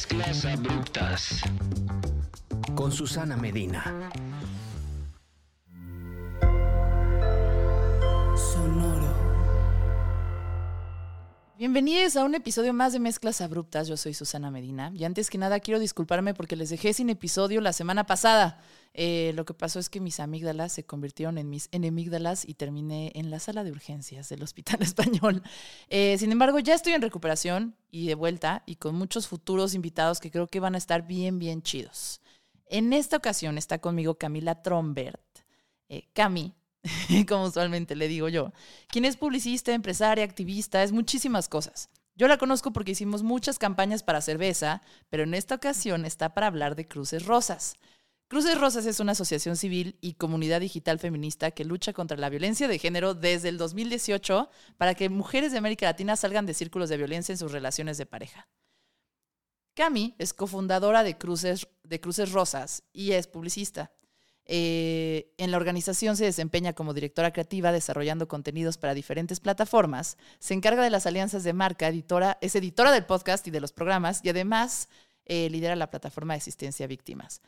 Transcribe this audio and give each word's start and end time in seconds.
Mezclas 0.00 0.46
abruptas. 0.46 1.42
Con 2.74 2.90
Susana 2.90 3.36
Medina. 3.36 3.84
Bienvenidos 11.72 12.16
a 12.16 12.24
un 12.24 12.34
episodio 12.34 12.74
más 12.74 12.92
de 12.92 12.98
Mezclas 12.98 13.40
Abruptas. 13.40 13.86
Yo 13.86 13.96
soy 13.96 14.12
Susana 14.12 14.50
Medina. 14.50 14.90
Y 14.92 15.04
antes 15.04 15.30
que 15.30 15.38
nada 15.38 15.60
quiero 15.60 15.78
disculparme 15.78 16.34
porque 16.34 16.56
les 16.56 16.68
dejé 16.68 16.92
sin 16.92 17.10
episodio 17.10 17.60
la 17.60 17.72
semana 17.72 18.06
pasada. 18.06 18.60
Eh, 18.92 19.30
lo 19.36 19.44
que 19.44 19.54
pasó 19.54 19.78
es 19.78 19.88
que 19.88 20.00
mis 20.00 20.18
amígdalas 20.18 20.72
se 20.72 20.82
convirtieron 20.82 21.38
en 21.38 21.48
mis 21.48 21.68
enemígdalas 21.70 22.44
y 22.44 22.54
terminé 22.54 23.12
en 23.14 23.30
la 23.30 23.38
sala 23.38 23.62
de 23.62 23.70
urgencias 23.70 24.28
del 24.28 24.42
Hospital 24.42 24.78
Español. 24.82 25.44
Eh, 25.90 26.16
sin 26.18 26.32
embargo, 26.32 26.58
ya 26.58 26.74
estoy 26.74 26.94
en 26.94 27.02
recuperación 27.02 27.76
y 27.92 28.08
de 28.08 28.16
vuelta 28.16 28.64
y 28.66 28.74
con 28.74 28.96
muchos 28.96 29.28
futuros 29.28 29.74
invitados 29.74 30.18
que 30.18 30.32
creo 30.32 30.48
que 30.48 30.58
van 30.58 30.74
a 30.74 30.78
estar 30.78 31.06
bien, 31.06 31.38
bien 31.38 31.62
chidos. 31.62 32.20
En 32.66 32.92
esta 32.92 33.16
ocasión 33.16 33.58
está 33.58 33.78
conmigo 33.78 34.16
Camila 34.16 34.60
Trombert. 34.60 35.22
Eh, 35.88 36.08
Cami, 36.14 36.52
como 37.28 37.44
usualmente 37.44 37.96
le 37.96 38.08
digo 38.08 38.28
yo, 38.28 38.52
quien 38.88 39.04
es 39.04 39.16
publicista, 39.16 39.72
empresaria, 39.72 40.24
activista, 40.24 40.82
es 40.82 40.92
muchísimas 40.92 41.48
cosas. 41.48 41.90
Yo 42.16 42.28
la 42.28 42.38
conozco 42.38 42.72
porque 42.72 42.92
hicimos 42.92 43.22
muchas 43.22 43.58
campañas 43.58 44.02
para 44.02 44.20
cerveza, 44.20 44.82
pero 45.08 45.22
en 45.22 45.34
esta 45.34 45.54
ocasión 45.54 46.04
está 46.04 46.34
para 46.34 46.48
hablar 46.48 46.76
de 46.76 46.86
Cruces 46.86 47.24
Rosas. 47.24 47.76
Cruces 48.28 48.60
Rosas 48.60 48.86
es 48.86 49.00
una 49.00 49.12
asociación 49.12 49.56
civil 49.56 49.96
y 50.00 50.14
comunidad 50.14 50.60
digital 50.60 50.98
feminista 50.98 51.50
que 51.50 51.64
lucha 51.64 51.92
contra 51.92 52.16
la 52.16 52.28
violencia 52.28 52.68
de 52.68 52.78
género 52.78 53.14
desde 53.14 53.48
el 53.48 53.58
2018 53.58 54.48
para 54.76 54.94
que 54.94 55.08
mujeres 55.08 55.50
de 55.50 55.58
América 55.58 55.86
Latina 55.86 56.14
salgan 56.14 56.46
de 56.46 56.54
círculos 56.54 56.88
de 56.90 56.96
violencia 56.96 57.32
en 57.32 57.38
sus 57.38 57.52
relaciones 57.52 57.98
de 57.98 58.06
pareja. 58.06 58.48
Cami 59.74 60.14
es 60.18 60.32
cofundadora 60.32 61.02
de 61.02 61.16
Cruces, 61.16 61.66
de 61.82 62.00
Cruces 62.00 62.32
Rosas 62.32 62.84
y 62.92 63.12
es 63.12 63.26
publicista. 63.26 63.92
Eh, 64.52 65.32
en 65.38 65.52
la 65.52 65.58
organización 65.58 66.16
se 66.16 66.24
desempeña 66.24 66.72
como 66.72 66.92
directora 66.92 67.32
creativa, 67.32 67.70
desarrollando 67.70 68.26
contenidos 68.26 68.78
para 68.78 68.94
diferentes 68.94 69.38
plataformas. 69.38 70.18
Se 70.40 70.54
encarga 70.54 70.82
de 70.82 70.90
las 70.90 71.06
alianzas 71.06 71.44
de 71.44 71.52
marca, 71.52 71.86
editora, 71.86 72.36
es 72.40 72.56
editora 72.56 72.90
del 72.90 73.06
podcast 73.06 73.46
y 73.46 73.52
de 73.52 73.60
los 73.60 73.70
programas 73.70 74.20
y 74.24 74.28
además 74.28 74.88
eh, 75.24 75.48
lidera 75.50 75.76
la 75.76 75.88
plataforma 75.88 76.34
de 76.34 76.38
asistencia 76.38 76.82
a 76.82 76.88
víctimas. 76.88 77.42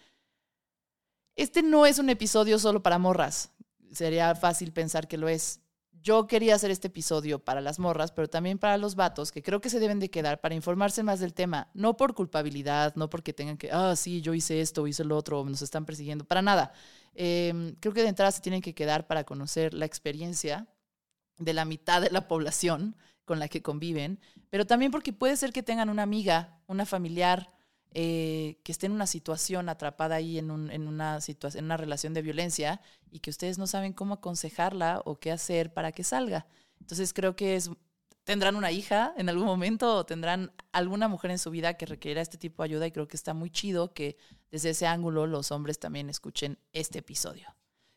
Este 1.35 1.65
no 1.65 1.87
es 1.87 1.99
un 1.99 2.09
episodio 2.09 2.61
solo 2.61 2.85
para 2.85 3.01
morras. 3.01 3.51
Sería 3.91 4.37
fácil 4.37 4.73
pensar 4.73 5.09
que 5.09 5.19
lo 5.19 5.29
es. 5.29 5.59
Yo 6.03 6.27
quería 6.27 6.57
hacer 6.57 6.73
este 6.73 6.89
episodio 6.89 7.39
para 7.39 7.61
las 7.61 7.79
morras, 7.79 8.11
pero 8.11 8.29
también 8.29 8.59
para 8.59 8.77
los 8.77 8.97
vatos, 8.97 9.31
que 9.31 9.41
creo 9.41 9.61
que 9.61 9.71
se 9.71 9.79
deben 9.79 10.01
de 10.01 10.11
quedar 10.11 10.41
para 10.41 10.57
informarse 10.57 11.05
más 11.05 11.21
del 11.21 11.33
tema, 11.33 11.69
no 11.75 11.97
por 11.97 12.15
culpabilidad, 12.15 12.97
no 12.97 13.09
porque 13.09 13.33
tengan 13.33 13.57
que, 13.57 13.71
ah, 13.71 13.95
sí, 13.95 14.21
yo 14.21 14.35
hice 14.35 14.61
esto, 14.61 14.89
hice 14.89 15.05
lo 15.05 15.17
otro, 15.17 15.45
nos 15.45 15.63
están 15.63 15.85
persiguiendo, 15.85 16.25
para 16.25 16.43
nada. 16.43 16.73
Eh, 17.15 17.77
creo 17.79 17.95
que 17.95 18.03
de 18.03 18.09
entrada 18.09 18.33
se 18.33 18.41
tienen 18.41 18.63
que 18.63 18.75
quedar 18.75 19.07
para 19.07 19.23
conocer 19.23 19.75
la 19.75 19.85
experiencia 19.85 20.67
de 21.39 21.53
la 21.53 21.65
mitad 21.65 22.03
de 22.03 22.11
la 22.11 22.27
población 22.27 22.97
con 23.25 23.39
la 23.39 23.47
que 23.47 23.63
conviven, 23.63 24.19
pero 24.51 24.67
también 24.67 24.91
porque 24.91 25.13
puede 25.13 25.37
ser 25.37 25.53
que 25.53 25.63
tengan 25.63 25.89
una 25.89 26.03
amiga, 26.03 26.59
una 26.67 26.85
familiar, 26.85 27.53
eh, 27.95 28.59
que 28.65 28.73
esté 28.73 28.87
en 28.87 28.93
una 28.93 29.07
situación 29.07 29.69
atrapada 29.69 30.17
ahí 30.17 30.39
en, 30.39 30.51
un, 30.51 30.71
en, 30.71 30.89
una 30.89 31.19
en 31.27 31.65
una 31.65 31.77
relación 31.77 32.15
de 32.15 32.23
violencia 32.23 32.81
y 33.11 33.21
que 33.21 33.31
ustedes 33.31 33.59
no 33.59 33.67
saben 33.67 33.93
cómo 33.93 34.15
aconsejarla 34.15 35.03
o 35.05 35.19
qué 35.19 35.31
hacer 35.31 35.73
para 35.73 35.93
que 35.93 36.05
salga. 36.05 36.47
Entonces 36.81 37.13
creo 37.13 37.37
que 37.37 37.57
es, 37.57 37.71
tendrán 38.25 38.57
una 38.57 38.71
hija 38.71 39.13
en 39.17 39.29
algún 39.29 39.47
momento 39.47 39.95
o 39.95 40.07
tendrán 40.07 40.53
alguna 40.73 41.09
mujer 41.09 41.33
en 41.33 41.39
su 41.39 41.51
vida 41.51 41.75
que 41.75 41.87
requiera 41.87 42.21
este 42.23 42.39
tipo 42.39 42.63
de 42.63 42.71
ayuda 42.71 42.87
y 42.87 42.93
creo 42.93 43.09
que 43.09 43.17
está 43.17 43.35
muy 43.35 43.51
chido 43.51 43.93
que 43.93 44.17
desde 44.51 44.71
ese 44.71 44.87
ángulo 44.87 45.27
los 45.27 45.53
hombres 45.53 45.79
también 45.79 46.09
escuchen 46.09 46.59
este 46.73 47.01
episodio. 47.01 47.55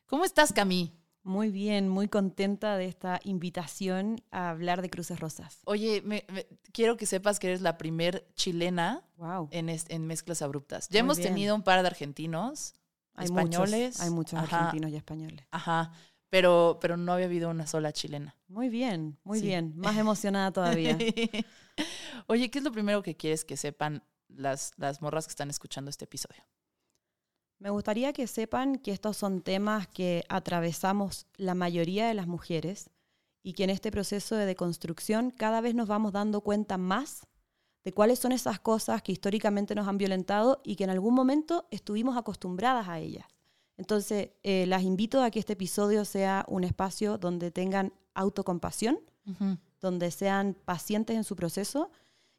¿Cómo 0.07 0.25
estás, 0.25 0.51
Cami? 0.51 0.93
Muy 1.25 1.49
bien, 1.49 1.89
muy 1.89 2.07
contenta 2.07 2.77
de 2.77 2.85
esta 2.85 3.19
invitación 3.23 4.21
a 4.29 4.51
hablar 4.51 4.83
de 4.83 4.91
Cruces 4.91 5.19
Rosas. 5.19 5.57
Oye, 5.65 6.03
me, 6.05 6.23
me, 6.31 6.45
quiero 6.71 6.97
que 6.97 7.07
sepas 7.07 7.39
que 7.39 7.47
eres 7.47 7.61
la 7.61 7.79
primer 7.79 8.27
chilena 8.35 9.03
wow. 9.17 9.47
en, 9.49 9.69
en, 9.69 10.05
Mezclas 10.05 10.43
Abruptas. 10.43 10.87
Ya 10.89 11.01
muy 11.01 11.07
hemos 11.07 11.17
bien. 11.17 11.29
tenido 11.29 11.55
un 11.55 11.63
par 11.63 11.81
de 11.81 11.87
argentinos, 11.87 12.75
hay 13.15 13.25
españoles. 13.25 13.95
Muchos, 13.95 14.01
hay 14.01 14.09
muchos 14.11 14.39
Ajá. 14.39 14.59
argentinos 14.59 14.91
y 14.91 14.97
españoles. 14.97 15.47
Ajá, 15.49 15.93
pero, 16.29 16.77
pero 16.79 16.95
no 16.95 17.13
había 17.13 17.25
habido 17.25 17.49
una 17.49 17.65
sola 17.65 17.91
chilena. 17.91 18.35
Muy 18.47 18.69
bien, 18.69 19.17
muy 19.23 19.39
sí. 19.39 19.47
bien. 19.47 19.73
Más 19.77 19.97
emocionada 19.97 20.51
todavía. 20.51 20.95
Oye, 22.27 22.51
¿qué 22.51 22.59
es 22.59 22.63
lo 22.63 22.71
primero 22.71 23.01
que 23.01 23.17
quieres 23.17 23.43
que 23.43 23.57
sepan 23.57 24.03
las, 24.27 24.73
las 24.77 25.01
morras 25.01 25.25
que 25.25 25.31
están 25.31 25.49
escuchando 25.49 25.89
este 25.89 26.05
episodio? 26.05 26.43
Me 27.59 27.69
gustaría 27.69 28.13
que 28.13 28.27
sepan 28.27 28.77
que 28.77 28.91
estos 28.91 29.17
son 29.17 29.41
temas 29.41 29.87
que 29.87 30.23
atravesamos 30.29 31.25
la 31.37 31.55
mayoría 31.55 32.07
de 32.07 32.13
las 32.13 32.27
mujeres 32.27 32.89
y 33.43 33.53
que 33.53 33.63
en 33.63 33.69
este 33.69 33.91
proceso 33.91 34.35
de 34.35 34.45
deconstrucción 34.45 35.31
cada 35.31 35.61
vez 35.61 35.73
nos 35.75 35.87
vamos 35.87 36.11
dando 36.11 36.41
cuenta 36.41 36.77
más 36.77 37.27
de 37.83 37.93
cuáles 37.93 38.19
son 38.19 38.31
esas 38.31 38.59
cosas 38.59 39.03
que 39.03 39.11
históricamente 39.11 39.75
nos 39.75 39.87
han 39.87 39.97
violentado 39.97 40.61
y 40.63 40.75
que 40.75 40.83
en 40.83 40.89
algún 40.89 41.13
momento 41.13 41.67
estuvimos 41.69 42.17
acostumbradas 42.17 42.89
a 42.89 42.99
ellas. 42.99 43.25
Entonces, 43.77 44.29
eh, 44.43 44.65
las 44.65 44.83
invito 44.83 45.21
a 45.21 45.29
que 45.29 45.39
este 45.39 45.53
episodio 45.53 46.03
sea 46.05 46.45
un 46.47 46.63
espacio 46.63 47.17
donde 47.17 47.51
tengan 47.51 47.93
autocompasión, 48.15 48.99
uh 49.27 49.31
-huh. 49.31 49.59
donde 49.81 50.09
sean 50.11 50.55
pacientes 50.65 51.15
en 51.15 51.23
su 51.23 51.35
proceso 51.35 51.91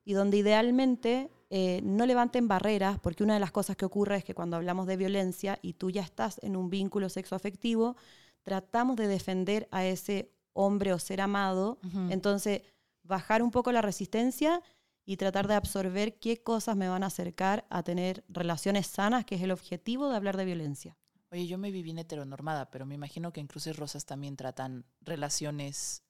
y 0.04 0.14
donde 0.14 0.38
idealmente 0.38 1.30
eh, 1.50 1.80
no 1.82 2.06
levanten 2.06 2.48
barreras, 2.48 2.98
porque 2.98 3.22
una 3.22 3.34
de 3.34 3.40
las 3.40 3.52
cosas 3.52 3.76
que 3.76 3.84
ocurre 3.84 4.16
es 4.16 4.24
que 4.24 4.34
cuando 4.34 4.56
hablamos 4.56 4.86
de 4.86 4.96
violencia 4.96 5.58
y 5.62 5.74
tú 5.74 5.90
ya 5.90 6.02
estás 6.02 6.40
en 6.42 6.56
un 6.56 6.70
vínculo 6.70 7.08
sexoafectivo, 7.08 7.96
tratamos 8.42 8.96
de 8.96 9.06
defender 9.06 9.68
a 9.70 9.84
ese 9.84 10.32
hombre 10.52 10.92
o 10.92 10.98
ser 10.98 11.20
amado, 11.20 11.78
uh 11.84 11.88
-huh. 11.88 12.12
entonces 12.12 12.62
bajar 13.02 13.42
un 13.42 13.50
poco 13.50 13.70
la 13.72 13.82
resistencia 13.82 14.62
y 15.04 15.16
tratar 15.16 15.46
de 15.46 15.54
absorber 15.54 16.18
qué 16.18 16.42
cosas 16.42 16.76
me 16.76 16.88
van 16.88 17.04
a 17.04 17.06
acercar 17.06 17.64
a 17.70 17.84
tener 17.84 18.24
relaciones 18.28 18.88
sanas, 18.88 19.24
que 19.24 19.36
es 19.36 19.42
el 19.42 19.52
objetivo 19.52 20.08
de 20.10 20.16
hablar 20.16 20.36
de 20.36 20.44
violencia. 20.44 20.96
Oye, 21.30 21.46
yo 21.46 21.58
me 21.58 21.70
viví 21.70 21.90
en 21.90 21.98
heteronormada, 21.98 22.70
pero 22.70 22.86
me 22.86 22.94
imagino 22.94 23.32
que 23.32 23.40
en 23.40 23.46
Cruces 23.46 23.76
Rosas 23.76 24.04
también 24.04 24.36
tratan 24.36 24.84
relaciones 25.00 26.02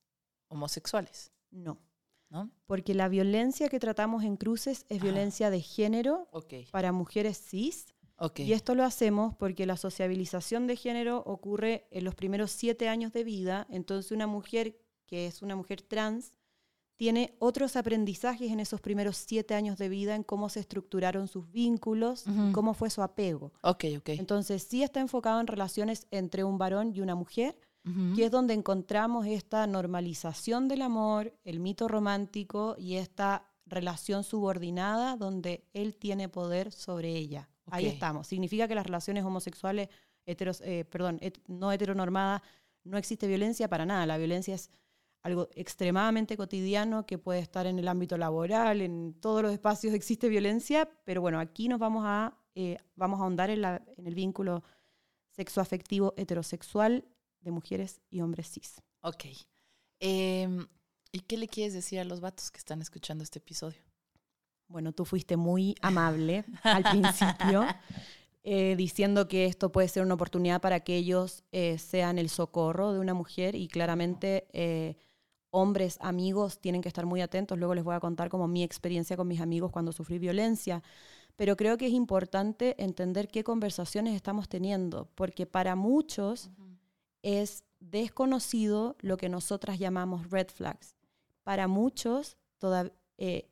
homosexuales. 0.49 1.33
No. 1.51 1.79
¿No? 2.29 2.51
Porque 2.67 2.95
la 2.95 3.09
violencia 3.09 3.69
que 3.69 3.79
tratamos 3.79 4.25
en 4.25 4.37
cruces 4.37 4.85
es 4.89 5.01
violencia 5.01 5.51
de 5.51 5.61
género 5.61 6.29
okay. 6.33 6.67
para 6.73 6.93
mujeres 6.93 7.41
cis. 7.41 7.95
Okay. 8.19 8.47
Y 8.47 8.53
esto 8.53 8.75
lo 8.75 8.83
hacemos 8.83 9.35
porque 9.37 9.67
la 9.67 9.77
sociabilización 9.77 10.67
de 10.67 10.77
género 10.77 11.23
ocurre 11.27 11.87
en 11.91 12.05
los 12.05 12.15
primeros 12.15 12.51
siete 12.51 12.89
años 12.89 13.13
de 13.13 13.25
vida. 13.25 13.67
Entonces 13.71 14.11
una 14.11 14.27
mujer 14.27 14.79
que 15.07 15.27
es 15.27 15.43
una 15.43 15.55
mujer 15.55 15.83
trans 15.83 16.33
tiene 16.97 17.37
otros 17.39 17.77
aprendizajes 17.77 18.51
en 18.51 18.59
esos 18.59 18.81
primeros 18.81 19.19
siete 19.19 19.55
años 19.55 19.77
de 19.79 19.89
vida 19.89 20.15
en 20.15 20.23
cómo 20.23 20.49
se 20.49 20.61
estructuraron 20.61 21.29
sus 21.29 21.51
vínculos, 21.53 22.27
uh 22.27 22.31
-huh. 22.31 22.53
cómo 22.53 22.73
fue 22.75 22.89
su 22.91 23.03
apego. 23.03 23.53
Okay, 23.63 23.97
okay. 23.99 24.19
Entonces 24.19 24.63
sí 24.63 24.83
está 24.83 25.01
enfocado 25.01 25.41
en 25.41 25.47
relaciones 25.47 26.07
entre 26.11 26.43
un 26.43 26.59
varón 26.59 26.93
y 26.95 27.01
una 27.03 27.15
mujer, 27.15 27.59
uh 27.87 27.91
-huh. 27.91 28.15
que 28.17 28.25
es 28.27 28.31
donde 28.31 28.55
encontramos 28.55 29.27
esta 29.27 29.67
normalización 29.67 30.69
del 30.69 30.83
amor, 30.83 31.33
el 31.45 31.61
mito 31.61 31.89
romántico 31.89 32.77
y 32.79 32.97
esta 32.97 33.47
relación 33.67 34.25
subordinada 34.25 35.17
donde 35.17 35.65
él 35.73 35.97
tiene 35.97 36.29
poder 36.29 36.73
sobre 36.73 37.17
ella. 37.17 37.49
Okay. 37.67 37.85
Ahí 37.85 37.93
estamos. 37.93 38.27
Significa 38.27 38.69
que 38.69 38.75
las 38.75 38.87
relaciones 38.87 39.25
homosexuales, 39.25 39.89
heteros, 40.25 40.61
eh, 40.61 40.85
perdón, 40.85 41.19
het 41.21 41.39
no 41.49 41.73
heteronormadas, 41.73 42.43
no 42.85 42.97
existe 42.97 43.27
violencia 43.27 43.69
para 43.69 43.85
nada. 43.85 44.07
La 44.07 44.19
violencia 44.19 44.55
es 44.55 44.71
algo 45.23 45.49
extremadamente 45.57 46.37
cotidiano 46.37 47.05
que 47.05 47.19
puede 47.19 47.41
estar 47.41 47.67
en 47.67 47.81
el 47.81 47.89
ámbito 47.89 48.17
laboral, 48.17 48.81
en 48.81 49.15
todos 49.21 49.43
los 49.43 49.53
espacios 49.53 49.93
existe 50.01 50.29
violencia, 50.29 50.89
pero 51.05 51.21
bueno, 51.21 51.41
aquí 51.41 51.69
nos 51.69 51.81
vamos 51.81 52.05
a, 52.07 52.39
eh, 52.55 52.79
vamos 52.95 53.19
a 53.19 53.25
ahondar 53.25 53.51
en, 53.51 53.63
la, 53.63 53.83
en 53.97 54.07
el 54.07 54.15
vínculo 54.15 54.63
sexoafectivo 55.33 56.15
heterosexual 56.17 57.05
de 57.41 57.51
mujeres 57.51 58.01
y 58.11 58.21
hombres 58.21 58.51
cis. 58.51 58.83
Ok. 59.01 59.25
Eh, 60.01 60.67
¿Y 61.13 61.21
qué 61.21 61.37
le 61.39 61.49
quieres 61.49 61.73
decir 61.73 61.99
a 61.99 62.05
los 62.05 62.21
vatos 62.21 62.51
que 62.51 62.59
están 62.59 62.83
escuchando 62.83 63.25
este 63.25 63.39
episodio? 63.39 63.81
Bueno, 64.69 64.93
tú 64.93 65.05
fuiste 65.05 65.37
muy 65.37 65.77
amable 65.81 66.45
al 66.63 66.83
principio, 66.83 67.65
eh, 68.43 68.75
diciendo 68.77 69.29
que 69.29 69.47
esto 69.47 69.71
puede 69.71 69.89
ser 69.89 70.03
una 70.03 70.15
oportunidad 70.15 70.61
para 70.61 70.81
que 70.81 70.97
ellos 70.97 71.45
eh, 71.53 71.79
sean 71.79 72.19
el 72.19 72.29
socorro 72.29 72.93
de 72.93 72.99
una 72.99 73.15
mujer 73.15 73.55
y 73.55 73.69
claramente 73.69 74.47
eh, 74.53 74.97
hombres, 75.51 75.99
amigos, 76.01 76.61
tienen 76.61 76.83
que 76.83 76.89
estar 76.89 77.07
muy 77.07 77.21
atentos. 77.21 77.57
Luego 77.59 77.75
les 77.75 77.85
voy 77.85 77.95
a 77.95 78.01
contar 78.01 78.29
como 78.29 78.49
mi 78.49 78.63
experiencia 78.63 79.17
con 79.17 79.29
mis 79.29 79.41
amigos 79.41 79.71
cuando 79.71 79.93
sufrí 79.93 80.19
violencia. 80.19 80.83
Pero 81.37 81.57
creo 81.57 81.77
que 81.77 81.87
es 81.87 81.93
importante 81.93 82.75
entender 82.83 83.29
qué 83.29 83.45
conversaciones 83.45 84.15
estamos 84.15 84.49
teniendo, 84.49 85.09
porque 85.15 85.47
para 85.47 85.77
muchos 85.77 86.47
uh 86.47 86.51
-huh. 86.51 86.66
Es 87.27 87.65
desconocido 87.81 88.95
lo 89.01 89.17
que 89.17 89.29
nosotras 89.29 89.81
llamamos 89.81 90.31
red 90.31 90.47
flags. 90.47 90.95
Para 91.43 91.67
muchos, 91.67 92.37
toda, 92.59 92.93
eh, 93.19 93.51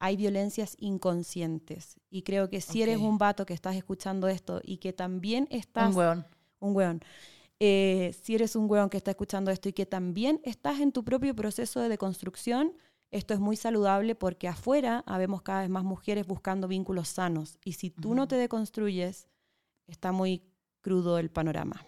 hay 0.00 0.16
violencias 0.16 0.74
inconscientes. 0.80 2.00
Y 2.10 2.22
creo 2.22 2.50
que 2.50 2.60
si 2.60 2.82
eres 2.82 2.98
un 2.98 3.16
vato 3.16 3.46
que 3.46 3.54
estás 3.54 3.76
escuchando 3.76 4.26
esto 4.26 4.60
y 4.64 4.78
que 4.78 4.92
también 4.92 5.46
estás... 5.52 5.90
Un 5.90 5.96
weón. 5.96 6.26
un 6.58 6.74
weón. 6.74 7.00
Eh, 7.60 8.16
si 8.20 8.34
eres 8.34 8.56
un 8.56 8.68
weón 8.68 8.90
que 8.90 8.96
está 8.96 9.12
escuchando 9.12 9.52
esto 9.52 9.68
y 9.68 9.72
que 9.72 9.86
también 9.86 10.40
estás 10.42 10.80
en 10.80 10.90
tu 10.90 11.04
propio 11.04 11.36
proceso 11.36 11.78
de 11.78 11.88
deconstrucción, 11.88 12.72
esto 13.12 13.32
es 13.32 13.38
muy 13.38 13.54
saludable 13.54 14.16
porque 14.16 14.48
afuera 14.48 15.04
habemos 15.06 15.42
cada 15.42 15.60
vez 15.60 15.70
más 15.70 15.84
mujeres 15.84 16.26
buscando 16.26 16.66
vínculos 16.66 17.10
sanos. 17.10 17.60
Y 17.64 17.74
si 17.74 17.90
tú 17.90 18.16
no 18.16 18.26
te 18.26 18.34
deconstruyes, 18.34 19.28
está 19.86 20.10
muy 20.10 20.42
crudo 20.80 21.18
el 21.18 21.30
panorama. 21.30 21.86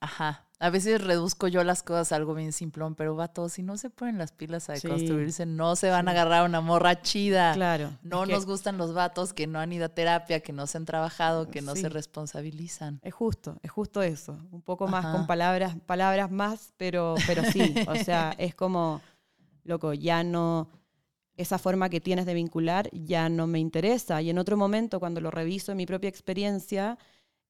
Ajá. 0.00 0.46
A 0.58 0.68
veces 0.70 1.02
reduzco 1.02 1.46
yo 1.48 1.62
las 1.64 1.82
cosas 1.82 2.12
a 2.12 2.16
algo 2.16 2.34
bien 2.34 2.52
simplón, 2.52 2.94
pero 2.94 3.14
vato, 3.16 3.48
si 3.48 3.62
no 3.62 3.76
se 3.78 3.88
ponen 3.88 4.18
las 4.18 4.32
pilas 4.32 4.68
a 4.68 4.76
Sí. 4.76 4.88
construirse, 4.88 5.46
no 5.46 5.74
se 5.76 5.88
van 5.88 6.06
a 6.08 6.10
agarrar 6.10 6.44
una 6.46 6.60
morra 6.60 7.00
chida. 7.00 7.52
Claro. 7.54 7.90
No 8.02 8.26
nos 8.26 8.44
gustan 8.44 8.76
los 8.76 8.92
vatos 8.92 9.32
que 9.32 9.46
no 9.46 9.58
han 9.58 9.72
ido 9.72 9.86
a 9.86 9.88
terapia, 9.90 10.40
que 10.40 10.52
no 10.52 10.66
se 10.66 10.76
han 10.78 10.84
trabajado, 10.84 11.50
que 11.50 11.62
no 11.62 11.74
Sí. 11.74 11.82
se 11.82 11.88
responsabilizan. 11.88 12.98
Es 13.02 13.14
justo, 13.14 13.58
es 13.62 13.70
justo 13.70 14.02
eso. 14.02 14.38
Un 14.50 14.60
poco 14.62 14.86
más 14.86 15.04
Ajá. 15.04 15.16
con 15.16 15.26
palabras, 15.26 15.76
palabras 15.86 16.30
más, 16.30 16.72
pero, 16.76 17.14
pero 17.26 17.42
sí. 17.44 17.74
o 17.88 17.94
sea, 17.96 18.34
es 18.38 18.54
como, 18.54 19.00
loco, 19.64 19.94
ya 19.94 20.22
no, 20.24 20.68
esa 21.36 21.58
forma 21.58 21.88
que 21.88 22.00
tienes 22.02 22.26
de 22.26 22.34
vincular 22.34 22.88
ya 22.92 23.30
no 23.30 23.46
me 23.46 23.58
interesa. 23.60 24.20
Y 24.20 24.28
en 24.28 24.36
otro 24.38 24.58
momento, 24.58 25.00
cuando 25.00 25.22
lo 25.22 25.30
reviso 25.30 25.72
en 25.72 25.78
mi 25.78 25.86
propia 25.86 26.08
experiencia, 26.08 26.98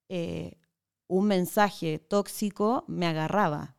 eh, 0.09 0.57
un 1.11 1.27
mensaje 1.27 1.99
tóxico 1.99 2.85
me 2.87 3.05
agarraba 3.05 3.75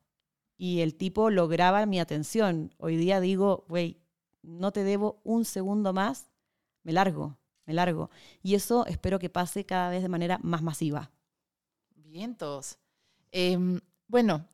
y 0.58 0.82
el 0.82 0.96
tipo 0.96 1.30
lograba 1.30 1.86
mi 1.86 1.98
atención. 1.98 2.74
Hoy 2.78 2.98
día 2.98 3.22
digo, 3.22 3.64
güey, 3.70 4.02
no 4.42 4.74
te 4.74 4.84
debo 4.84 5.22
un 5.24 5.46
segundo 5.46 5.94
más, 5.94 6.30
me 6.84 6.92
largo, 6.92 7.38
me 7.66 7.74
largo. 7.74 8.10
Y 8.44 8.56
eso 8.56 8.86
espero 8.86 9.18
que 9.18 9.30
pase 9.30 9.66
cada 9.66 9.90
vez 9.90 10.02
de 10.04 10.10
manera 10.10 10.40
más 10.44 10.62
masiva. 10.62 11.10
Vientos. 11.96 12.78
Em, 13.32 13.80
bueno, 14.08 14.46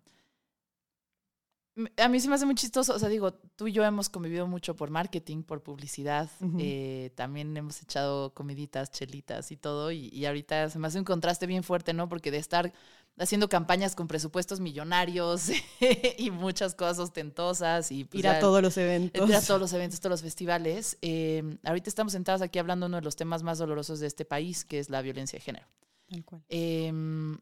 a 1.97 2.07
mí 2.09 2.19
se 2.19 2.27
me 2.27 2.35
hace 2.35 2.45
muy 2.45 2.56
chistoso. 2.56 2.94
O 2.95 3.00
sea, 3.00 3.09
digo, 3.09 3.33
tú 3.33 3.68
y 3.68 3.71
yo 3.71 3.83
hemos 3.83 4.09
convivido 4.09 4.47
mucho 4.47 4.75
por 4.75 4.89
marketing, 4.89 5.44
por 5.44 5.62
publicidad. 5.63 6.29
Eh, 6.59 7.12
también 7.15 7.56
hemos 7.56 7.81
echado 7.81 8.33
comiditas, 8.33 8.91
chelitas 8.91 9.51
y 9.51 9.57
todo. 9.57 9.91
Y, 9.91 10.09
y 10.09 10.25
ahorita 10.25 10.69
se 10.69 10.79
me 10.79 10.88
hace 10.88 11.00
un 11.00 11.06
contraste 11.06 11.45
bien 11.47 11.63
fuerte, 11.63 11.94
¿no? 11.94 12.09
Porque 12.09 12.31
de 12.31 12.38
estar 12.38 12.74
haciendo 13.19 13.50
campañas 13.50 13.95
con 13.95 14.07
presupuestos 14.07 14.59
millonarios 14.59 15.50
y 16.18 16.29
muchas 16.31 16.75
cosas 16.75 17.00
ostentosas 17.00 17.91
y 17.91 18.03
pues, 18.06 18.19
Ir 18.19 18.27
a 18.27 18.33
ya- 18.33 18.39
todos 18.39 18.62
los 18.62 18.77
eventos. 18.77 19.27
Ir 19.29 19.35
a 19.35 19.41
todos 19.41 19.59
los 19.59 19.74
eventos, 19.74 20.00
todos 20.00 20.12
los 20.12 20.21
festivales. 20.21 20.97
Eh, 21.01 21.57
ahorita 21.63 21.89
estamos 21.89 22.13
sentados 22.13 22.41
aquí 22.41 22.59
hablando 22.59 22.85
de 22.85 22.89
uno 22.89 22.97
de 22.97 23.03
los 23.03 23.15
temas 23.15 23.44
más 23.44 23.57
dolorosos 23.57 24.00
de 24.00 24.07
este 24.07 24.25
país, 24.25 24.65
que 24.65 24.79
es 24.79 24.89
la 24.89 25.01
violencia 25.01 25.38
de 25.38 25.44
género. 25.44 25.65
Tal 26.09 26.24
cual. 26.24 26.41
Em, 26.47 27.38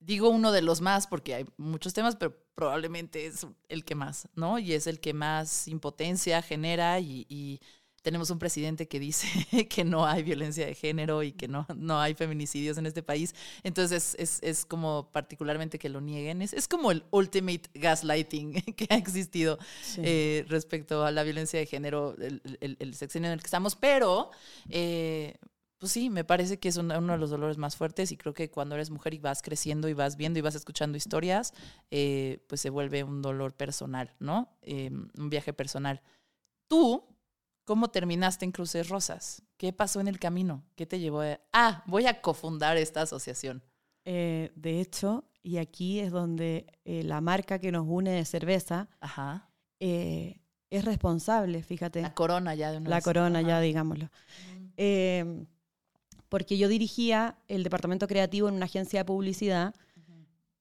digo 0.00 0.28
uno 0.30 0.52
de 0.52 0.62
los 0.62 0.80
más 0.80 1.06
porque 1.06 1.34
hay 1.34 1.44
muchos 1.56 1.92
temas, 1.94 2.16
pero 2.16 2.36
probablemente 2.54 3.26
es 3.26 3.46
el 3.68 3.84
que 3.84 3.94
más, 3.94 4.28
¿no? 4.34 4.58
Y 4.58 4.72
es 4.72 4.86
el 4.86 5.00
que 5.00 5.14
más 5.14 5.68
impotencia 5.68 6.42
genera 6.42 6.98
y, 7.00 7.26
y 7.28 7.60
tenemos 8.02 8.30
un 8.30 8.38
presidente 8.38 8.88
que 8.88 8.98
dice 8.98 9.28
que 9.68 9.84
no 9.84 10.06
hay 10.06 10.22
violencia 10.22 10.64
de 10.66 10.74
género 10.74 11.22
y 11.22 11.32
que 11.32 11.48
no, 11.48 11.66
no 11.76 12.00
hay 12.00 12.14
feminicidios 12.14 12.78
en 12.78 12.86
este 12.86 13.02
país. 13.02 13.34
Entonces 13.62 14.16
es, 14.18 14.38
es 14.42 14.64
como 14.64 15.10
particularmente 15.12 15.78
que 15.78 15.90
lo 15.90 16.00
nieguen. 16.00 16.40
Es, 16.40 16.54
es 16.54 16.66
como 16.66 16.90
el 16.92 17.04
ultimate 17.10 17.62
gaslighting 17.74 18.52
que 18.76 18.86
ha 18.88 18.96
existido 18.96 19.58
Sí. 19.82 20.00
eh, 20.02 20.44
respecto 20.48 21.04
a 21.04 21.10
la 21.10 21.22
violencia 21.24 21.58
de 21.60 21.66
género, 21.66 22.14
el, 22.18 22.40
el- 22.60 22.76
el 22.80 22.94
sexenio 22.94 23.28
en 23.28 23.34
el 23.34 23.40
que 23.40 23.46
estamos, 23.48 23.76
pero 23.76 24.30
eh, 24.70 25.34
pues 25.80 25.90
sí, 25.92 26.10
me 26.10 26.22
parece 26.24 26.58
que 26.60 26.68
es 26.68 26.76
un- 26.76 26.92
uno 26.92 27.14
de 27.14 27.18
los 27.18 27.30
dolores 27.30 27.56
más 27.56 27.74
fuertes 27.74 28.12
y 28.12 28.16
creo 28.16 28.34
que 28.34 28.50
cuando 28.50 28.74
eres 28.76 28.90
mujer 28.90 29.14
y 29.14 29.18
vas 29.18 29.40
creciendo 29.42 29.88
y 29.88 29.94
vas 29.94 30.16
viendo 30.16 30.38
y 30.38 30.42
vas 30.42 30.54
escuchando 30.54 30.96
historias, 30.98 31.52
eh, 31.90 32.44
pues 32.48 32.60
se 32.60 32.68
vuelve 32.70 33.02
un 33.02 33.22
dolor 33.22 33.54
personal, 33.56 34.14
¿no? 34.20 34.56
Eh, 34.62 34.90
un 34.92 35.30
viaje 35.30 35.52
personal. 35.54 36.02
Tú, 36.68 37.04
¿cómo 37.64 37.88
terminaste 37.88 38.44
en 38.44 38.52
Cruces 38.52 38.88
Rosas? 38.90 39.42
¿Qué 39.56 39.72
pasó 39.72 40.00
en 40.00 40.08
el 40.08 40.18
camino? 40.18 40.62
¿Qué 40.76 40.84
te 40.86 41.00
llevó 41.00 41.22
a... 41.22 41.40
Ah, 41.52 41.82
voy 41.86 42.06
a 42.06 42.20
cofundar 42.20 42.76
esta 42.76 43.02
asociación. 43.02 43.62
Eh, 44.04 44.52
de 44.54 44.80
hecho, 44.80 45.24
y 45.42 45.56
aquí 45.56 45.98
es 46.00 46.12
donde 46.12 46.66
eh, 46.84 47.02
la 47.04 47.20
marca 47.22 47.58
que 47.58 47.72
nos 47.72 47.86
une 47.88 48.10
de 48.12 48.24
cerveza 48.26 48.88
Ajá. 49.00 49.50
es 49.78 50.84
responsable, 50.84 51.62
fíjate. 51.62 52.02
La 52.02 52.14
corona 52.14 52.54
ya 52.54 52.70
de 52.70 52.76
una 52.78 52.90
La 52.90 52.96
vez. 52.96 53.04
corona, 53.04 53.38
Ajá. 53.40 53.48
ya 53.48 53.60
digámoslo. 53.60 54.10
Eh, 54.76 55.46
porque 56.30 56.56
yo 56.56 56.68
dirigía 56.68 57.36
el 57.48 57.62
departamento 57.62 58.06
creativo 58.06 58.48
en 58.48 58.54
una 58.54 58.64
agencia 58.64 59.00
de 59.00 59.04
publicidad 59.04 59.74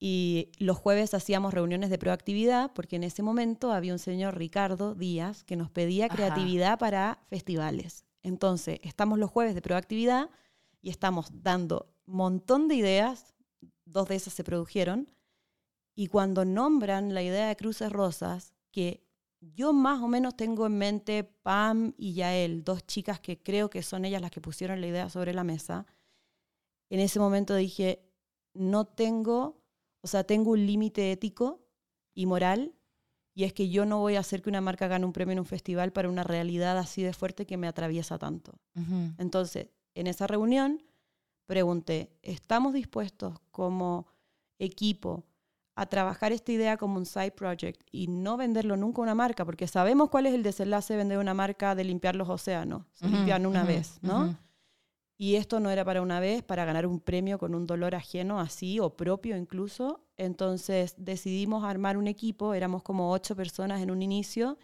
y 0.01 0.49
los 0.59 0.77
jueves 0.77 1.13
hacíamos 1.13 1.53
reuniones 1.53 1.89
de 1.89 1.97
proactividad 1.97 2.71
porque 2.73 2.95
en 2.97 3.03
ese 3.03 3.21
momento 3.21 3.71
había 3.71 3.93
un 3.93 3.99
señor 3.99 4.37
Ricardo 4.37 4.95
Díaz 4.95 5.43
que 5.43 5.55
nos 5.55 5.69
pedía 5.69 6.05
Ajá. 6.05 6.15
creatividad 6.15 6.79
para 6.79 7.19
festivales. 7.29 8.05
Entonces, 8.23 8.79
estamos 8.83 9.19
los 9.19 9.29
jueves 9.29 9.55
de 9.55 9.61
proactividad 9.61 10.29
y 10.81 10.89
estamos 10.89 11.27
dando 11.31 11.93
montón 12.05 12.67
de 12.67 12.75
ideas, 12.75 13.35
dos 13.85 14.07
de 14.07 14.15
esas 14.15 14.33
se 14.33 14.43
produjeron, 14.43 15.09
y 15.95 16.07
cuando 16.07 16.45
nombran 16.45 17.13
la 17.13 17.21
idea 17.21 17.47
de 17.47 17.55
Cruces 17.55 17.91
Rosas, 17.91 18.53
que 18.71 19.05
yo 19.41 19.73
más 19.73 20.01
o 20.01 20.07
menos 20.07 20.35
tengo 20.35 20.65
en 20.65 20.77
mente 20.77 21.23
Pam 21.23 21.93
y 21.97 22.13
Yael, 22.13 22.63
dos 22.63 22.85
chicas 22.85 23.19
que 23.19 23.41
creo 23.41 23.69
que 23.69 23.83
son 23.83 24.05
ellas 24.05 24.21
las 24.21 24.31
que 24.31 24.41
pusieron 24.41 24.81
la 24.81 24.87
idea 24.87 25.09
sobre 25.09 25.33
la 25.33 25.43
mesa, 25.43 25.85
en 26.89 26.99
ese 26.99 27.19
momento 27.19 27.55
dije, 27.55 28.03
no 28.53 28.85
tengo, 28.85 29.61
o 30.01 30.07
sea, 30.07 30.23
tengo 30.23 30.51
un 30.51 30.65
límite 30.65 31.11
ético 31.11 31.65
y 32.13 32.25
moral, 32.25 32.73
y 33.33 33.45
es 33.45 33.53
que 33.53 33.69
yo 33.69 33.85
no 33.85 33.99
voy 33.99 34.15
a 34.15 34.19
hacer 34.19 34.41
que 34.41 34.49
una 34.49 34.59
marca 34.59 34.87
gane 34.87 35.05
un 35.05 35.13
premio 35.13 35.33
en 35.33 35.39
un 35.39 35.45
festival 35.45 35.93
para 35.93 36.09
una 36.09 36.23
realidad 36.23 36.77
así 36.77 37.03
de 37.03 37.13
fuerte 37.13 37.45
que 37.45 37.57
me 37.57 37.67
atraviesa 37.67 38.17
tanto. 38.17 38.59
Entonces, 39.17 39.69
en 39.93 40.07
esa 40.07 40.27
reunión 40.27 40.83
pregunté, 41.45 42.11
¿estamos 42.21 42.73
dispuestos 42.73 43.39
como 43.51 44.07
equipo 44.57 45.23
a 45.81 45.85
trabajar 45.85 46.31
esta 46.31 46.51
idea 46.51 46.77
como 46.77 46.97
un 46.97 47.05
side 47.05 47.31
project 47.31 47.81
y 47.91 48.07
no 48.07 48.37
venderlo 48.37 48.75
nunca 48.77 49.01
a 49.01 49.03
una 49.03 49.15
marca? 49.15 49.45
Porque 49.45 49.67
sabemos 49.67 50.09
cuál 50.09 50.25
es 50.25 50.33
el 50.33 50.43
desenlace 50.43 50.93
de 50.93 50.97
vender 50.97 51.17
una 51.17 51.33
marca 51.33 51.75
de 51.75 51.83
limpiar 51.83 52.15
los 52.15 52.29
océanos. 52.29 52.85
Se 52.93 53.07
limpian 53.07 53.45
una 53.45 53.63
vez, 53.63 53.99
¿no? 54.01 54.37
Y 55.17 55.35
esto 55.35 55.59
no 55.59 55.69
era 55.69 55.83
para 55.83 56.01
una 56.01 56.21
vez, 56.21 56.43
para 56.43 56.63
ganar 56.63 56.85
un 56.85 57.01
premio 57.01 57.37
con 57.37 57.53
un 57.53 57.65
dolor 57.65 57.93
ajeno 57.93 58.39
así 58.39 58.79
o 58.79 58.95
propio 58.95 59.35
incluso. 59.35 60.05
Entonces 60.17 60.95
decidimos 60.97 61.63
armar 61.65 61.97
un 61.97 62.07
equipo, 62.07 62.53
éramos 62.53 62.83
como 62.83 63.11
ocho 63.11 63.35
personas 63.35 63.81
en 63.81 63.91
un 63.91 64.01
inicio 64.01 64.57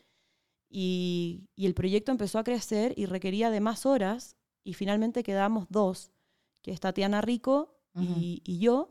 y, 0.69 1.49
y 1.55 1.65
el 1.65 1.73
proyecto 1.73 2.11
empezó 2.11 2.39
a 2.39 2.43
crecer 2.43 2.93
y 2.97 3.05
requería 3.05 3.49
de 3.49 3.59
más 3.59 3.85
horas 3.85 4.35
y 4.63 4.73
finalmente 4.73 5.23
quedamos 5.23 5.67
dos, 5.69 6.11
que 6.61 6.71
es 6.71 6.79
Tatiana 6.79 7.21
Rico 7.21 7.77
y, 7.97 8.41
y 8.43 8.59
yo, 8.59 8.89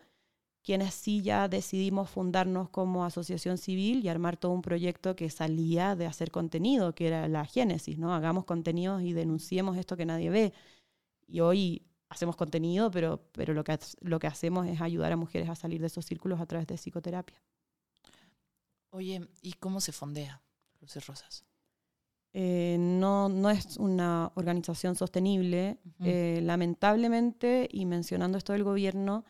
quienes 0.65 0.95
sí 0.95 1.21
ya 1.21 1.47
decidimos 1.47 2.09
fundarnos 2.09 2.71
como 2.71 3.05
asociación 3.05 3.59
civil 3.59 4.03
y 4.03 4.09
armar 4.09 4.39
todo 4.39 4.53
un 4.53 4.63
proyecto 4.63 5.15
que 5.15 5.29
salía 5.29 5.95
de 5.95 6.07
hacer 6.07 6.31
contenido, 6.31 6.95
que 6.95 7.07
era 7.07 7.29
la 7.29 7.45
génesis, 7.45 7.99
¿no? 7.99 8.15
Hagamos 8.15 8.47
contenidos 8.47 9.03
y 9.03 9.13
denunciemos 9.13 9.77
esto 9.77 9.97
que 9.97 10.07
nadie 10.07 10.31
ve. 10.31 10.55
Y 11.27 11.41
hoy 11.41 11.83
hacemos 12.09 12.35
contenido, 12.37 12.91
pero, 12.91 13.21
pero 13.33 13.53
lo, 13.53 13.63
que, 13.63 13.79
lo 14.01 14.19
que 14.19 14.27
hacemos 14.27 14.67
es 14.67 14.81
ayudar 14.81 15.13
a 15.13 15.17
mujeres 15.17 15.51
a 15.51 15.55
salir 15.55 15.83
de 15.83 15.89
esos 15.89 16.07
círculos 16.07 16.41
a 16.41 16.47
través 16.47 16.67
de 16.67 16.77
psicoterapia. 16.77 17.43
Oye, 18.89 19.29
¿y 19.43 19.53
cómo 19.55 19.83
se 19.83 19.93
fondea 19.93 20.41
Cruces 20.79 21.07
Rosas? 21.07 21.45
Eh, 22.33 22.77
no, 22.79 23.29
no 23.29 23.51
es 23.51 23.77
una 23.77 24.33
organización 24.35 24.97
sostenible. 24.97 25.79
Eh, 26.01 26.41
lamentablemente, 26.43 27.69
y 27.71 27.85
mencionando 27.85 28.39
esto 28.39 28.55
del 28.55 28.65
gobierno, 28.65 29.25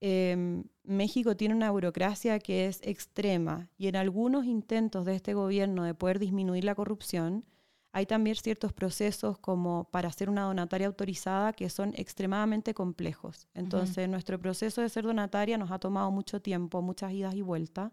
eh, 0.00 0.62
México 0.84 1.36
tiene 1.36 1.54
una 1.54 1.70
burocracia 1.70 2.38
que 2.38 2.66
es 2.66 2.80
extrema 2.82 3.68
y 3.76 3.86
en 3.88 3.96
algunos 3.96 4.44
intentos 4.46 5.04
de 5.04 5.14
este 5.14 5.34
gobierno 5.34 5.84
de 5.84 5.94
poder 5.94 6.18
disminuir 6.18 6.64
la 6.64 6.74
corrupción, 6.74 7.44
hay 7.92 8.06
también 8.06 8.36
ciertos 8.36 8.72
procesos 8.72 9.36
como 9.38 9.84
para 9.90 10.10
ser 10.12 10.30
una 10.30 10.42
donataria 10.42 10.86
autorizada 10.86 11.52
que 11.52 11.68
son 11.68 11.92
extremadamente 11.96 12.72
complejos. 12.72 13.48
Entonces, 13.52 14.08
nuestro 14.08 14.38
proceso 14.38 14.80
de 14.80 14.88
ser 14.88 15.04
donataria 15.04 15.58
nos 15.58 15.70
ha 15.72 15.78
tomado 15.80 16.10
mucho 16.12 16.40
tiempo, 16.40 16.82
muchas 16.82 17.12
idas 17.12 17.34
y 17.34 17.42
vueltas, 17.42 17.90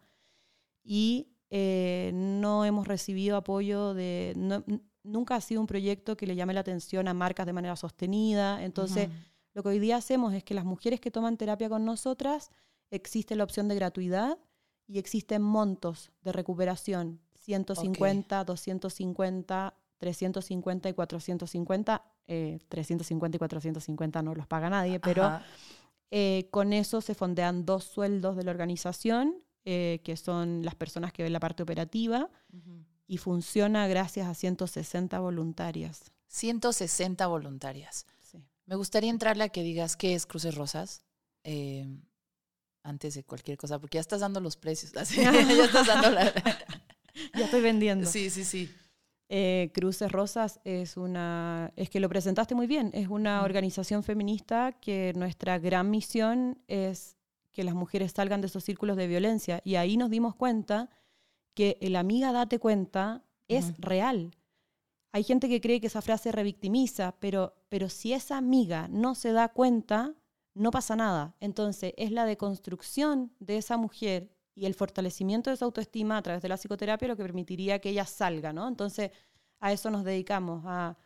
y 0.83 1.29
eh, 1.49 2.11
no 2.13 2.63
hemos 2.65 2.87
recibido 2.87 3.37
apoyo 3.37 3.93
de... 3.93 4.33
no- 4.35 4.63
nunca 5.03 5.35
ha 5.35 5.41
sido 5.41 5.61
un 5.61 5.67
proyecto 5.67 6.17
que 6.17 6.27
le 6.27 6.35
llame 6.35 6.53
la 6.53 6.59
atención 6.59 7.07
a 7.07 7.13
marcas 7.13 7.45
de 7.45 7.53
manera 7.53 7.75
sostenida. 7.75 8.63
Entonces. 8.63 9.09
Lo 9.57 9.63
que 9.63 9.69
hoy 9.69 9.79
día 9.79 9.95
hacemos 9.95 10.35
es 10.35 10.43
que 10.43 10.53
las 10.53 10.65
mujeres 10.65 10.99
que 10.99 11.09
toman 11.09 11.35
terapia 11.35 11.67
con 11.67 11.83
nosotras, 11.83 12.51
existe 12.91 13.35
la 13.35 13.43
opción 13.43 13.67
de 13.67 13.73
gratuidad 13.73 14.37
y 14.85 14.99
existen 14.99 15.41
montos 15.41 16.11
de 16.21 16.31
recuperación, 16.31 17.19
150, 17.39 18.43
250, 18.43 19.73
350 19.97 20.89
y 20.89 20.93
450. 20.93 22.05
eh, 22.27 22.59
350 22.69 23.35
y 23.35 23.39
450 23.39 24.21
no 24.21 24.35
los 24.35 24.45
paga 24.45 24.69
nadie, 24.69 24.99
pero 24.99 25.39
eh, 26.11 26.47
con 26.51 26.71
eso 26.71 27.01
se 27.01 27.15
fondean 27.15 27.65
dos 27.65 27.83
sueldos 27.83 28.35
de 28.35 28.43
la 28.43 28.51
organización, 28.51 29.41
eh, 29.65 30.01
que 30.03 30.17
son 30.17 30.63
las 30.63 30.75
personas 30.75 31.11
que 31.11 31.23
ven 31.23 31.33
la 31.33 31.39
parte 31.39 31.63
operativa, 31.63 32.29
y 33.07 33.17
funciona 33.17 33.87
gracias 33.87 34.27
a 34.27 34.35
160 34.35 35.17
voluntarias. 35.17 36.11
160 36.27 37.25
voluntarias. 37.25 38.05
Me 38.67 38.75
gustaría 38.75 39.09
entrarle 39.09 39.45
a 39.45 39.49
que 39.49 39.63
digas 39.63 39.95
qué 39.95 40.13
es 40.13 40.25
Cruces 40.25 40.55
Rosas 40.55 41.03
eh, 41.43 41.87
antes 42.83 43.15
de 43.15 43.23
cualquier 43.23 43.57
cosa, 43.57 43.79
porque 43.79 43.95
ya 43.95 44.01
estás 44.01 44.19
dando 44.19 44.41
los 44.41 44.57
precios. 44.57 44.95
así, 44.95 45.21
ya 45.21 45.31
estás 45.31 45.87
dando 45.87 46.11
la... 46.11 46.33
Ya 47.33 47.45
estoy 47.45 47.61
vendiendo. 47.61 48.07
Sí, 48.07 48.29
sí, 48.29 48.43
sí. 48.43 48.69
Eh, 49.29 49.71
Cruces 49.73 50.11
Rosas 50.11 50.59
es 50.63 50.97
una, 50.97 51.73
es 51.75 51.89
que 51.89 51.99
lo 51.99 52.09
presentaste 52.09 52.53
muy 52.53 52.67
bien, 52.67 52.91
es 52.93 53.07
una 53.07 53.41
organización 53.41 54.03
feminista 54.03 54.71
que 54.73 55.13
nuestra 55.15 55.57
gran 55.57 55.89
misión 55.89 56.61
es 56.67 57.17
que 57.51 57.63
las 57.63 57.73
mujeres 57.73 58.11
salgan 58.11 58.41
de 58.41 58.47
esos 58.47 58.63
círculos 58.63 58.97
de 58.97 59.07
violencia. 59.07 59.61
Y 59.63 59.75
ahí 59.75 59.97
nos 59.97 60.11
dimos 60.11 60.35
cuenta 60.35 60.91
que 61.55 61.77
el 61.81 61.95
amiga 61.95 62.31
date 62.31 62.59
cuenta 62.59 63.23
es 63.47 63.73
real. 63.79 64.31
Hay 65.11 65.23
gente 65.23 65.49
que 65.49 65.61
cree 65.61 65.79
que 65.79 65.87
esa 65.87 66.01
frase 66.01 66.31
revictimiza, 66.31 67.15
pero, 67.19 67.55
pero 67.69 67.89
si 67.89 68.13
esa 68.13 68.37
amiga 68.37 68.87
no 68.89 69.15
se 69.15 69.31
da 69.31 69.49
cuenta, 69.49 70.15
no 70.53 70.71
pasa 70.71 70.95
nada. 70.95 71.35
Entonces, 71.39 71.93
es 71.97 72.11
la 72.11 72.25
deconstrucción 72.25 73.31
de 73.39 73.57
esa 73.57 73.77
mujer 73.77 74.29
y 74.55 74.65
el 74.65 74.73
fortalecimiento 74.73 75.49
de 75.49 75.57
su 75.57 75.65
autoestima 75.65 76.17
a 76.17 76.21
través 76.21 76.41
de 76.41 76.49
la 76.49 76.57
psicoterapia 76.57 77.07
lo 77.07 77.15
que 77.15 77.23
permitiría 77.23 77.79
que 77.79 77.89
ella 77.89 78.05
salga, 78.05 78.53
¿no? 78.53 78.67
Entonces, 78.67 79.11
a 79.59 79.71
eso 79.71 79.89
nos 79.91 80.03
dedicamos, 80.03 80.63
a, 80.65 80.97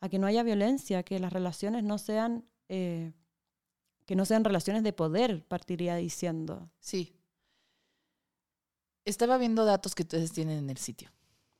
a 0.00 0.08
que 0.08 0.18
no 0.18 0.26
haya 0.26 0.42
violencia, 0.42 1.02
que 1.02 1.18
las 1.18 1.32
relaciones 1.32 1.84
no 1.84 1.98
sean, 1.98 2.44
eh, 2.68 3.12
que 4.06 4.16
no 4.16 4.24
sean 4.24 4.44
relaciones 4.44 4.82
de 4.82 4.92
poder, 4.92 5.44
partiría 5.46 5.96
diciendo. 5.96 6.68
Sí. 6.80 7.16
Estaba 9.04 9.38
viendo 9.38 9.64
datos 9.64 9.94
que 9.94 10.02
ustedes 10.02 10.32
tienen 10.32 10.58
en 10.58 10.70
el 10.70 10.78
sitio. 10.78 11.10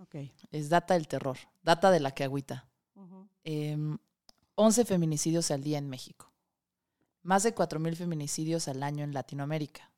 Ok. 0.04 0.16
Es 0.50 0.68
data 0.68 0.94
del 0.94 1.08
terror, 1.08 1.38
data 1.62 1.90
de 1.90 2.00
la 2.00 2.10
que 2.10 2.24
agüita. 2.24 2.68
Em, 3.42 3.98
11 4.54 4.84
feminicidios 4.84 5.50
al 5.50 5.62
día 5.62 5.78
en 5.78 5.88
México. 5.88 6.32
Más 7.22 7.42
de 7.42 7.54
4.000 7.54 7.96
feminicidios 7.96 8.68
al 8.68 8.82
año 8.82 9.02
en 9.02 9.14
Latinoamérica. 9.14 9.90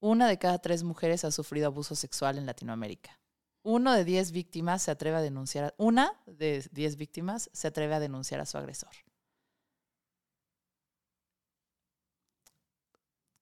Una 0.00 0.28
de 0.28 0.38
cada 0.38 0.58
tres 0.58 0.82
mujeres 0.82 1.24
ha 1.24 1.30
sufrido 1.30 1.66
abuso 1.66 1.94
sexual 1.94 2.38
en 2.38 2.46
Latinoamérica. 2.46 3.18
Uno 3.62 3.92
de 3.92 4.04
10 4.04 4.32
víctimas 4.32 4.82
se 4.82 4.90
atreve 4.90 5.18
a 5.18 5.20
denunciar, 5.20 5.74
una 5.76 6.14
de 6.26 6.66
10 6.72 6.96
víctimas 6.96 7.50
se 7.52 7.68
atreve 7.68 7.94
a 7.94 8.00
denunciar 8.00 8.40
a 8.40 8.46
su 8.46 8.56
agresor. 8.56 8.90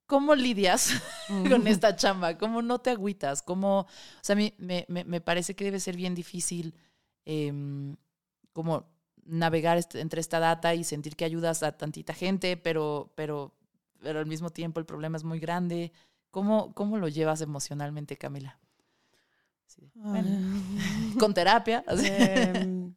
¿Cómo 0.09 0.35
lidias 0.35 0.91
con 1.49 1.69
esta 1.69 1.95
chamba? 1.97 2.39
¿Cómo 2.39 2.63
no 2.63 2.81
te 2.81 2.91
agüitas? 2.91 3.43
¿Cómo, 3.43 3.83
o 3.83 3.87
sea, 4.23 4.35
a 4.35 4.37
mí 4.37 4.55
me, 4.59 4.87
me- 4.89 5.05
me 5.05 5.21
parece 5.21 5.55
que 5.57 5.65
debe 5.65 5.81
ser 5.81 5.97
bien 5.97 6.17
difícil 6.17 6.75
em, 7.27 7.97
como 8.55 8.87
navegar 9.25 9.79
entre 9.95 10.21
esta 10.23 10.41
data 10.41 10.75
y 10.75 10.85
sentir 10.85 11.17
que 11.17 11.27
ayudas 11.27 11.63
a 11.63 11.77
tantita 11.77 12.15
gente, 12.15 12.57
pero, 12.57 13.13
pero, 13.17 13.55
pero 14.03 14.21
al 14.21 14.27
mismo 14.27 14.51
tiempo 14.51 14.81
el 14.81 14.87
problema 14.87 15.19
es 15.19 15.25
muy 15.25 15.41
grande. 15.41 15.93
¿Cómo, 16.33 16.75
cómo 16.75 16.99
lo 16.99 17.09
llevas 17.09 17.43
emocionalmente, 17.43 18.17
Camila? 18.19 18.59
Sí. 19.67 19.93
Bueno, 19.95 20.39
con 21.21 21.35
terapia. 21.35 21.85
Em, 21.89 22.95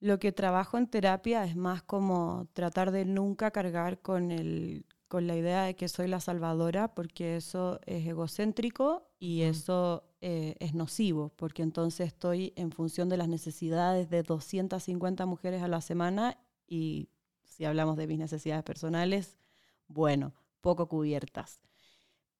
lo 0.00 0.18
que 0.18 0.32
trabajo 0.32 0.78
en 0.78 0.86
terapia 0.86 1.44
es 1.44 1.56
más 1.56 1.82
como 1.82 2.46
tratar 2.52 2.90
de 2.92 3.04
nunca 3.04 3.50
cargar 3.50 4.00
con, 4.00 4.30
el, 4.30 4.84
con 5.14 5.28
la 5.28 5.36
idea 5.36 5.62
de 5.62 5.76
que 5.76 5.86
soy 5.86 6.08
la 6.08 6.18
salvadora, 6.18 6.92
porque 6.92 7.36
eso 7.36 7.78
es 7.86 8.04
egocéntrico 8.04 9.06
y 9.20 9.42
eso 9.42 10.02
eh, 10.20 10.56
es 10.58 10.74
nocivo, 10.74 11.32
porque 11.36 11.62
entonces 11.62 12.08
estoy 12.08 12.52
en 12.56 12.72
función 12.72 13.08
de 13.08 13.16
las 13.16 13.28
necesidades 13.28 14.10
de 14.10 14.24
250 14.24 15.24
mujeres 15.26 15.62
a 15.62 15.68
la 15.68 15.80
semana 15.82 16.36
y 16.66 17.10
si 17.44 17.64
hablamos 17.64 17.96
de 17.96 18.08
mis 18.08 18.18
necesidades 18.18 18.64
personales, 18.64 19.38
bueno, 19.86 20.34
poco 20.60 20.88
cubiertas. 20.88 21.60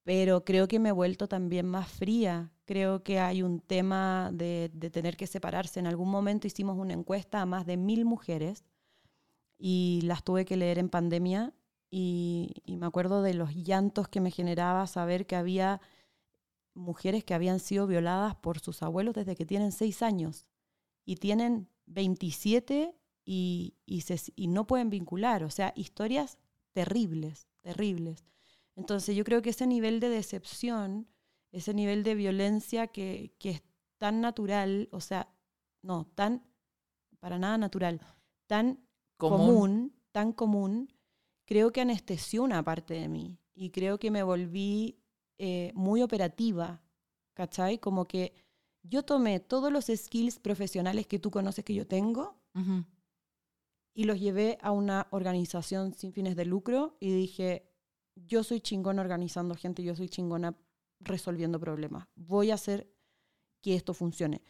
Pero 0.02 0.44
creo 0.44 0.66
que 0.66 0.80
me 0.80 0.88
he 0.88 0.92
vuelto 0.92 1.28
también 1.28 1.66
más 1.66 1.88
fría. 1.88 2.50
Creo 2.64 3.04
que 3.04 3.20
hay 3.20 3.44
un 3.44 3.60
tema 3.60 4.30
de, 4.32 4.68
de 4.74 4.90
tener 4.90 5.16
que 5.16 5.28
separarse. 5.28 5.78
En 5.78 5.86
algún 5.86 6.10
momento 6.10 6.48
hicimos 6.48 6.76
una 6.76 6.94
encuesta 6.94 7.40
a 7.40 7.46
más 7.46 7.66
de 7.66 7.76
mil 7.76 8.04
mujeres 8.04 8.64
y 9.56 10.00
las 10.02 10.24
tuve 10.24 10.44
que 10.44 10.56
leer 10.56 10.80
en 10.80 10.88
pandemia 10.88 11.54
y, 11.94 12.62
y 12.64 12.76
me 12.76 12.86
acuerdo 12.86 13.22
de 13.22 13.34
los 13.34 13.54
llantos 13.54 14.08
que 14.08 14.20
me 14.20 14.30
generaba 14.32 14.86
saber 14.86 15.26
que 15.26 15.36
había 15.36 15.80
mujeres 16.74 17.24
que 17.24 17.34
habían 17.34 17.60
sido 17.60 17.86
violadas 17.86 18.34
por 18.36 18.58
sus 18.60 18.82
abuelos 18.82 19.14
desde 19.14 19.36
que 19.36 19.46
tienen 19.46 19.72
seis 19.72 20.02
años 20.02 20.46
y 21.04 21.16
tienen 21.16 21.68
27 21.86 22.96
y, 23.24 23.74
y, 23.86 24.02
se- 24.02 24.32
y 24.36 24.48
no 24.48 24.66
pueden 24.66 24.90
vincular. 24.90 25.44
O 25.44 25.50
sea, 25.50 25.72
historias 25.76 26.38
terribles, 26.72 27.48
terribles. 27.62 28.24
Entonces 28.76 29.16
yo 29.16 29.24
creo 29.24 29.42
que 29.42 29.50
ese 29.50 29.66
nivel 29.66 30.00
de 30.00 30.08
decepción, 30.10 31.08
ese 31.52 31.74
nivel 31.74 32.02
de 32.02 32.14
violencia 32.16 32.88
que, 32.88 33.34
que 33.38 33.50
es 33.50 33.62
tan 33.98 34.20
natural, 34.20 34.88
o 34.92 35.00
sea, 35.00 35.28
no, 35.82 36.06
tan, 36.14 36.42
para 37.20 37.38
nada 37.38 37.58
natural, 37.58 38.00
tan 38.46 38.80
Común. 39.16 39.38
común, 39.40 39.94
tan 40.12 40.32
común, 40.32 40.88
creo 41.44 41.72
que 41.72 41.80
anestesió 41.80 42.42
una 42.42 42.62
parte 42.62 42.94
de 42.94 43.08
mí 43.08 43.38
y 43.54 43.70
creo 43.70 43.98
que 43.98 44.10
me 44.10 44.22
volví 44.22 44.98
eh, 45.38 45.72
muy 45.74 46.02
operativa, 46.02 46.82
¿cachai? 47.34 47.78
Como 47.78 48.06
que 48.06 48.34
yo 48.82 49.02
tomé 49.02 49.40
todos 49.40 49.72
los 49.72 49.86
skills 49.86 50.38
profesionales 50.38 51.06
que 51.06 51.18
tú 51.18 51.30
conoces 51.30 51.64
que 51.64 51.74
yo 51.74 51.86
tengo 51.86 52.36
y 53.94 54.04
los 54.04 54.20
llevé 54.20 54.58
a 54.60 54.70
una 54.70 55.08
organización 55.10 55.94
sin 55.94 56.12
fines 56.12 56.36
de 56.36 56.44
lucro 56.44 56.96
y 57.00 57.12
dije, 57.12 57.70
yo 58.14 58.44
soy 58.44 58.60
chingona 58.60 59.02
organizando 59.02 59.54
gente, 59.54 59.82
yo 59.82 59.96
soy 59.96 60.08
chingona 60.08 60.56
resolviendo 61.00 61.58
problemas. 61.58 62.06
Voy 62.14 62.50
a 62.50 62.54
hacer 62.54 62.92
que 63.60 63.74
esto 63.74 63.94
funcione. 63.94 64.42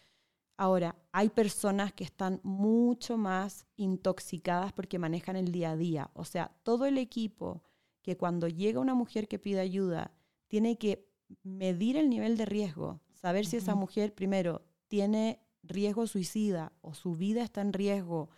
Ahora, 0.56 0.94
hay 1.12 1.30
personas 1.30 1.92
que 1.92 2.04
están 2.04 2.40
mucho 2.44 3.16
más 3.16 3.66
intoxicadas 3.76 4.72
porque 4.72 4.98
manejan 4.98 5.36
el 5.36 5.50
día 5.50 5.72
a 5.72 5.76
día. 5.76 6.10
O 6.14 6.24
sea, 6.24 6.52
todo 6.62 6.86
el 6.86 6.98
equipo 6.98 7.62
que 8.02 8.16
cuando 8.16 8.46
llega 8.48 8.80
una 8.80 8.94
mujer 8.94 9.26
que 9.26 9.38
pide 9.38 9.60
ayuda, 9.60 10.12
tiene 10.46 10.78
que 10.78 11.08
medir 11.42 11.96
el 11.96 12.08
nivel 12.08 12.36
de 12.36 12.44
riesgo, 12.44 13.00
saber 13.12 13.46
si 13.46 13.56
esa 13.56 13.74
mujer 13.74 14.14
primero 14.14 14.62
tiene 14.88 15.40
riesgo 15.62 16.06
suicida 16.06 16.72
o 16.82 16.94
su 16.94 17.14
vida 17.14 17.42
está 17.42 17.60
en 17.62 17.72
riesgo. 17.72 18.28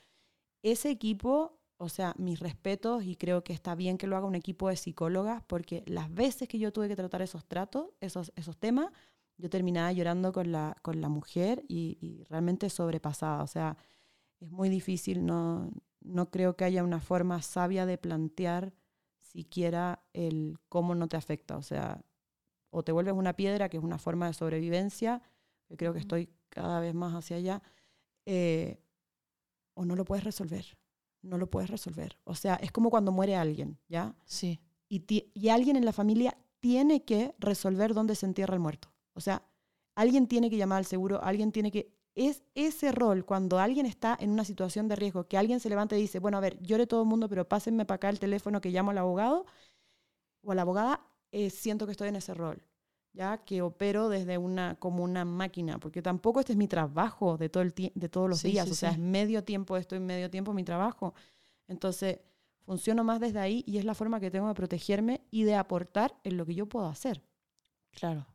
Ese 0.62 0.88
equipo, 0.90 1.58
o 1.76 1.88
sea, 1.88 2.14
mis 2.16 2.40
respetos 2.40 3.04
y 3.04 3.16
creo 3.16 3.42
que 3.44 3.52
está 3.52 3.74
bien 3.74 3.98
que 3.98 4.06
lo 4.06 4.16
haga 4.16 4.26
un 4.26 4.36
equipo 4.36 4.68
de 4.68 4.76
psicólogas 4.76 5.42
porque 5.46 5.82
las 5.86 6.12
veces 6.14 6.48
que 6.48 6.58
yo 6.58 6.72
tuve 6.72 6.88
que 6.88 6.96
tratar 6.96 7.22
esos 7.22 7.44
tratos, 7.44 7.88
esos, 8.00 8.32
esos 8.36 8.56
temas, 8.56 8.90
yo 9.38 9.50
terminaba 9.50 9.92
llorando 9.92 10.32
con 10.32 10.52
la, 10.52 10.76
con 10.82 11.00
la 11.00 11.08
mujer 11.08 11.64
y, 11.68 11.98
y 12.00 12.24
realmente 12.24 12.70
sobrepasada. 12.70 13.42
O 13.42 13.46
sea, 13.46 13.76
es 14.40 14.50
muy 14.50 14.68
difícil, 14.68 15.24
no, 15.24 15.70
no 16.00 16.30
creo 16.30 16.56
que 16.56 16.64
haya 16.64 16.82
una 16.84 17.00
forma 17.00 17.42
sabia 17.42 17.86
de 17.86 17.98
plantear 17.98 18.72
siquiera 19.20 20.02
el 20.12 20.58
cómo 20.68 20.94
no 20.94 21.08
te 21.08 21.16
afecta. 21.16 21.56
O 21.56 21.62
sea, 21.62 22.02
o 22.70 22.82
te 22.82 22.92
vuelves 22.92 23.14
una 23.14 23.34
piedra, 23.34 23.68
que 23.68 23.76
es 23.76 23.82
una 23.82 23.98
forma 23.98 24.26
de 24.26 24.34
sobrevivencia, 24.34 25.22
que 25.68 25.76
creo 25.76 25.92
que 25.92 25.98
estoy 26.00 26.30
cada 26.48 26.80
vez 26.80 26.94
más 26.94 27.14
hacia 27.14 27.36
allá, 27.36 27.62
eh, 28.24 28.80
o 29.74 29.84
no 29.84 29.96
lo 29.96 30.04
puedes 30.04 30.24
resolver. 30.24 30.78
No 31.22 31.38
lo 31.38 31.50
puedes 31.50 31.70
resolver. 31.70 32.18
O 32.24 32.34
sea, 32.34 32.54
es 32.56 32.72
como 32.72 32.88
cuando 32.88 33.12
muere 33.12 33.36
alguien, 33.36 33.78
¿ya? 33.88 34.14
Sí. 34.24 34.60
y, 34.88 35.04
y 35.34 35.48
alguien 35.48 35.76
en 35.76 35.84
la 35.84 35.92
familia 35.92 36.38
tiene 36.60 37.04
que 37.04 37.34
resolver 37.38 37.94
dónde 37.94 38.14
se 38.14 38.26
entierra 38.26 38.54
el 38.54 38.60
muerto. 38.60 38.92
O 39.16 39.20
sea, 39.20 39.42
alguien 39.96 40.26
tiene 40.28 40.50
que 40.50 40.56
llamar 40.58 40.78
al 40.78 40.86
seguro, 40.86 41.22
alguien 41.22 41.52
tiene 41.52 41.70
que... 41.72 41.94
Es 42.14 42.44
ese 42.54 42.92
rol 42.92 43.26
cuando 43.26 43.58
alguien 43.58 43.86
está 43.86 44.16
en 44.20 44.30
una 44.30 44.44
situación 44.44 44.88
de 44.88 44.96
riesgo, 44.96 45.28
que 45.28 45.36
alguien 45.38 45.60
se 45.60 45.68
levanta 45.68 45.96
y 45.98 46.00
dice, 46.02 46.18
bueno, 46.18 46.38
a 46.38 46.40
ver, 46.40 46.58
llore 46.62 46.86
todo 46.86 47.02
el 47.02 47.08
mundo, 47.08 47.28
pero 47.28 47.46
pásenme 47.48 47.84
para 47.84 47.96
acá 47.96 48.08
el 48.10 48.18
teléfono 48.20 48.60
que 48.62 48.70
llamo 48.70 48.90
al 48.92 48.98
abogado 48.98 49.46
o 50.42 50.52
a 50.52 50.54
la 50.54 50.62
abogada, 50.62 51.00
eh, 51.32 51.50
siento 51.50 51.86
que 51.86 51.92
estoy 51.92 52.08
en 52.08 52.16
ese 52.16 52.34
rol, 52.34 52.62
ya 53.12 53.38
que 53.44 53.62
opero 53.62 54.08
desde 54.08 54.38
una 54.38 54.76
como 54.78 55.02
una 55.04 55.24
máquina, 55.24 55.78
porque 55.78 56.02
tampoco 56.02 56.40
este 56.40 56.52
es 56.52 56.58
mi 56.58 56.68
trabajo 56.68 57.36
de 57.36 57.48
todo 57.48 57.62
el 57.62 57.74
de 57.74 58.08
todos 58.08 58.28
los 58.28 58.42
Sí, 58.42 58.48
días, 58.50 58.66
sí, 58.66 58.70
o 58.70 58.74
sea, 58.74 58.90
sí. 58.90 58.94
es 58.94 58.98
medio 58.98 59.44
tiempo 59.44 59.76
esto 59.76 59.96
y 59.96 60.00
medio 60.00 60.30
tiempo 60.30 60.52
mi 60.52 60.64
trabajo. 60.64 61.14
Entonces, 61.68 62.20
funciono 62.64 63.04
más 63.04 63.20
desde 63.20 63.40
ahí 63.40 63.64
y 63.66 63.78
es 63.78 63.84
la 63.84 63.94
forma 63.94 64.20
que 64.20 64.30
tengo 64.30 64.48
de 64.48 64.54
protegerme 64.54 65.22
y 65.30 65.44
de 65.44 65.54
aportar 65.56 66.14
en 66.24 66.36
lo 66.36 66.46
que 66.46 66.54
yo 66.54 66.66
puedo 66.66 66.86
hacer. 66.86 67.22
Claro. 67.90 68.26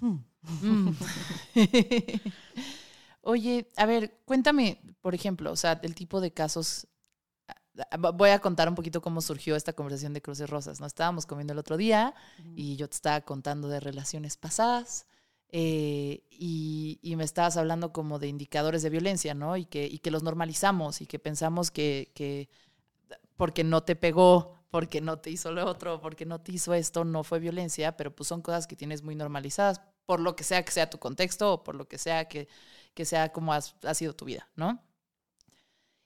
Mm. 0.00 0.96
Oye, 3.22 3.68
a 3.76 3.86
ver, 3.86 4.20
cuéntame, 4.24 4.80
por 5.00 5.14
ejemplo, 5.14 5.50
o 5.52 5.56
sea, 5.56 5.80
el 5.82 5.94
tipo 5.94 6.20
de 6.20 6.32
casos. 6.32 6.86
ah, 7.90 7.96
Voy 8.12 8.30
a 8.30 8.38
contar 8.40 8.68
un 8.68 8.74
poquito 8.74 9.00
cómo 9.00 9.20
surgió 9.20 9.56
esta 9.56 9.72
conversación 9.72 10.12
de 10.12 10.22
cruces 10.22 10.48
rosas. 10.48 10.80
¿no? 10.80 10.86
Estábamos 10.86 11.26
comiendo 11.26 11.52
el 11.52 11.58
otro 11.58 11.76
día 11.76 12.14
y 12.54 12.76
yo 12.76 12.88
te 12.88 12.94
estaba 12.96 13.20
contando 13.22 13.68
de 13.68 13.80
relaciones 13.80 14.36
pasadas 14.36 15.06
eh, 15.50 16.24
y, 16.30 16.98
y 17.02 17.16
me 17.16 17.24
estabas 17.24 17.56
hablando 17.56 17.92
como 17.92 18.18
de 18.18 18.28
indicadores 18.28 18.82
de 18.82 18.90
violencia, 18.90 19.34
¿no? 19.34 19.56
Y 19.56 19.64
que, 19.66 19.86
y 19.86 19.98
que 20.00 20.10
los 20.10 20.22
normalizamos 20.22 21.00
y 21.00 21.06
que 21.06 21.18
pensamos 21.18 21.70
que, 21.70 22.12
que 22.14 22.48
porque 23.36 23.64
no 23.64 23.82
te 23.82 23.96
pegó, 23.96 24.55
porque 24.76 25.00
no 25.00 25.18
te 25.18 25.30
hizo 25.30 25.52
lo 25.52 25.64
otro, 25.64 26.02
porque 26.02 26.26
no 26.26 26.42
te 26.42 26.52
hizo 26.52 26.74
esto, 26.74 27.02
no 27.02 27.24
fue 27.24 27.38
violencia, 27.38 27.96
pero 27.96 28.14
pues 28.14 28.28
son 28.28 28.42
cosas 28.42 28.66
que 28.66 28.76
tienes 28.76 29.02
muy 29.02 29.14
normalizadas, 29.14 29.80
por 30.04 30.20
lo 30.20 30.36
que 30.36 30.44
sea 30.44 30.66
que 30.66 30.70
sea 30.70 30.90
tu 30.90 30.98
contexto 30.98 31.50
o 31.50 31.64
por 31.64 31.74
lo 31.76 31.88
que 31.88 31.96
sea 31.96 32.28
que, 32.28 32.46
que 32.92 33.06
sea 33.06 33.32
como 33.32 33.54
ha 33.54 33.62
sido 33.62 34.14
tu 34.14 34.26
vida, 34.26 34.50
¿no? 34.54 34.84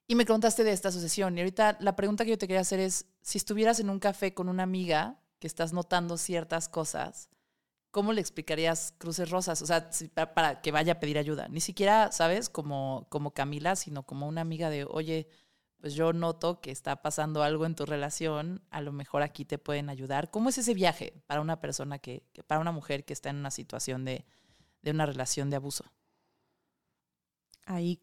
Y 0.06 0.14
me 0.14 0.24
contaste 0.24 0.62
de 0.62 0.70
esta 0.70 0.90
asociación. 0.90 1.36
Y 1.36 1.40
ahorita 1.40 1.78
la 1.80 1.96
pregunta 1.96 2.24
que 2.24 2.30
yo 2.30 2.38
te 2.38 2.46
quería 2.46 2.60
hacer 2.60 2.78
es, 2.78 3.06
si 3.22 3.38
estuvieras 3.38 3.80
en 3.80 3.90
un 3.90 3.98
café 3.98 4.34
con 4.34 4.48
una 4.48 4.62
amiga 4.62 5.20
que 5.40 5.48
estás 5.48 5.72
notando 5.72 6.16
ciertas 6.16 6.68
cosas, 6.68 7.28
¿cómo 7.90 8.12
le 8.12 8.20
explicarías 8.20 8.94
cruces 8.98 9.30
rosas? 9.30 9.62
O 9.62 9.66
sea, 9.66 9.90
para, 10.32 10.60
que 10.60 10.70
vaya 10.70 10.92
a 10.92 11.00
pedir 11.00 11.18
ayuda. 11.18 11.48
Ni 11.48 11.60
siquiera, 11.60 12.12
¿sabes? 12.12 12.48
Como, 12.48 13.08
como 13.08 13.32
Camila, 13.32 13.74
sino 13.74 14.04
como 14.04 14.28
una 14.28 14.42
amiga 14.42 14.70
de, 14.70 14.84
oye, 14.84 15.26
pues 15.80 15.94
yo 15.94 16.12
noto 16.12 16.60
que 16.60 16.70
está 16.70 17.02
pasando 17.02 17.42
algo 17.42 17.64
en 17.66 17.74
tu 17.74 17.86
relación, 17.86 18.62
a 18.70 18.80
lo 18.82 18.92
mejor 18.92 19.22
aquí 19.22 19.44
te 19.44 19.58
pueden 19.58 19.88
ayudar. 19.88 20.30
¿Cómo 20.30 20.48
es 20.50 20.58
ese 20.58 20.74
viaje 20.74 21.22
para 21.26 21.40
una 21.40 21.60
persona 21.60 21.98
que, 21.98 22.24
que- 22.32 22.42
para 22.42 22.60
una 22.60 22.72
mujer 22.72 23.04
que 23.04 23.12
está 23.14 23.30
en 23.30 23.36
una 23.36 23.50
situación 23.50 24.04
de, 24.04 24.26
de 24.82 24.90
una 24.90 25.06
relación 25.06 25.50
de 25.50 25.56
abuso? 25.56 25.84
Ahí 27.66 28.00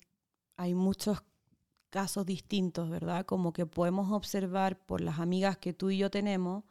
hay 0.56 0.74
muchos 0.74 1.24
casos 1.90 2.26
distintos, 2.26 2.90
¿verdad? 2.90 3.26
Como 3.26 3.54
que 3.54 3.66
podemos 3.66 4.12
observar 4.12 4.80
por 4.86 5.02
las 5.02 5.20
amigas 5.20 5.58
que 5.58 5.74
tú 5.74 5.90
y 5.90 5.98
yo 5.98 6.10
tenemos 6.10 6.64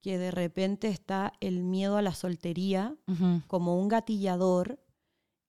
que 0.00 0.18
de 0.18 0.30
repente 0.30 0.88
está 0.88 1.32
el 1.40 1.62
miedo 1.64 1.96
a 1.96 2.02
la 2.02 2.14
soltería 2.14 2.94
como 3.46 3.78
un 3.80 3.88
gatillador 3.88 4.78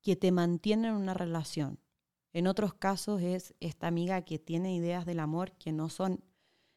que 0.02 0.16
te 0.16 0.32
mantiene 0.32 0.88
en 0.88 0.94
una 0.96 1.14
relación. 1.14 1.80
En 2.36 2.48
otros 2.48 2.74
casos 2.74 3.22
es 3.22 3.56
esta 3.62 3.88
amiga 3.88 4.24
que 4.24 4.40
tiene 4.40 4.76
ideas 4.76 5.06
del 5.06 5.22
amor 5.22 5.54
que 5.54 5.72
no 5.72 5.88
son 5.88 6.22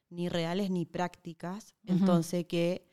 ni 0.08 0.28
reales 0.28 0.70
ni 0.70 0.86
prácticas, 0.86 1.74
entonces 1.84 2.46
que 2.46 2.86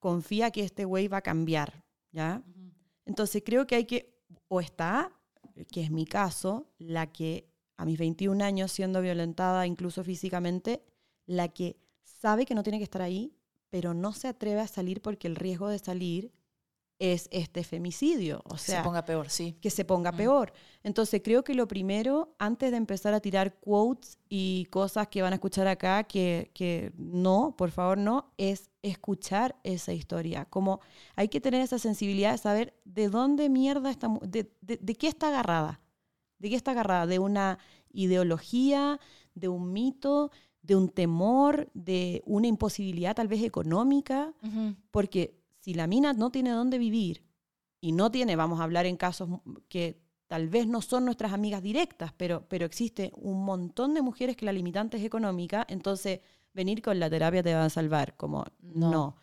confía 0.00 0.50
que 0.50 0.64
este 0.64 0.84
güey 0.84 1.08
va 1.08 1.16
a 1.16 1.22
cambiar, 1.22 1.82
¿ya? 2.12 2.42
Entonces 3.06 3.42
creo 3.42 3.66
que 3.66 3.76
hay 3.76 3.86
que, 3.86 4.18
o 4.48 4.60
está, 4.60 5.18
que 5.72 5.80
es 5.80 5.90
mi 5.90 6.04
caso, 6.04 6.66
la 6.76 7.10
que 7.10 7.48
a 7.78 7.86
mis 7.86 7.96
21 7.96 8.44
años 8.44 8.70
siendo 8.70 9.00
violentada 9.00 9.66
incluso 9.66 10.04
físicamente, 10.04 10.84
la 11.24 11.48
que 11.48 11.78
sabe 12.02 12.44
que 12.44 12.54
no 12.54 12.62
tiene 12.62 12.76
que 12.76 12.84
estar 12.84 13.00
ahí, 13.00 13.34
pero 13.70 13.94
no 13.94 14.12
se 14.12 14.28
atreve 14.28 14.60
a 14.60 14.68
salir 14.68 15.00
porque 15.00 15.26
el 15.26 15.36
riesgo 15.36 15.68
de 15.68 15.78
salir 15.78 16.32
es 17.00 17.28
este 17.32 17.64
femicidio, 17.64 18.40
o 18.44 18.50
Que 18.54 18.58
sea, 18.58 18.78
se 18.78 18.84
ponga 18.84 19.04
peor, 19.04 19.28
sí. 19.28 19.56
que 19.60 19.68
se 19.70 19.84
ponga 19.84 20.12
Mm. 20.12 20.16
peor. 20.16 20.52
Entonces 20.84 21.20
creo 21.24 21.42
que 21.42 21.54
lo 21.54 21.66
primero, 21.66 22.34
antes 22.38 22.70
de 22.70 22.76
empezar 22.76 23.12
a 23.14 23.20
tirar 23.20 23.58
quotes 23.58 24.18
y 24.28 24.66
cosas 24.70 25.08
que 25.08 25.20
van 25.20 25.32
a 25.32 25.36
escuchar 25.36 25.66
acá, 25.66 26.04
que, 26.04 26.50
que 26.54 26.92
no, 26.96 27.54
por 27.58 27.70
favor 27.72 27.98
no, 27.98 28.32
es 28.38 28.70
escuchar 28.82 29.56
esa 29.64 29.92
historia. 29.92 30.44
Como 30.44 30.80
hay 31.16 31.28
que 31.28 31.40
tener 31.40 31.60
esa 31.62 31.78
sensibilidad 31.78 32.32
de 32.32 32.38
saber 32.38 32.74
de 32.84 33.08
dónde 33.08 33.48
mierda 33.48 33.90
está, 33.90 34.08
de, 34.22 34.50
de 34.60 34.94
qué 34.94 35.08
está 35.08 35.28
agarrada. 35.28 35.80
¿De 36.38 36.48
qué 36.50 36.56
está 36.56 36.72
agarrada? 36.72 37.06
¿De 37.06 37.18
una 37.18 37.58
ideología, 37.92 39.00
de 39.34 39.48
un 39.48 39.72
mito, 39.72 40.30
de 40.62 40.76
un 40.76 40.88
temor, 40.88 41.70
de 41.74 42.22
una 42.24 42.46
imposibilidad 42.46 43.14
tal 43.16 43.28
vez 43.28 43.42
económica? 43.42 44.32
Porque 44.90 45.40
si 45.64 45.72
la 45.72 45.86
mina 45.86 46.12
no 46.12 46.30
tiene 46.30 46.50
dónde 46.50 46.76
vivir 46.76 47.24
y 47.80 47.92
no 47.92 48.10
tiene, 48.10 48.36
vamos 48.36 48.60
a 48.60 48.64
hablar 48.64 48.84
en 48.84 48.98
casos 48.98 49.30
que 49.70 49.98
tal 50.26 50.50
vez 50.50 50.66
no 50.66 50.82
son 50.82 51.06
nuestras 51.06 51.32
amigas 51.32 51.62
directas, 51.62 52.12
pero, 52.18 52.46
pero 52.50 52.66
existe 52.66 53.12
un 53.14 53.46
montón 53.46 53.94
de 53.94 54.02
mujeres 54.02 54.36
que 54.36 54.44
la 54.44 54.52
limitante 54.52 54.98
es 54.98 55.04
económica, 55.04 55.64
entonces 55.70 56.20
venir 56.52 56.82
con 56.82 57.00
la 57.00 57.08
terapia 57.08 57.42
te 57.42 57.54
va 57.54 57.64
a 57.64 57.70
salvar, 57.70 58.14
como 58.18 58.44
No. 58.60 58.90
no. 58.90 59.16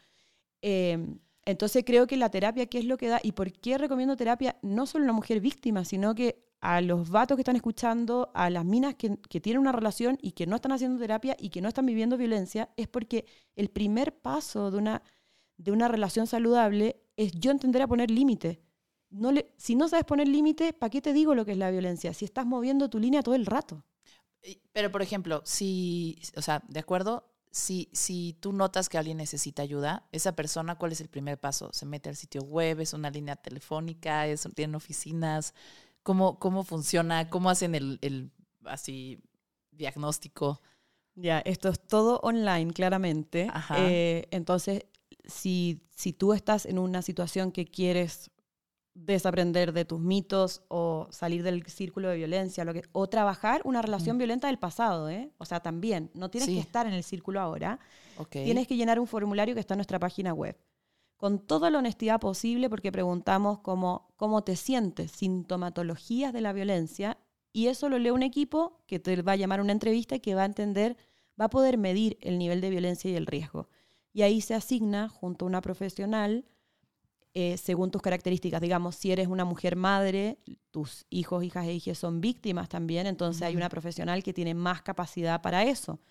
Eh, 0.64 0.98
entonces 1.46 1.84
creo 1.86 2.08
que 2.08 2.18
la 2.18 2.32
terapia, 2.32 2.66
¿qué 2.66 2.80
es 2.80 2.86
lo 2.86 2.98
que 2.98 3.10
da? 3.10 3.20
¿Y 3.22 3.34
por 3.34 3.52
qué 3.52 3.78
recomiendo 3.78 4.16
terapia? 4.18 4.58
No 4.64 4.88
solo 4.88 5.04
a 5.04 5.06
una 5.06 5.14
mujer 5.14 5.42
víctima, 5.42 5.86
sino 5.86 6.16
que 6.16 6.44
a 6.60 6.82
los 6.82 7.12
vatos 7.12 7.36
que 7.38 7.42
están 7.42 7.56
escuchando, 7.56 8.32
a 8.34 8.50
las 8.50 8.66
minas 8.66 8.96
que, 8.96 9.16
que 9.30 9.42
tienen 9.42 9.60
una 9.60 9.74
relación 9.74 10.18
y 10.24 10.32
que 10.32 10.48
no 10.48 10.56
están 10.56 10.72
haciendo 10.72 10.98
terapia 11.00 11.38
y 11.40 11.50
que 11.50 11.62
no 11.62 11.68
están 11.68 11.86
viviendo 11.86 12.18
violencia, 12.18 12.70
es 12.78 12.88
porque 12.88 13.26
el 13.56 13.70
primer 13.70 14.20
paso 14.20 14.72
de 14.72 14.80
una, 14.80 15.04
de 15.64 15.72
una 15.72 15.88
relación 15.88 16.28
saludable 16.28 17.02
es 17.16 17.32
yo 17.34 17.52
entender 17.52 17.82
a 17.82 17.88
poner 17.88 18.10
límite. 18.10 18.62
No 19.10 19.32
le, 19.32 19.54
si 19.58 19.76
no 19.76 19.88
sabes 19.88 20.06
poner 20.06 20.28
límite, 20.28 20.74
¿para 20.74 20.90
qué 20.90 21.02
te 21.02 21.14
digo 21.14 21.36
lo 21.36 21.46
que 21.46 21.52
es 21.52 21.58
la 21.58 21.70
violencia? 21.70 22.14
Si 22.14 22.26
estás 22.26 22.46
moviendo 22.46 22.90
tu 22.90 22.98
línea 23.00 23.22
todo 23.22 23.36
el 23.36 23.46
rato. 23.46 23.84
Pero, 24.72 24.92
por 24.92 25.02
ejemplo, 25.02 25.42
si, 25.46 26.20
o 26.36 26.42
sea, 26.42 26.64
de 26.68 26.80
acuerdo, 26.80 27.30
si, 27.52 27.90
si 27.92 28.38
tú 28.40 28.54
notas 28.54 28.90
que 28.90 28.98
alguien 28.98 29.18
necesita 29.18 29.62
ayuda, 29.62 30.08
esa 30.12 30.36
persona, 30.36 30.76
¿cuál 30.76 30.94
es 30.94 31.02
el 31.02 31.10
primer 31.10 31.40
paso? 31.40 31.70
¿Se 31.74 31.86
mete 31.86 32.10
al 32.10 32.16
sitio 32.16 32.42
web? 32.42 32.80
¿Es 32.80 32.94
una 32.94 33.12
línea 33.12 33.36
telefónica? 33.36 34.26
¿Es, 34.26 34.48
¿Tienen 34.56 34.76
oficinas? 34.76 35.54
¿Cómo, 36.02 36.40
cómo 36.40 36.64
funciona? 36.64 37.30
¿Cómo 37.30 37.50
hacen 37.52 37.76
el, 37.76 38.00
el 38.02 38.32
así 38.66 39.20
diagnóstico? 39.72 40.62
Ya, 41.16 41.40
esto 41.40 41.70
es 41.70 41.80
todo 41.80 42.20
online, 42.24 42.74
claramente. 42.74 43.50
Ajá. 43.54 43.76
Eh, 43.80 44.28
entonces, 44.32 44.86
si, 45.26 45.82
si 45.92 46.14
tú 46.14 46.34
estás 46.34 46.66
en 46.66 46.80
una 46.80 47.02
situación 47.02 47.52
que 47.52 47.66
quieres 47.66 48.32
desaprender 48.94 49.72
de 49.72 49.86
tus 49.86 50.02
mitos 50.02 50.64
o 50.68 51.08
salir 51.12 51.44
del 51.44 51.66
círculo 51.66 52.10
de 52.10 52.18
violencia, 52.18 52.66
lo 52.66 52.74
que, 52.74 52.84
o 52.92 53.08
trabajar 53.08 53.62
una 53.64 53.82
relación 53.82 54.18
violenta 54.18 54.48
del 54.48 54.60
pasado, 54.60 55.10
¿eh? 55.10 55.32
O 55.38 55.46
sea, 55.46 55.62
también, 55.62 56.12
no 56.14 56.30
tienes 56.30 56.48
Sí. 56.48 56.56
que 56.56 56.60
estar 56.60 56.86
en 56.88 56.94
el 56.94 57.04
círculo 57.04 57.40
ahora, 57.40 57.80
tienes 58.30 58.68
que 58.68 58.76
llenar 58.76 59.00
un 59.00 59.08
formulario 59.08 59.54
que 59.54 59.62
está 59.62 59.76
en 59.76 59.78
nuestra 59.78 59.98
página 60.00 60.34
web. 60.34 60.58
Con 61.16 61.40
toda 61.40 61.70
la 61.70 61.78
honestidad 61.78 62.20
posible, 62.20 62.70
porque 62.70 62.92
preguntamos 62.92 63.60
cómo, 63.60 64.12
cómo 64.18 64.44
te 64.44 64.56
sientes, 64.56 65.12
sintomatologías 65.12 66.34
de 66.34 66.42
la 66.42 66.52
violencia, 66.52 67.18
y 67.54 67.68
eso 67.68 67.88
lo 67.90 67.98
lee 67.98 68.10
un 68.10 68.24
equipo 68.24 68.82
que 68.88 69.00
te 69.00 69.22
va 69.22 69.34
a 69.34 69.36
llamar 69.38 69.60
a 69.60 69.64
una 69.64 69.72
entrevista 69.72 70.16
y 70.16 70.20
que 70.20 70.36
va 70.36 70.42
a 70.42 70.46
entender, 70.46 70.98
va 71.40 71.46
a 71.46 71.50
poder 71.50 71.78
medir 71.78 72.18
el 72.22 72.38
nivel 72.38 72.60
de 72.60 72.70
violencia 72.70 73.10
y 73.10 73.16
el 73.16 73.26
riesgo. 73.26 73.70
Y 74.14 74.24
ahí 74.24 74.42
se 74.42 74.54
asigna 74.56 75.10
junto 75.10 75.46
a 75.46 75.48
una 75.48 75.62
profesional 75.62 76.46
eh, 77.34 77.58
según 77.58 77.92
tus 77.92 78.02
características. 78.02 78.60
Digamos, 78.60 78.96
si 78.96 79.12
eres 79.12 79.28
una 79.28 79.46
mujer 79.46 79.78
madre, 79.78 80.38
tus 80.70 81.06
hijos, 81.10 81.44
hijas 81.44 81.66
e 81.66 81.74
hijas 81.74 81.98
son 81.98 82.20
víctimas 82.20 82.68
también, 82.68 83.08
entonces 83.08 83.44
hay 83.44 83.56
una 83.56 83.70
profesional 83.70 84.22
que 84.22 84.34
tiene 84.34 84.54
más 84.54 84.82
capacidad 84.82 85.42
para 85.42 85.64
eso. 85.64 86.02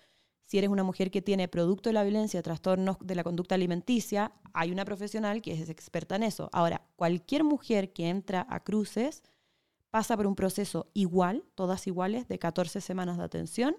Si 0.45 0.57
eres 0.57 0.71
una 0.71 0.83
mujer 0.83 1.11
que 1.11 1.21
tiene 1.21 1.47
producto 1.47 1.89
de 1.89 1.93
la 1.93 2.03
violencia, 2.03 2.41
trastornos 2.41 2.97
de 2.99 3.15
la 3.15 3.23
conducta 3.23 3.55
alimenticia, 3.55 4.33
hay 4.51 4.71
una 4.71 4.83
profesional 4.83 5.41
que 5.41 5.53
es 5.53 5.69
experta 5.69 6.15
en 6.15 6.23
eso. 6.23 6.49
Ahora, 6.51 6.81
cualquier 6.95 7.43
mujer 7.43 7.93
que 7.93 8.09
entra 8.09 8.45
a 8.49 8.61
cruces 8.63 9.21
pasa 9.91 10.17
por 10.17 10.25
un 10.25 10.35
proceso 10.35 10.89
igual, 10.93 11.45
todas 11.53 11.85
iguales, 11.85 12.27
de 12.27 12.39
14 12.39 12.81
semanas 12.81 13.17
de 13.17 13.23
atención 13.23 13.75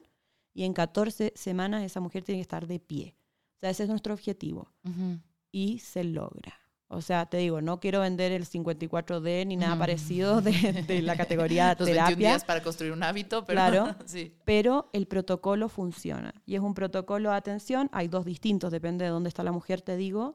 y 0.55 0.65
en 0.65 0.75
14 0.75 1.33
semanas 1.35 1.83
esa 1.83 2.01
mujer 2.01 2.23
tiene 2.23 2.39
que 2.39 2.43
estar 2.43 2.67
de 2.67 2.79
pie. 2.79 3.17
Sea, 3.63 3.71
ese 3.71 3.85
es 3.85 3.89
nuestro 3.89 4.13
objetivo 4.13 4.69
Ujú. 4.85 5.21
y 5.53 5.79
se 5.79 6.03
logra. 6.03 6.53
O 6.89 7.01
sea, 7.01 7.27
te 7.27 7.37
digo, 7.37 7.63
no 7.63 7.79
quiero 7.79 8.01
vender 8.01 8.33
el 8.33 8.45
54D 8.45 9.47
ni 9.47 9.57
nada 9.57 9.77
Mm. 9.77 9.79
parecido 9.79 10.41
de, 10.43 10.83
de 10.87 11.01
la 11.01 11.17
categoría 11.17 11.69
Los 11.79 11.87
21 11.87 11.95
terapia, 12.07 12.29
días 12.31 12.45
para 12.45 12.61
construir 12.63 12.93
un 12.93 13.05
hábito, 13.05 13.45
pero 13.47 13.57
Claro. 13.57 13.95
sí. 14.05 14.35
pero 14.45 14.91
el 14.93 15.07
protocolo 15.07 15.69
funciona. 15.69 16.35
Y 16.45 16.57
es 16.57 16.61
un 16.61 16.75
protocolo 16.75 17.31
de 17.31 17.37
atención, 17.37 17.89
hay 17.93 18.09
dos 18.09 18.25
distintos, 18.25 18.73
depende 18.73 19.05
de 19.05 19.11
dónde 19.13 19.29
está 19.29 19.45
la 19.45 19.53
mujer, 19.53 19.81
te 19.81 19.97
digo, 19.97 20.35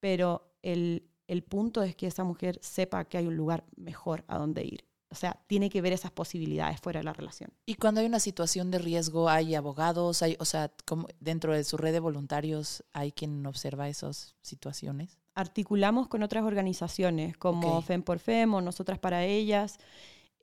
pero 0.00 0.56
el, 0.62 1.04
el 1.28 1.42
punto 1.44 1.82
es 1.82 1.94
que 1.94 2.06
esa 2.06 2.24
mujer 2.24 2.58
sepa 2.62 3.04
que 3.04 3.18
hay 3.18 3.26
un 3.26 3.36
lugar 3.36 3.64
mejor 3.76 4.24
a 4.28 4.38
donde 4.38 4.64
ir. 4.64 4.84
O 5.12 5.14
sea, 5.14 5.38
tiene 5.46 5.70
que 5.70 5.80
ver 5.80 5.92
esas 5.92 6.10
posibilidades 6.10 6.80
fuera 6.80 7.00
de 7.00 7.04
la 7.04 7.12
relación. 7.12 7.50
Y 7.66 7.74
cuando 7.76 8.00
hay 8.00 8.06
una 8.06 8.18
situación 8.18 8.70
de 8.70 8.78
riesgo, 8.78 9.28
hay 9.28 9.54
abogados, 9.54 10.22
hay, 10.22 10.36
o 10.40 10.44
sea, 10.44 10.72
como 10.86 11.06
dentro 11.20 11.52
de 11.54 11.62
su 11.64 11.76
red 11.76 11.92
de 11.92 12.00
voluntarios, 12.00 12.82
hay 12.92 13.12
quien 13.12 13.46
observa 13.46 13.88
esas 13.88 14.34
situaciones. 14.42 15.18
articulamos 15.34 16.08
con 16.08 16.22
otras 16.22 16.44
organizaciones 16.44 17.36
como 17.36 17.78
Ok. 17.78 17.84
FEM 17.84 18.02
por 18.02 18.18
FEM 18.18 18.52
o 18.54 18.60
Nosotras 18.60 18.98
para 18.98 19.24
Ellas. 19.24 19.78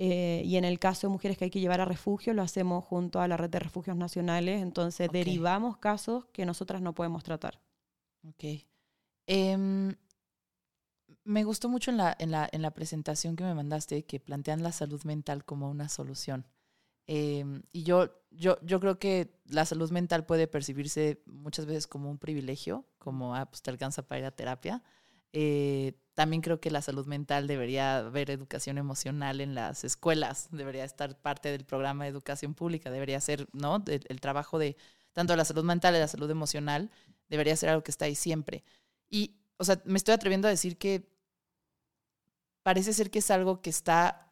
eh, 0.02 0.42
y 0.46 0.56
en 0.56 0.64
el 0.66 0.80
caso 0.80 1.08
de 1.08 1.12
mujeres 1.12 1.38
que 1.38 1.44
hay 1.46 1.52
que 1.52 1.60
llevar 1.60 1.82
a 1.82 1.86
refugio, 1.86 2.34
lo 2.34 2.42
hacemos 2.42 2.86
junto 2.86 3.20
a 3.20 3.28
la 3.28 3.36
red 3.38 3.50
de 3.50 3.60
refugios 3.60 3.98
nacionales. 3.98 4.62
Entonces, 4.62 5.10
derivamos 5.12 5.78
casos 5.78 6.26
que 6.32 6.46
nosotras 6.46 6.82
no 6.82 6.94
podemos 6.96 7.22
tratar. 7.24 7.60
Ok. 8.28 8.44
Em, 9.28 9.94
me 11.30 11.44
gustó 11.44 11.70
mucho 11.70 11.92
en 11.92 11.98
la, 11.98 12.16
en, 12.18 12.32
la, 12.32 12.50
en 12.52 12.64
la 12.64 12.72
presentación 12.72 13.36
que 13.36 13.44
me 13.44 13.54
mandaste 13.54 14.04
que 14.04 14.20
plantean 14.20 14.64
la 14.64 14.72
salud 14.72 15.04
mental 15.04 15.46
como 15.46 15.70
una 15.70 15.88
solución. 15.88 16.48
Em, 17.06 17.62
y 17.72 17.84
yo, 17.84 18.10
yo, 18.32 18.58
yo 18.64 18.80
creo 18.80 18.98
que 18.98 19.32
la 19.46 19.66
salud 19.66 19.92
mental 19.92 20.26
puede 20.26 20.48
percibirse 20.48 21.22
muchas 21.28 21.68
veces 21.68 21.86
como 21.86 22.10
un 22.10 22.18
privilegio, 22.18 22.84
como, 22.98 23.36
ah, 23.36 23.46
pues 23.46 23.62
te 23.62 23.70
alcanza 23.70 24.02
para 24.08 24.20
ir 24.20 24.26
a 24.26 24.32
terapia. 24.32 24.82
Eh, 25.32 25.94
también 26.16 26.42
creo 26.42 26.60
que 26.60 26.72
la 26.72 26.82
salud 26.82 27.06
mental 27.06 27.46
debería 27.46 28.00
haber 28.00 28.32
educación 28.32 28.80
emocional 28.80 29.40
en 29.40 29.54
las 29.54 29.84
escuelas, 29.84 30.50
debería 30.52 30.84
estar 30.84 31.16
parte 31.22 31.52
del 31.52 31.64
programa 31.64 32.06
de 32.06 32.10
educación 32.10 32.56
pública, 32.56 32.90
debería 32.90 33.22
ser, 33.22 33.48
¿no? 33.54 33.84
El, 33.86 34.20
trabajo 34.20 34.58
de 34.58 34.78
tanto 35.14 35.36
la 35.36 35.46
salud 35.46 35.64
mental 35.64 35.96
y 35.96 36.00
la 36.00 36.08
salud 36.08 36.30
emocional 36.32 36.90
debería 37.30 37.56
ser 37.56 37.70
algo 37.70 37.84
que 37.84 37.92
está 37.92 38.06
ahí 38.06 38.16
siempre. 38.16 38.64
Y, 39.10 39.36
o 39.58 39.64
sea, 39.64 39.80
me 39.86 39.98
estoy 39.98 40.16
atreviendo 40.16 40.48
a 40.48 40.52
decir 40.52 40.78
que 40.78 41.19
parece 42.70 42.94
ser 42.94 43.10
que 43.10 43.18
es 43.18 43.32
algo 43.32 43.64
que 43.64 43.72
está 43.72 44.32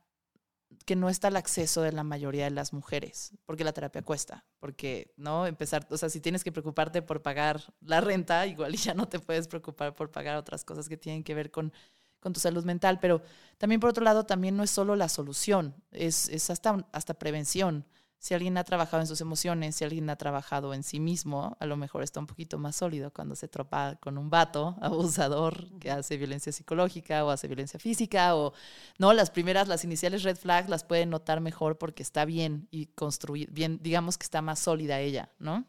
que 0.86 0.96
no 0.96 1.10
está 1.10 1.30
al 1.30 1.38
acceso 1.38 1.82
de 1.82 1.92
la 1.92 2.04
mayoría 2.04 2.44
de 2.44 2.52
las 2.52 2.72
mujeres, 2.72 3.32
porque 3.48 3.64
la 3.64 3.74
terapia 3.74 4.04
cuesta, 4.04 4.46
porque, 4.60 5.12
¿no? 5.18 5.48
Empezar, 5.48 5.88
o 5.90 5.98
sea, 5.98 6.08
si 6.08 6.22
tienes 6.22 6.44
que 6.44 6.52
preocuparte 6.52 7.02
por 7.02 7.24
pagar 7.24 7.74
la 7.82 8.00
renta, 8.00 8.46
igual 8.46 8.74
ya 8.76 8.94
no 8.94 9.08
te 9.08 9.18
puedes 9.18 9.48
preocupar 9.48 9.96
por 9.96 10.12
pagar 10.12 10.38
otras 10.38 10.64
cosas 10.64 10.88
que 10.88 10.98
tienen 10.98 11.24
que 11.24 11.34
ver 11.34 11.50
con, 11.50 11.74
con 12.20 12.32
tu 12.32 12.40
salud 12.40 12.64
mental, 12.64 13.00
pero 13.00 13.24
también 13.58 13.82
por 13.82 13.90
otro 13.90 14.04
lado, 14.04 14.28
también 14.28 14.56
no 14.56 14.62
es 14.62 14.70
solo 14.70 14.96
la 14.96 15.10
solución, 15.10 15.74
es, 15.90 16.30
es 16.30 16.52
hasta, 16.52 16.88
hasta 16.92 17.16
prevención 17.16 17.88
si 18.20 18.34
alguien 18.34 18.58
ha 18.58 18.64
trabajado 18.64 19.02
en 19.02 19.08
sus 19.08 19.22
emociones, 19.22 19.76
si 19.76 19.84
alguien 19.84 20.10
ha 20.10 20.16
trabajado 20.16 20.74
en 20.74 20.84
sí 20.84 21.00
mismo, 21.00 21.56
a 21.60 21.66
lo 21.66 21.78
mejor 21.78 22.04
está 22.04 22.20
un 22.20 22.28
poquito 22.28 22.58
más 22.58 22.76
sólido 22.76 23.12
cuando 23.12 23.36
se 23.36 23.48
tropa 23.48 23.98
con 24.02 24.18
un 24.18 24.30
vato 24.30 24.76
abusador 24.82 25.70
que 25.80 25.92
hace 25.92 26.18
violencia 26.18 26.52
psicológica 26.52 27.24
o 27.26 27.30
hace 27.30 27.48
violencia 27.48 27.80
física 27.80 28.36
o 28.36 28.54
no, 28.98 29.14
las 29.14 29.30
primeras, 29.30 29.68
las 29.68 29.84
iniciales 29.84 30.24
red 30.24 30.38
flags 30.38 30.70
las 30.70 30.84
pueden 30.84 31.10
notar 31.10 31.42
mejor 31.42 31.78
porque 31.78 32.04
está 32.04 32.26
bien 32.26 32.68
y 32.72 32.88
construir 32.88 33.52
bien, 33.52 33.80
digamos 33.82 34.18
que 34.18 34.24
está 34.24 34.42
más 34.42 34.60
sólida 34.60 35.00
ella, 35.00 35.30
¿no? 35.40 35.66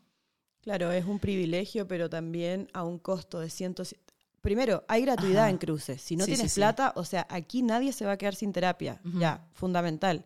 Claro, 0.62 0.90
es 0.92 1.06
un 1.06 1.18
privilegio, 1.18 1.86
pero 1.86 2.10
también 2.10 2.68
a 2.72 2.84
un 2.84 2.98
costo 2.98 3.40
de 3.40 3.48
cientos. 3.48 3.94
Primero, 4.40 4.84
hay 4.88 5.02
gratuidad 5.02 5.48
en 5.48 5.58
cruces. 5.58 6.02
Si 6.02 6.16
no 6.16 6.26
tienes 6.26 6.54
plata, 6.54 6.92
o 6.96 7.04
sea, 7.04 7.26
aquí 7.30 7.62
nadie 7.62 7.92
se 7.92 8.04
va 8.04 8.12
a 8.12 8.16
quedar 8.16 8.34
sin 8.34 8.52
terapia. 8.52 9.00
Ya, 9.04 9.46
fundamental. 9.52 10.24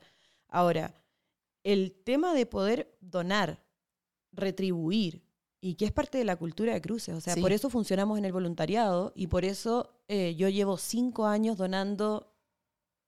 Ahora, 0.49 0.95
el 1.65 1.93
tema 1.93 2.35
de 2.35 2.47
poder 2.47 2.97
donar, 3.01 3.63
retribuir, 4.33 5.23
y 5.65 5.77
que 5.77 5.85
es 5.85 5.93
parte 5.93 6.19
de 6.19 6.25
la 6.25 6.37
cultura 6.37 6.75
de 6.75 6.81
cruces. 6.81 7.15
O 7.15 7.21
sea, 7.21 7.37
por 7.37 7.53
eso 7.53 7.71
funcionamos 7.71 8.19
en 8.19 8.25
el 8.25 8.33
voluntariado 8.33 9.13
y 9.15 9.29
por 9.29 9.45
eso 9.45 9.95
eh, 10.09 10.35
yo 10.35 10.49
llevo 10.49 10.77
cinco 10.77 11.27
años 11.27 11.57
donando 11.57 12.35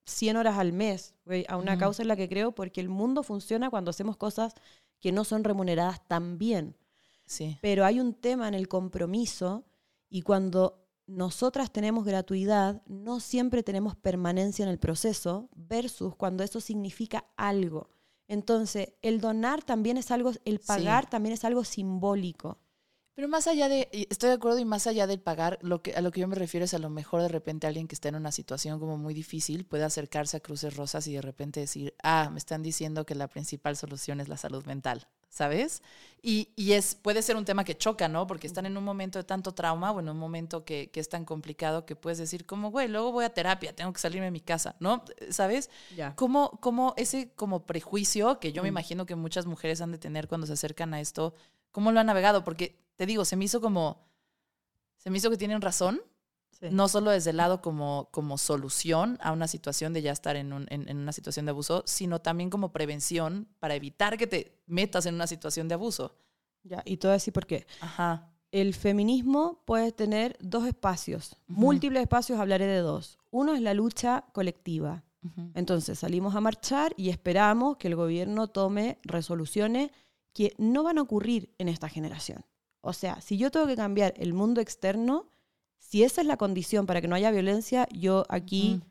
100 0.06 0.36
horas 0.36 0.58
al 0.58 0.72
mes 0.72 1.14
a 1.48 1.56
una 1.56 1.76
causa 1.76 2.02
en 2.02 2.08
la 2.08 2.16
que 2.16 2.28
creo, 2.28 2.52
porque 2.52 2.80
el 2.80 2.88
mundo 2.88 3.24
funciona 3.24 3.70
cuando 3.70 3.90
hacemos 3.90 4.16
cosas 4.16 4.54
que 5.00 5.10
no 5.10 5.24
son 5.24 5.42
remuneradas 5.42 6.06
tan 6.06 6.38
bien. 6.38 6.76
Sí. 7.26 7.58
Pero 7.60 7.84
hay 7.84 7.98
un 7.98 8.14
tema 8.14 8.46
en 8.46 8.54
el 8.54 8.68
compromiso 8.68 9.64
y 10.08 10.22
cuando 10.22 10.86
nosotras 11.06 11.72
tenemos 11.72 12.04
gratuidad, 12.04 12.82
no 12.86 13.18
siempre 13.18 13.64
tenemos 13.64 13.96
permanencia 13.96 14.62
en 14.62 14.68
el 14.68 14.78
proceso 14.78 15.48
versus 15.56 16.14
cuando 16.14 16.44
eso 16.44 16.60
significa 16.60 17.26
algo. 17.36 17.88
Entonces, 18.28 18.94
el 19.02 19.20
donar 19.20 19.62
también 19.62 19.96
es 19.96 20.10
algo, 20.10 20.32
el 20.44 20.60
pagar 20.60 21.08
también 21.08 21.32
es 21.34 21.44
algo 21.44 21.64
simbólico. 21.64 22.58
Pero 23.14 23.28
más 23.28 23.46
allá 23.46 23.68
de, 23.68 23.88
estoy 24.10 24.28
de 24.28 24.34
acuerdo 24.34 24.58
y 24.58 24.64
más 24.64 24.86
allá 24.86 25.06
del 25.06 25.20
pagar, 25.20 25.58
lo 25.62 25.82
que, 25.82 25.94
a 25.94 26.00
lo 26.00 26.10
que 26.10 26.20
yo 26.20 26.28
me 26.28 26.34
refiero 26.34 26.64
es 26.64 26.74
a 26.74 26.78
lo 26.78 26.90
mejor 26.90 27.22
de 27.22 27.28
repente 27.28 27.66
alguien 27.66 27.86
que 27.86 27.94
está 27.94 28.08
en 28.08 28.16
una 28.16 28.32
situación 28.32 28.80
como 28.80 28.96
muy 28.98 29.14
difícil 29.14 29.64
puede 29.64 29.84
acercarse 29.84 30.36
a 30.36 30.40
Cruces 30.40 30.76
Rosas 30.76 31.06
y 31.06 31.14
de 31.14 31.22
repente 31.22 31.60
decir, 31.60 31.94
ah, 32.02 32.28
me 32.32 32.38
están 32.38 32.62
diciendo 32.62 33.06
que 33.06 33.14
la 33.14 33.28
principal 33.28 33.76
solución 33.76 34.20
es 34.20 34.28
la 34.28 34.36
salud 34.36 34.64
mental. 34.66 35.06
¿sabes? 35.34 35.82
Y, 36.22 36.48
es, 36.56 36.94
puede 36.94 37.20
ser 37.20 37.36
un 37.36 37.44
tema 37.44 37.64
que 37.64 37.76
choca, 37.76 38.08
¿no? 38.08 38.26
Porque 38.26 38.46
están 38.46 38.64
en 38.64 38.78
un 38.78 38.84
momento 38.84 39.18
de 39.18 39.24
tanto 39.24 39.52
trauma 39.52 39.90
o 39.90 40.00
en 40.00 40.08
un 40.08 40.16
momento 40.16 40.64
que, 40.64 40.90
es 40.94 41.08
tan 41.08 41.26
complicado 41.26 41.84
que 41.84 41.96
puedes 41.96 42.18
decir, 42.18 42.46
como, 42.46 42.70
güey, 42.70 42.88
luego 42.88 43.12
voy 43.12 43.24
a 43.26 43.30
terapia, 43.34 43.74
tengo 43.74 43.92
que 43.92 43.98
salirme 43.98 44.26
de 44.26 44.30
mi 44.30 44.40
casa, 44.40 44.76
¿no? 44.78 45.04
¿Sabes? 45.28 45.70
Ya. 45.96 46.14
¿Cómo, 46.14 46.58
¿Cómo, 46.60 46.94
ese 46.96 47.32
como 47.34 47.66
prejuicio 47.66 48.38
que 48.38 48.52
yo 48.52 48.62
me 48.62 48.68
imagino 48.68 49.04
que 49.04 49.16
muchas 49.16 49.44
mujeres 49.44 49.82
han 49.82 49.92
de 49.92 49.98
tener 49.98 50.28
cuando 50.28 50.46
se 50.46 50.54
acercan 50.54 50.94
a 50.94 51.00
esto, 51.00 51.34
cómo 51.72 51.92
lo 51.92 52.00
han 52.00 52.06
navegado? 52.06 52.44
Porque 52.44 52.78
te 52.96 53.06
digo, 53.06 53.24
se 53.24 53.36
me 53.36 53.44
hizo 53.44 53.60
como, 53.60 54.06
se 54.96 55.10
me 55.10 55.18
hizo 55.18 55.30
que 55.30 55.36
tienen 55.36 55.60
razón, 55.60 56.00
no 56.70 56.88
solo 56.88 57.10
desde 57.10 57.30
el 57.30 57.36
lado 57.36 57.60
como, 57.60 58.08
como 58.10 58.38
solución 58.38 59.18
a 59.20 59.32
una 59.32 59.48
situación 59.48 59.92
de 59.92 60.02
ya 60.02 60.12
estar 60.12 60.36
en, 60.36 60.66
en, 60.70 60.96
una 60.96 61.12
situación 61.12 61.46
de 61.46 61.50
abuso, 61.50 61.82
sino 61.86 62.20
también 62.20 62.48
como 62.48 62.72
prevención 62.72 63.48
para 63.58 63.74
evitar 63.74 64.16
que 64.16 64.26
te 64.26 64.58
metas 64.66 65.06
en 65.06 65.14
una 65.14 65.26
situación 65.26 65.68
de 65.68 65.74
abuso. 65.74 66.16
Ya, 66.62 66.82
y 66.86 66.96
todo 66.96 67.12
así 67.12 67.30
por 67.30 67.46
qué. 67.46 67.66
Ajá. 67.80 68.30
El 68.50 68.72
feminismo 68.72 69.62
puede 69.66 69.92
tener 69.92 70.36
dos 70.40 70.66
espacios, 70.66 71.36
múltiples 71.46 72.02
espacios, 72.02 72.38
hablaré 72.38 72.66
de 72.66 72.78
dos. 72.78 73.18
Uno 73.30 73.54
es 73.54 73.60
la 73.60 73.74
lucha 73.74 74.24
colectiva. 74.32 75.02
Entonces 75.54 75.98
salimos 75.98 76.34
a 76.34 76.40
marchar 76.42 76.92
y 76.98 77.08
esperamos 77.08 77.78
que 77.78 77.88
el 77.88 77.96
gobierno 77.96 78.48
tome 78.48 78.98
resoluciones 79.04 79.90
que 80.34 80.54
no 80.58 80.82
van 80.82 80.98
a 80.98 81.02
ocurrir 81.02 81.54
en 81.56 81.68
esta 81.68 81.88
generación. 81.88 82.44
O 82.84 82.92
sea, 82.92 83.20
si 83.22 83.38
yo 83.38 83.50
tengo 83.50 83.66
que 83.66 83.76
cambiar 83.76 84.12
el 84.18 84.34
mundo 84.34 84.60
externo, 84.60 85.30
si 85.78 86.04
esa 86.04 86.20
es 86.20 86.26
la 86.26 86.36
condición 86.36 86.84
para 86.84 87.00
que 87.00 87.08
no 87.08 87.16
haya 87.16 87.30
violencia, 87.30 87.88
yo 87.90 88.26
aquí 88.28 88.82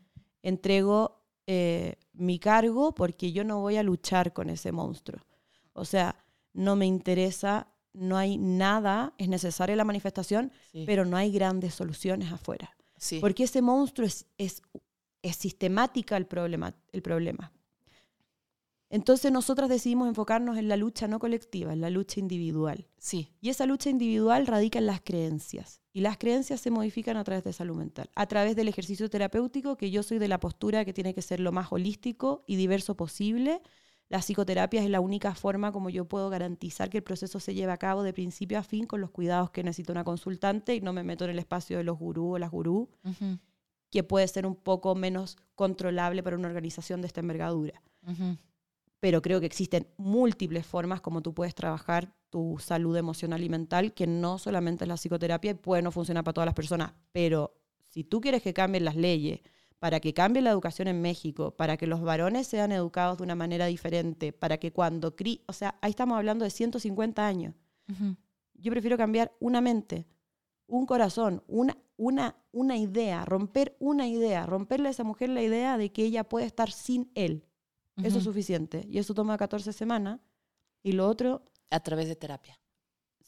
entrego 0.42 1.22
eh, 1.46 1.94
mi 2.12 2.40
cargo 2.40 2.92
porque 2.92 3.30
yo 3.30 3.44
no 3.44 3.60
voy 3.60 3.76
a 3.76 3.84
luchar 3.84 4.32
con 4.32 4.50
ese 4.50 4.72
monstruo. 4.72 5.20
O 5.74 5.84
sea, 5.84 6.16
no 6.52 6.74
me 6.74 6.86
interesa, 6.86 7.68
no 7.92 8.16
hay 8.16 8.36
nada, 8.36 9.14
es 9.16 9.28
necesaria 9.28 9.76
la 9.76 9.84
manifestación, 9.84 10.50
pero 10.86 11.04
no 11.04 11.16
hay 11.16 11.30
grandes 11.30 11.74
soluciones 11.74 12.32
afuera. 12.32 12.76
Porque 13.20 13.44
ese 13.44 13.62
monstruo 13.62 14.08
es, 14.08 14.26
es, 14.38 14.60
es 15.22 15.36
sistemática 15.36 16.16
el 16.16 16.26
problema, 16.26 16.74
el 16.90 17.00
problema. 17.02 17.52
Entonces 18.94 19.32
nosotras 19.32 19.68
decidimos 19.68 20.06
enfocarnos 20.06 20.56
en 20.56 20.68
la 20.68 20.76
lucha 20.76 21.08
no 21.08 21.18
colectiva, 21.18 21.72
en 21.72 21.80
la 21.80 21.90
lucha 21.90 22.20
individual. 22.20 22.86
Sí. 22.96 23.32
Y 23.40 23.48
esa 23.48 23.66
lucha 23.66 23.90
individual 23.90 24.46
radica 24.46 24.78
en 24.78 24.86
las 24.86 25.00
creencias. 25.00 25.80
Y 25.92 26.00
las 26.00 26.16
creencias 26.16 26.60
se 26.60 26.70
modifican 26.70 27.16
a 27.16 27.24
través 27.24 27.42
de 27.42 27.52
salud 27.52 27.74
mental, 27.74 28.08
a 28.14 28.26
través 28.26 28.54
del 28.54 28.68
ejercicio 28.68 29.10
terapéutico, 29.10 29.76
que 29.76 29.90
yo 29.90 30.04
soy 30.04 30.20
de 30.20 30.28
la 30.28 30.38
postura 30.38 30.84
que 30.84 30.92
tiene 30.92 31.12
que 31.12 31.22
ser 31.22 31.40
lo 31.40 31.50
más 31.50 31.72
holístico 31.72 32.44
y 32.46 32.54
diverso 32.54 32.96
posible. 32.96 33.62
La 34.10 34.20
psicoterapia 34.20 34.80
es 34.80 34.88
la 34.88 35.00
única 35.00 35.34
forma 35.34 35.72
como 35.72 35.90
yo 35.90 36.04
puedo 36.04 36.30
garantizar 36.30 36.88
que 36.88 36.98
el 36.98 37.04
proceso 37.04 37.40
se 37.40 37.52
lleve 37.52 37.72
a 37.72 37.78
cabo 37.78 38.04
de 38.04 38.12
principio 38.12 38.60
a 38.60 38.62
fin 38.62 38.86
con 38.86 39.00
los 39.00 39.10
cuidados 39.10 39.50
que 39.50 39.64
necesita 39.64 39.90
una 39.90 40.04
consultante 40.04 40.76
y 40.76 40.80
no 40.80 40.92
me 40.92 41.02
meto 41.02 41.24
en 41.24 41.32
el 41.32 41.40
espacio 41.40 41.78
de 41.78 41.82
los 41.82 41.98
gurú 41.98 42.34
o 42.34 42.38
las 42.38 42.52
gurú, 42.52 42.88
que 43.90 44.04
puede 44.04 44.28
ser 44.28 44.46
un 44.46 44.54
poco 44.54 44.94
menos 44.94 45.36
controlable 45.56 46.22
para 46.22 46.36
una 46.36 46.46
organización 46.46 47.00
de 47.00 47.08
esta 47.08 47.18
envergadura 47.18 47.82
pero 49.00 49.22
creo 49.22 49.40
que 49.40 49.46
existen 49.46 49.86
múltiples 49.96 50.66
formas 50.66 51.00
como 51.00 51.22
tú 51.22 51.34
puedes 51.34 51.54
trabajar 51.54 52.14
tu 52.30 52.56
salud 52.58 52.96
emocional 52.96 53.42
y 53.42 53.48
mental, 53.48 53.94
que 53.94 54.06
no 54.06 54.38
solamente 54.38 54.84
es 54.84 54.88
la 54.88 54.96
psicoterapia 54.96 55.52
y 55.52 55.54
puede 55.54 55.82
no 55.82 55.92
funcionar 55.92 56.24
para 56.24 56.34
todas 56.34 56.46
las 56.46 56.54
personas, 56.54 56.92
pero 57.12 57.54
si 57.80 58.02
tú 58.02 58.20
quieres 58.20 58.42
que 58.42 58.52
cambien 58.52 58.84
las 58.84 58.96
leyes, 58.96 59.40
para 59.84 60.00
que 60.00 60.14
cambie 60.14 60.40
la 60.40 60.50
educación 60.50 60.88
en 60.88 61.02
México, 61.02 61.50
para 61.50 61.76
que 61.76 61.86
los 61.86 62.00
varones 62.00 62.46
sean 62.46 62.72
educados 62.72 63.18
de 63.18 63.22
una 63.24 63.34
manera 63.34 63.66
diferente, 63.66 64.32
para 64.32 64.56
que 64.56 64.72
cuando... 64.72 65.14
Cri 65.14 65.42
o 65.46 65.52
sea, 65.52 65.78
ahí 65.82 65.90
estamos 65.90 66.16
hablando 66.16 66.44
de 66.44 66.50
150 66.50 67.26
años. 67.26 67.54
Yo 68.54 68.72
prefiero 68.72 68.96
cambiar 68.96 69.32
una 69.40 69.60
mente, 69.60 70.06
un 70.66 70.86
corazón, 70.86 71.42
una, 71.46 71.76
una, 71.98 72.34
una 72.50 72.78
idea, 72.78 73.26
romper 73.26 73.76
una 73.78 74.08
idea, 74.08 74.46
romperle 74.46 74.88
a 74.88 74.92
esa 74.92 75.04
mujer 75.04 75.28
la 75.28 75.42
idea 75.42 75.76
de 75.76 75.92
que 75.92 76.04
ella 76.04 76.24
puede 76.24 76.46
estar 76.46 76.72
sin 76.72 77.10
él. 77.14 77.44
Eso 78.02 78.18
es 78.18 78.24
suficiente. 78.24 78.84
Y 78.88 78.98
eso 78.98 79.14
toma 79.14 79.36
14 79.36 79.72
semanas. 79.72 80.20
Y 80.82 80.92
lo 80.92 81.06
otro... 81.08 81.42
A 81.70 81.80
través 81.80 82.08
de 82.08 82.14
terapia. 82.14 82.58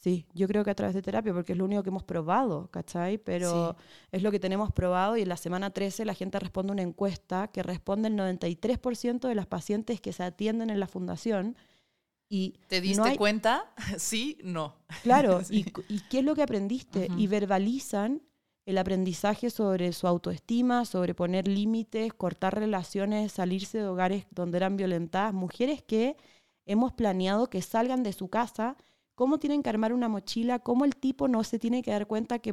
Sí, 0.07 0.25
yo 0.35 0.47
creo 0.47 0.63
que 0.63 0.71
a 0.71 0.75
través 0.75 0.95
de 0.95 1.03
terapia, 1.03 1.33
porque 1.33 1.53
es 1.53 1.59
lo 1.59 1.65
único 1.65 1.83
que 1.83 1.89
hemos 1.89 2.05
probado, 2.05 2.71
¿cachai? 2.71 3.19
Pero 3.19 3.77
es 4.13 4.23
lo 4.23 4.31
que 4.31 4.39
tenemos 4.39 4.71
probado 4.71 5.17
y 5.17 5.23
en 5.23 5.29
la 5.29 5.37
semana 5.37 5.71
13 5.71 6.05
la 6.05 6.15
gente 6.15 6.39
responde 6.39 6.73
una 6.73 6.83
encuesta 6.83 7.49
que 7.49 7.63
responde 7.65 8.07
el 8.07 8.15
93% 8.15 9.27
de 9.27 9.35
las 9.35 9.47
pacientes 9.47 10.01
que 10.01 10.13
se 10.13 10.23
atienden 10.23 10.71
en 10.71 10.79
la 10.79 10.87
fundación. 10.87 11.57
Y 12.29 12.55
¿Te 12.69 12.81
diste 12.81 13.17
cuenta? 13.17 13.73
sí, 13.99 14.39
no. 14.45 14.77
Claro, 15.03 15.41
y, 15.51 15.65
qué 15.65 16.19
es 16.21 16.25
lo 16.25 16.37
que 16.37 16.43
aprendiste? 16.43 17.09
Y 17.17 17.27
verbalizan 17.27 18.23
el 18.67 18.79
aprendizaje 18.79 19.49
sobre 19.51 19.93
su 19.93 20.07
autoestima, 20.07 20.85
sobre 20.85 21.15
poner 21.15 21.49
límites, 21.49 22.13
cortar 22.13 22.59
relaciones, 22.59 23.33
salirse 23.33 23.79
de 23.79 23.87
hogares 23.87 24.27
donde 24.31 24.59
eran 24.59 24.77
violentadas, 24.77 25.33
mujeres 25.33 25.83
que 25.83 26.17
hemos 26.67 26.93
planeado 26.93 27.49
que 27.49 27.63
salgan 27.63 28.03
de 28.03 28.13
su 28.13 28.29
casa 28.29 28.77
cómo 29.17 29.39
tienen 29.39 29.63
que 29.63 29.71
armar 29.71 29.93
una 29.95 30.09
mochila, 30.09 30.61
cómo 30.61 30.85
el 30.85 30.95
tipo 30.95 31.27
no 31.27 31.43
se 31.43 31.59
tiene 31.59 31.83
que 31.83 31.91
dar 31.91 32.07
cuenta 32.07 32.39
que, 32.39 32.53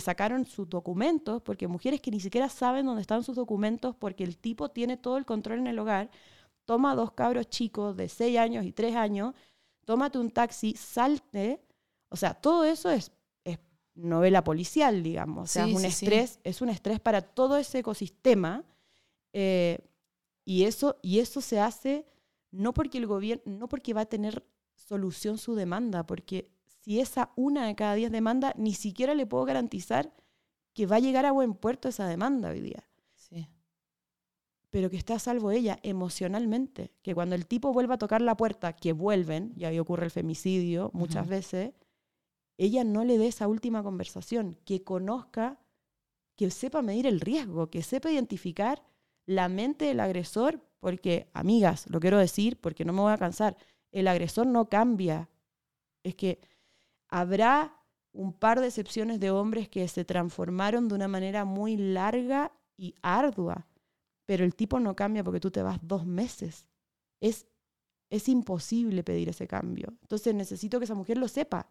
sacaron 0.00 0.46
sus 0.46 0.68
documentos, 0.68 1.42
porque 1.42 1.68
mujeres 1.68 2.00
que 2.00 2.10
ni 2.10 2.18
siquiera 2.18 2.48
saben 2.48 2.86
dónde 2.86 3.02
están 3.02 3.22
sus 3.22 3.36
documentos, 3.36 3.94
porque 3.94 4.24
el 4.24 4.38
tipo 4.38 4.70
tiene 4.70 4.96
todo 4.96 5.18
el 5.18 5.26
control 5.26 5.58
en 5.60 5.66
el 5.66 5.78
hogar, 5.78 6.10
toma 6.64 6.94
dos 6.96 7.12
cabros 7.12 7.48
chicos 7.50 7.94
de 7.96 8.08
6 8.08 8.38
años 8.38 8.64
y 8.64 8.72
3 8.72 8.96
años, 8.96 9.34
tómate 9.84 10.18
un 10.18 10.30
taxi, 10.30 10.74
salte, 10.76 11.60
o 12.08 12.16
sea, 12.16 12.34
todo 12.34 12.64
eso 12.64 12.90
es, 12.90 13.12
es 13.12 13.12
novela 13.94 14.42
policial, 14.44 15.02
digamos, 15.02 15.50
o 15.50 15.52
sea, 15.52 15.66
es 15.66 15.74
un 15.74 15.84
estrés, 15.84 16.40
es 16.44 16.62
un 16.62 16.68
estrés 16.68 17.00
para 17.00 17.20
todo 17.22 17.56
ese 17.56 17.80
ecosistema, 17.80 18.64
eh, 19.32 19.78
y, 20.44 20.64
eso, 20.64 20.96
y 21.02 21.20
eso 21.20 21.40
se 21.40 21.60
hace 21.60 22.06
no 22.50 22.74
porque 22.74 22.98
el 22.98 23.06
gobierno, 23.06 23.42
no 23.46 23.68
porque 23.68 23.94
va 23.94 24.02
a 24.02 24.06
tener 24.06 24.44
solución 24.74 25.38
su 25.38 25.54
demanda, 25.54 26.04
porque 26.06 26.50
si 26.82 27.00
esa 27.00 27.32
una 27.36 27.66
de 27.66 27.74
cada 27.74 27.94
diez 27.94 28.10
demanda, 28.10 28.54
ni 28.56 28.74
siquiera 28.74 29.14
le 29.14 29.26
puedo 29.26 29.44
garantizar 29.44 30.12
que 30.74 30.86
va 30.86 30.96
a 30.96 31.00
llegar 31.00 31.26
a 31.26 31.32
buen 31.32 31.54
puerto 31.54 31.88
esa 31.88 32.06
demanda 32.06 32.50
hoy 32.50 32.60
día. 32.60 32.88
Sí. 33.14 33.48
Pero 34.70 34.90
que 34.90 34.96
esté 34.96 35.12
a 35.12 35.18
salvo 35.18 35.50
ella 35.50 35.78
emocionalmente, 35.82 36.92
que 37.02 37.14
cuando 37.14 37.34
el 37.34 37.46
tipo 37.46 37.72
vuelva 37.72 37.94
a 37.94 37.98
tocar 37.98 38.22
la 38.22 38.36
puerta, 38.36 38.72
que 38.72 38.92
vuelven, 38.92 39.52
y 39.56 39.64
ahí 39.64 39.78
ocurre 39.78 40.06
el 40.06 40.10
femicidio 40.10 40.90
muchas 40.94 41.28
veces, 41.28 41.72
ella 42.64 42.84
no 42.84 43.04
le 43.04 43.18
dé 43.18 43.26
esa 43.26 43.48
última 43.48 43.82
conversación, 43.82 44.56
que 44.64 44.84
conozca, 44.84 45.58
que 46.36 46.50
sepa 46.50 46.80
medir 46.80 47.06
el 47.06 47.20
riesgo, 47.20 47.70
que 47.70 47.82
sepa 47.82 48.10
identificar 48.10 48.84
la 49.26 49.48
mente 49.48 49.86
del 49.86 49.98
agresor, 49.98 50.60
porque, 50.78 51.28
amigas, 51.32 51.88
lo 51.88 51.98
quiero 51.98 52.18
decir 52.18 52.60
porque 52.60 52.84
no 52.84 52.92
me 52.92 53.00
voy 53.00 53.12
a 53.12 53.18
cansar, 53.18 53.56
el 53.90 54.06
agresor 54.06 54.46
no 54.46 54.68
cambia. 54.68 55.28
Es 56.04 56.14
que 56.14 56.40
habrá 57.08 57.76
un 58.12 58.32
par 58.32 58.60
de 58.60 58.68
excepciones 58.68 59.18
de 59.18 59.30
hombres 59.30 59.68
que 59.68 59.88
se 59.88 60.04
transformaron 60.04 60.86
de 60.86 60.94
una 60.94 61.08
manera 61.08 61.44
muy 61.44 61.76
larga 61.76 62.52
y 62.76 62.94
ardua, 63.02 63.66
pero 64.24 64.44
el 64.44 64.54
tipo 64.54 64.78
no 64.78 64.94
cambia 64.94 65.24
porque 65.24 65.40
tú 65.40 65.50
te 65.50 65.62
vas 65.62 65.78
dos 65.82 66.06
meses. 66.06 66.66
Es, 67.20 67.46
es 68.08 68.28
imposible 68.28 69.02
pedir 69.02 69.28
ese 69.28 69.48
cambio. 69.48 69.94
Entonces 70.02 70.32
necesito 70.34 70.78
que 70.78 70.84
esa 70.84 70.94
mujer 70.94 71.18
lo 71.18 71.26
sepa. 71.26 71.68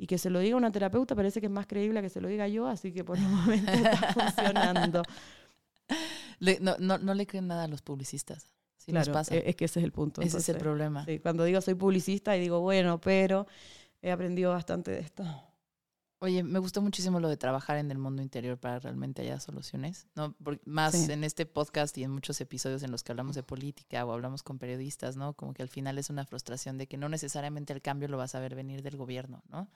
Y 0.00 0.06
que 0.06 0.16
se 0.16 0.30
lo 0.30 0.38
diga 0.38 0.56
una 0.56 0.72
terapeuta 0.72 1.14
parece 1.14 1.40
que 1.40 1.46
es 1.46 1.52
más 1.52 1.66
creíble 1.66 2.00
que 2.00 2.08
se 2.08 2.20
lo 2.20 2.28
diga 2.28 2.48
yo, 2.48 2.66
así 2.66 2.92
que 2.92 3.04
por 3.04 3.18
el 3.18 3.28
momento 3.28 3.70
está 3.70 4.12
funcionando. 4.14 5.02
no, 6.60 6.76
no, 6.78 6.98
no 6.98 7.14
le 7.14 7.26
creen 7.26 7.48
nada 7.48 7.64
a 7.64 7.68
los 7.68 7.82
publicistas 7.82 8.50
claro, 8.90 9.20
e, 9.30 9.50
Es 9.50 9.56
que 9.56 9.64
ese 9.64 9.80
es 9.80 9.84
el 9.84 9.92
punto. 9.92 10.22
Ese 10.22 10.38
es 10.38 10.48
el 10.48 10.58
problema. 10.58 11.06
cuando 11.22 11.44
digo 11.44 11.60
soy 11.60 11.74
publicista 11.74 12.36
y 12.36 12.40
digo, 12.40 12.60
bueno, 12.60 13.00
pero 13.00 13.46
he 14.02 14.10
aprendido 14.10 14.50
bastante 14.52 14.90
de 14.90 15.00
esto. 15.00 15.24
Oye, 16.22 16.42
me 16.42 16.58
gustó 16.58 16.82
muchísimo 16.82 17.18
lo 17.18 17.30
de 17.30 17.38
trabajar 17.38 17.78
en 17.78 17.90
el 17.90 17.96
mundo 17.96 18.20
interior 18.20 18.58
para 18.58 18.78
realmente 18.78 19.22
haya 19.22 19.40
soluciones, 19.40 20.06
¿no? 20.14 20.36
más 20.66 21.08
en 21.08 21.24
este 21.24 21.46
podcast 21.46 21.96
y 21.96 22.04
en 22.04 22.10
muchos 22.10 22.38
episodios 22.42 22.82
en 22.82 22.90
los 22.90 23.02
que 23.02 23.12
hablamos 23.12 23.36
de 23.36 23.42
política 23.42 24.04
o 24.04 24.12
hablamos 24.12 24.42
con 24.42 24.58
periodistas, 24.58 25.16
¿no? 25.16 25.32
Como 25.32 25.54
que 25.54 25.62
al 25.62 25.70
final 25.70 25.96
es 25.96 26.10
una 26.10 26.26
frustración 26.26 26.76
de 26.76 26.86
que 26.86 26.98
no 26.98 27.08
necesariamente 27.08 27.72
el 27.72 27.80
cambio 27.80 28.06
lo 28.08 28.18
vas 28.18 28.34
a 28.34 28.40
ver 28.40 28.54
venir 28.54 28.82
del 28.82 28.98
gobierno, 28.98 29.42
¿no? 29.48 29.70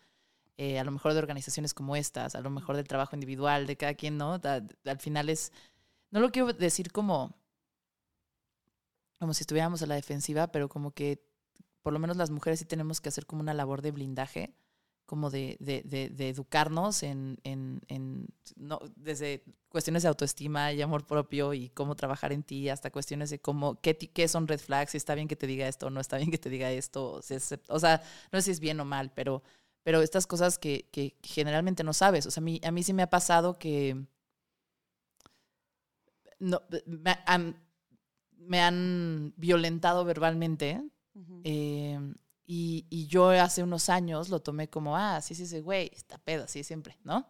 Eh, 0.56 0.78
a 0.78 0.84
lo 0.84 0.92
mejor 0.92 1.12
de 1.12 1.18
organizaciones 1.18 1.74
como 1.74 1.96
estas, 1.96 2.36
a 2.36 2.40
lo 2.40 2.50
mejor 2.50 2.76
del 2.76 2.86
trabajo 2.86 3.16
individual 3.16 3.66
de 3.66 3.76
cada 3.76 3.94
quien, 3.94 4.16
¿no? 4.16 4.40
al 4.44 5.00
final 5.00 5.28
es, 5.28 5.52
no 6.12 6.20
lo 6.20 6.30
quiero 6.30 6.52
decir 6.52 6.92
como 6.92 7.34
como 9.18 9.34
si 9.34 9.42
estuviéramos 9.42 9.82
a 9.82 9.86
la 9.86 9.94
defensiva, 9.94 10.48
pero 10.48 10.68
como 10.68 10.92
que 10.92 11.24
por 11.82 11.92
lo 11.92 11.98
menos 11.98 12.16
las 12.16 12.30
mujeres 12.30 12.58
sí 12.58 12.64
tenemos 12.66 13.00
que 13.00 13.08
hacer 13.08 13.26
como 13.26 13.42
una 13.42 13.54
labor 13.54 13.82
de 13.82 13.90
blindaje, 13.90 14.54
como 15.06 15.30
de, 15.30 15.56
de, 15.60 15.82
de, 16.10 16.28
educarnos 16.28 17.02
en, 17.02 17.38
en, 17.44 17.80
en 17.88 18.26
no, 18.56 18.80
desde 18.96 19.44
cuestiones 19.68 20.02
de 20.02 20.08
autoestima 20.08 20.72
y 20.72 20.80
amor 20.80 21.06
propio 21.06 21.52
y 21.52 21.68
cómo 21.70 21.94
trabajar 21.94 22.32
en 22.32 22.42
ti, 22.42 22.70
hasta 22.70 22.90
cuestiones 22.90 23.28
de 23.30 23.38
cómo, 23.38 23.80
qué, 23.82 23.96
qué 23.96 24.28
son 24.28 24.48
red 24.48 24.60
flags, 24.60 24.92
si 24.92 24.96
está 24.96 25.14
bien 25.14 25.28
que 25.28 25.36
te 25.36 25.46
diga 25.46 25.68
esto 25.68 25.90
no 25.90 26.00
está 26.00 26.16
bien 26.16 26.30
que 26.30 26.38
te 26.38 26.48
diga 26.48 26.70
esto, 26.70 27.20
o 27.68 27.78
sea, 27.78 28.02
no 28.32 28.38
sé 28.38 28.42
si 28.42 28.50
es 28.52 28.60
bien 28.60 28.80
o 28.80 28.84
mal, 28.84 29.12
pero, 29.14 29.42
pero 29.84 30.02
estas 30.02 30.26
cosas 30.26 30.58
que, 30.58 30.88
que 30.90 31.16
generalmente 31.22 31.84
no 31.84 31.92
sabes, 31.92 32.26
o 32.26 32.32
sea, 32.32 32.40
a 32.40 32.44
mí, 32.44 32.60
a 32.64 32.72
mí 32.72 32.82
sí 32.82 32.92
me 32.92 33.04
ha 33.04 33.10
pasado 33.10 33.58
que... 33.58 34.04
No, 36.40 36.60
me, 36.86 37.16
me 38.36 38.60
han 38.60 39.32
violentado 39.36 40.04
verbalmente. 40.04 40.82
Eh, 41.44 41.98
y, 42.46 43.06
yo 43.06 43.28
hace 43.28 43.62
unos 43.62 43.88
años 43.88 44.28
lo 44.28 44.40
tomé 44.40 44.68
como, 44.68 44.96
ah, 44.96 45.20
sí, 45.20 45.34
sí, 45.34 45.46
sí, 45.46 45.60
güey, 45.60 45.90
está 45.94 46.18
pedo, 46.18 46.44
así 46.44 46.64
siempre, 46.64 46.98
¿no? 47.04 47.26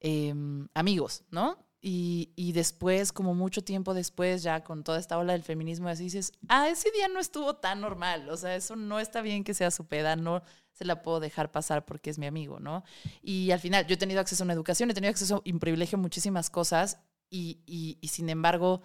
Em, 0.00 0.68
amigos, 0.74 1.24
¿no? 1.30 1.58
Y, 1.80 2.52
después, 2.52 3.12
como 3.12 3.34
mucho 3.34 3.64
tiempo 3.64 3.94
después, 3.94 4.42
ya 4.42 4.62
con 4.62 4.84
toda 4.84 5.00
esta 5.00 5.18
ola 5.18 5.32
del 5.32 5.42
feminismo, 5.42 5.88
así 5.88 6.04
dices, 6.04 6.32
ah, 6.48 6.68
ese 6.68 6.90
día 6.92 7.08
no 7.08 7.18
estuvo 7.18 7.56
tan 7.56 7.80
normal, 7.80 8.28
o 8.30 8.36
sea, 8.36 8.54
eso 8.54 8.76
no 8.76 9.00
está 9.00 9.22
bien 9.22 9.42
que 9.42 9.54
sea 9.54 9.70
su 9.70 9.86
peda, 9.86 10.14
no 10.14 10.42
se 10.72 10.84
la 10.84 11.02
puedo 11.02 11.20
dejar 11.20 11.50
pasar 11.52 11.84
porque 11.84 12.10
es 12.10 12.18
mi 12.18 12.26
amigo, 12.26 12.60
¿no? 12.60 12.84
Y 13.22 13.50
al 13.50 13.60
final, 13.60 13.86
yo 13.86 13.94
he 13.94 13.98
tenido 13.98 14.20
acceso 14.20 14.42
a 14.42 14.46
una 14.46 14.54
educación, 14.54 14.90
he 14.90 14.94
tenido 14.94 15.10
acceso 15.10 15.42
y 15.44 15.52
privilegio 15.54 15.98
muchísimas 15.98 16.50
cosas, 16.50 16.98
y, 17.30 17.60
y 17.66 18.08
sin 18.08 18.28
embargo, 18.28 18.82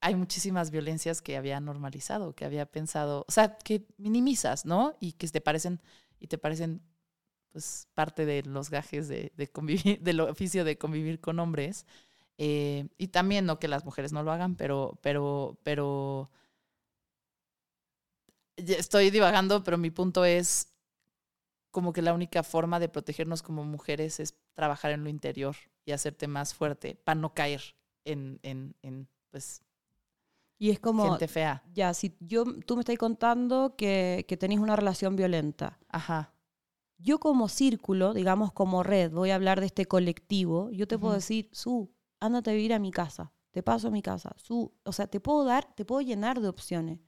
hay 0.00 0.14
muchísimas 0.14 0.70
violencias 0.70 1.20
que 1.20 1.36
había 1.36 1.60
normalizado, 1.60 2.34
que 2.34 2.44
había 2.44 2.66
pensado, 2.66 3.24
o 3.28 3.32
sea, 3.32 3.56
que 3.58 3.86
minimizas, 3.98 4.64
¿no? 4.64 4.96
Y 5.00 5.12
que 5.12 5.28
te 5.28 5.40
parecen, 5.40 5.80
y 6.18 6.26
te 6.28 6.38
parecen 6.38 6.82
pues 7.52 7.88
parte 7.94 8.26
de 8.26 8.42
los 8.44 8.70
gajes 8.70 9.08
de, 9.08 9.32
convivir, 9.52 10.00
del 10.00 10.20
oficio 10.20 10.64
de 10.64 10.78
convivir 10.78 11.20
con 11.20 11.38
hombres. 11.38 11.86
Eh, 12.38 12.88
y 12.96 13.08
también 13.08 13.44
no 13.44 13.58
que 13.58 13.68
las 13.68 13.84
mujeres 13.84 14.12
no 14.12 14.22
lo 14.22 14.32
hagan, 14.32 14.56
pero, 14.56 14.98
pero, 15.02 15.58
pero 15.62 16.30
estoy 18.56 19.10
divagando, 19.10 19.62
pero 19.62 19.76
mi 19.76 19.90
punto 19.90 20.24
es 20.24 20.69
como 21.70 21.92
que 21.92 22.02
la 22.02 22.14
única 22.14 22.42
forma 22.42 22.80
de 22.80 22.88
protegernos 22.88 23.42
como 23.42 23.64
mujeres 23.64 24.20
es 24.20 24.34
trabajar 24.54 24.92
en 24.92 25.04
lo 25.04 25.10
interior 25.10 25.56
y 25.84 25.92
hacerte 25.92 26.28
más 26.28 26.54
fuerte 26.54 26.94
para 26.94 27.20
no 27.20 27.34
caer 27.34 27.62
en, 28.04 28.40
en, 28.42 28.74
en 28.82 29.08
pues 29.30 29.62
y 30.60 30.68
es 30.68 30.78
como. 30.78 31.08
Gente 31.08 31.26
fea. 31.26 31.64
Ya, 31.72 31.94
si 31.94 32.14
yo, 32.20 32.44
tú 32.66 32.76
me 32.76 32.80
estás 32.80 32.98
contando 32.98 33.76
que, 33.76 34.26
que 34.28 34.36
tenéis 34.36 34.60
una 34.60 34.76
relación 34.76 35.16
violenta. 35.16 35.78
Ajá. 35.88 36.34
Yo, 36.98 37.18
como 37.18 37.48
círculo, 37.48 38.12
digamos 38.12 38.52
como 38.52 38.82
red, 38.82 39.10
voy 39.10 39.30
a 39.30 39.36
hablar 39.36 39.60
de 39.60 39.66
este 39.66 39.86
colectivo. 39.86 40.70
Yo 40.70 40.86
te 40.86 40.98
puedo 40.98 41.14
decir, 41.14 41.48
Su, 41.50 41.90
ándate 42.20 42.50
a 42.50 42.52
vivir 42.52 42.74
a 42.74 42.78
mi 42.78 42.90
casa. 42.90 43.32
Te 43.52 43.62
paso 43.62 43.88
a 43.88 43.90
mi 43.90 44.02
casa. 44.02 44.34
Su, 44.36 44.70
o 44.84 44.92
sea, 44.92 45.06
te 45.06 45.18
puedo 45.18 45.44
dar, 45.44 45.74
te 45.74 45.86
puedo 45.86 46.02
llenar 46.02 46.40
de 46.40 46.48
opciones. 46.48 47.00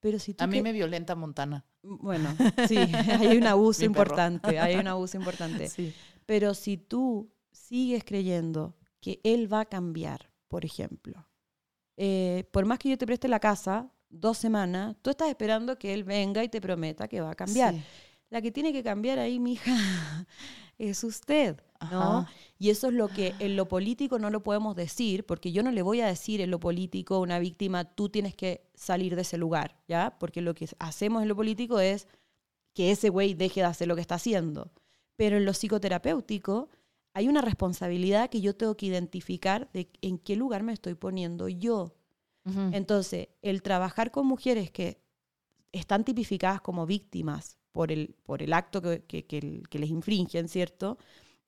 Pero 0.00 0.18
si 0.18 0.34
tú 0.34 0.42
a 0.42 0.48
mí 0.48 0.62
me 0.62 0.72
violenta 0.72 1.14
Montana. 1.14 1.64
Bueno, 1.82 2.34
sí, 2.68 2.76
hay 2.76 3.36
un 3.36 3.46
abuso 3.46 3.84
importante. 3.84 4.58
Hay 4.58 4.76
un 4.76 4.86
abuso 4.86 5.16
importante. 5.16 5.68
Sí. 5.68 5.92
Pero 6.26 6.54
si 6.54 6.76
tú 6.76 7.30
sigues 7.50 8.04
creyendo 8.04 8.76
que 9.00 9.20
él 9.24 9.52
va 9.52 9.60
a 9.60 9.64
cambiar, 9.64 10.30
por 10.48 10.64
ejemplo, 10.64 11.26
eh, 11.96 12.44
por 12.52 12.64
más 12.64 12.78
que 12.78 12.90
yo 12.90 12.98
te 12.98 13.06
preste 13.06 13.28
la 13.28 13.40
casa 13.40 13.90
dos 14.08 14.38
semanas, 14.38 14.96
tú 15.02 15.10
estás 15.10 15.28
esperando 15.28 15.78
que 15.78 15.92
él 15.92 16.04
venga 16.04 16.44
y 16.44 16.48
te 16.48 16.60
prometa 16.60 17.08
que 17.08 17.20
va 17.20 17.30
a 17.30 17.34
cambiar. 17.34 17.74
La 18.30 18.40
que 18.40 18.50
tiene 18.50 18.72
que 18.72 18.82
cambiar 18.82 19.18
ahí, 19.18 19.38
mija, 19.38 19.74
es 20.78 21.04
usted, 21.04 21.60
¿no? 21.90 22.26
Y 22.58 22.70
eso 22.70 22.88
es 22.88 22.94
lo 22.94 23.08
que 23.08 23.34
en 23.40 23.56
lo 23.56 23.66
político 23.66 24.18
no 24.18 24.30
lo 24.30 24.42
podemos 24.42 24.76
decir, 24.76 25.26
porque 25.26 25.50
yo 25.52 25.62
no 25.62 25.72
le 25.72 25.82
voy 25.82 26.00
a 26.00 26.06
decir 26.06 26.40
en 26.40 26.50
lo 26.50 26.60
político 26.60 27.16
a 27.16 27.20
una 27.20 27.38
víctima, 27.38 27.84
tú 27.84 28.08
tienes 28.08 28.34
que 28.34 28.68
salir 28.74 29.16
de 29.16 29.22
ese 29.22 29.36
lugar, 29.36 29.76
¿ya? 29.88 30.16
Porque 30.20 30.40
lo 30.40 30.54
que 30.54 30.68
hacemos 30.78 31.22
en 31.22 31.28
lo 31.28 31.36
político 31.36 31.80
es 31.80 32.06
que 32.72 32.90
ese 32.90 33.08
güey 33.08 33.34
deje 33.34 33.60
de 33.60 33.66
hacer 33.66 33.88
lo 33.88 33.94
que 33.94 34.00
está 34.00 34.14
haciendo. 34.14 34.70
Pero 35.16 35.36
en 35.36 35.44
lo 35.44 35.52
psicoterapéutico, 35.52 36.68
hay 37.14 37.28
una 37.28 37.42
responsabilidad 37.42 38.30
que 38.30 38.40
yo 38.40 38.54
tengo 38.54 38.76
que 38.76 38.86
identificar 38.86 39.70
de 39.72 39.90
en 40.00 40.18
qué 40.18 40.36
lugar 40.36 40.62
me 40.62 40.72
estoy 40.72 40.94
poniendo 40.94 41.48
yo. 41.48 41.94
Entonces, 42.72 43.28
el 43.40 43.62
trabajar 43.62 44.10
con 44.10 44.26
mujeres 44.26 44.72
que 44.72 45.00
están 45.70 46.04
tipificadas 46.04 46.60
como 46.60 46.86
víctimas 46.86 47.56
por 47.70 47.92
el, 47.92 48.16
por 48.24 48.42
el 48.42 48.52
acto 48.52 48.82
que, 48.82 49.04
que, 49.04 49.78
les 49.78 49.90
infringen, 49.90 50.48
¿cierto? 50.48 50.98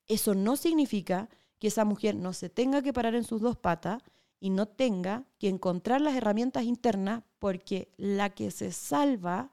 Eso 0.07 0.35
no 0.35 0.55
significa 0.55 1.29
que 1.59 1.67
esa 1.67 1.85
mujer 1.85 2.15
no 2.15 2.33
se 2.33 2.49
tenga 2.49 2.81
que 2.81 2.93
parar 2.93 3.15
en 3.15 3.23
sus 3.23 3.41
dos 3.41 3.57
patas 3.57 4.03
y 4.39 4.49
no 4.49 4.67
tenga 4.67 5.25
que 5.39 5.49
encontrar 5.49 6.01
las 6.01 6.15
herramientas 6.15 6.63
internas 6.63 7.23
porque 7.39 7.91
la 7.97 8.29
que 8.29 8.51
se 8.51 8.71
salva 8.71 9.51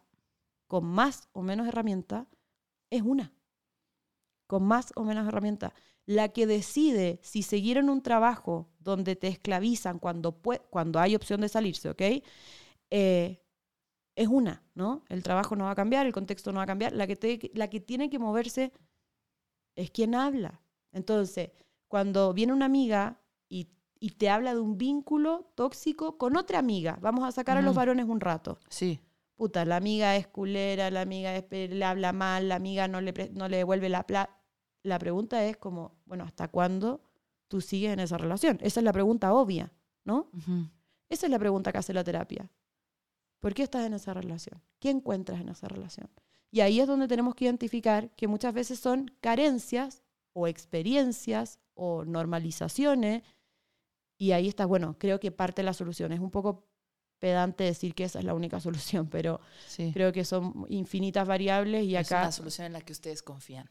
con 0.67 0.85
más 0.85 1.29
o 1.33 1.43
menos 1.43 1.67
herramientas 1.69 2.27
es 2.91 3.03
una, 3.03 3.33
con 4.47 4.65
más 4.65 4.93
o 4.97 5.05
menos 5.05 5.27
herramientas 5.27 5.73
la 6.07 6.29
que 6.31 6.47
decide 6.47 7.21
si 7.23 7.43
seguir 7.43 7.79
en 7.79 7.89
un 7.89 8.03
trabajo 8.03 8.69
donde 8.81 9.17
te 9.17 9.29
esclavizan 9.29 9.99
cuando, 9.99 10.33
cuando 10.71 10.99
hay 10.99 11.15
opción 11.15 11.41
de 11.41 11.49
salirse, 11.49 11.91
¿ok? 11.91 12.03
Eh, 12.91 13.43
es 14.15 14.29
una, 14.29 14.63
¿no? 14.75 15.05
El 15.09 15.23
trabajo 15.23 15.57
no 15.57 15.65
va 15.65 15.71
a 15.71 15.77
cambiar, 15.77 16.07
el 16.07 16.13
contexto 16.13 16.53
no 16.53 16.59
va 16.59 16.65
a 16.65 16.67
cambiar. 16.67 16.93
La 16.93 17.07
que, 17.07 17.51
la 17.55 17.71
que 17.71 17.81
tiene 17.81 18.11
que 18.11 18.19
moverse 18.19 18.73
es 19.75 19.91
quien 19.91 20.15
habla. 20.15 20.61
Entonces, 20.93 21.51
cuando 21.89 22.33
viene 22.33 22.53
una 22.53 22.67
amiga 22.67 23.21
y, 23.49 23.69
y 23.99 24.11
te 24.11 24.31
habla 24.31 24.55
de 24.55 24.61
un 24.61 24.79
vínculo 24.79 25.53
tóxico 25.55 26.19
con 26.19 26.37
otra 26.37 26.59
amiga, 26.59 26.99
vamos 27.01 27.25
a 27.25 27.33
sacar 27.33 27.59
a 27.59 27.63
los 27.63 27.75
varones 27.75 28.07
un 28.07 28.21
rato. 28.21 28.59
Sí. 28.69 29.01
Puta, 29.37 29.65
la 29.65 29.77
amiga 29.77 30.17
es 30.17 30.27
culera, 30.29 30.91
la 30.91 31.01
amiga 31.01 31.35
es 31.35 31.45
le 31.51 31.85
habla 31.85 32.13
mal, 32.13 32.49
la 32.49 32.57
amiga 32.57 32.87
no 32.89 33.01
le, 33.01 33.31
no 33.33 33.49
le 33.49 33.57
devuelve 33.59 33.89
la 33.89 34.07
plata. 34.07 34.39
La 34.83 34.99
pregunta 34.99 35.45
es 35.45 35.57
como, 35.57 35.97
bueno, 36.05 36.25
¿hasta 36.25 36.49
cuándo 36.49 37.03
tú 37.49 37.61
sigues 37.61 37.93
en 37.93 38.01
esa 38.01 38.19
relación? 38.19 38.59
Esa 38.61 38.81
es 38.81 38.85
la 38.85 38.93
pregunta 38.93 39.33
obvia, 39.33 39.73
¿no? 40.05 40.31
Esa 41.09 41.27
es 41.27 41.31
la 41.31 41.39
pregunta 41.39 41.73
que 41.73 41.79
hace 41.79 41.93
la 41.93 42.05
terapia. 42.05 42.51
¿Por 43.41 43.55
qué 43.55 43.65
estás 43.65 43.85
en 43.85 43.95
esa 43.95 44.15
relación? 44.15 44.63
¿Qué 44.79 44.91
encuentras 44.91 45.41
en 45.41 45.49
esa 45.49 45.69
relación? 45.69 46.09
Y 46.53 46.61
ahí 46.61 46.79
es 46.81 46.87
donde 46.87 47.09
tenemos 47.09 47.35
que 47.35 47.47
identificar 47.47 48.11
que 48.15 48.29
muchas 48.29 48.53
veces 48.55 48.79
son 48.79 49.11
carencias 49.21 50.03
o 50.35 50.47
experiencias 50.47 51.59
o 51.75 52.05
normalizaciones. 52.05 53.23
Y 54.19 54.33
ahí 54.33 54.49
está, 54.49 54.67
bueno, 54.67 54.97
creo 54.99 55.19
que 55.19 55.33
parte 55.33 55.63
de 55.63 55.67
la 55.67 55.73
solución. 55.73 56.13
Es 56.13 56.21
un 56.21 56.31
poco 56.31 56.69
pedante 57.19 57.65
decir 57.65 57.95
que 57.95 58.05
esa 58.05 58.19
es 58.19 58.25
la 58.27 58.35
única 58.35 58.61
solución, 59.01 59.09
pero 59.09 59.41
Sí. 59.67 59.91
creo 59.95 60.13
que 60.13 60.25
son 60.25 60.67
infinitas 60.69 61.27
variables 61.27 61.85
y 61.85 61.97
es 61.97 62.07
acá 62.07 62.23
una 62.23 62.33
solución 62.33 62.67
en 62.67 62.75
la 62.75 62.83
que 62.83 62.93
ustedes 62.93 63.23
confían. 63.23 63.71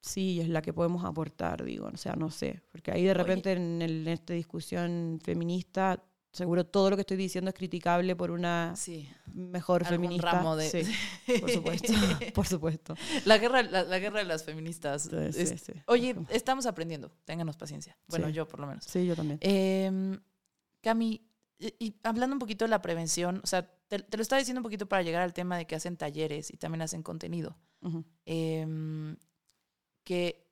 sí 0.00 0.40
es 0.40 0.48
la 0.48 0.62
que 0.62 0.72
podemos 0.72 1.04
aportar, 1.04 1.62
digo. 1.62 1.86
O 1.92 1.96
sea, 1.96 2.14
no 2.16 2.30
sé, 2.30 2.60
porque 2.72 2.90
ahí 2.90 3.02
de 3.04 3.10
Oye. 3.10 3.14
repente 3.22 3.52
en, 3.52 3.82
el- 3.82 4.02
en 4.02 4.08
esta 4.08 4.32
discusión 4.34 5.20
feminista, 5.22 6.02
seguro 6.32 6.64
todo 6.66 6.90
lo 6.90 6.96
que 6.96 7.02
estoy 7.02 7.16
diciendo 7.16 7.50
es 7.50 7.54
criticable 7.54 8.16
por 8.16 8.30
una 8.30 8.74
Sí. 8.76 9.08
mejor 9.34 9.84
Algún 9.84 10.06
feminista. 10.06 10.32
ramo 10.32 10.56
de. 10.56 10.68
Sí, 10.70 10.92
por 11.40 11.50
supuesto, 11.50 11.92
por 12.34 12.46
supuesto. 12.46 12.94
La 13.24 13.38
guerra, 13.38 13.62
la, 13.62 13.82
la 13.84 13.98
guerra 13.98 14.18
de 14.20 14.24
las 14.24 14.44
feministas. 14.44 15.10
Sí, 15.32 15.46
sí. 15.58 15.72
Oye, 15.86 16.16
estamos 16.30 16.66
aprendiendo. 16.66 17.10
Ténganos 17.24 17.56
paciencia. 17.56 17.96
Bueno, 18.08 18.28
yo 18.28 18.48
por 18.48 18.60
lo 18.60 18.66
menos. 18.66 18.84
Sí, 18.84 19.06
yo 19.06 19.14
también. 19.14 19.38
Eh, 19.42 20.18
Cami, 20.80 21.20
y, 21.58 21.74
y 21.78 21.94
hablando 22.02 22.34
un 22.34 22.40
poquito 22.40 22.64
de 22.64 22.70
la 22.70 22.82
prevención, 22.82 23.40
o 23.44 23.46
sea, 23.46 23.70
te, 23.88 23.98
te 24.00 24.16
lo 24.16 24.22
estaba 24.22 24.38
diciendo 24.40 24.58
un 24.60 24.64
poquito 24.64 24.86
para 24.88 25.02
llegar 25.02 25.22
al 25.22 25.32
tema 25.32 25.56
de 25.56 25.66
que 25.66 25.74
hacen 25.76 25.96
talleres 25.96 26.52
y 26.52 26.56
también 26.56 26.82
hacen 26.82 27.02
contenido. 27.02 27.56
Em, 28.24 29.16
que 30.04 30.48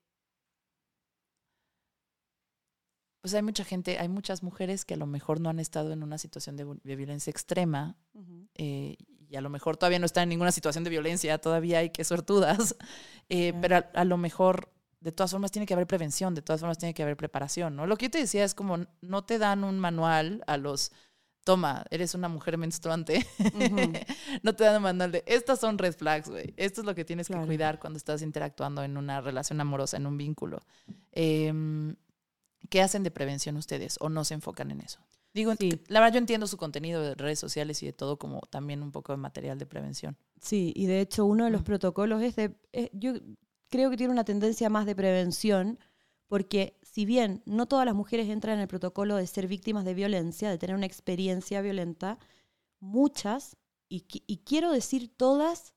pues 3.21 3.33
hay 3.33 3.41
mucha 3.43 3.63
gente, 3.63 3.99
hay 3.99 4.09
muchas 4.09 4.43
mujeres 4.43 4.83
que 4.83 4.95
a 4.95 4.97
lo 4.97 5.05
mejor 5.05 5.39
no 5.39 5.49
han 5.49 5.59
estado 5.59 5.91
en 5.93 6.03
una 6.03 6.17
situación 6.17 6.57
de, 6.57 6.95
violencia 6.95 7.29
extrema 7.29 7.95
eh, 8.55 8.97
y 9.29 9.35
a 9.35 9.41
lo 9.41 9.49
mejor 9.49 9.77
todavía 9.77 9.99
no 9.99 10.05
están 10.05 10.23
en 10.23 10.29
ninguna 10.29 10.51
situación 10.51 10.83
de 10.83 10.89
violencia, 10.89 11.37
todavía 11.37 11.79
hay 11.79 11.91
que 11.91 12.03
sortudas, 12.03 12.75
eh, 13.29 13.53
pero 13.61 13.77
a, 13.77 13.79
a 13.93 14.05
lo 14.05 14.17
mejor 14.17 14.71
de 14.99 15.11
todas 15.11 15.31
formas 15.31 15.51
tiene 15.51 15.65
que 15.65 15.73
haber 15.73 15.87
prevención, 15.87 16.35
de 16.35 16.41
todas 16.41 16.61
formas 16.61 16.77
tiene 16.77 16.93
que 16.93 17.03
haber 17.03 17.17
preparación, 17.17 17.75
¿no? 17.75 17.87
Lo 17.87 17.97
que 17.97 18.05
yo 18.05 18.11
te 18.11 18.17
decía 18.19 18.43
es 18.43 18.53
como 18.53 18.77
no 19.01 19.23
te 19.23 19.37
dan 19.39 19.63
un 19.63 19.79
manual 19.79 20.43
a 20.47 20.57
los, 20.57 20.91
toma, 21.43 21.85
eres 21.89 22.13
una 22.13 22.27
mujer 22.27 22.57
menstruante, 22.57 23.25
no 24.43 24.55
te 24.55 24.63
dan 24.63 24.77
un 24.77 24.83
manual 24.83 25.11
de, 25.11 25.23
estas 25.25 25.59
son 25.59 25.77
red 25.77 25.95
flags, 25.95 26.29
güey, 26.29 26.53
esto 26.57 26.81
es 26.81 26.85
lo 26.85 26.93
que 26.93 27.03
tienes 27.05 27.27
Claro. 27.27 27.41
que 27.41 27.47
cuidar 27.47 27.79
cuando 27.79 27.97
estás 27.97 28.21
interactuando 28.21 28.83
en 28.83 28.95
una 28.95 29.21
relación 29.21 29.59
amorosa, 29.59 29.97
en 29.97 30.05
un 30.05 30.17
vínculo. 30.17 30.61
Em, 31.11 31.95
¿Qué 32.69 32.81
hacen 32.81 33.03
de 33.03 33.11
prevención 33.11 33.57
ustedes 33.57 33.97
o 33.99 34.09
no 34.09 34.23
se 34.23 34.33
enfocan 34.35 34.71
en 34.71 34.81
eso? 34.81 34.99
Digo, 35.33 35.53
Sí. 35.57 35.71
la 35.87 35.99
verdad 36.01 36.13
yo 36.15 36.19
entiendo 36.19 36.45
su 36.47 36.57
contenido 36.57 37.01
de 37.01 37.15
redes 37.15 37.39
sociales 37.39 37.81
y 37.83 37.85
de 37.85 37.93
todo 37.93 38.17
como 38.17 38.41
también 38.49 38.83
un 38.83 38.91
poco 38.91 39.13
de 39.13 39.17
material 39.17 39.57
de 39.57 39.65
prevención. 39.65 40.17
Sí, 40.41 40.73
y 40.75 40.85
de 40.87 40.99
hecho 41.01 41.25
uno 41.25 41.45
de 41.45 41.51
los 41.51 41.61
Mm. 41.61 41.65
protocolos 41.65 42.21
es 42.21 42.35
de, 42.35 42.55
eh, 42.73 42.89
yo 42.93 43.13
creo 43.69 43.89
que 43.89 43.97
tiene 43.97 44.11
una 44.11 44.25
tendencia 44.25 44.69
más 44.69 44.85
de 44.85 44.95
prevención, 44.95 45.79
porque 46.27 46.77
si 46.81 47.05
bien 47.05 47.41
no 47.45 47.65
todas 47.65 47.85
las 47.85 47.95
mujeres 47.95 48.29
entran 48.29 48.55
en 48.55 48.61
el 48.61 48.67
protocolo 48.67 49.15
de 49.15 49.25
ser 49.27 49.47
víctimas 49.47 49.85
de 49.85 49.93
violencia, 49.93 50.49
de 50.49 50.57
tener 50.57 50.75
una 50.75 50.85
experiencia 50.85 51.61
violenta, 51.61 52.19
muchas, 52.79 53.57
y 53.87 54.01
quiero 54.45 54.71
decir 54.71 55.09
todas, 55.15 55.73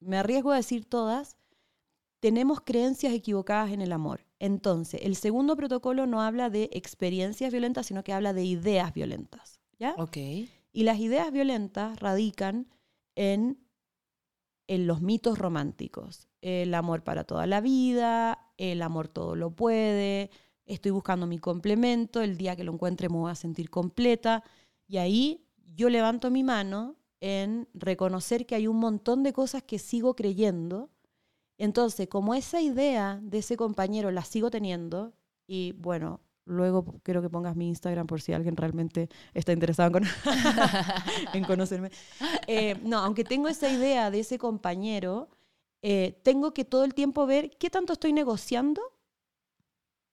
me 0.00 0.16
arriesgo 0.18 0.52
a 0.52 0.56
decir 0.56 0.84
todas, 0.84 1.36
tenemos 2.20 2.60
creencias 2.60 3.12
equivocadas 3.12 3.72
en 3.72 3.82
el 3.82 3.92
amor. 3.92 4.24
Entonces, 4.42 5.00
el 5.04 5.14
segundo 5.14 5.54
protocolo 5.54 6.04
no 6.08 6.20
habla 6.20 6.50
de 6.50 6.68
experiencias 6.72 7.52
violentas, 7.52 7.86
sino 7.86 8.02
que 8.02 8.12
habla 8.12 8.32
de 8.32 8.44
ideas 8.44 8.92
violentas. 8.92 9.60
¿Ya? 9.78 9.94
Ok. 9.98 10.16
Y 10.16 10.82
las 10.82 10.98
ideas 10.98 11.30
violentas 11.30 12.00
radican 12.00 12.66
en, 13.14 13.64
en 14.66 14.88
los 14.88 15.00
mitos 15.00 15.38
románticos. 15.38 16.26
El 16.40 16.74
amor 16.74 17.04
para 17.04 17.22
toda 17.22 17.46
la 17.46 17.60
vida, 17.60 18.50
el 18.56 18.82
amor 18.82 19.06
todo 19.06 19.36
lo 19.36 19.54
puede, 19.54 20.32
estoy 20.66 20.90
buscando 20.90 21.28
mi 21.28 21.38
complemento, 21.38 22.20
el 22.20 22.36
día 22.36 22.56
que 22.56 22.64
lo 22.64 22.72
encuentre 22.72 23.08
me 23.08 23.18
voy 23.18 23.30
a 23.30 23.36
sentir 23.36 23.70
completa. 23.70 24.42
Y 24.88 24.96
ahí 24.96 25.46
yo 25.76 25.88
levanto 25.88 26.32
mi 26.32 26.42
mano 26.42 26.96
en 27.20 27.68
reconocer 27.74 28.44
que 28.44 28.56
hay 28.56 28.66
un 28.66 28.80
montón 28.80 29.22
de 29.22 29.32
cosas 29.32 29.62
que 29.62 29.78
sigo 29.78 30.16
creyendo. 30.16 30.90
Entonces, 31.58 32.08
como 32.08 32.34
esa 32.34 32.60
idea 32.60 33.20
de 33.22 33.38
ese 33.38 33.56
compañero 33.56 34.10
la 34.10 34.24
sigo 34.24 34.50
teniendo, 34.50 35.12
y 35.46 35.72
bueno, 35.72 36.20
luego 36.44 36.84
quiero 37.02 37.22
que 37.22 37.30
pongas 37.30 37.54
mi 37.56 37.68
Instagram 37.68 38.06
por 38.06 38.20
si 38.20 38.32
alguien 38.32 38.56
realmente 38.56 39.08
está 39.34 39.52
interesado 39.52 39.86
en, 39.88 39.92
cono- 39.92 40.10
en 41.34 41.44
conocerme. 41.44 41.90
Eh, 42.46 42.76
no, 42.82 42.98
aunque 42.98 43.24
tengo 43.24 43.48
esa 43.48 43.68
idea 43.70 44.10
de 44.10 44.20
ese 44.20 44.38
compañero, 44.38 45.28
eh, 45.82 46.20
tengo 46.22 46.52
que 46.54 46.64
todo 46.64 46.84
el 46.84 46.94
tiempo 46.94 47.26
ver 47.26 47.50
qué 47.58 47.70
tanto 47.70 47.92
estoy 47.92 48.12
negociando 48.12 48.82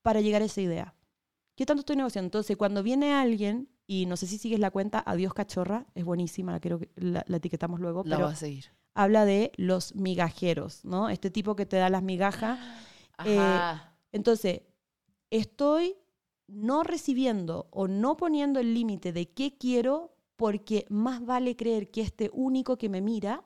para 0.01 0.21
llegar 0.21 0.41
a 0.41 0.45
esa 0.45 0.61
idea. 0.61 0.95
¿Qué 1.55 1.65
tanto 1.65 1.81
estoy 1.81 1.95
negociando? 1.97 2.27
Entonces, 2.27 2.57
cuando 2.57 2.83
viene 2.83 3.13
alguien, 3.13 3.69
y 3.85 4.05
no 4.05 4.17
sé 4.17 4.27
si 4.27 4.37
sigues 4.37 4.59
la 4.59 4.71
cuenta, 4.71 5.03
Adiós 5.05 5.33
Cachorra, 5.33 5.87
es 5.95 6.05
buenísima, 6.05 6.51
la, 6.51 6.59
quiero 6.59 6.79
que- 6.79 6.89
la, 6.95 7.23
la 7.27 7.37
etiquetamos 7.37 7.79
luego, 7.79 8.03
La 8.05 8.15
pero 8.17 8.27
va 8.27 8.33
a 8.33 8.35
seguir. 8.35 8.65
Habla 8.93 9.25
de 9.25 9.51
los 9.57 9.95
migajeros, 9.95 10.83
¿no? 10.85 11.09
Este 11.09 11.29
tipo 11.29 11.55
que 11.55 11.65
te 11.65 11.77
da 11.77 11.89
las 11.89 12.03
migajas. 12.03 12.59
Eh, 13.25 13.37
Ajá. 13.37 13.95
Entonces, 14.11 14.61
estoy 15.29 15.95
no 16.47 16.83
recibiendo 16.83 17.67
o 17.71 17.87
no 17.87 18.17
poniendo 18.17 18.59
el 18.59 18.73
límite 18.73 19.13
de 19.13 19.29
qué 19.29 19.57
quiero 19.57 20.15
porque 20.35 20.85
más 20.89 21.25
vale 21.25 21.55
creer 21.55 21.91
que 21.91 22.01
este 22.01 22.29
único 22.33 22.77
que 22.77 22.89
me 22.89 23.01
mira 23.01 23.43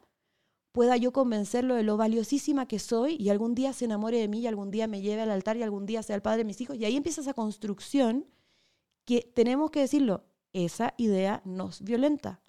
pueda 0.71 0.97
yo 0.97 1.11
convencerlo 1.11 1.75
de 1.75 1.83
lo 1.83 1.97
valiosísima 1.97 2.67
que 2.67 2.79
soy 2.79 3.15
y 3.19 3.29
algún 3.29 3.55
día 3.55 3.73
se 3.73 3.85
enamore 3.85 4.19
de 4.19 4.27
mí 4.27 4.39
y 4.39 4.47
algún 4.47 4.71
día 4.71 4.87
me 4.87 5.01
lleve 5.01 5.21
al 5.21 5.31
altar 5.31 5.57
y 5.57 5.63
algún 5.63 5.85
día 5.85 6.01
sea 6.01 6.15
el 6.15 6.21
padre 6.21 6.39
de 6.39 6.45
mis 6.45 6.61
hijos. 6.61 6.77
Y 6.77 6.85
ahí 6.85 6.95
empieza 6.95 7.21
esa 7.21 7.33
construcción 7.33 8.25
que 9.05 9.21
tenemos 9.35 9.69
que 9.69 9.81
decirlo, 9.81 10.23
esa 10.51 10.93
idea 10.97 11.41
nos 11.45 11.81
violenta. 11.81 12.41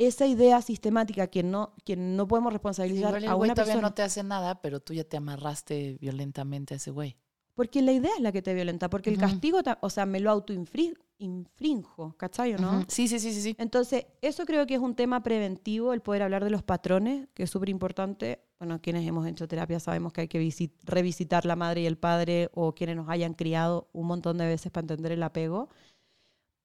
Esa 0.00 0.26
idea 0.26 0.62
sistemática 0.62 1.26
que 1.26 1.42
no, 1.42 1.74
que 1.84 1.94
no 1.94 2.26
podemos 2.26 2.50
Sí, 2.50 2.54
responsabilizar 2.54 3.08
igual 3.10 3.24
el 3.24 3.28
a 3.30 3.34
güey 3.34 3.48
una 3.48 3.54
todavía 3.54 3.74
persona. 3.74 3.88
no 3.88 3.94
te 3.94 4.02
hace 4.02 4.22
nada, 4.22 4.62
pero 4.62 4.80
tú 4.80 4.94
ya 4.94 5.04
te 5.04 5.16
amarraste 5.18 5.98
violentamente 6.00 6.72
a 6.74 6.78
ese 6.78 6.90
güey. 6.90 7.16
Porque 7.54 7.82
la 7.82 7.92
idea 7.92 8.10
es 8.16 8.22
la 8.22 8.32
que 8.32 8.40
te 8.40 8.54
violenta, 8.54 8.88
porque 8.88 9.10
el 9.10 9.18
castigo, 9.18 9.60
o 9.82 9.90
sea, 9.90 10.06
me 10.06 10.20
lo 10.20 10.30
autoinfrinjo, 10.30 12.14
¿cachai 12.16 12.54
o 12.54 12.58
no? 12.58 12.84
Sí, 12.88 13.08
sí, 13.08 13.18
sí, 13.18 13.32
sí, 13.34 13.42
sí. 13.42 13.54
Entonces, 13.58 14.06
eso 14.22 14.46
creo 14.46 14.66
que 14.66 14.74
es 14.74 14.80
un 14.80 14.94
tema 14.94 15.22
preventivo, 15.22 15.92
el 15.92 16.00
poder 16.00 16.22
hablar 16.22 16.42
de 16.44 16.50
los 16.50 16.62
patrones, 16.62 17.28
que 17.34 17.42
es 17.42 17.50
súper 17.50 17.68
importante. 17.68 18.40
Bueno, 18.58 18.80
quienes 18.80 19.06
hemos 19.06 19.26
hecho 19.26 19.46
terapia 19.48 19.80
sabemos 19.80 20.12
que 20.14 20.22
hay 20.22 20.28
que 20.28 20.40
visit- 20.40 20.72
revisitar 20.84 21.44
la 21.44 21.56
madre 21.56 21.82
y 21.82 21.86
el 21.86 21.98
padre 21.98 22.48
o 22.54 22.74
quienes 22.74 22.96
nos 22.96 23.08
hayan 23.10 23.34
criado 23.34 23.88
un 23.92 24.06
montón 24.06 24.38
de 24.38 24.46
veces 24.46 24.70
para 24.72 24.82
entender 24.84 25.12
el 25.12 25.22
apego. 25.22 25.68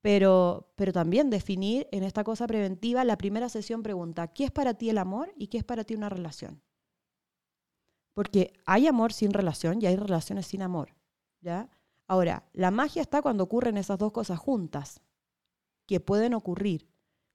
Pero, 0.06 0.72
pero 0.76 0.94
también 0.94 1.32
definir 1.32 1.88
en 1.92 2.04
esta 2.04 2.24
cosa 2.24 2.46
preventiva, 2.46 3.04
la 3.04 3.18
primera 3.18 3.50
sesión 3.50 3.82
pregunta, 3.82 4.28
¿qué 4.28 4.44
es 4.44 4.52
para 4.52 4.76
ti 4.76 4.92
el 4.92 5.00
amor 5.00 5.34
y 5.36 5.48
qué 5.48 5.58
es 5.58 5.64
para 5.64 5.84
ti 5.84 5.96
una 5.96 6.10
relación? 6.10 6.62
Porque 8.14 8.54
hay 8.68 8.86
amor 8.86 9.14
sin 9.14 9.34
relación 9.34 9.82
y 9.82 9.88
hay 9.88 9.96
relaciones 9.96 10.46
sin 10.46 10.62
amor. 10.62 10.96
¿ya? 11.42 11.72
Ahora, 12.08 12.48
la 12.54 12.70
magia 12.70 13.02
está 13.02 13.24
cuando 13.24 13.46
ocurren 13.46 13.78
esas 13.78 13.98
dos 13.98 14.12
cosas 14.12 14.38
juntas, 14.38 15.02
que 15.88 16.00
pueden 16.00 16.36
ocurrir 16.36 16.88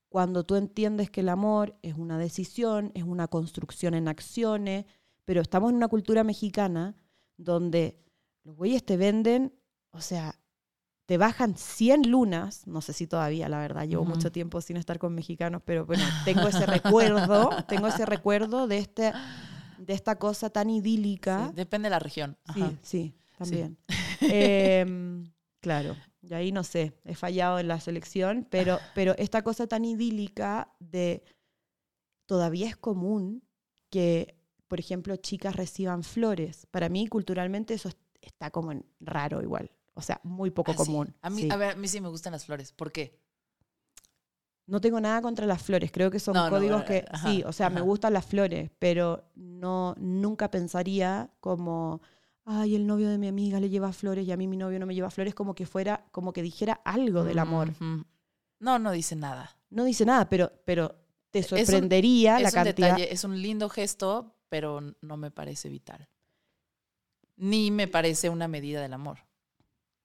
cuando 0.08 0.46
tú 0.46 0.54
entiendes 0.54 1.10
que 1.10 1.22
el 1.22 1.28
amor 1.28 1.76
es 1.82 1.94
una 1.94 2.18
decisión, 2.18 2.92
es 2.94 3.02
una 3.02 3.26
construcción 3.26 3.94
en 3.94 4.06
acciones, 4.06 4.86
pero 5.24 5.40
estamos 5.40 5.70
en 5.70 5.76
una 5.76 5.88
cultura 5.88 6.22
mexicana 6.22 6.94
donde 7.36 7.98
los 8.44 8.54
güeyes 8.54 8.84
te 8.84 8.96
venden, 8.96 9.58
o 9.90 10.00
sea, 10.00 10.39
te 11.10 11.18
bajan 11.18 11.56
100 11.56 12.08
lunas, 12.08 12.68
no 12.68 12.80
sé 12.80 12.92
si 12.92 13.08
todavía, 13.08 13.48
la 13.48 13.58
verdad, 13.58 13.84
llevo 13.84 14.04
mucho 14.04 14.30
tiempo 14.30 14.60
sin 14.60 14.76
estar 14.76 15.00
con 15.00 15.12
mexicanos, 15.12 15.60
pero 15.64 15.84
bueno, 15.84 16.04
tengo 16.24 16.46
ese 16.46 16.66
recuerdo, 16.66 17.50
tengo 17.68 17.88
ese 17.88 18.06
recuerdo 18.06 18.68
de, 18.68 18.78
este, 18.78 19.12
de 19.76 19.92
esta 19.92 20.20
cosa 20.20 20.50
tan 20.50 20.70
idílica. 20.70 21.48
Sí, 21.48 21.56
depende 21.56 21.86
de 21.86 21.90
la 21.90 21.98
región. 21.98 22.38
Sí, 22.54 22.60
Ajá. 22.62 22.74
sí, 22.82 23.12
también. 23.36 23.76
Em, 24.20 25.24
claro, 25.60 25.96
y 26.22 26.32
ahí 26.32 26.52
no 26.52 26.62
sé, 26.62 26.92
he 27.04 27.16
fallado 27.16 27.58
en 27.58 27.66
la 27.66 27.80
selección, 27.80 28.46
pero, 28.48 28.78
pero 28.94 29.16
esta 29.18 29.42
cosa 29.42 29.66
tan 29.66 29.84
idílica 29.84 30.72
de 30.78 31.24
todavía 32.26 32.68
es 32.68 32.76
común 32.76 33.42
que, 33.90 34.36
por 34.68 34.78
ejemplo, 34.78 35.16
chicas 35.16 35.56
reciban 35.56 36.04
flores. 36.04 36.66
Para 36.70 36.88
mí, 36.88 37.08
culturalmente, 37.08 37.74
eso 37.74 37.88
es- 37.88 37.96
está 38.22 38.52
como 38.52 38.72
raro 39.00 39.42
igual. 39.42 39.72
O 40.00 40.02
sea, 40.02 40.20
muy 40.24 40.50
poco 40.50 40.72
Ah, 40.72 40.76
sí. 40.76 40.84
común. 40.84 41.14
A 41.22 41.30
mí, 41.30 41.42
sí. 41.42 41.48
a 41.50 41.56
ver, 41.56 41.70
a 41.72 41.76
mí 41.76 41.86
sí 41.88 42.00
me 42.00 42.08
gustan 42.08 42.32
las 42.32 42.44
flores. 42.44 42.72
¿Por 42.72 42.90
qué? 42.90 43.18
No 44.66 44.80
tengo 44.80 45.00
nada 45.00 45.20
contra 45.20 45.46
las 45.46 45.62
flores, 45.62 45.90
creo 45.90 46.10
que 46.10 46.20
son 46.20 46.34
No, 46.34 46.48
códigos 46.48 46.82
eh, 46.82 46.84
que 46.86 47.04
ajá, 47.10 47.28
sí, 47.30 47.42
o 47.44 47.52
sea, 47.52 47.70
me 47.70 47.80
gustan 47.80 48.12
las 48.12 48.24
flores, 48.24 48.70
pero 48.78 49.24
no 49.34 49.94
nunca 49.98 50.50
pensaría 50.50 51.28
como 51.40 52.00
ay, 52.44 52.76
el 52.76 52.86
novio 52.86 53.08
de 53.08 53.18
mi 53.18 53.26
amiga 53.28 53.58
le 53.60 53.68
lleva 53.68 53.92
flores 53.92 54.26
y 54.26 54.32
a 54.32 54.36
mí 54.36 54.46
mi 54.46 54.56
novio 54.56 54.78
no 54.78 54.86
me 54.86 54.94
lleva 54.94 55.10
flores 55.10 55.34
como 55.34 55.54
que 55.54 55.66
fuera 55.66 56.04
como 56.12 56.32
que 56.32 56.42
dijera 56.42 56.80
algo 56.84 57.24
del 57.24 57.38
amor. 57.40 57.72
No, 58.60 58.78
no 58.78 58.92
dice 58.92 59.16
nada. 59.16 59.56
No 59.70 59.84
dice 59.84 60.04
nada, 60.04 60.28
pero 60.28 60.52
pero 60.64 60.94
te 61.32 61.40
un- 61.40 61.44
sorprendería 61.44 62.38
la 62.38 62.48
es 62.48 62.54
un 62.54 62.62
cantidad 62.64 62.88
detalle, 62.90 63.12
es 63.12 63.24
un 63.24 63.40
lindo 63.42 63.68
gesto, 63.68 64.36
pero 64.48 64.80
no 65.00 65.16
me 65.16 65.30
parece 65.32 65.68
vital. 65.68 66.08
Ni 67.36 67.70
me 67.70 67.88
parece 67.88 68.28
una 68.28 68.46
medida 68.48 68.80
del 68.82 68.92
amor. 68.92 69.18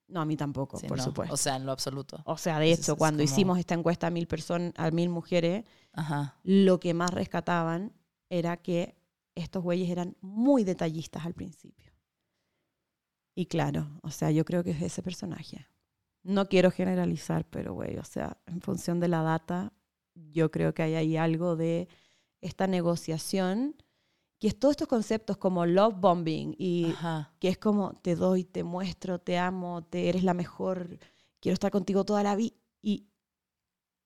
No, 0.07 0.21
a 0.21 0.25
mí 0.25 0.37
tampoco, 0.37 0.77
Sí, 0.77 0.87
por 0.87 0.97
no, 0.97 1.03
supuesto. 1.03 1.33
O 1.33 1.37
sea, 1.37 1.55
en 1.55 1.65
lo 1.65 1.71
absoluto. 1.71 2.21
O 2.25 2.37
sea, 2.37 2.59
de 2.59 2.71
hecho, 2.71 2.91
es 2.93 2.97
cuando 2.97 3.23
como- 3.23 3.31
hicimos 3.33 3.57
esta 3.59 3.73
encuesta 3.73 4.07
a 4.07 4.11
mil 4.11 4.27
personas, 4.27 4.71
a 4.77 4.91
mil 4.91 5.09
mujeres, 5.09 5.65
Ajá. 5.93 6.35
lo 6.43 6.79
que 6.79 6.93
más 6.93 7.11
rescataban 7.11 7.91
era 8.29 8.57
que 8.57 8.95
estos 9.33 9.63
güeyes 9.63 9.89
eran 9.89 10.15
muy 10.21 10.63
detallistas 10.63 11.25
al 11.25 11.33
principio. 11.33 11.91
Y 13.35 13.47
claro, 13.47 13.99
o 14.03 14.11
sea, 14.11 14.31
yo 14.31 14.45
creo 14.45 14.63
que 14.63 14.71
es 14.71 14.81
ese 14.81 15.01
personaje. 15.01 15.67
No 16.23 16.47
quiero 16.47 16.71
generalizar, 16.71 17.45
pero 17.45 17.73
güey, 17.73 17.97
o 17.97 18.03
sea, 18.05 18.37
en 18.45 18.61
función 18.61 18.99
de 18.99 19.07
la 19.09 19.21
data, 19.21 19.73
yo 20.13 20.51
creo 20.51 20.73
que 20.73 20.83
hay 20.83 20.95
ahí 20.95 21.17
algo 21.17 21.55
de 21.55 21.87
esta 22.41 22.67
negociación, 22.67 23.75
que 24.39 24.47
es 24.47 24.59
todos 24.59 24.73
estos 24.73 24.87
conceptos 24.87 25.37
como 25.37 25.65
love 25.65 25.95
bombing 25.99 26.55
y 26.57 26.91
Ajá. 26.91 27.33
que 27.39 27.47
es 27.49 27.57
como 27.57 27.93
te 28.01 28.15
doy, 28.15 28.43
te 28.43 28.63
muestro, 28.63 29.19
te 29.19 29.37
amo, 29.37 29.83
te 29.83 30.09
eres 30.09 30.23
la 30.23 30.33
mejor, 30.33 30.99
quiero 31.39 31.53
estar 31.53 31.71
contigo 31.71 32.03
toda 32.05 32.21
la 32.23 32.35
vida. 32.35 32.55
Y, 32.81 33.07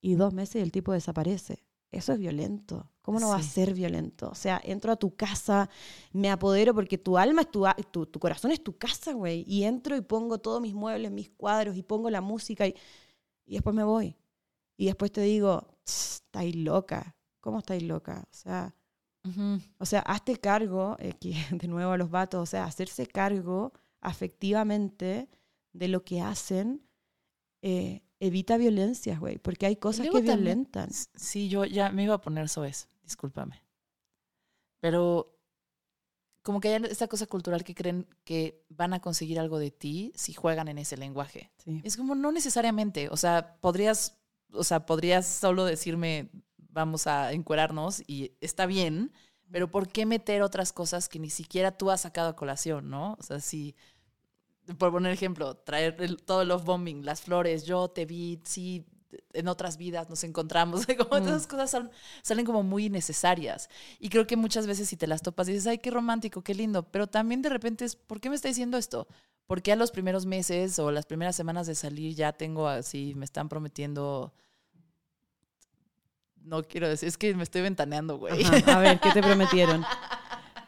y 0.02 0.16
dos 0.16 0.34
meses 0.34 0.62
el 0.64 0.72
tipo 0.72 0.94
desaparece. 0.94 1.66
Eso 1.92 2.14
es 2.14 2.20
violento. 2.20 2.92
¿Cómo 3.02 3.20
no 3.20 3.30
va 3.30 3.38
a 3.38 3.42
ser 3.44 3.74
violento? 3.74 4.30
O 4.30 4.36
sea, 4.36 4.62
entro 4.64 4.92
a 4.92 4.96
tu 4.96 5.16
casa, 5.16 5.68
me 6.12 6.30
apodero 6.30 6.76
porque 6.76 7.00
tu 7.00 7.18
alma 7.18 7.42
es 7.42 7.50
tu, 7.52 7.66
tu, 7.92 8.06
tu 8.06 8.20
corazón 8.20 8.52
es 8.52 8.64
tu 8.64 8.78
casa, 8.78 9.14
güey. 9.14 9.44
Y 9.48 9.64
entro 9.64 9.96
y 9.98 10.02
pongo 10.02 10.38
todos 10.38 10.62
mis 10.62 10.76
muebles, 10.76 11.10
mis 11.12 11.30
cuadros 11.32 11.76
y 11.76 11.82
pongo 11.82 12.12
la 12.12 12.22
música 12.22 12.68
y, 12.68 12.76
y 13.48 13.54
después 13.56 13.76
me 13.76 13.84
voy. 13.84 14.16
Y 14.78 14.86
después 14.86 15.12
te 15.12 15.22
digo, 15.22 15.68
"Tss, 15.84 16.22
estáis 16.26 16.56
loca. 16.56 17.16
¿Cómo 17.40 17.58
estáis 17.58 17.82
loca? 17.82 18.24
O 18.32 18.36
sea, 18.36 18.76
O 19.78 19.86
sea, 19.86 20.00
hazte 20.02 20.38
cargo, 20.38 20.96
eh, 21.00 21.14
de 21.52 21.68
nuevo 21.68 21.92
a 21.92 21.98
los 21.98 22.10
vatos, 22.10 22.42
o 22.42 22.46
sea, 22.46 22.66
hacerse 22.66 23.06
cargo 23.08 23.74
afectivamente 24.02 25.30
de 25.74 25.88
lo 25.88 26.04
que 26.04 26.22
hacen 26.22 26.82
eh, 27.62 28.02
evita 28.20 28.58
violencias, 28.58 29.20
güey, 29.20 29.38
porque 29.38 29.66
hay 29.66 29.76
cosas 29.76 30.06
que 30.08 30.12
también- 30.12 30.38
violentan. 30.38 30.90
Sí, 31.16 31.50
yo 31.50 31.66
ya 31.66 31.92
me 31.92 32.04
iba 32.04 32.16
a 32.16 32.22
poner 32.22 32.50
soez, 32.50 32.88
discúlpame. 33.04 33.62
Pero 34.82 35.36
como 36.42 36.62
que 36.62 36.70
hay 36.70 36.82
esta 36.90 37.08
cosa 37.08 37.26
cultural 37.28 37.64
que 37.64 37.76
creen 37.76 38.08
que 38.24 38.64
van 38.70 38.94
a 38.94 39.02
conseguir 39.02 39.40
algo 39.40 39.60
de 39.60 39.72
ti 39.72 40.14
si 40.16 40.34
juegan 40.34 40.70
en 40.70 40.78
ese 40.78 40.96
lenguaje. 40.98 41.52
Sí. 41.58 41.82
Es 41.84 41.98
como 41.98 42.16
no 42.16 42.32
necesariamente, 42.32 43.10
o 43.10 43.18
sea, 43.18 43.58
podrías, 43.60 44.18
o 44.54 44.64
sea, 44.64 44.86
podrías 44.86 45.28
solo 45.28 45.66
decirme 45.66 46.30
vamos 46.70 47.08
a 47.08 47.34
encuerarnos 47.34 48.02
y 48.08 48.34
está 48.42 48.66
bien, 48.66 49.12
pero 49.52 49.70
¿por 49.72 49.88
qué 49.88 50.06
meter 50.06 50.42
otras 50.44 50.72
cosas 50.74 51.10
que 51.10 51.20
ni 51.20 51.30
siquiera 51.30 51.72
tú 51.78 51.90
has 51.92 52.02
sacado 52.02 52.30
a 52.30 52.36
colación, 52.36 52.90
no? 52.90 53.16
O 53.20 53.24
sea, 53.24 53.40
si 53.40 53.76
por 54.78 54.92
poner 54.92 55.12
ejemplo, 55.12 55.56
traer 55.58 55.96
el- 56.00 56.22
todo 56.22 56.44
el 56.44 56.50
love 56.50 56.64
bombing, 56.64 57.04
las 57.06 57.22
flores, 57.22 57.66
yo 57.66 57.88
te 57.90 58.06
vi, 58.06 58.40
sí, 58.46 58.86
en 59.34 59.48
otras 59.48 59.78
vidas 59.78 60.08
nos 60.10 60.24
encontramos, 60.24 60.86
como 61.10 61.20
Mm. 61.20 61.24
esas 61.24 61.48
cosas 61.48 61.72
son- 61.72 61.90
salen 62.22 62.46
como 62.46 62.62
muy 62.62 62.86
innecesarias. 62.86 63.70
Y 64.00 64.10
creo 64.10 64.28
que 64.28 64.36
muchas 64.36 64.68
veces 64.68 64.88
si 64.88 64.96
te 64.98 65.08
las 65.08 65.24
topas 65.24 65.48
dices, 65.48 65.66
ay, 65.66 65.80
qué 65.80 65.90
romántico, 65.90 66.44
qué 66.44 66.54
lindo, 66.54 66.84
pero 66.92 67.08
también 67.08 67.42
de 67.42 67.50
repente 67.50 67.86
es, 67.86 67.96
¿por 67.96 68.20
qué 68.22 68.30
me 68.30 68.36
está 68.36 68.48
diciendo 68.48 68.78
esto? 68.78 69.08
Porque 69.48 69.72
a 69.72 69.76
los 69.76 69.90
primeros 69.90 70.28
meses 70.28 70.78
o 70.78 70.92
las 70.92 71.08
primeras 71.08 71.36
semanas 71.36 71.66
de 71.66 71.74
salir 71.74 72.14
ya 72.16 72.34
tengo 72.34 72.68
así, 72.68 73.14
me 73.16 73.26
están 73.26 73.50
prometiendo... 73.50 74.34
No 76.50 76.64
quiero 76.64 76.90
decir, 76.90 77.08
es 77.08 77.18
que 77.18 77.34
me 77.36 77.44
estoy 77.44 77.62
ventaneando, 77.62 78.18
güey. 78.18 78.44
Ajá, 78.44 78.78
A 78.78 78.80
ver, 78.80 79.00
¿qué 79.00 79.12
te 79.12 79.22
prometieron? 79.30 79.86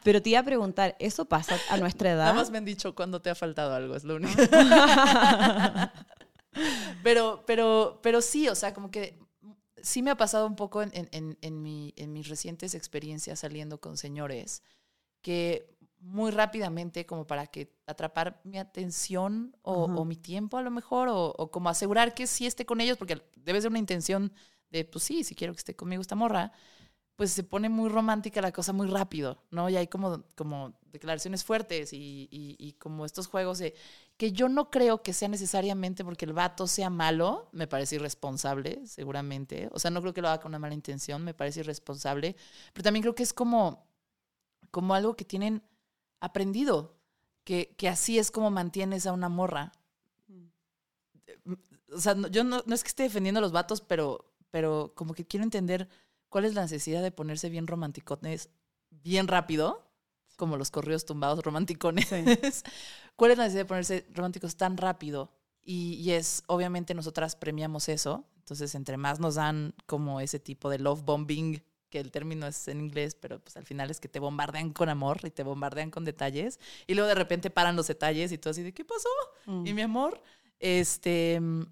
Pero 0.04 0.22
te 0.22 0.30
iba 0.30 0.40
a 0.40 0.44
preguntar, 0.44 0.96
¿eso 0.98 1.24
pasa 1.24 1.58
a 1.70 1.76
nuestra 1.76 2.10
Nada 2.14 2.26
edad? 2.30 2.34
más 2.36 2.50
me 2.50 2.58
han 2.58 2.64
dicho 2.64 2.94
cuando 2.94 3.20
te 3.20 3.30
ha 3.30 3.34
faltado 3.34 3.74
algo, 3.74 3.96
es 3.96 4.04
lo 4.04 4.16
único. 4.16 4.34
pero, 7.02 7.42
pero, 7.46 8.00
pero 8.02 8.20
sí, 8.20 8.48
o 8.48 8.54
sea, 8.54 8.74
como 8.74 8.90
que 8.90 9.18
sí 9.82 10.02
me 10.02 10.10
ha 10.10 10.16
pasado 10.16 10.46
un 10.46 10.56
poco 10.56 10.82
en, 10.82 10.92
en- 11.10 11.62
mi- 11.62 11.92
en 11.96 12.12
mis 12.12 12.28
recientes 12.28 12.74
experiencias 12.74 13.40
saliendo 13.40 13.80
con 13.80 13.96
señores 13.96 14.62
que 15.22 15.68
muy 16.00 16.32
rápidamente, 16.32 17.06
como 17.06 17.26
para 17.26 17.46
que 17.46 17.72
atrapar 17.86 18.40
mi 18.44 18.58
atención 18.58 19.56
o, 19.62 19.84
o 19.84 20.04
mi 20.04 20.16
tiempo 20.16 20.56
a 20.58 20.62
lo 20.62 20.70
mejor, 20.72 21.08
o, 21.08 21.26
o 21.38 21.50
como 21.52 21.68
asegurar 21.68 22.12
que 22.12 22.26
sí 22.26 22.44
esté 22.46 22.66
con 22.66 22.80
ellos, 22.80 22.98
porque 22.98 23.22
debe 23.36 23.60
ser 23.60 23.70
una 23.70 23.78
intención 23.78 24.32
de, 24.72 24.84
pues 24.86 25.04
sí, 25.04 25.24
si 25.24 25.34
quiero 25.36 25.54
que 25.54 25.58
esté 25.60 25.76
conmigo 25.76 26.02
esta 26.02 26.16
morra, 26.16 26.52
pues 27.16 27.32
se 27.32 27.44
pone 27.44 27.68
muy 27.68 27.88
romántica 27.90 28.40
la 28.40 28.52
cosa 28.52 28.72
muy 28.72 28.88
rápido, 28.88 29.42
¿no? 29.50 29.68
Y 29.68 29.76
hay 29.76 29.86
como, 29.88 30.24
como 30.34 30.74
declaraciones 30.92 31.44
fuertes 31.44 31.92
y, 31.92 32.28
y- 32.30 32.56
y 32.58 32.72
como 32.74 33.04
estos 33.04 33.26
juegos 33.28 33.58
de 33.58 33.74
que 34.16 34.32
yo 34.32 34.48
no 34.48 34.70
creo 34.70 35.02
que 35.02 35.12
sea 35.12 35.28
necesariamente 35.28 36.04
porque 36.04 36.24
el 36.24 36.32
vato 36.32 36.66
sea 36.66 36.90
malo, 36.90 37.48
me 37.52 37.66
parece 37.68 37.96
irresponsable, 37.96 38.86
seguramente. 38.86 39.68
O 39.72 39.78
sea, 39.78 39.90
no 39.90 40.00
creo 40.00 40.14
que 40.14 40.22
lo 40.22 40.28
haga 40.28 40.40
con 40.40 40.50
una 40.50 40.58
mala 40.58 40.74
intención, 40.74 41.22
me 41.24 41.34
parece 41.34 41.60
irresponsable, 41.60 42.36
pero 42.72 42.84
también 42.84 43.02
creo 43.02 43.14
que 43.14 43.22
es 43.24 43.32
como, 43.32 43.86
como 44.70 44.94
algo 44.94 45.16
que 45.16 45.24
tienen 45.24 45.62
aprendido, 46.20 46.96
que, 47.44 47.74
que 47.78 47.88
así 47.88 48.18
es 48.18 48.30
como 48.30 48.50
mantienes 48.50 49.06
a 49.06 49.12
una 49.12 49.28
morra. 49.28 49.72
O 51.94 52.00
sea, 52.00 52.16
yo 52.30 52.44
no, 52.44 52.62
no 52.66 52.74
es 52.74 52.82
que 52.82 52.88
esté 52.88 53.02
defendiendo 53.04 53.38
a 53.38 53.42
los 53.42 53.52
vatos, 53.52 53.80
pero, 53.80 54.31
pero 54.52 54.92
como 54.94 55.14
que 55.14 55.26
quiero 55.26 55.42
entender 55.42 55.88
cuál 56.28 56.44
es 56.44 56.54
la 56.54 56.62
necesidad 56.62 57.02
de 57.02 57.10
ponerse 57.10 57.48
bien 57.50 57.66
romanticones 57.66 58.50
bien 59.02 59.26
rápido, 59.26 59.82
como 60.36 60.56
los 60.56 60.70
correos 60.70 61.04
tumbados 61.04 61.42
romanticones. 61.42 62.08
¿Cuál 63.16 63.32
es 63.32 63.38
la 63.38 63.44
necesidad 63.44 63.62
de 63.62 63.68
ponerse 63.68 64.06
románticos 64.12 64.56
tan 64.56 64.76
rápido? 64.76 65.32
Y, 65.64 65.94
y 65.94 66.12
es, 66.12 66.44
obviamente, 66.46 66.94
nosotras 66.94 67.34
premiamos 67.34 67.88
eso. 67.88 68.24
Entonces, 68.36 68.74
entre 68.74 68.96
más 68.96 69.18
nos 69.18 69.36
dan 69.36 69.74
como 69.86 70.20
ese 70.20 70.38
tipo 70.38 70.68
de 70.70 70.78
love 70.78 71.02
bombing, 71.02 71.62
que 71.90 72.00
el 72.00 72.10
término 72.10 72.46
es 72.46 72.68
en 72.68 72.80
inglés, 72.80 73.14
pero 73.14 73.38
pues 73.38 73.56
al 73.56 73.64
final 73.64 73.90
es 73.90 74.00
que 74.00 74.08
te 74.08 74.18
bombardean 74.18 74.72
con 74.72 74.88
amor 74.88 75.20
y 75.24 75.30
te 75.30 75.42
bombardean 75.42 75.90
con 75.90 76.04
detalles. 76.04 76.58
Y 76.86 76.94
luego 76.94 77.08
de 77.08 77.14
repente 77.14 77.50
paran 77.50 77.76
los 77.76 77.86
detalles 77.86 78.32
y 78.32 78.38
tú 78.38 78.48
así 78.48 78.62
de, 78.62 78.72
¿qué 78.72 78.84
pasó? 78.84 79.08
Mm. 79.46 79.66
Y 79.66 79.74
mi 79.74 79.82
amor, 79.82 80.22
este, 80.58 81.38
mm, 81.38 81.64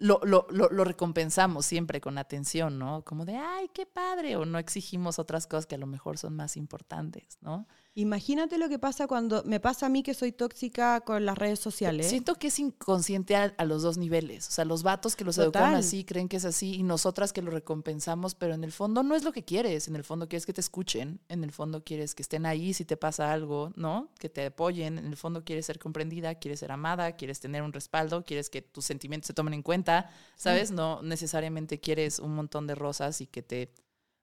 lo, 0.00 0.18
lo, 0.24 0.46
lo, 0.50 0.70
lo 0.70 0.84
recompensamos 0.84 1.66
siempre 1.66 2.00
con 2.00 2.16
atención, 2.16 2.78
¿no? 2.78 3.02
Como 3.04 3.26
de, 3.26 3.36
ay, 3.36 3.68
qué 3.72 3.84
padre, 3.84 4.36
o 4.36 4.46
no 4.46 4.58
exigimos 4.58 5.18
otras 5.18 5.46
cosas 5.46 5.66
que 5.66 5.74
a 5.74 5.78
lo 5.78 5.86
mejor 5.86 6.16
son 6.16 6.34
más 6.34 6.56
importantes, 6.56 7.38
¿no? 7.42 7.68
Imagínate 8.00 8.56
lo 8.56 8.70
que 8.70 8.78
pasa 8.78 9.06
cuando 9.06 9.42
me 9.44 9.60
pasa 9.60 9.86
a 9.86 9.88
mí 9.90 10.02
que 10.02 10.14
soy 10.14 10.32
tóxica 10.32 11.02
con 11.02 11.26
las 11.26 11.36
redes 11.36 11.58
sociales. 11.58 12.08
Siento 12.08 12.36
que 12.36 12.46
es 12.46 12.58
inconsciente 12.58 13.36
a, 13.36 13.54
a 13.58 13.64
los 13.66 13.82
dos 13.82 13.98
niveles. 13.98 14.48
O 14.48 14.50
sea, 14.50 14.64
los 14.64 14.82
vatos 14.82 15.16
que 15.16 15.24
los 15.24 15.36
Total. 15.36 15.48
educaron 15.48 15.74
así 15.74 16.04
creen 16.04 16.26
que 16.26 16.38
es 16.38 16.46
así 16.46 16.76
y 16.76 16.82
nosotras 16.82 17.34
que 17.34 17.42
lo 17.42 17.50
recompensamos, 17.50 18.34
pero 18.34 18.54
en 18.54 18.64
el 18.64 18.72
fondo 18.72 19.02
no 19.02 19.14
es 19.14 19.22
lo 19.22 19.32
que 19.32 19.44
quieres. 19.44 19.86
En 19.86 19.96
el 19.96 20.04
fondo 20.04 20.28
quieres 20.28 20.46
que 20.46 20.54
te 20.54 20.62
escuchen, 20.62 21.20
en 21.28 21.44
el 21.44 21.52
fondo 21.52 21.84
quieres 21.84 22.14
que 22.14 22.22
estén 22.22 22.46
ahí 22.46 22.72
si 22.72 22.86
te 22.86 22.96
pasa 22.96 23.32
algo, 23.32 23.72
¿no? 23.76 24.08
Que 24.18 24.30
te 24.30 24.46
apoyen. 24.46 24.96
En 24.98 25.06
el 25.06 25.16
fondo 25.18 25.44
quieres 25.44 25.66
ser 25.66 25.78
comprendida, 25.78 26.34
quieres 26.36 26.60
ser 26.60 26.72
amada, 26.72 27.12
quieres 27.16 27.38
tener 27.38 27.62
un 27.62 27.74
respaldo, 27.74 28.24
quieres 28.24 28.48
que 28.48 28.62
tus 28.62 28.86
sentimientos 28.86 29.26
se 29.26 29.34
tomen 29.34 29.52
en 29.52 29.62
cuenta, 29.62 30.10
¿sabes? 30.36 30.70
No 30.70 31.02
necesariamente 31.02 31.80
quieres 31.80 32.18
un 32.18 32.34
montón 32.34 32.66
de 32.66 32.74
rosas 32.74 33.20
y 33.20 33.26
que 33.26 33.42
te 33.42 33.74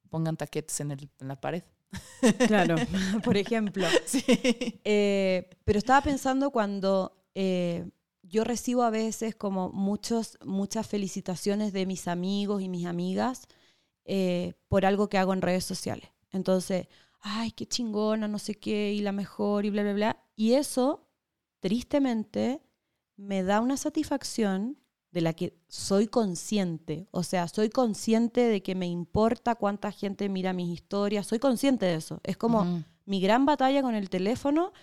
pongan 0.09 0.35
taquetes 0.35 0.79
en, 0.79 0.91
el, 0.91 1.09
en 1.19 1.27
la 1.27 1.39
pared. 1.39 1.63
Claro, 2.47 2.75
por 3.23 3.37
ejemplo. 3.37 3.85
Sí. 4.05 4.23
Eh, 4.83 5.49
pero 5.65 5.79
estaba 5.79 6.01
pensando 6.01 6.51
cuando 6.51 7.25
eh, 7.35 7.89
yo 8.23 8.43
recibo 8.43 8.83
a 8.83 8.89
veces 8.89 9.35
como 9.35 9.69
muchos, 9.69 10.37
muchas 10.43 10.87
felicitaciones 10.87 11.73
de 11.73 11.85
mis 11.85 12.07
amigos 12.07 12.61
y 12.61 12.69
mis 12.69 12.85
amigas 12.85 13.47
eh, 14.05 14.53
por 14.67 14.85
algo 14.85 15.09
que 15.09 15.17
hago 15.17 15.33
en 15.33 15.41
redes 15.41 15.65
sociales. 15.65 16.09
Entonces, 16.31 16.87
ay, 17.21 17.51
qué 17.51 17.65
chingona, 17.67 18.27
no 18.27 18.39
sé 18.39 18.55
qué, 18.55 18.93
y 18.93 19.01
la 19.01 19.11
mejor, 19.11 19.65
y 19.65 19.69
bla, 19.69 19.83
bla, 19.83 19.93
bla. 19.93 20.23
Y 20.35 20.53
eso, 20.53 21.07
tristemente, 21.59 22.61
me 23.17 23.43
da 23.43 23.61
una 23.61 23.77
satisfacción 23.77 24.77
de 25.11 25.21
la 25.21 25.33
que 25.33 25.57
soy 25.67 26.07
consciente. 26.07 27.07
O 27.11 27.23
sea, 27.23 27.47
soy 27.47 27.69
consciente 27.69 28.41
de 28.41 28.61
que 28.61 28.75
me 28.75 28.87
importa 28.87 29.55
cuánta 29.55 29.91
gente 29.91 30.29
mira 30.29 30.53
mis 30.53 30.69
historias. 30.69 31.27
Soy 31.27 31.39
consciente 31.39 31.85
de 31.85 31.95
eso. 31.95 32.19
Es 32.23 32.37
como 32.37 32.83
mi 33.05 33.21
gran 33.21 33.45
batalla 33.45 33.81
con 33.81 33.95
el 33.95 34.09
teléfono 34.09 34.73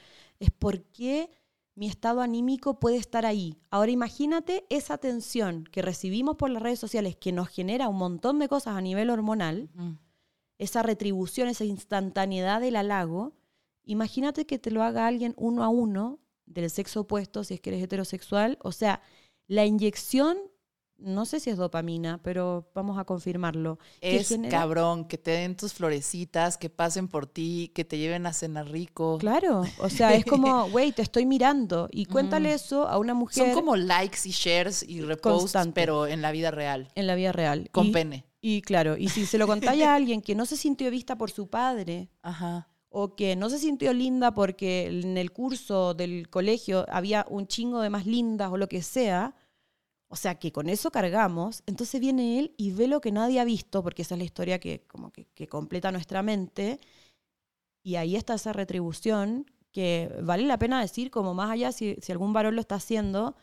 es 0.40 0.50
por 0.50 0.82
qué 0.82 1.30
mi 1.74 1.88
estado 1.88 2.20
anímico 2.20 2.78
puede 2.78 2.96
estar 2.96 3.26
ahí. 3.26 3.58
Ahora 3.70 3.90
imagínate 3.90 4.64
esa 4.70 4.98
tensión 4.98 5.64
que 5.64 5.82
recibimos 5.82 6.36
por 6.36 6.50
las 6.50 6.62
redes 6.62 6.78
sociales 6.78 7.16
que 7.16 7.32
nos 7.32 7.48
genera 7.48 7.88
un 7.88 7.96
montón 7.96 8.38
de 8.38 8.48
cosas 8.48 8.76
a 8.76 8.80
nivel 8.80 9.10
hormonal, 9.10 9.68
esa 10.58 10.82
retribución, 10.82 11.48
esa 11.48 11.64
instantaneidad 11.64 12.60
del 12.60 12.76
halago. 12.76 13.32
Imagínate 13.84 14.46
que 14.46 14.58
te 14.58 14.70
lo 14.70 14.82
haga 14.82 15.06
alguien 15.06 15.34
uno 15.36 15.64
a 15.64 15.68
uno 15.68 16.20
del 16.46 16.70
sexo 16.70 17.00
opuesto, 17.00 17.42
si 17.42 17.54
es 17.54 17.60
que 17.60 17.70
eres 17.70 17.82
heterosexual. 17.82 18.58
O 18.62 18.70
sea, 18.70 19.02
la 19.46 19.64
inyección, 19.66 20.36
no 20.96 21.26
sé 21.26 21.40
si 21.40 21.50
es 21.50 21.56
dopamina, 21.56 22.20
pero 22.22 22.70
vamos 22.74 22.98
a 22.98 23.04
confirmarlo. 23.04 23.78
que 24.00 24.16
Es 24.16 24.28
genera- 24.28 24.58
cabrón, 24.58 25.06
que 25.06 25.18
te 25.18 25.32
den 25.32 25.56
tus 25.56 25.72
florecitas, 25.74 26.56
que 26.56 26.70
pasen 26.70 27.08
por 27.08 27.26
ti, 27.26 27.72
que 27.74 27.84
te 27.84 27.98
lleven 27.98 28.26
a 28.26 28.32
cenar 28.32 28.68
rico. 28.70 29.18
Claro, 29.18 29.62
o 29.80 29.90
sea, 29.90 30.14
es 30.14 30.24
como, 30.24 30.68
güey, 30.70 30.92
te 30.92 31.02
estoy 31.02 31.26
mirando. 31.26 31.88
Y 31.90 32.06
cuéntale 32.06 32.54
eso 32.54 32.86
a 32.88 32.98
una 32.98 33.12
mujer 33.12 33.44
Son 33.44 33.52
como 33.54 33.76
likes 33.76 34.20
y 34.24 34.30
shares 34.30 34.84
y 34.88 35.00
reposts, 35.00 35.40
Constante. 35.42 35.72
pero 35.74 36.06
en 36.06 36.22
la 36.22 36.30
vida 36.32 36.50
real, 36.50 36.88
en 36.94 37.06
la 37.06 37.14
vida 37.16 37.32
real. 37.32 37.68
con 37.72 37.88
y, 37.88 37.92
pene. 37.92 38.24
Y 38.40 38.62
claro, 38.62 38.96
y 38.96 39.08
si 39.08 39.26
se 39.26 39.36
lo 39.38 39.46
contáis 39.46 39.82
a 39.84 39.94
alguien 39.94 40.22
que 40.22 40.34
no 40.34 40.46
se 40.46 40.56
sintió 40.56 40.90
vista 40.90 41.16
por 41.16 41.30
su 41.30 41.48
padre, 41.48 42.08
Ajá. 42.22 42.68
O 42.96 43.16
que 43.16 43.34
no 43.34 43.50
se 43.50 43.58
sintió 43.58 43.92
linda 43.92 44.32
porque 44.32 44.86
en 44.86 45.18
el 45.18 45.32
curso 45.32 45.94
del 45.94 46.28
colegio 46.30 46.86
había 46.88 47.26
un 47.28 47.46
chingo 47.48 47.80
de 47.80 47.90
más 47.90 48.06
lindas 48.06 48.52
o 48.52 48.56
lo 48.56 48.68
que 48.68 48.82
sea, 48.82 49.34
o 50.08 50.16
sea, 50.16 50.36
que 50.36 50.52
con 50.52 50.68
eso 50.68 50.92
cargamos, 50.92 51.62
entonces 51.66 52.00
viene 52.00 52.38
él 52.38 52.54
y 52.56 52.70
ve 52.70 52.86
lo 52.86 53.00
que 53.00 53.10
nadie 53.10 53.40
ha 53.40 53.44
visto, 53.44 53.82
porque 53.82 54.02
esa 54.02 54.14
es 54.14 54.18
la 54.20 54.24
historia 54.24 54.60
que 54.60 54.84
como 54.86 55.10
que, 55.10 55.26
que 55.34 55.48
completa 55.48 55.90
nuestra 55.90 56.22
mente, 56.22 56.78
y 57.82 57.96
ahí 57.96 58.14
está 58.16 58.34
esa 58.34 58.52
retribución 58.52 59.50
que 59.72 60.14
vale 60.22 60.44
la 60.44 60.58
pena 60.58 60.80
decir, 60.80 61.10
como 61.10 61.34
más 61.34 61.50
allá 61.50 61.72
si, 61.72 61.96
si 62.00 62.12
algún 62.12 62.32
varón 62.32 62.54
lo 62.54 62.60
está 62.60 62.76
haciendo, 62.76 63.34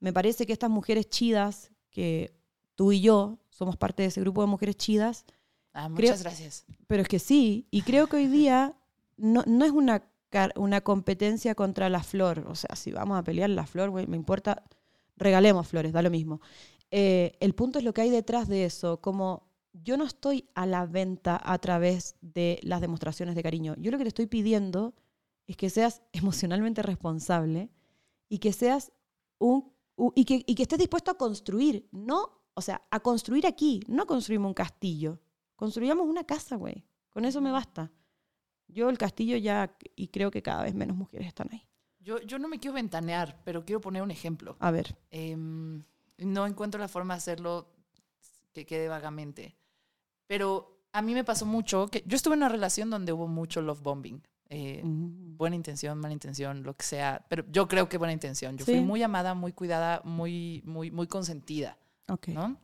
me 0.00 0.14
parece 0.14 0.46
que 0.46 0.54
estas 0.54 0.70
mujeres 0.70 1.10
chidas, 1.10 1.70
que 1.90 2.32
tú 2.74 2.92
y 2.92 3.00
yo 3.02 3.38
somos 3.50 3.76
parte 3.76 4.02
de 4.02 4.08
ese 4.08 4.20
grupo 4.22 4.40
de 4.40 4.46
mujeres 4.46 4.76
chidas, 4.76 5.26
Ah, 5.74 5.90
Creo- 5.94 6.08
muchas 6.10 6.22
gracias. 6.22 6.64
pero 6.88 7.02
es 7.02 7.08
que 7.08 7.18
sí, 7.18 7.68
y 7.70 7.82
creo 7.82 8.06
que 8.08 8.16
hoy 8.16 8.26
día 8.26 8.74
no, 9.18 9.42
no 9.46 9.64
es 9.64 9.72
una, 9.72 10.02
una 10.56 10.80
competencia 10.80 11.54
contra 11.54 11.88
la 11.88 12.02
flor. 12.02 12.46
O 12.48 12.54
sea, 12.54 12.74
si 12.76 12.92
vamos 12.92 13.18
a 13.18 13.22
pelear 13.22 13.50
la 13.50 13.66
flor, 13.66 13.90
güey, 13.90 14.06
me 14.06 14.16
importa, 14.16 14.64
regalemos 15.16 15.68
flores, 15.68 15.92
da 15.92 16.02
lo 16.02 16.10
mismo. 16.10 16.40
Eh, 16.90 17.32
el 17.40 17.54
punto 17.54 17.78
es 17.78 17.84
lo 17.84 17.92
que 17.92 18.02
hay 18.02 18.10
detrás 18.10 18.48
de 18.48 18.64
eso, 18.64 19.00
como 19.00 19.48
yo 19.72 19.96
no 19.96 20.04
estoy 20.04 20.48
a 20.54 20.66
la 20.66 20.86
venta 20.86 21.40
a 21.42 21.58
través 21.58 22.16
de 22.20 22.58
las 22.62 22.80
demostraciones 22.80 23.34
de 23.34 23.42
cariño. 23.42 23.74
Yo 23.78 23.90
lo 23.90 23.98
que 23.98 24.04
te 24.04 24.08
estoy 24.08 24.26
pidiendo 24.26 24.94
es 25.46 25.56
que 25.56 25.70
seas 25.70 26.02
emocionalmente 26.12 26.82
responsable 26.82 27.70
y 28.28 28.38
que 28.38 28.52
seas 28.52 28.92
un... 29.38 29.72
y, 30.14 30.24
que, 30.24 30.42
y 30.46 30.54
que 30.54 30.62
estés 30.62 30.78
dispuesto 30.78 31.10
a 31.10 31.18
construir, 31.18 31.88
no, 31.92 32.42
o 32.54 32.62
sea, 32.62 32.82
a 32.90 33.00
construir 33.00 33.46
aquí, 33.46 33.82
no 33.86 34.06
construimos 34.06 34.48
un 34.48 34.54
castillo. 34.54 35.20
Construyamos 35.56 36.06
una 36.06 36.24
casa, 36.24 36.56
güey. 36.56 36.84
Con 37.10 37.24
eso 37.24 37.40
me 37.40 37.50
basta. 37.50 37.90
Yo 38.68 38.88
el 38.90 38.98
castillo 38.98 39.36
ya, 39.36 39.74
y 39.96 40.08
creo 40.08 40.30
que 40.30 40.42
cada 40.42 40.62
vez 40.62 40.74
menos 40.74 40.96
mujeres 40.96 41.26
están 41.26 41.48
ahí. 41.52 41.62
Yo, 42.00 42.20
yo 42.22 42.38
no 42.38 42.48
me 42.48 42.58
quiero 42.58 42.74
ventanear, 42.74 43.40
pero 43.44 43.64
quiero 43.64 43.80
poner 43.80 44.02
un 44.02 44.10
ejemplo. 44.10 44.56
A 44.60 44.70
ver. 44.70 44.96
Em, 45.10 45.82
no 46.18 46.46
encuentro 46.46 46.80
la 46.80 46.88
forma 46.88 47.14
de 47.14 47.18
hacerlo 47.18 47.68
que 48.52 48.64
quede 48.66 48.88
vagamente. 48.88 49.56
Pero 50.26 50.80
a 50.92 51.02
mí 51.02 51.14
me 51.14 51.24
pasó 51.24 51.44
mucho 51.46 51.88
que 51.88 52.02
yo 52.06 52.16
estuve 52.16 52.34
en 52.34 52.40
una 52.40 52.48
relación 52.48 52.90
donde 52.90 53.12
hubo 53.12 53.26
mucho 53.28 53.60
love 53.62 53.82
bombing. 53.82 54.22
Eh, 54.50 54.80
Mm. 54.82 55.36
buena 55.36 55.56
intención, 55.56 55.98
mala 55.98 56.14
intención, 56.14 56.62
lo 56.62 56.74
que 56.74 56.84
sea. 56.84 57.24
Pero 57.28 57.44
yo 57.50 57.68
creo 57.68 57.88
que 57.88 57.98
buena 57.98 58.12
intención. 58.14 58.56
Yo 58.56 58.64
Sí. 58.64 58.72
fui 58.72 58.80
muy 58.80 59.02
amada, 59.02 59.34
muy 59.34 59.52
cuidada, 59.52 60.00
muy, 60.04 60.62
muy, 60.64 60.90
muy 60.90 61.06
consentida, 61.06 61.76
Ok. 62.08 62.28
¿no? 62.28 62.56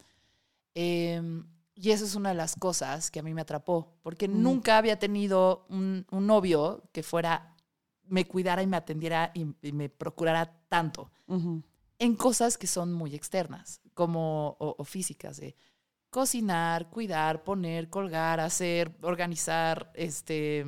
Em, 0.74 1.44
y 1.74 1.90
eso 1.90 2.04
es 2.04 2.14
una 2.14 2.28
de 2.30 2.34
las 2.36 2.54
cosas 2.56 3.10
que 3.10 3.20
a 3.20 3.22
mí 3.22 3.34
me 3.34 3.40
atrapó, 3.42 3.96
porque 4.02 4.28
Mm. 4.28 4.42
nunca 4.42 4.78
había 4.78 4.98
tenido 4.98 5.66
un, 5.68 6.06
un 6.10 6.26
novio 6.26 6.84
que 6.92 7.02
fuera, 7.02 7.54
me 8.06 8.26
cuidara 8.26 8.62
y 8.62 8.66
me 8.66 8.76
atendiera 8.76 9.30
y, 9.34 9.46
y 9.62 9.72
me 9.72 9.88
procurara 9.88 10.60
tanto 10.68 11.10
en 11.98 12.14
cosas 12.16 12.58
que 12.58 12.66
son 12.66 12.92
muy 12.92 13.14
externas, 13.14 13.80
como 13.94 14.56
o, 14.60 14.74
o 14.78 14.84
físicas, 14.84 15.36
de 15.38 15.56
cocinar, 16.10 16.90
cuidar, 16.90 17.42
poner, 17.44 17.88
colgar, 17.90 18.38
hacer, 18.40 18.96
organizar, 19.02 19.90
este, 19.94 20.64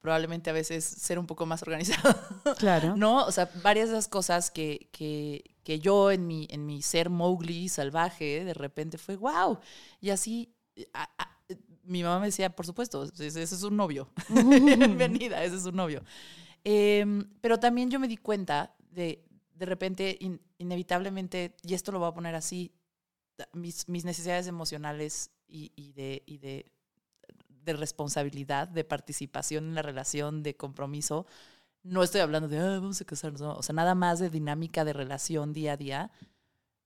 probablemente 0.00 0.50
a 0.50 0.52
veces 0.54 0.84
ser 0.84 1.18
un 1.18 1.26
poco 1.26 1.46
más 1.46 1.62
organizado, 1.62 2.14
Claro. 2.58 2.96
¿no? 2.96 3.24
O 3.26 3.32
sea, 3.32 3.50
varias 3.62 3.88
de 3.88 3.96
las 3.96 4.08
cosas 4.08 4.50
que, 4.50 4.88
que, 4.92 5.56
que 5.64 5.78
yo 5.78 6.10
en 6.10 6.26
mi, 6.26 6.46
en 6.50 6.66
mi 6.66 6.82
ser 6.82 7.10
Mowgli 7.10 7.68
salvaje, 7.68 8.44
de 8.44 8.54
repente 8.54 8.98
fue, 8.98 9.16
wow, 9.16 9.58
y 10.00 10.10
así... 10.10 10.54
a- 10.94 11.10
a- 11.18 11.36
mi 11.82 12.02
mamá 12.04 12.20
me 12.20 12.26
decía, 12.26 12.54
por 12.54 12.64
supuesto, 12.66 13.02
ese 13.04 13.42
es 13.42 13.62
un 13.64 13.76
novio. 13.76 14.08
Bienvenida, 14.28 15.42
ese 15.42 15.56
es 15.56 15.64
un 15.64 15.74
novio. 15.74 16.04
Em, 16.62 17.24
pero 17.40 17.58
también 17.58 17.90
yo 17.90 17.98
me 17.98 18.06
di 18.06 18.16
cuenta 18.16 18.76
de, 18.92 19.24
de 19.54 19.66
repente, 19.66 20.16
in- 20.20 20.40
inevitablemente, 20.58 21.56
y 21.62 21.74
esto 21.74 21.90
lo 21.90 21.98
voy 21.98 22.08
a 22.08 22.14
poner 22.14 22.34
así, 22.36 22.72
mis, 23.52 23.88
mis 23.88 24.04
necesidades 24.04 24.46
emocionales 24.46 25.30
y, 25.48 25.72
y 25.74 25.92
de, 25.92 26.22
y 26.26 26.38
de, 26.38 26.70
de 27.48 27.72
responsabilidad, 27.72 28.68
de 28.68 28.84
participación 28.84 29.64
en 29.64 29.74
la 29.74 29.82
relación, 29.82 30.42
de 30.42 30.56
compromiso, 30.56 31.26
no 31.82 32.02
estoy 32.02 32.20
hablando 32.20 32.48
de, 32.48 32.58
"Ah, 32.58 32.78
vamos 32.80 33.00
a 33.00 33.04
casarnos, 33.04 33.40
no. 33.40 33.54
o 33.54 33.62
sea, 33.62 33.74
nada 33.74 33.94
más 33.94 34.18
de 34.18 34.30
dinámica 34.30 34.84
de 34.84 34.92
relación 34.92 35.52
día 35.52 35.72
a 35.72 35.76
día, 35.76 36.10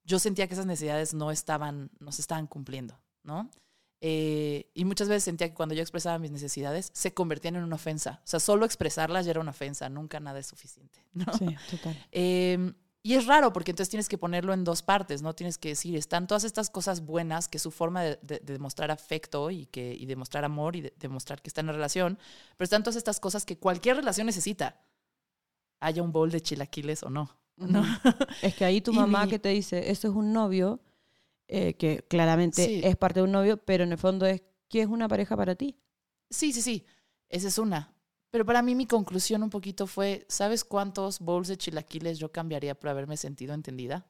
yo 0.04 0.18
sentía 0.18 0.46
que 0.46 0.54
esas 0.54 0.66
necesidades 0.66 1.14
no 1.14 1.30
estaban, 1.30 1.90
no 1.98 2.12
se 2.12 2.20
estaban 2.22 2.46
cumpliendo, 2.46 3.00
¿no? 3.22 3.50
Eh, 4.06 4.70
y 4.74 4.84
muchas 4.84 5.08
veces 5.08 5.24
sentía 5.24 5.48
que 5.48 5.54
cuando 5.54 5.74
yo 5.74 5.80
expresaba 5.80 6.18
mis 6.18 6.30
necesidades 6.30 6.90
se 6.92 7.14
convertían 7.14 7.56
en 7.56 7.62
una 7.64 7.76
ofensa. 7.76 8.20
O 8.22 8.26
sea, 8.26 8.38
solo 8.38 8.66
expresarlas 8.66 9.24
ya 9.24 9.30
era 9.30 9.40
una 9.40 9.52
ofensa, 9.52 9.88
nunca 9.88 10.20
nada 10.20 10.38
es 10.38 10.46
suficiente. 10.46 10.98
¿no? 11.14 11.32
Sí, 11.38 11.56
total. 11.70 12.06
Eh, 12.12 12.74
y 13.06 13.14
es 13.14 13.26
raro 13.26 13.52
porque 13.52 13.70
entonces 13.70 13.90
tienes 13.90 14.08
que 14.08 14.16
ponerlo 14.18 14.52
en 14.54 14.64
dos 14.64 14.82
partes, 14.82 15.20
¿no? 15.22 15.34
Tienes 15.34 15.58
que 15.58 15.68
decir, 15.68 15.94
están 15.94 16.26
todas 16.26 16.42
estas 16.42 16.70
cosas 16.70 17.02
buenas, 17.04 17.46
que 17.48 17.58
es 17.58 17.62
su 17.62 17.70
forma 17.70 18.02
de, 18.02 18.18
de- 18.22 18.40
de 18.40 18.52
demostrar 18.54 18.90
afecto 18.90 19.50
y, 19.50 19.66
que, 19.66 19.94
y 19.94 20.06
demostrar 20.06 20.44
amor 20.44 20.74
y 20.74 20.80
de- 20.80 20.94
demostrar 20.98 21.40
que 21.42 21.48
está 21.50 21.60
en 21.60 21.66
la 21.68 21.72
relación, 21.74 22.18
pero 22.56 22.64
están 22.64 22.82
todas 22.82 22.96
estas 22.96 23.20
cosas 23.20 23.44
que 23.44 23.58
cualquier 23.58 23.96
relación 23.96 24.26
necesita, 24.26 24.80
haya 25.80 26.02
un 26.02 26.12
bowl 26.12 26.30
de 26.30 26.40
chilaquiles 26.40 27.02
o 27.02 27.10
no. 27.10 27.30
¿no? 27.56 27.82
Es 28.42 28.54
que 28.54 28.64
ahí 28.64 28.80
tu 28.80 28.92
mamá 28.92 29.24
mi- 29.26 29.30
que 29.30 29.38
te 29.38 29.50
dice, 29.50 29.90
eso 29.90 30.08
es 30.08 30.14
un 30.14 30.32
novio, 30.32 30.80
eh, 31.46 31.74
que 31.74 32.04
claramente 32.08 32.64
Sí. 32.64 32.80
es 32.82 32.96
parte 32.96 33.20
de 33.20 33.24
un 33.24 33.32
novio, 33.32 33.58
pero 33.58 33.84
en 33.84 33.92
el 33.92 33.98
fondo 33.98 34.26
es, 34.26 34.42
¿qué 34.68 34.80
es 34.82 34.88
una 34.88 35.06
pareja 35.08 35.36
para 35.36 35.54
ti? 35.54 35.76
Sí, 36.30 36.52
sí, 36.52 36.62
sí, 36.62 36.84
esa 37.28 37.48
es 37.48 37.58
una. 37.58 37.93
Pero 38.34 38.44
para 38.44 38.62
mí 38.62 38.74
mi 38.74 38.84
conclusión 38.84 39.44
un 39.44 39.48
poquito 39.48 39.86
fue, 39.86 40.26
¿sabes 40.28 40.64
cuántos 40.64 41.20
bowls 41.20 41.46
de 41.46 41.56
chilaquiles 41.56 42.18
yo 42.18 42.32
cambiaría 42.32 42.74
por 42.74 42.90
haberme 42.90 43.16
sentido 43.16 43.54
entendida? 43.54 44.08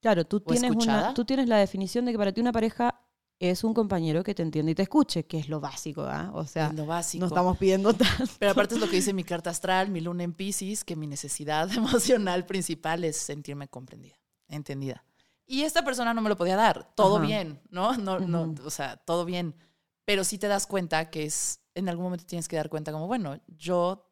Claro, 0.00 0.24
tú 0.24 0.36
¿O 0.36 0.40
tienes, 0.42 0.70
una, 0.70 1.14
tú 1.14 1.24
tienes 1.24 1.48
la 1.48 1.56
definición 1.56 2.04
de 2.04 2.12
que 2.12 2.18
para 2.18 2.30
ti 2.30 2.40
una 2.40 2.52
pareja 2.52 3.00
es 3.40 3.64
un 3.64 3.74
compañero 3.74 4.22
que 4.22 4.36
te 4.36 4.44
entiende 4.44 4.70
y 4.70 4.76
te 4.76 4.82
escuche, 4.82 5.26
que 5.26 5.38
es 5.40 5.48
lo 5.48 5.58
básico, 5.58 6.02
¿ah? 6.02 6.30
O 6.32 6.46
sea, 6.46 6.68
es 6.68 6.74
lo 6.74 6.86
básico. 6.86 7.22
no 7.22 7.26
estamos 7.26 7.58
pidiendo 7.58 7.92
tanto. 7.92 8.30
Pero 8.38 8.52
aparte 8.52 8.76
es 8.76 8.80
lo 8.80 8.88
que 8.88 8.94
dice 8.94 9.12
mi 9.12 9.24
carta 9.24 9.50
astral, 9.50 9.90
mi 9.90 10.00
luna 10.00 10.22
en 10.22 10.32
Pisces, 10.32 10.84
que 10.84 10.94
mi 10.94 11.08
necesidad 11.08 11.68
emocional 11.76 12.46
principal 12.46 13.02
es 13.02 13.16
sentirme 13.16 13.66
comprendida, 13.66 14.14
entendida. 14.46 15.04
Y 15.44 15.62
esta 15.62 15.84
persona 15.84 16.14
no 16.14 16.22
me 16.22 16.28
lo 16.28 16.36
podía 16.36 16.54
dar. 16.54 16.94
Todo 16.94 17.16
Ajá. 17.16 17.26
bien, 17.26 17.60
¿no? 17.68 17.96
No, 17.96 18.20
no, 18.20 18.42
Ujú. 18.42 18.64
o 18.64 18.70
sea, 18.70 18.96
todo 18.96 19.24
bien. 19.24 19.56
Pero 20.04 20.22
sí 20.22 20.38
te 20.38 20.46
das 20.46 20.68
cuenta 20.68 21.10
que 21.10 21.24
es, 21.24 21.58
en 21.78 21.88
algún 21.88 22.04
momento 22.04 22.26
tienes 22.26 22.48
que 22.48 22.56
dar 22.56 22.68
cuenta 22.68 22.92
como, 22.92 23.06
bueno, 23.06 23.40
yo 23.46 24.04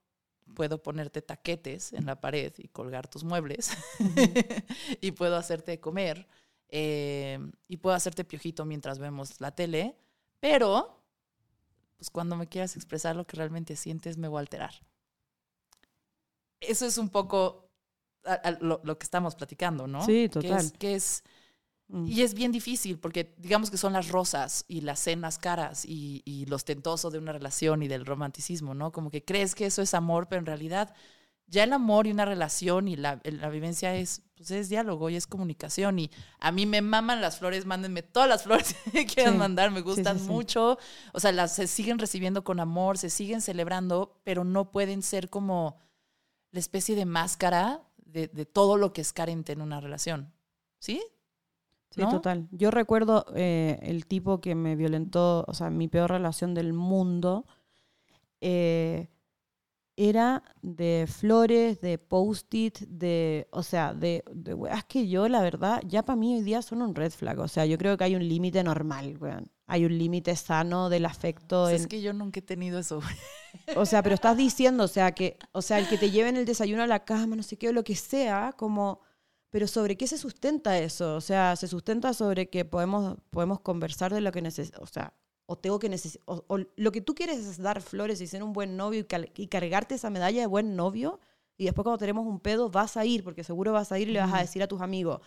puedo 0.55 0.83
ponerte 0.83 1.23
taquetes 1.23 1.93
en 1.93 2.07
la 2.07 2.21
pared 2.21 2.53
y 2.59 2.69
colgar 2.69 3.09
tus 3.09 3.25
muebles 3.25 3.71
y 5.01 5.11
puedo 5.12 5.37
hacerte 5.37 5.81
comer 5.81 6.27
eh, 6.69 7.39
y 7.69 7.77
puedo 7.79 7.97
hacerte 7.97 8.25
piojito 8.25 8.64
mientras 8.64 8.99
vemos 8.99 9.41
la 9.41 9.51
tele, 9.55 9.97
pero 10.41 11.03
pues 11.97 12.11
cuando 12.11 12.37
me 12.37 12.47
quieras 12.47 12.77
expresar 12.77 13.17
lo 13.17 13.27
que 13.27 13.37
realmente 13.37 13.75
sientes 13.77 14.19
me 14.19 14.29
voy 14.29 14.39
a 14.39 14.41
alterar. 14.41 14.75
Eso 16.61 16.87
es 16.87 16.99
un 16.99 17.09
poco 17.09 17.71
a- 18.25 18.35
a 18.35 18.51
lo, 18.53 18.81
lo 18.85 18.99
que 18.99 19.05
estamos 19.05 19.35
platicando, 19.35 19.87
¿no? 19.87 20.05
Sí, 20.05 20.23
Que 20.25 20.29
total. 20.29 20.64
es- 20.67 20.73
que 20.73 20.95
es 20.95 21.25
Mm. 21.89 22.07
y 22.09 22.22
es 22.22 22.34
bien 22.34 22.51
difícil 22.51 22.99
porque 22.99 23.32
digamos 23.39 23.70
que 23.70 23.76
son 23.76 23.93
las 23.93 24.09
rosas 24.09 24.64
y 24.66 24.80
las 24.80 24.99
cenas 24.99 25.39
caras 25.39 25.84
y, 25.84 26.20
y 26.24 26.47
lo 26.47 26.57
ostentoso 26.57 27.11
de 27.11 27.18
una 27.18 27.32
relación 27.32 27.82
y 27.82 27.89
del 27.89 28.05
romanticismo, 28.05 28.74
¿no? 28.74 28.91
Como 28.91 29.11
que 29.11 29.24
crees 29.24 29.55
que 29.55 29.66
eso 29.66 29.82
es 29.82 29.95
amor, 29.95 30.26
pero 30.28 30.41
en 30.41 30.47
realidad 30.47 30.93
ya 31.47 31.62
el 31.62 31.72
amor 31.72 32.09
y 32.09 32.11
una 32.11 32.24
relación 32.24 32.89
y 32.89 32.97
la, 32.97 33.20
la 33.22 33.49
vivencia 33.51 33.95
es, 33.95 34.22
pues 34.37 34.51
es 34.51 34.68
diálogo 34.68 35.11
y 35.11 35.14
es 35.14 35.28
comunicación. 35.28 36.01
Y 36.01 36.11
a 36.41 36.51
mí 36.51 36.66
me 36.66 36.82
maman 36.82 37.20
las 37.20 37.39
flores, 37.39 37.66
mándenme 37.66 38.03
todas 38.03 38.28
las 38.28 38.43
flores 38.45 38.74
que 38.91 39.07
quieran 39.07 39.34
Sí. 39.34 39.39
mandar, 39.39 39.70
me 39.70 39.80
gustan 39.80 40.18
sí, 40.18 40.24
sí. 40.24 40.28
mucho. 40.30 40.76
O 41.12 41.20
sea, 41.20 41.30
las 41.30 41.55
se 41.55 41.68
siguen 41.68 42.01
recibiendo 42.01 42.43
con 42.43 42.59
amor, 42.59 42.99
se 42.99 43.11
siguen 43.11 43.41
celebrando, 43.41 44.20
pero 44.24 44.43
no 44.43 44.72
pueden 44.72 45.03
ser 45.05 45.30
como 45.30 45.78
la 46.51 46.59
especie 46.59 46.97
de 46.97 47.05
máscara 47.05 47.82
de, 47.97 48.26
de 48.26 48.45
todo 48.45 48.76
lo 48.76 48.93
que 48.93 49.03
es 49.03 49.12
carente 49.12 49.53
en 49.53 49.61
una 49.61 49.80
relación. 49.80 50.32
¿Sí? 50.80 51.01
Sí, 51.91 52.01
¿no? 52.03 52.09
total. 52.11 52.49
Yo 52.51 52.70
recuerdo 52.70 53.24
eh, 53.34 53.78
el 53.82 54.07
tipo 54.07 54.41
que 54.41 54.55
me 54.55 54.76
violentó, 54.76 55.45
o 55.49 55.55
sea, 55.55 55.70
mi 55.70 55.89
peor 55.89 56.11
relación 56.11 56.53
del 56.55 56.72
mundo, 56.74 57.47
eh, 58.41 59.09
era 59.97 60.43
de 60.62 61.07
flores, 61.09 61.80
de 61.80 61.99
post-it, 61.99 62.80
de, 62.80 63.49
o 63.51 63.62
sea, 63.62 63.95
de, 63.95 64.24
de 64.34 64.55
weas 64.55 64.84
que 64.84 65.09
yo, 65.09 65.28
la 65.28 65.41
verdad, 65.43 65.82
ya 65.87 66.03
para 66.05 66.16
mí 66.16 66.34
hoy 66.37 66.43
día 66.43 66.62
son 66.62 66.82
un 66.82 66.95
red 66.95 67.12
flag. 67.12 67.39
O 67.41 67.49
sea, 67.49 67.64
yo 67.66 67.78
creo 67.78 67.97
que 67.97 68.05
hay 68.05 68.14
un 68.16 68.28
límite 68.28 68.62
normal, 68.62 69.16
weón. 69.20 69.51
Hay 69.66 69.84
un 69.87 69.97
límite 69.99 70.37
sano 70.37 70.91
del 70.91 71.07
afecto. 71.07 71.64
Pues 71.64 71.76
en- 71.76 71.80
es 71.82 71.87
que 71.87 72.03
yo 72.03 72.12
nunca 72.12 72.41
he 72.41 72.43
tenido 72.43 72.78
eso. 72.78 73.01
o 73.76 73.87
sea, 73.87 74.03
pero 74.03 74.14
estás 74.14 74.37
diciendo, 74.37 74.84
o 74.84 74.89
sea, 74.89 75.12
que, 75.12 75.39
o 75.53 75.62
sea, 75.62 75.78
el 75.78 75.89
que 75.89 75.99
te 75.99 76.11
lleven 76.11 76.37
el 76.37 76.45
desayuno 76.45 76.82
a 76.82 76.87
la 76.87 77.05
cama, 77.05 77.37
no 77.37 77.43
sé 77.43 77.57
qué, 77.57 77.68
o 77.70 77.72
lo 77.72 77.84
que 77.84 77.97
sea, 77.97 78.53
como, 78.57 79.01
pero 79.51 79.66
¿sobre 79.66 79.97
qué 79.97 80.07
se 80.07 80.18
sustenta 80.18 80.78
eso? 80.78 81.16
O 81.16 81.20
sea, 81.20 81.57
se 81.57 81.68
sustenta 81.68 82.12
sobre 82.14 82.49
que 82.51 82.64
podemos, 82.64 83.16
podemos 83.30 83.61
conversar 83.61 84.12
de 84.12 84.20
lo 84.20 84.32
que 84.32 84.42
necesitamos, 84.42 84.90
o 84.90 84.92
sea, 84.92 85.14
o 85.47 85.57
tengo 85.57 85.78
que 85.78 85.88
necesitar, 85.88 86.22
o, 86.26 86.44
o 86.49 86.59
lo 86.76 86.92
que 86.92 87.01
tú 87.01 87.14
quieres 87.14 87.38
es 87.38 87.59
dar 87.59 87.80
flores 87.80 88.20
y 88.20 88.26
ser 88.26 88.42
un 88.42 88.53
buen 88.53 88.76
novio 88.76 89.01
y, 89.01 89.05
cal- 89.05 89.30
y 89.36 89.47
cargarte 89.49 89.94
esa 89.94 90.11
medalla 90.11 90.40
de 90.40 90.47
buen 90.47 90.76
novio. 90.76 91.20
Y 91.59 91.64
después 91.64 91.84
cuando 91.84 91.97
tenemos 91.99 92.26
un 92.26 92.40
pedo 92.40 92.68
vas 92.68 92.99
a 92.99 93.07
ir, 93.07 93.24
porque 93.24 93.42
seguro 93.42 93.72
vas 93.72 93.90
a 93.90 93.99
ir 93.99 94.09
y 94.11 94.12
le 94.12 94.20
vas 94.20 94.34
a 94.34 94.40
decir 94.40 94.62
a 94.62 94.68
tus 94.68 94.82
amigos, 94.82 95.20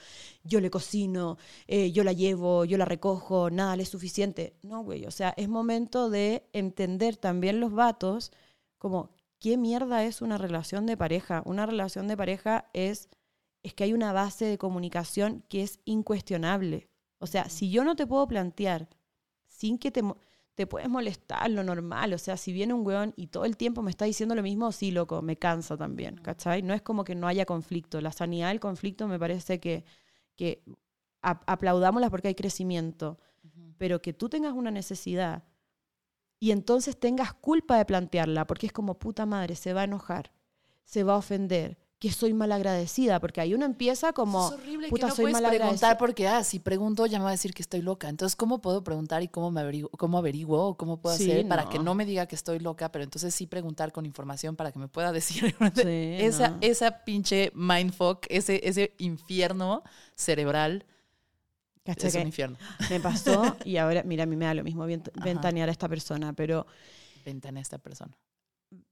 yo 0.43 0.59
le 0.61 0.69
cocino, 0.69 1.37
eh, 1.67 1.91
yo 1.91 2.03
la 2.03 2.13
llevo, 2.13 2.65
yo 2.65 2.77
la 2.77 2.85
recojo, 2.85 3.49
nada, 3.49 3.75
le 3.75 3.83
es 3.83 3.89
suficiente. 3.89 4.53
No, 4.61 4.83
güey, 4.83 5.05
o 5.05 5.11
sea, 5.11 5.33
es 5.37 5.49
momento 5.49 6.09
de 6.11 6.47
entender 6.53 7.17
también 7.17 7.59
los 7.59 7.73
vatos 7.73 8.31
como, 8.77 9.09
¿qué 9.39 9.57
mierda 9.57 10.03
es 10.05 10.21
una 10.21 10.37
relación 10.37 10.85
de 10.85 10.97
pareja? 10.97 11.41
Una 11.45 11.65
relación 11.65 12.07
de 12.07 12.17
pareja 12.17 12.69
es, 12.73 13.09
es 13.63 13.73
que 13.73 13.83
hay 13.83 13.93
una 13.93 14.13
base 14.13 14.45
de 14.45 14.57
comunicación 14.57 15.43
que 15.49 15.63
es 15.63 15.79
incuestionable. 15.85 16.89
O 17.19 17.27
sea, 17.27 17.49
si 17.49 17.69
yo 17.71 17.83
no 17.83 17.95
te 17.95 18.07
puedo 18.07 18.27
plantear 18.27 18.89
sin 19.47 19.77
que 19.77 19.91
te, 19.91 20.01
te 20.55 20.67
puedes 20.67 20.89
molestar, 20.89 21.49
lo 21.49 21.63
normal. 21.63 22.13
O 22.13 22.17
sea, 22.17 22.37
si 22.37 22.53
viene 22.53 22.73
un 22.73 22.85
weón 22.85 23.13
y 23.17 23.27
todo 23.27 23.45
el 23.45 23.57
tiempo 23.57 23.81
me 23.81 23.91
está 23.91 24.05
diciendo 24.05 24.35
lo 24.35 24.43
mismo, 24.43 24.71
sí, 24.71 24.91
loco, 24.91 25.21
me 25.21 25.37
cansa 25.37 25.77
también, 25.77 26.15
¿cachai? 26.17 26.61
No 26.61 26.73
es 26.73 26.81
como 26.81 27.03
que 27.03 27.15
no 27.15 27.27
haya 27.27 27.45
conflicto. 27.45 27.99
La 28.01 28.11
sanidad 28.11 28.49
del 28.49 28.59
conflicto 28.59 29.07
me 29.07 29.19
parece 29.19 29.59
que, 29.59 29.83
que 30.35 30.63
ap- 31.21 31.43
aplaudámosla 31.47 32.09
porque 32.09 32.29
hay 32.29 32.35
crecimiento, 32.35 33.19
pero 33.77 34.01
que 34.01 34.13
tú 34.13 34.29
tengas 34.29 34.53
una 34.53 34.71
necesidad 34.71 35.43
y 36.39 36.51
entonces 36.51 36.99
tengas 36.99 37.33
culpa 37.33 37.77
de 37.77 37.85
plantearla, 37.85 38.47
porque 38.47 38.67
es 38.67 38.73
como 38.73 38.97
puta 38.99 39.25
madre, 39.25 39.55
se 39.55 39.73
va 39.73 39.81
a 39.81 39.85
enojar, 39.85 40.31
se 40.83 41.03
va 41.03 41.13
a 41.13 41.17
ofender, 41.17 41.77
que 41.99 42.11
soy 42.13 42.33
malagradecida, 42.33 43.19
porque 43.19 43.41
ahí 43.41 43.53
uno 43.53 43.65
empieza 43.65 44.13
como, 44.13 44.47
es 44.47 44.53
horrible 44.53 44.87
puta, 44.87 45.01
que 45.01 45.09
no 45.09 45.15
soy 45.17 45.31
puedes 45.33 45.49
preguntar 45.49 45.97
porque, 45.97 46.29
ah, 46.29 46.45
si 46.45 46.59
pregunto 46.59 47.05
ya 47.05 47.17
me 47.19 47.25
va 47.25 47.31
a 47.31 47.33
decir 47.33 47.53
que 47.53 47.61
estoy 47.61 47.81
loca. 47.81 48.07
Entonces, 48.07 48.37
¿cómo 48.37 48.61
puedo 48.61 48.85
preguntar 48.85 49.21
y 49.21 49.27
cómo, 49.27 49.51
me 49.51 49.59
averiguo, 49.59 49.89
cómo 49.91 50.17
averiguo 50.17 50.63
o 50.65 50.77
cómo 50.77 51.01
puedo 51.01 51.17
Sí, 51.17 51.29
hacer 51.29 51.47
para 51.49 51.67
que 51.67 51.77
no. 51.77 51.83
no 51.83 51.95
me 51.95 52.05
diga 52.05 52.25
que 52.25 52.35
estoy 52.35 52.59
loca? 52.59 52.89
Pero 52.89 53.03
entonces 53.03 53.35
sí 53.35 53.47
preguntar 53.47 53.91
con 53.91 54.05
información 54.05 54.55
para 54.55 54.71
que 54.71 54.79
me 54.79 54.87
pueda 54.87 55.11
decir. 55.19 55.53
Sí, 55.75 55.83
esa, 56.19 56.47
no. 56.51 56.57
esa 56.61 57.03
pinche 57.03 57.51
mindfuck, 57.53 58.25
ese, 58.29 58.61
ese 58.63 58.93
infierno 58.99 59.83
cerebral 60.15 60.85
¿cachai? 61.83 62.07
es 62.07 62.15
un 62.15 62.21
Que 62.21 62.27
infierno. 62.27 62.57
me 62.89 63.01
pasó 63.01 63.57
y 63.65 63.75
ahora, 63.75 64.03
mira, 64.03 64.23
a 64.23 64.25
mí 64.25 64.37
me 64.37 64.45
da 64.45 64.53
lo 64.53 64.63
mismo 64.63 64.87
vent- 64.87 65.11
Ajá. 65.13 65.25
ventanear 65.25 65.67
a 65.67 65.73
esta 65.73 65.89
persona, 65.89 66.31
pero 66.31 66.65
Ventana 67.25 67.59
a 67.59 67.61
esta 67.61 67.77
persona. 67.77 68.17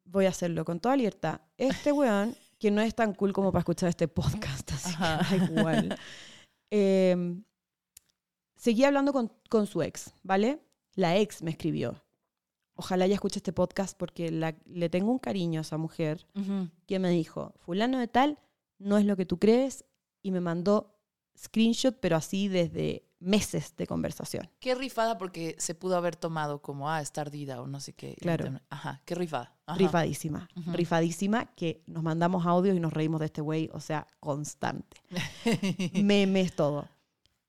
voy 0.03 0.25
a 0.25 0.29
hacerlo 0.29 0.65
con 0.65 0.81
toda 0.81 0.97
libertad. 0.97 1.39
Este 1.57 1.93
weón, 1.93 2.35
que 2.59 2.71
no 2.71 2.81
es 2.81 2.95
tan 2.95 3.13
cool 3.13 3.33
como 3.33 3.51
para 3.51 3.59
escuchar 3.61 3.89
este 3.89 4.07
podcast, 4.07 4.71
así 4.73 4.93
Ajá. 4.93 5.27
que 5.29 5.37
da 5.39 5.59
igual. 5.59 5.99
eh, 6.71 7.35
seguía 8.55 8.87
hablando 8.87 9.13
con, 9.13 9.31
con 9.49 9.67
su 9.67 9.81
ex, 9.81 10.13
¿vale? 10.23 10.59
La 10.95 11.17
ex 11.17 11.41
me 11.43 11.51
escribió. 11.51 12.03
Ojalá 12.75 13.05
ella 13.05 13.15
escuche 13.15 13.39
este 13.39 13.53
podcast 13.53 13.97
porque 13.97 14.31
la- 14.31 14.55
le 14.65 14.89
tengo 14.89 15.11
un 15.11 15.19
cariño 15.19 15.59
a 15.59 15.61
esa 15.61 15.77
mujer 15.77 16.27
que 16.85 16.99
me 16.99 17.09
dijo, 17.09 17.53
fulano 17.59 17.97
de 17.99 18.07
tal, 18.07 18.39
no 18.79 18.97
es 18.97 19.05
lo 19.05 19.15
que 19.15 19.25
tú 19.25 19.39
crees, 19.39 19.85
y 20.21 20.31
me 20.31 20.41
mandó 20.41 20.95
screenshot, 21.37 21.99
pero 21.99 22.15
así 22.15 22.47
desde 22.47 23.06
meses 23.19 23.75
de 23.75 23.87
conversación. 23.87 24.49
Qué 24.59 24.75
rifada 24.75 25.17
porque 25.17 25.55
se 25.57 25.73
pudo 25.75 25.97
haber 25.97 26.15
tomado 26.15 26.61
como, 26.61 26.89
ah, 26.89 27.01
está 27.01 27.21
ardida 27.21 27.61
o 27.61 27.67
no 27.67 27.79
sé 27.79 27.93
qué. 27.93 28.15
Claro. 28.19 28.59
Ajá, 28.69 29.01
qué 29.05 29.15
rifada. 29.15 29.55
Ajá. 29.65 29.77
Rifadísima, 29.77 30.47
Ujú. 30.55 30.71
rifadísima, 30.71 31.45
que 31.55 31.83
nos 31.87 32.03
mandamos 32.03 32.45
audios 32.45 32.75
y 32.75 32.79
nos 32.79 32.93
reímos 32.93 33.19
de 33.19 33.25
este 33.27 33.41
güey, 33.41 33.69
o 33.73 33.79
sea, 33.79 34.07
constante. 34.19 34.97
Memes, 35.93 36.55
todo. 36.55 36.87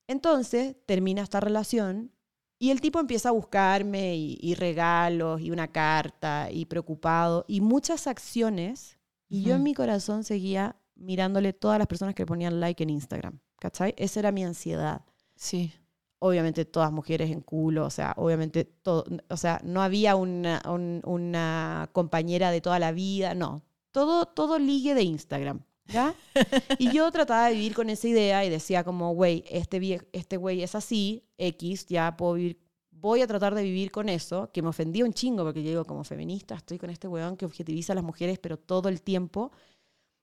Entonces, 0.06 0.74
termina 0.86 1.22
esta 1.22 1.40
relación 1.40 2.12
y 2.58 2.70
el 2.70 2.80
tipo 2.80 2.98
empieza 2.98 3.28
a 3.28 3.32
buscarme 3.32 4.16
y, 4.16 4.38
y 4.40 4.54
regalos 4.54 5.40
y 5.40 5.50
una 5.50 5.68
carta 5.68 6.48
y 6.50 6.64
preocupado 6.64 7.44
y 7.46 7.60
muchas 7.60 8.06
acciones. 8.06 8.98
Y 9.28 9.42
yo 9.42 9.56
en 9.56 9.62
mi 9.62 9.74
corazón 9.74 10.24
seguía 10.24 10.76
mirándole 10.94 11.52
todas 11.52 11.78
las 11.78 11.86
personas 11.86 12.14
que 12.14 12.22
le 12.22 12.26
ponían 12.26 12.58
like 12.60 12.82
en 12.82 12.88
Instagram. 12.90 13.38
¿Cachai? 13.60 13.94
Esa 13.98 14.20
era 14.20 14.32
mi 14.32 14.42
ansiedad. 14.44 15.02
Sí. 15.39 15.72
obviamente 16.20 16.64
todas 16.64 16.91
mujeres 16.93 17.30
en 17.30 17.41
culo, 17.43 17.86
o 17.86 17.91
sea, 17.91 18.12
obviamente 18.16 18.64
todo, 18.64 19.05
o 19.30 19.36
sea, 19.36 19.61
no 19.64 19.82
había 19.82 20.16
una, 20.16 20.61
un- 20.66 21.01
una 21.05 21.89
compañera 21.93 22.51
de 22.51 22.61
toda 22.61 22.78
la 22.80 22.91
vida, 22.93 23.34
no, 23.34 23.62
todo, 23.93 24.26
todo 24.26 24.59
ligue 24.59 24.95
de 24.95 25.03
Instagram, 25.05 25.61
¿ya? 25.86 26.14
Y 26.80 26.91
yo 26.93 27.11
trataba 27.12 27.47
de 27.49 27.55
vivir 27.55 27.74
con 27.74 27.89
esa 27.89 28.09
idea 28.09 28.45
y 28.45 28.51
decía 28.51 28.82
como, 28.84 29.14
güey, 29.14 29.45
este, 29.49 30.01
este 30.12 30.36
güey 30.36 30.62
es 30.64 30.74
así, 30.74 31.24
X, 31.39 31.86
ya 31.86 32.16
puedo 32.16 32.34
vivir, 32.34 32.59
voy 32.91 33.22
a 33.22 33.28
tratar 33.28 33.55
de 33.55 33.62
vivir 33.62 33.93
con 33.93 34.09
eso, 34.09 34.51
que 34.53 34.61
me 34.62 34.68
ofendía 34.70 35.05
un 35.05 35.12
chingo, 35.12 35.45
porque 35.45 35.62
yo 35.62 35.68
digo, 35.70 35.84
como 35.84 36.03
feminista, 36.03 36.57
estoy 36.57 36.78
con 36.78 36.91
este 36.91 37.07
weón 37.09 37.36
que 37.36 37.47
objetiviza 37.47 37.93
a 37.93 37.97
las 37.97 38.05
mujeres, 38.05 38.41
pero 38.41 38.59
todo 38.59 38.89
el 38.89 39.03
tiempo. 39.03 39.53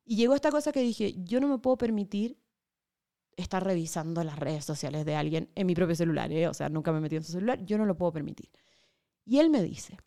Y 0.06 0.18
llegó 0.18 0.36
esta 0.36 0.52
cosa 0.52 0.72
que 0.74 0.82
dije, 0.82 1.16
yo 1.24 1.40
no 1.40 1.48
me 1.48 1.58
puedo 1.60 1.78
permitir 1.78 2.38
estar 3.36 3.64
revisando 3.64 4.24
las 4.24 4.40
redes 4.40 4.66
sociales 4.66 5.06
de 5.06 5.16
alguien 5.16 5.50
en 5.56 5.68
mi 5.68 5.76
propio 5.76 5.96
celular, 5.96 6.32
¿eh? 6.32 6.48
o 6.48 6.54
sea, 6.54 6.70
nunca 6.70 6.92
me 6.92 7.02
metido 7.02 7.20
en 7.20 7.26
su 7.26 7.34
celular, 7.34 7.66
yo 7.66 7.78
no 7.78 7.86
lo 7.86 7.98
puedo 7.98 8.14
permitir. 8.14 8.50
Y 9.26 9.40
él 9.40 9.50
me 9.50 9.62
dice, 9.62 9.98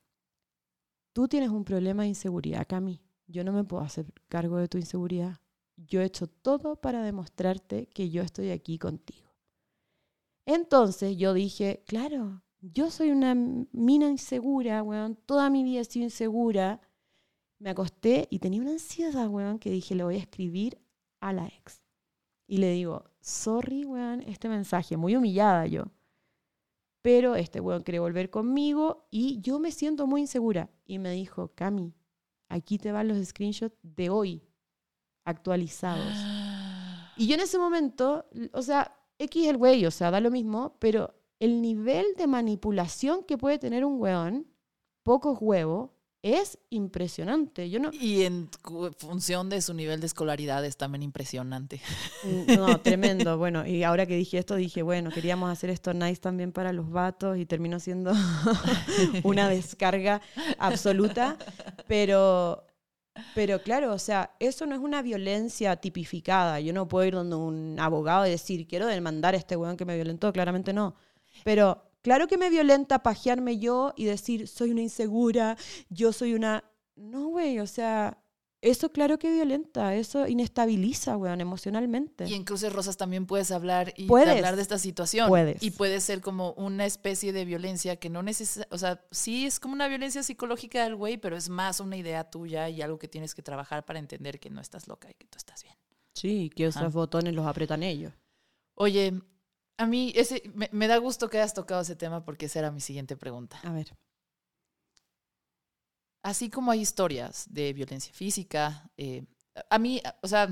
tú 1.12 1.29
tienes 1.29 1.51
un 1.51 1.64
problema 1.64 2.03
de 2.03 2.11
inseguridad, 2.11 2.66
Cami, 2.66 3.03
yo 3.26 3.45
no 3.45 3.53
me 3.53 3.64
puedo 3.64 3.83
hacer 3.83 4.07
cargo 4.29 4.57
de 4.57 4.68
tu 4.68 4.79
inseguridad. 4.79 5.41
Yo 5.76 6.01
he 6.01 6.05
hecho 6.05 6.26
todo 6.26 6.76
para 6.76 7.03
demostrarte 7.03 7.87
que 7.89 8.11
yo 8.11 8.22
estoy 8.22 8.51
aquí 8.51 8.79
contigo. 8.79 9.29
Entonces 10.47 11.16
yo 11.16 11.35
dije, 11.35 11.85
claro, 11.87 12.43
yo 12.61 12.91
soy 12.91 13.11
una 13.11 13.35
mina 13.35 14.09
insegura, 14.09 14.83
weón, 14.83 15.16
toda 15.26 15.51
mi 15.51 15.62
vida 15.62 15.81
he 15.81 15.85
sido 15.85 16.05
insegura. 16.05 16.81
Me 17.59 17.70
acosté 17.70 18.26
y 18.31 18.39
tenía 18.39 18.62
una 18.62 18.72
ansiedad, 18.72 19.29
weón, 19.29 19.59
que 19.59 19.70
dije, 19.70 19.95
le 19.95 20.05
voy 20.05 20.16
a 20.16 20.20
escribir 20.20 20.81
a 21.20 21.33
la 21.33 21.47
ex. 21.47 21.83
Y 22.51 22.57
le 22.57 22.72
digo, 22.72 23.05
sorry, 23.20 23.84
weón, 23.84 24.22
este 24.22 24.49
mensaje, 24.49 24.96
muy 24.96 25.14
humillada 25.14 25.66
yo. 25.66 25.84
Pero 27.03 27.36
este 27.36 27.61
weón 27.61 27.82
quiere 27.82 28.01
volver 28.01 28.30
conmigo 28.30 29.07
y 29.11 29.40
yo 29.40 29.61
me 29.61 29.70
siento 29.70 30.07
muy 30.07 30.22
insegura. 30.22 30.70
Y 30.86 30.99
me 30.99 31.12
dijo, 31.12 31.53
Cami, 31.55 31.94
aquí 32.49 32.78
te 32.78 32.90
van 32.90 33.09
los 33.09 33.24
screenshots 33.24 33.76
de 33.82 34.09
hoy, 34.09 34.42
actualizados. 35.24 36.14
Y 37.18 37.26
yo 37.26 37.34
en 37.34 37.40
ese 37.40 37.59
momento, 37.59 38.26
o 38.53 38.62
sea, 38.62 38.96
X 39.18 39.46
el 39.46 39.59
güey, 39.59 39.84
o 39.84 39.90
sea, 39.90 40.11
da 40.11 40.20
lo 40.20 40.30
mismo, 40.30 40.76
pero 40.78 41.14
el 41.40 41.61
nivel 41.61 42.07
de 42.16 42.26
manipulación 42.26 43.24
que 43.24 43.36
puede 43.36 43.59
tener 43.59 43.84
un 43.84 44.01
weón, 44.01 44.46
pocos 45.03 45.36
huevos, 45.40 45.90
es 46.23 46.59
impresionante. 46.71 47.71
Yo 47.71 47.79
no, 47.79 47.91
Y 47.93 48.23
en 48.23 48.49
función 48.97 49.49
de 49.49 49.62
su 49.62 49.73
nivel 49.73 50.01
de 50.01 50.07
escolaridad 50.07 50.64
es 50.64 50.77
también 50.77 51.03
impresionante. 51.03 51.81
No, 52.57 52.81
tremendo. 52.83 53.39
Bueno, 53.39 53.66
y 53.66 53.85
ahora 53.85 54.07
que 54.07 54.16
dije 54.16 54.39
esto, 54.39 54.57
dije, 54.57 54.83
bueno, 54.83 55.11
queríamos 55.11 55.51
hacer 55.51 55.71
esto 55.71 55.95
nice 55.95 56.21
también 56.21 56.53
para 56.53 56.73
los 56.73 56.91
vatos 56.91 57.39
y 57.39 57.47
terminó 57.47 57.79
siendo 57.79 58.12
una 59.23 59.49
descarga 59.49 60.21
absoluta. 60.59 61.37
Pero, 61.87 62.64
pero 63.35 63.62
claro, 63.62 63.93
o 63.93 63.99
sea, 63.99 64.35
eso 64.41 64.66
no 64.66 64.75
es 64.75 64.81
una 64.81 65.03
violencia 65.03 65.77
tipificada. 65.77 66.59
Yo 66.59 66.73
no 66.73 66.89
puedo 66.89 67.07
ir 67.07 67.14
donde 67.14 67.37
un 67.37 67.77
abogado 67.79 68.27
y 68.27 68.31
decir, 68.31 68.66
quiero 68.66 68.87
demandar 68.87 69.35
a 69.35 69.39
este 69.39 69.57
weón 69.57 69.77
que 69.77 69.85
me 69.85 69.95
violentó. 69.95 70.33
Claramente 70.33 70.73
no. 70.73 70.97
Pero 71.45 71.88
claro 72.09 72.27
que 72.27 72.39
me 72.39 72.49
violenta 72.51 73.03
pajearme 73.03 73.59
yo 73.59 73.93
y 73.97 74.05
decir, 74.07 74.49
soy 74.49 74.71
una 74.71 74.81
insegura, 74.83 75.57
yo 75.91 76.13
soy 76.13 76.33
una... 76.35 76.65
No, 76.97 77.29
güey, 77.29 77.59
o 77.61 77.67
sea, 77.67 78.19
Eso 78.61 78.91
claro 78.91 79.19
que 79.21 79.31
violenta, 79.31 79.95
eso 79.95 80.27
inestabiliza, 80.27 81.17
weón, 81.17 81.41
emocionalmente. 81.41 82.25
Y 82.27 82.35
en 82.35 82.43
Cruces 82.43 82.73
Rosas 82.73 82.97
también 82.97 83.25
puedes 83.25 83.53
hablar 83.53 83.93
y 83.97 84.07
Puedes. 84.07 84.35
hablar 84.35 84.57
de 84.57 84.63
esta 84.63 84.79
situación. 84.79 85.29
Puedes. 85.29 85.63
Y 85.63 85.71
puede 85.71 86.01
ser 86.01 86.21
como 86.21 86.55
una 86.55 86.85
especie 86.85 87.33
de 87.33 87.45
violencia 87.45 87.95
que 87.97 88.11
no 88.11 88.21
necesita, 88.25 88.67
o 88.73 88.79
sea, 88.79 89.05
sí 89.13 89.47
es 89.47 89.61
como 89.61 89.75
una 89.75 89.87
violencia 89.87 90.25
psicológica 90.25 90.83
del 90.83 90.97
güey, 90.97 91.19
pero 91.19 91.37
es 91.37 91.49
más 91.49 91.79
una 91.79 91.97
idea 91.97 92.25
tuya 92.29 92.69
y 92.69 92.83
algo 92.83 92.99
que 92.99 93.07
tienes 93.07 93.33
que 93.37 93.43
trabajar 93.43 93.85
para 93.85 94.01
entender 94.01 94.41
que 94.41 94.51
no 94.51 94.61
estás 94.61 94.89
loca 94.89 95.09
y 95.09 95.15
que 95.15 95.27
tú 95.29 95.39
estás 95.39 95.63
bien. 95.63 95.77
Sí, 96.15 96.51
que 96.51 96.65
esos 96.65 96.83
Ajá. 96.83 96.89
botones 96.89 97.35
los 97.35 97.47
apretan 97.47 97.85
ellos. 97.85 98.13
Oye, 98.75 99.23
a 99.79 99.87
mí 99.87 100.12
ese, 100.14 100.43
me, 100.55 100.68
me 100.72 100.89
da 100.89 100.99
gusto 100.99 101.31
que 101.31 101.39
hayas 101.39 101.55
tocado 101.55 101.81
ese 101.81 101.97
tema 101.97 102.24
porque 102.24 102.47
esa 102.47 102.59
era 102.59 102.70
mi 102.70 102.81
siguiente 102.81 103.16
pregunta. 103.16 103.59
A 103.62 103.72
ver. 103.72 103.97
Así 106.22 106.51
como 106.51 106.72
hay 106.72 106.81
historias 106.81 107.47
de 107.49 107.72
violencia 107.72 108.12
física, 108.12 108.91
eh, 108.97 109.24
a 109.70 109.79
mí, 109.79 110.03
o 110.20 110.29
sea, 110.29 110.49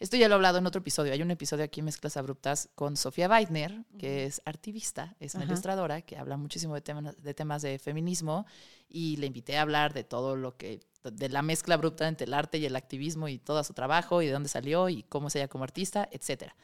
esto 0.00 0.16
ya 0.16 0.28
lo 0.28 0.34
he 0.34 0.36
hablado 0.36 0.58
en 0.58 0.66
otro 0.66 0.80
episodio. 0.80 1.12
Hay 1.12 1.22
un 1.22 1.30
episodio 1.30 1.62
aquí 1.62 1.80
en 1.80 1.84
Mezclas 1.84 2.16
Abruptas 2.16 2.70
con 2.74 2.96
Sofía 2.96 3.28
Weidner, 3.28 3.84
que 3.98 4.24
es 4.24 4.40
activista, 4.46 5.14
es 5.20 5.34
una 5.34 5.44
Ajá. 5.44 5.52
ilustradora 5.52 6.02
que 6.02 6.16
habla 6.16 6.36
muchísimo 6.36 6.74
de 6.74 6.80
temas, 6.80 7.22
de 7.22 7.34
temas 7.34 7.62
de 7.62 7.78
feminismo 7.78 8.46
y 8.88 9.18
le 9.18 9.26
invité 9.26 9.58
a 9.58 9.62
hablar 9.62 9.92
de 9.92 10.04
todo 10.04 10.36
lo 10.36 10.56
que, 10.56 10.80
de 11.04 11.28
la 11.28 11.42
mezcla 11.42 11.74
abrupta 11.74 12.08
entre 12.08 12.26
el 12.26 12.34
arte 12.34 12.58
y 12.58 12.66
el 12.66 12.76
activismo 12.76 13.28
y 13.28 13.38
todo 13.38 13.62
su 13.62 13.74
trabajo 13.74 14.22
y 14.22 14.26
de 14.26 14.32
dónde 14.32 14.48
salió 14.48 14.88
y 14.88 15.02
cómo 15.02 15.28
es 15.28 15.36
ella 15.36 15.48
como 15.48 15.64
artista, 15.64 16.08
etcétera. 16.10 16.56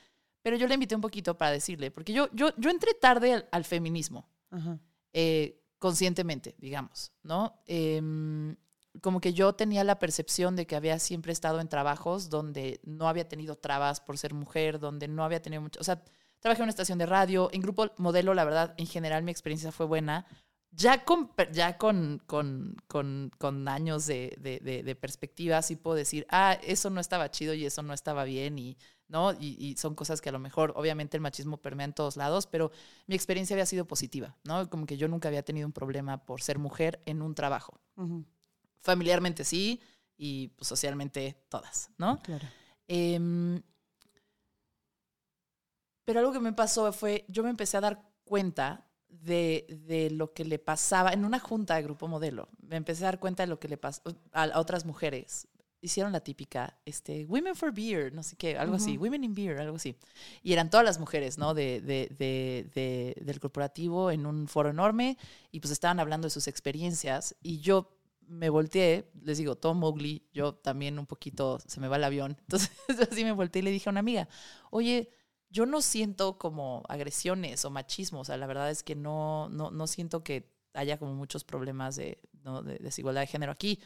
Pero 0.43 0.57
yo 0.57 0.67
le 0.67 0.75
invité 0.75 0.95
un 0.95 1.01
poquito 1.01 1.37
para 1.37 1.51
decirle, 1.53 1.91
porque 1.91 2.13
yo, 2.13 2.29
yo, 2.33 2.51
yo 2.57 2.71
entré 2.71 2.95
tarde 2.95 3.35
al, 3.35 3.49
al 3.53 3.65
feminismo 3.65 4.29
Ajá. 4.51 4.79
eh, 5.13 5.61
conscientemente, 5.79 6.55
digamos, 6.59 7.13
¿no? 7.23 7.61
Em, 7.67 8.57
como 9.01 9.21
que 9.21 9.33
yo 9.33 9.53
tenía 9.55 9.85
la 9.85 9.99
percepción 9.99 10.57
de 10.57 10.67
que 10.67 10.75
había 10.77 10.99
siempre 10.99 11.33
estado 11.33 11.61
en 11.61 11.69
trabajos 11.69 12.31
donde 12.31 12.81
no 12.85 13.09
había 13.09 13.29
tenido 13.29 13.57
trabas 13.57 14.01
por 14.01 14.19
ser 14.19 14.35
mujer, 14.35 14.79
donde 14.81 15.07
no 15.09 15.23
había 15.25 15.41
tenido 15.43 15.63
mucho, 15.63 15.79
o 15.81 15.85
sea, 15.85 16.03
trabajé 16.41 16.61
en 16.63 16.65
una 16.65 16.71
estación 16.71 16.99
de 16.99 17.07
radio, 17.07 17.49
en 17.53 17.61
grupo 17.61 17.91
modelo, 17.97 18.35
la 18.35 18.45
verdad, 18.45 18.75
en 18.77 18.87
general 18.87 19.23
mi 19.23 19.31
experiencia 19.31 19.71
fue 19.73 19.87
buena, 19.87 20.27
ya 20.71 21.05
con, 21.05 21.31
ya 21.53 21.79
con, 21.79 22.23
con, 22.27 22.77
con, 22.89 23.31
con 23.39 23.69
años 23.69 24.07
de, 24.07 24.37
de, 24.41 24.59
de- 24.61 24.83
de 24.83 24.95
perspectiva, 24.97 25.63
sí 25.63 25.77
puedo 25.77 25.97
decir, 25.97 26.27
ah, 26.31 26.59
eso 26.63 26.91
no 26.91 27.01
estaba 27.01 27.31
chido 27.31 27.55
y 27.55 27.65
eso 27.67 27.83
no 27.83 27.93
estaba 27.95 28.25
bien 28.25 28.59
y, 28.59 28.77
¿no? 29.09 29.33
Y, 29.33 29.57
y 29.59 29.77
son 29.77 29.95
cosas 29.95 30.21
que 30.21 30.29
a 30.29 30.33
lo 30.33 30.39
mejor, 30.39 30.73
obviamente 30.77 31.17
el 31.17 31.21
machismo 31.21 31.57
permea 31.57 31.87
en 31.87 31.93
todos 31.93 32.17
lados, 32.17 32.47
pero 32.47 32.71
mi 33.07 33.15
experiencia 33.15 33.55
había 33.55 33.67
sido 33.67 33.87
positiva, 33.87 34.37
¿no? 34.45 34.69
Como 34.71 34.87
que 34.87 34.97
yo 34.97 35.09
nunca 35.09 35.29
había 35.29 35.43
tenido 35.43 35.67
un 35.67 35.73
problema 35.73 36.25
por 36.25 36.43
ser 36.43 36.59
mujer 36.59 37.01
en 37.07 37.23
un 37.23 37.35
trabajo. 37.35 37.81
Familiarmente 38.81 39.45
sí 39.45 39.81
y 40.17 40.49
pues, 40.49 40.69
socialmente 40.69 41.45
todas, 41.49 41.91
¿no? 41.97 42.21
Claro. 42.23 42.47
Em, 42.87 43.63
pero 46.05 46.21
algo 46.21 46.33
que 46.33 46.41
me 46.41 46.53
pasó 46.53 46.93
fue, 46.93 47.25
yo 47.29 47.43
me 47.43 47.51
empecé 47.51 47.77
a 47.77 47.83
dar 47.83 48.03
cuenta 48.25 48.87
de, 49.09 49.67
de 49.87 50.11
lo 50.11 50.33
que 50.33 50.45
le 50.45 50.59
pasaba 50.59 51.13
en 51.13 51.25
una 51.25 51.39
junta 51.39 51.75
de 51.77 51.83
grupo 51.83 52.09
modelo. 52.09 52.49
Me 52.61 52.77
empecé 52.77 53.05
a 53.05 53.09
dar 53.09 53.21
cuenta 53.21 53.43
de 53.43 53.47
lo 53.47 53.59
que 53.59 53.69
le 53.69 53.77
pasó 53.77 54.03
a, 54.33 54.45
a 54.45 54.61
otras 54.61 54.85
mujeres. 54.85 55.49
Hicieron 55.81 56.13
la 56.13 56.21
típica, 56.21 56.77
este, 56.85 57.25
Women 57.27 57.55
for 57.55 57.73
Beer, 57.73 58.13
no 58.13 58.23
sé 58.25 58.37
qué, 58.37 58.59
algo 58.59 58.75
así. 58.75 58.97
Women 58.99 59.23
in 59.25 59.35
Beer, 59.35 59.59
algo 59.61 59.77
así. 59.77 59.97
Y 60.43 60.53
eran 60.53 60.71
todas 60.71 60.85
las 60.85 60.99
mujeres, 60.99 61.39
¿no? 61.39 61.55
De, 61.55 61.81
de- 61.81 62.09
de- 62.19 62.69
de- 62.75 63.23
del 63.25 63.39
corporativo 63.39 64.11
en 64.11 64.27
un 64.27 64.49
foro 64.49 64.71
enorme 64.71 65.17
y 65.53 65.61
pues 65.61 65.71
estaban 65.71 66.01
hablando 66.01 66.27
de 66.27 66.31
sus 66.31 66.49
experiencias 66.49 67.37
y 67.43 67.61
yo 67.61 67.95
me 68.27 68.51
volteé, 68.51 69.09
les 69.23 69.39
digo, 69.39 69.57
Tom 69.57 69.79
Mowgli, 69.79 70.27
yo 70.35 70.55
también 70.55 70.99
un 70.99 71.07
poquito 71.07 71.59
se 71.67 71.81
me 71.81 71.89
va 71.89 71.97
el 71.97 72.05
avión. 72.05 72.37
Entonces 72.41 72.71
así 73.11 73.25
me 73.25 73.33
volteé 73.33 73.61
y 73.61 73.65
le 73.65 73.71
dije 73.71 73.89
a 73.89 73.93
una 73.93 74.01
amiga, 74.01 74.29
oye, 74.71 75.11
yo 75.49 75.65
no 75.65 75.81
siento 75.81 76.39
como 76.39 76.83
agresiones 76.89 77.65
o 77.65 77.71
machismo, 77.71 78.21
o 78.21 78.25
sea, 78.25 78.37
la 78.37 78.47
verdad 78.47 78.71
es 78.71 78.83
que 78.83 78.95
no, 78.97 79.49
no, 79.49 79.71
no 79.71 79.87
siento 79.87 80.23
que 80.25 80.51
haya 80.75 80.99
como 80.99 81.15
muchos 81.15 81.45
problemas 81.45 81.97
de, 81.97 82.19
¿no? 82.45 82.63
de 82.63 82.79
desigualdad 82.79 83.23
de 83.23 83.27
género 83.29 83.53
aquí. 83.53 83.81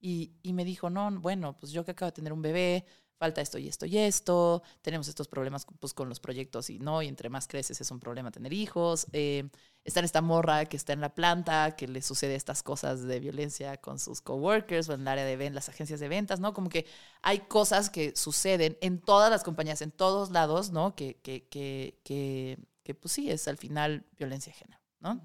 Y, 0.00 0.32
y 0.42 0.52
me 0.52 0.64
dijo, 0.64 0.90
no, 0.90 1.10
bueno, 1.20 1.56
pues 1.58 1.72
yo 1.72 1.84
que 1.84 1.92
acabo 1.92 2.10
de 2.10 2.14
tener 2.14 2.32
un 2.32 2.42
bebé, 2.42 2.84
falta 3.18 3.40
esto 3.40 3.58
y 3.58 3.68
esto 3.68 3.84
y 3.84 3.98
esto, 3.98 4.62
tenemos 4.80 5.08
estos 5.08 5.28
problemas 5.28 5.66
pues, 5.80 5.92
con 5.92 6.08
los 6.08 6.20
proyectos 6.20 6.70
y 6.70 6.78
no, 6.78 7.02
y 7.02 7.08
entre 7.08 7.28
más 7.28 7.48
creces 7.48 7.80
es 7.80 7.90
un 7.90 8.00
problema 8.00 8.30
tener 8.30 8.52
hijos. 8.52 9.06
Eh, 9.12 9.48
está 9.84 10.00
en 10.00 10.04
esta 10.04 10.22
morra 10.22 10.66
que 10.66 10.76
está 10.76 10.92
en 10.92 11.00
la 11.00 11.14
planta, 11.14 11.74
que 11.76 11.88
le 11.88 12.00
sucede 12.00 12.36
estas 12.36 12.62
cosas 12.62 13.02
de 13.02 13.20
violencia 13.20 13.76
con 13.78 13.98
sus 13.98 14.20
coworkers 14.20 14.88
o 14.88 14.94
en 14.94 15.02
el 15.02 15.08
área 15.08 15.24
de 15.24 15.36
ven 15.36 15.54
las 15.54 15.68
agencias 15.68 16.00
de 16.00 16.08
ventas, 16.08 16.40
¿no? 16.40 16.54
Como 16.54 16.68
que 16.68 16.86
hay 17.22 17.40
cosas 17.40 17.90
que 17.90 18.14
suceden 18.16 18.78
en 18.80 19.00
todas 19.00 19.30
las 19.30 19.42
compañías, 19.42 19.82
en 19.82 19.90
todos 19.90 20.30
lados, 20.30 20.70
¿no? 20.70 20.94
Que, 20.94 21.16
que, 21.16 21.48
que, 21.48 22.00
que, 22.04 22.58
que 22.84 22.94
pues 22.94 23.12
sí, 23.12 23.30
es 23.30 23.48
al 23.48 23.56
final 23.56 24.06
violencia 24.16 24.52
de 24.52 24.58
género, 24.58 24.80
¿no? 25.00 25.20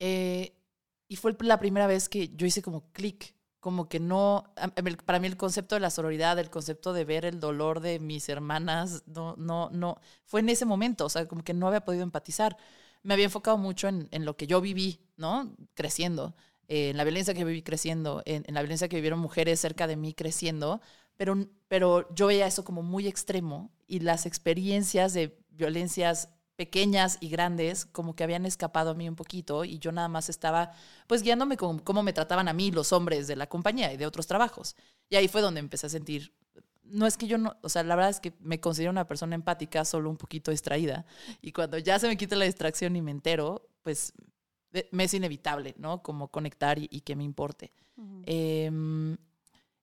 Eh, 0.00 0.57
y 1.08 1.16
fue 1.16 1.34
la 1.40 1.58
primera 1.58 1.86
vez 1.86 2.08
que 2.08 2.28
yo 2.36 2.46
hice 2.46 2.62
como 2.62 2.92
clic, 2.92 3.34
como 3.60 3.88
que 3.88 3.98
no, 4.00 4.44
mí- 4.82 4.96
para 5.04 5.18
mí 5.18 5.26
el 5.26 5.36
concepto 5.36 5.74
de 5.74 5.80
la 5.80 5.90
sororidad, 5.90 6.38
el 6.38 6.50
concepto 6.50 6.92
de 6.92 7.04
ver 7.04 7.24
el 7.24 7.40
dolor 7.40 7.80
de 7.80 7.98
mis 7.98 8.28
hermanas, 8.28 9.02
no, 9.06 9.34
no, 9.36 9.70
no, 9.70 10.00
fue 10.24 10.40
en 10.40 10.48
ese 10.50 10.64
momento, 10.64 11.06
o 11.06 11.08
sea, 11.08 11.26
como 11.26 11.42
que 11.44 11.54
no 11.54 11.66
había 11.68 11.84
podido 11.84 12.02
empatizar. 12.04 12.56
Me 13.02 13.14
había 13.14 13.26
enfocado 13.26 13.56
mucho 13.58 13.88
en, 13.88 14.08
en 14.10 14.24
lo 14.24 14.36
que 14.36 14.46
yo 14.46 14.60
viví, 14.60 15.00
¿no? 15.16 15.54
Creciendo, 15.74 16.34
eh, 16.68 16.90
en 16.90 16.96
la 16.96 17.04
violencia 17.04 17.34
que 17.34 17.44
viví 17.44 17.62
creciendo, 17.62 18.22
en, 18.26 18.44
en 18.46 18.54
la 18.54 18.60
violencia 18.62 18.88
que 18.88 18.96
vivieron 18.96 19.18
mujeres 19.20 19.60
cerca 19.60 19.86
de 19.86 19.96
mí 19.96 20.14
creciendo, 20.14 20.80
pero, 21.16 21.36
pero 21.68 22.12
yo 22.14 22.26
veía 22.26 22.46
eso 22.46 22.64
como 22.64 22.82
muy 22.82 23.06
extremo 23.06 23.72
y 23.86 24.00
las 24.00 24.26
experiencias 24.26 25.14
de 25.14 25.38
violencias 25.50 26.28
pequeñas 26.58 27.18
y 27.20 27.28
grandes 27.28 27.86
como 27.86 28.16
que 28.16 28.24
habían 28.24 28.44
escapado 28.44 28.90
a 28.90 28.94
mí 28.94 29.08
un 29.08 29.14
poquito 29.14 29.64
y 29.64 29.78
yo 29.78 29.92
nada 29.92 30.08
más 30.08 30.28
estaba 30.28 30.72
pues 31.06 31.22
guiándome 31.22 31.56
con 31.56 31.78
cómo 31.78 32.02
me 32.02 32.12
trataban 32.12 32.48
a 32.48 32.52
mí 32.52 32.72
los 32.72 32.92
hombres 32.92 33.28
de 33.28 33.36
la 33.36 33.46
compañía 33.46 33.92
y 33.92 33.96
de 33.96 34.06
otros 34.06 34.26
trabajos. 34.26 34.74
Y 35.08 35.14
ahí 35.14 35.28
fue 35.28 35.40
donde 35.40 35.60
empecé 35.60 35.86
a 35.86 35.90
sentir, 35.90 36.32
no 36.82 37.06
es 37.06 37.16
que 37.16 37.28
yo 37.28 37.38
no, 37.38 37.56
o 37.62 37.68
sea, 37.68 37.84
la 37.84 37.94
verdad 37.94 38.10
es 38.10 38.18
que 38.18 38.32
me 38.40 38.58
considero 38.58 38.90
una 38.90 39.06
persona 39.06 39.36
empática, 39.36 39.84
solo 39.84 40.10
un 40.10 40.16
poquito 40.16 40.50
distraída. 40.50 41.06
Y 41.40 41.52
cuando 41.52 41.78
ya 41.78 41.96
se 42.00 42.08
me 42.08 42.16
quita 42.16 42.34
la 42.34 42.44
distracción 42.44 42.96
y 42.96 43.02
me 43.02 43.12
entero, 43.12 43.68
pues 43.84 44.12
eh, 44.72 44.88
me 44.90 45.04
es 45.04 45.14
inevitable, 45.14 45.76
¿no? 45.78 46.02
Como 46.02 46.26
conectar 46.26 46.80
y, 46.80 46.88
y 46.90 47.02
que 47.02 47.14
me 47.14 47.22
importe. 47.22 47.72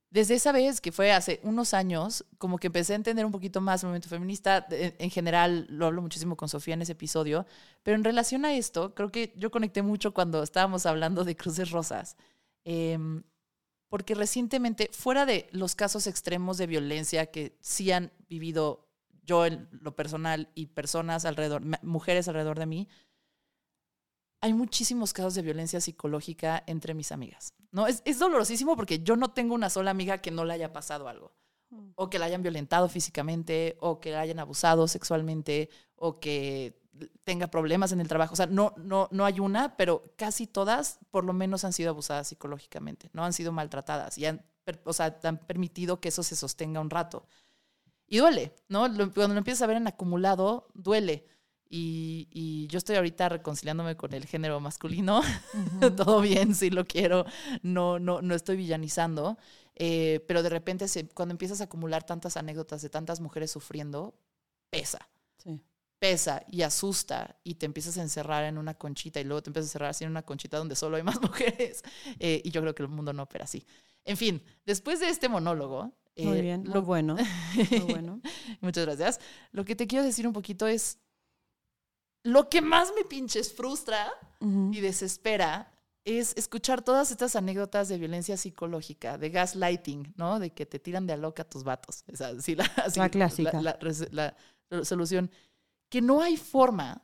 Desde 0.10 0.36
esa 0.36 0.51
vez, 0.51 0.80
que 0.80 0.91
fue 0.91 1.12
hace 1.12 1.39
unos 1.43 1.74
años, 1.74 2.26
como 2.38 2.58
que 2.58 2.68
empecé 2.68 2.93
a 2.93 2.95
entender 2.95 3.26
un 3.26 3.32
poquito 3.32 3.60
más 3.60 3.84
el 3.84 3.88
movimiento 3.88 4.10
feminista. 4.10 4.66
En, 4.70 4.95
en 4.97 5.10
general, 5.10 5.68
lo 5.70 5.88
hablo 5.88 6.01
muchísimo 6.01 6.38
con 6.38 6.47
Sofía 6.47 6.76
en 6.76 6.84
ese 6.84 6.93
episodio. 6.93 7.45
Pero 7.84 7.95
en 7.95 8.03
relación 8.03 8.45
a 8.45 8.53
esto, 8.56 8.95
creo 8.95 9.12
que 9.12 9.34
yo 9.36 9.51
conecté 9.51 9.82
mucho 9.82 10.14
cuando 10.14 10.41
estábamos 10.43 10.86
hablando 10.86 11.24
de 11.26 11.36
Cruces 11.36 11.72
Rosas. 11.72 12.16
Em, 12.64 13.24
porque 13.89 14.16
recientemente, 14.16 14.89
fuera 14.91 15.26
de 15.26 15.47
los 15.51 15.76
casos 15.76 16.08
extremos 16.08 16.58
de 16.58 16.68
violencia 16.68 17.28
que 17.28 17.58
sí 17.62 17.91
han 17.91 18.12
vivido 18.28 18.89
yo 19.24 19.45
en 19.45 19.68
lo 19.72 19.95
personal 19.95 20.49
y 20.56 20.68
personas 20.68 21.26
alrededor, 21.26 21.62
mujeres 21.84 22.28
alrededor 22.28 22.60
de 22.60 22.66
mí, 22.66 22.88
hay 24.45 24.53
muchísimos 24.53 25.11
casos 25.11 25.33
de 25.33 25.41
violencia 25.41 25.81
psicológica 25.81 26.63
entre 26.67 26.93
mis 26.93 27.11
amigas. 27.11 27.55
¿no? 27.71 27.87
Es, 27.87 28.03
es 28.05 28.19
dolorosísimo 28.19 28.75
porque 28.75 28.99
yo 28.99 29.15
no 29.15 29.31
tengo 29.31 29.55
una 29.55 29.71
sola 29.71 29.89
amiga 29.89 30.19
que 30.19 30.29
no 30.29 30.45
le 30.45 30.53
haya 30.53 30.71
pasado 30.71 31.07
algo. 31.07 31.33
O 31.95 32.11
que 32.11 32.19
la 32.19 32.27
hayan 32.27 32.43
violentado 32.43 32.87
físicamente, 32.87 33.75
o 33.79 33.99
que 33.99 34.11
la 34.11 34.21
hayan 34.21 34.37
abusado 34.37 34.87
sexualmente, 34.87 35.69
o 35.95 36.19
que 36.19 36.79
tenga 37.23 37.47
problemas 37.47 37.91
en 37.91 38.01
el 38.01 38.07
trabajo. 38.07 38.33
O 38.33 38.35
sea, 38.35 38.45
no, 38.45 38.75
no, 38.77 39.07
no 39.11 39.25
hay 39.25 39.39
una, 39.39 39.75
pero 39.77 40.13
casi 40.15 40.45
todas 40.45 40.99
por 41.09 41.23
lo 41.23 41.33
menos 41.33 41.65
han 41.65 41.73
sido 41.73 41.89
abusadas 41.89 42.27
psicológicamente, 42.27 43.09
no 43.13 43.25
han 43.25 43.33
sido 43.33 43.51
maltratadas 43.51 44.15
y 44.19 44.27
han, 44.27 44.45
o 44.83 44.93
sea, 44.93 45.19
han 45.23 45.39
permitido 45.39 45.99
que 45.99 46.09
eso 46.09 46.21
se 46.21 46.35
sostenga 46.35 46.79
un 46.79 46.91
rato. 46.91 47.27
Y 48.07 48.19
duele, 48.19 48.55
¿no? 48.69 48.81
Cuando 48.81 49.29
lo 49.29 49.37
empiezas 49.39 49.63
a 49.63 49.67
ver 49.67 49.77
en 49.77 49.87
acumulado, 49.87 50.67
duele. 50.75 51.25
Y, 51.70 52.28
y 52.32 52.68
yo 52.68 52.78
estoy 52.78 52.95
ahorita 52.95 53.28
reconciliándome 53.30 53.95
con 53.97 54.13
el 54.13 54.26
género 54.26 54.59
masculino. 54.59 55.22
Todo 55.97 56.22
bien, 56.22 56.53
sí 56.55 56.70
lo 56.70 56.86
quiero. 56.86 57.26
No, 57.63 57.99
no, 57.99 58.22
no 58.22 58.36
estoy 58.36 58.55
villanizando. 58.57 59.38
Eh, 59.76 60.24
pero 60.28 60.43
de 60.43 60.49
repente, 60.49 60.88
se- 60.88 61.07
cuando 61.09 61.34
empiezas 61.34 61.61
a 61.61 61.66
acumular 61.66 62.05
tantas 62.05 62.38
anécdotas 62.38 62.82
de 62.82 62.89
tantas 62.89 63.20
mujeres 63.20 63.51
sufriendo, 63.51 64.13
pesa 64.70 65.09
Sí. 65.38 65.59
pesa 65.99 66.43
y 66.49 66.61
asusta 66.61 67.38
y 67.43 67.55
te 67.55 67.66
empiezas 67.66 67.97
a 67.97 68.01
encerrar 68.01 68.43
en 68.45 68.57
una 68.57 68.74
conchita 68.76 69.20
y 69.20 69.24
luego 69.26 69.41
te 69.43 69.49
empiezas 69.49 69.68
a 69.68 69.72
encerrar 69.72 69.89
así 69.89 70.03
en 70.03 70.11
una 70.11 70.22
conchita 70.24 70.57
donde 70.57 70.76
solo 70.76 70.97
hay 70.97 71.03
más 71.03 71.20
mujeres. 71.22 71.84
Eh, 72.20 72.41
y 72.43 72.51
yo 72.51 72.61
creo 72.61 72.76
que 72.76 72.84
el 72.84 72.89
mundo 72.89 73.11
no 73.11 73.24
opera 73.24 73.43
así. 73.45 73.66
En 74.05 74.18
fin, 74.18 74.41
después 74.66 74.99
de 74.99 75.09
este 75.09 75.28
monólogo... 75.30 75.91
Muy 76.18 76.38
eh, 76.38 76.41
bien, 76.41 76.63
lo- 76.66 76.82
bueno. 76.84 77.18
Muy 77.55 77.80
bueno. 77.91 78.22
Muchas 78.61 78.86
gracias. 78.86 79.20
Lo 79.51 79.66
que 79.66 79.76
te 79.76 79.88
quiero 79.88 80.05
decir 80.05 80.26
un 80.26 80.32
poquito 80.34 80.66
es, 80.68 80.99
lo 82.26 82.49
que 82.49 82.61
más 82.61 82.91
me 82.95 83.05
pinches 83.05 83.53
frustra 83.53 84.11
Ujú. 84.39 84.71
y 84.73 84.82
desespera 84.82 85.71
es 86.03 86.34
escuchar 86.38 86.82
todas 86.82 87.11
estas 87.11 87.36
anécdotas 87.36 87.88
de 87.88 87.97
violencia 87.97 88.36
psicológica, 88.38 89.17
de 89.17 89.30
gaslighting, 89.30 90.13
¿no? 90.17 90.39
De 90.39 90.51
que 90.51 90.65
te 90.65 90.80
tiran 90.80 91.07
de 91.07 91.13
a 91.13 91.17
loca 91.17 91.43
tus 91.43 91.63
vatos. 91.63 92.03
O 92.11 92.15
sea, 92.15 92.32
la, 92.34 92.71
La 92.95 93.09
clásica. 93.09 93.61
La, 93.61 93.73
res- 93.80 94.11
la 94.11 94.36
solución. 94.84 95.32
Que 95.89 96.01
no 96.01 96.21
hay 96.21 96.36
forma, 96.38 97.01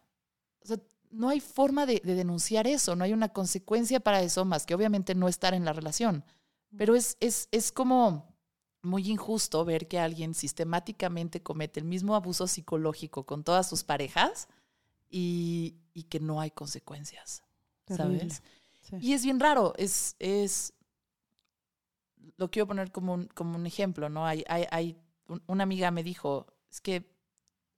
o 0.63 0.67
sea, 0.67 0.77
no 1.11 1.29
hay 1.29 1.39
forma 1.39 1.85
de, 1.85 2.01
de 2.03 2.15
denunciar 2.15 2.67
eso, 2.67 2.95
no 2.95 3.03
hay 3.03 3.13
una 3.13 3.29
consecuencia 3.29 3.99
para 3.99 4.21
eso 4.21 4.43
más 4.45 4.65
que 4.65 4.75
obviamente 4.75 5.13
no 5.15 5.27
estar 5.27 5.53
en 5.53 5.65
la 5.65 5.73
relación. 5.73 6.23
Pero 6.77 6.95
es, 6.95 7.17
es, 7.19 7.47
es 7.51 7.71
como 7.71 8.35
muy 8.83 9.09
injusto 9.09 9.63
ver 9.65 9.87
que 9.87 9.99
alguien 9.99 10.33
sistemáticamente 10.33 11.43
comete 11.43 11.79
el 11.79 11.85
mismo 11.85 12.15
abuso 12.15 12.47
psicológico 12.47 13.25
con 13.25 13.43
todas 13.43 13.67
sus 13.69 13.83
parejas 13.83 14.47
y, 15.11 15.75
y 15.93 16.03
que 16.03 16.19
no 16.19 16.39
hay 16.41 16.49
consecuencias, 16.51 17.43
Terrible. 17.85 18.19
¿sabes? 18.29 18.43
Sí. 18.81 18.95
Y 18.99 19.13
es 19.13 19.23
bien 19.23 19.39
raro, 19.39 19.73
es, 19.77 20.15
es 20.19 20.73
lo 22.37 22.49
quiero 22.49 22.67
poner 22.67 22.91
como 22.91 23.13
un, 23.13 23.27
como 23.27 23.55
un 23.55 23.65
ejemplo, 23.65 24.09
¿no? 24.09 24.25
Hay, 24.25 24.43
hay, 24.47 24.65
hay 24.71 24.97
un- 25.27 25.43
una 25.47 25.63
amiga 25.63 25.91
me 25.91 26.03
dijo, 26.03 26.47
es 26.71 26.81
que 26.81 27.05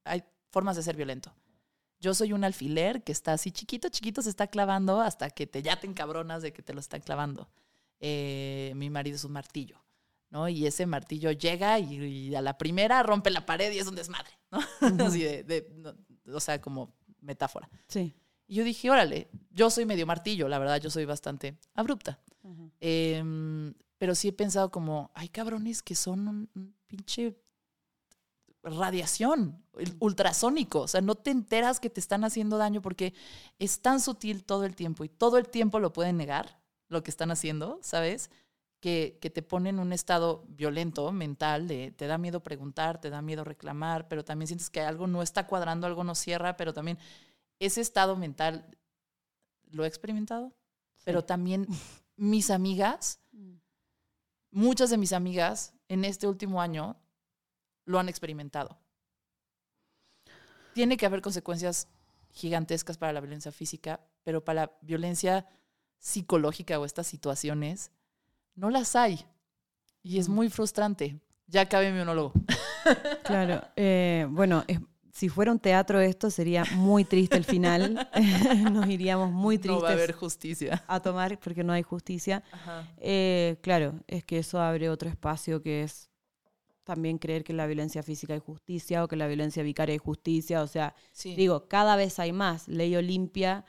hay 0.04 0.22
formas 0.50 0.76
de 0.76 0.82
ser 0.82 0.96
violento. 0.96 1.34
Yo 2.00 2.14
soy 2.14 2.32
un 2.32 2.44
alfiler 2.44 3.02
que 3.02 3.12
está 3.12 3.32
así 3.32 3.50
chiquito, 3.50 3.88
chiquito, 3.88 4.22
se 4.22 4.30
está 4.30 4.46
clavando 4.46 5.00
hasta 5.00 5.30
que 5.30 5.46
te 5.46 5.62
ya 5.62 5.78
te 5.80 5.86
encabronas 5.86 6.42
de 6.42 6.52
que 6.52 6.62
te 6.62 6.74
lo 6.74 6.80
están 6.80 7.00
clavando. 7.00 7.48
Eh, 8.00 8.72
mi 8.76 8.90
marido 8.90 9.16
es 9.16 9.24
un 9.24 9.32
martillo, 9.32 9.82
¿no? 10.30 10.48
Y 10.48 10.66
ese 10.66 10.84
martillo 10.86 11.30
llega 11.32 11.78
y, 11.78 11.94
y 12.02 12.34
a 12.34 12.42
la 12.42 12.58
primera 12.58 13.02
rompe 13.02 13.30
la 13.30 13.46
pared 13.46 13.72
y 13.72 13.78
es 13.78 13.86
un 13.86 13.94
desmadre, 13.94 14.32
¿no? 14.50 14.58
así 15.06 15.22
de, 15.22 15.44
de- 15.44 15.68
no, 15.76 15.94
o 16.36 16.40
sea, 16.40 16.60
como 16.60 16.94
metáfora. 17.24 17.68
Sí. 17.88 18.14
Y 18.46 18.56
yo 18.56 18.64
dije, 18.64 18.90
órale, 18.90 19.28
yo 19.50 19.70
soy 19.70 19.86
medio 19.86 20.06
martillo, 20.06 20.48
la 20.48 20.58
verdad, 20.58 20.80
yo 20.80 20.90
soy 20.90 21.04
bastante 21.04 21.58
abrupta. 21.74 22.20
Em, 22.80 23.74
pero 23.96 24.14
sí 24.14 24.28
he 24.28 24.32
pensado 24.32 24.70
como, 24.70 25.10
hay 25.14 25.28
cabrones 25.28 25.82
que 25.82 25.94
son 25.94 26.28
un, 26.28 26.50
un 26.54 26.74
pinche 26.86 27.36
radiación, 28.62 29.62
el 29.78 29.96
ultrasónico. 29.98 30.80
O 30.80 30.88
sea, 30.88 31.00
no 31.00 31.14
te 31.14 31.30
enteras 31.30 31.80
que 31.80 31.90
te 31.90 32.00
están 32.00 32.24
haciendo 32.24 32.58
daño 32.58 32.82
porque 32.82 33.14
es 33.58 33.80
tan 33.80 34.00
sutil 34.00 34.44
todo 34.44 34.64
el 34.64 34.74
tiempo 34.74 35.04
y 35.04 35.08
todo 35.08 35.38
el 35.38 35.48
tiempo 35.48 35.78
lo 35.80 35.92
pueden 35.92 36.16
negar 36.16 36.60
lo 36.88 37.02
que 37.02 37.10
están 37.10 37.30
haciendo, 37.30 37.78
¿sabes? 37.82 38.30
Que, 38.84 39.18
que 39.22 39.30
te 39.30 39.40
ponen 39.40 39.76
en 39.76 39.80
un 39.80 39.94
estado 39.94 40.44
violento, 40.46 41.10
mental, 41.10 41.68
de 41.68 41.92
te 41.92 42.06
da 42.06 42.18
miedo 42.18 42.42
preguntar, 42.42 43.00
te 43.00 43.08
da 43.08 43.22
miedo 43.22 43.42
reclamar, 43.42 44.08
pero 44.08 44.26
también 44.26 44.46
sientes 44.46 44.68
que 44.68 44.82
algo 44.82 45.06
no 45.06 45.22
está 45.22 45.46
cuadrando, 45.46 45.86
algo 45.86 46.04
no 46.04 46.14
cierra, 46.14 46.58
pero 46.58 46.74
también 46.74 46.98
ese 47.60 47.80
estado 47.80 48.14
mental 48.14 48.76
lo 49.70 49.84
he 49.84 49.88
experimentado, 49.88 50.52
pero 51.02 51.24
también 51.24 51.66
mis 52.16 52.50
amigas, 52.50 53.20
Mm. 53.32 53.54
muchas 54.50 54.90
de 54.90 54.98
mis 54.98 55.14
amigas 55.14 55.72
en 55.88 56.04
este 56.04 56.26
último 56.28 56.60
año 56.60 56.96
lo 57.86 57.98
han 57.98 58.10
experimentado. 58.10 58.78
Tiene 60.74 60.98
que 60.98 61.06
haber 61.06 61.22
consecuencias 61.22 61.88
gigantescas 62.32 62.98
para 62.98 63.14
la 63.14 63.20
violencia 63.20 63.50
física, 63.50 64.00
pero 64.24 64.44
para 64.44 64.66
la 64.66 64.72
violencia 64.82 65.46
psicológica 65.98 66.78
o 66.78 66.84
estas 66.84 67.06
situaciones 67.06 67.90
no 68.54 68.70
las 68.70 68.94
hay. 68.96 69.24
Y 70.02 70.18
es 70.18 70.28
Mm. 70.28 70.32
muy 70.32 70.48
frustrante. 70.50 71.18
Ya 71.46 71.62
acabé 71.62 71.90
mi 71.92 71.98
monólogo. 71.98 72.32
Claro, 73.24 73.62
eh, 73.76 74.26
bueno, 74.28 74.62
es- 74.68 74.78
si 75.12 75.28
fuera 75.28 75.52
un 75.52 75.58
teatro 75.60 76.00
esto 76.00 76.28
sería 76.28 76.64
muy 76.74 77.04
triste 77.04 77.36
el 77.36 77.44
final. 77.44 78.08
Nos 78.72 78.86
iríamos 78.88 79.30
muy 79.30 79.56
No 79.56 79.62
tristes 79.62 79.82
va 79.84 79.88
a 79.88 79.92
haber 79.92 80.12
justicia. 80.12 80.84
a 80.86 81.00
tomar 81.00 81.38
porque 81.38 81.62
no 81.64 81.72
hay 81.72 81.82
justicia. 81.82 82.42
Eh, 82.98 83.56
claro, 83.62 83.94
es 84.06 84.24
que 84.24 84.38
eso 84.38 84.60
abre 84.60 84.90
otro 84.90 85.08
espacio 85.08 85.62
que 85.62 85.84
es 85.84 86.10
también 86.82 87.16
creer 87.16 87.44
que 87.44 87.52
en 87.52 87.56
la 87.56 87.66
violencia 87.66 88.02
física 88.02 88.34
hay 88.34 88.40
justicia 88.40 89.02
o 89.04 89.08
que 89.08 89.14
en 89.14 89.20
la 89.20 89.26
violencia 89.28 89.62
vicaria 89.62 89.94
hay 89.94 89.98
justicia. 89.98 90.60
O 90.62 90.66
sea, 90.66 90.94
Sí. 91.12 91.34
digo, 91.36 91.68
cada 91.68 91.96
vez 91.96 92.18
hay 92.18 92.32
más. 92.32 92.68
Ley 92.68 92.94
Olimpia 92.96 93.64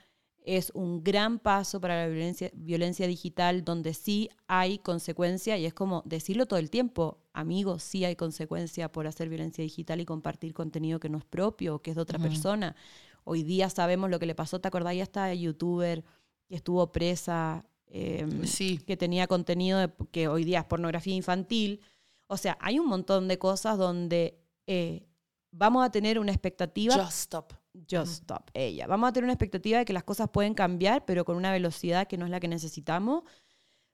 es 0.48 0.72
un 0.76 1.04
gran 1.04 1.40
paso 1.40 1.82
para 1.82 1.96
la 2.04 2.08
violencia, 2.08 2.52
violencia 2.54 3.08
digital 3.08 3.64
donde 3.66 3.94
sí 3.94 4.30
hay 4.48 4.78
consecuencia 4.78 5.58
y 5.58 5.66
es 5.66 5.74
como 5.74 6.04
decirlo 6.06 6.46
todo 6.46 6.60
el 6.60 6.70
tiempo, 6.70 7.18
amigos, 7.34 7.82
sí 7.84 8.06
hay 8.06 8.16
consecuencia 8.16 8.92
por 8.92 9.08
hacer 9.08 9.28
violencia 9.28 9.64
digital 9.64 10.00
y 10.02 10.06
compartir 10.06 10.54
contenido 10.54 11.00
que 11.00 11.10
no 11.10 11.18
es 11.18 11.26
propio 11.26 11.80
que 11.80 11.90
es 11.92 11.96
de 11.96 12.02
otra 12.04 12.20
persona. 12.20 12.76
Hoy 13.24 13.42
día 13.44 13.70
sabemos 13.72 14.10
lo 14.12 14.20
que 14.20 14.28
le 14.28 14.36
pasó, 14.36 14.60
¿te 14.62 14.68
acordás? 14.68 14.96
Ya 14.96 15.04
esta 15.04 15.34
youtuber 15.34 16.04
que 16.48 16.56
estuvo 16.56 16.92
presa, 16.92 17.66
eh, 17.88 18.28
Sí. 18.44 18.78
que 18.78 18.98
tenía 18.98 19.26
contenido 19.28 19.80
de- 19.80 19.92
que 20.12 20.28
hoy 20.28 20.44
día 20.44 20.60
es 20.60 20.66
pornografía 20.66 21.16
infantil. 21.16 21.82
O 22.28 22.38
sea, 22.38 22.56
hay 22.62 22.78
un 22.78 22.88
montón 22.88 23.28
de 23.28 23.38
cosas 23.40 23.78
donde 23.80 24.38
eh, 24.68 25.08
vamos 25.52 25.84
a 25.86 25.90
tener 25.92 26.20
una 26.20 26.32
expectativa 26.32 26.94
Just 26.96 27.18
stop. 27.20 27.54
Just 27.90 28.14
stop, 28.24 28.50
ella. 28.54 28.88
Vamos 28.88 29.10
a 29.10 29.14
tener 29.14 29.26
una 29.26 29.34
expectativa 29.34 29.80
de 29.80 29.86
que 29.86 29.94
las 29.94 30.04
cosas 30.04 30.30
pueden 30.30 30.54
cambiar, 30.54 31.06
pero 31.06 31.26
con 31.26 31.36
una 31.38 31.52
velocidad 31.52 32.08
que 32.08 32.18
no 32.18 32.26
es 32.26 32.32
la 32.32 32.40
que 32.40 32.48
necesitamos. 32.48 33.24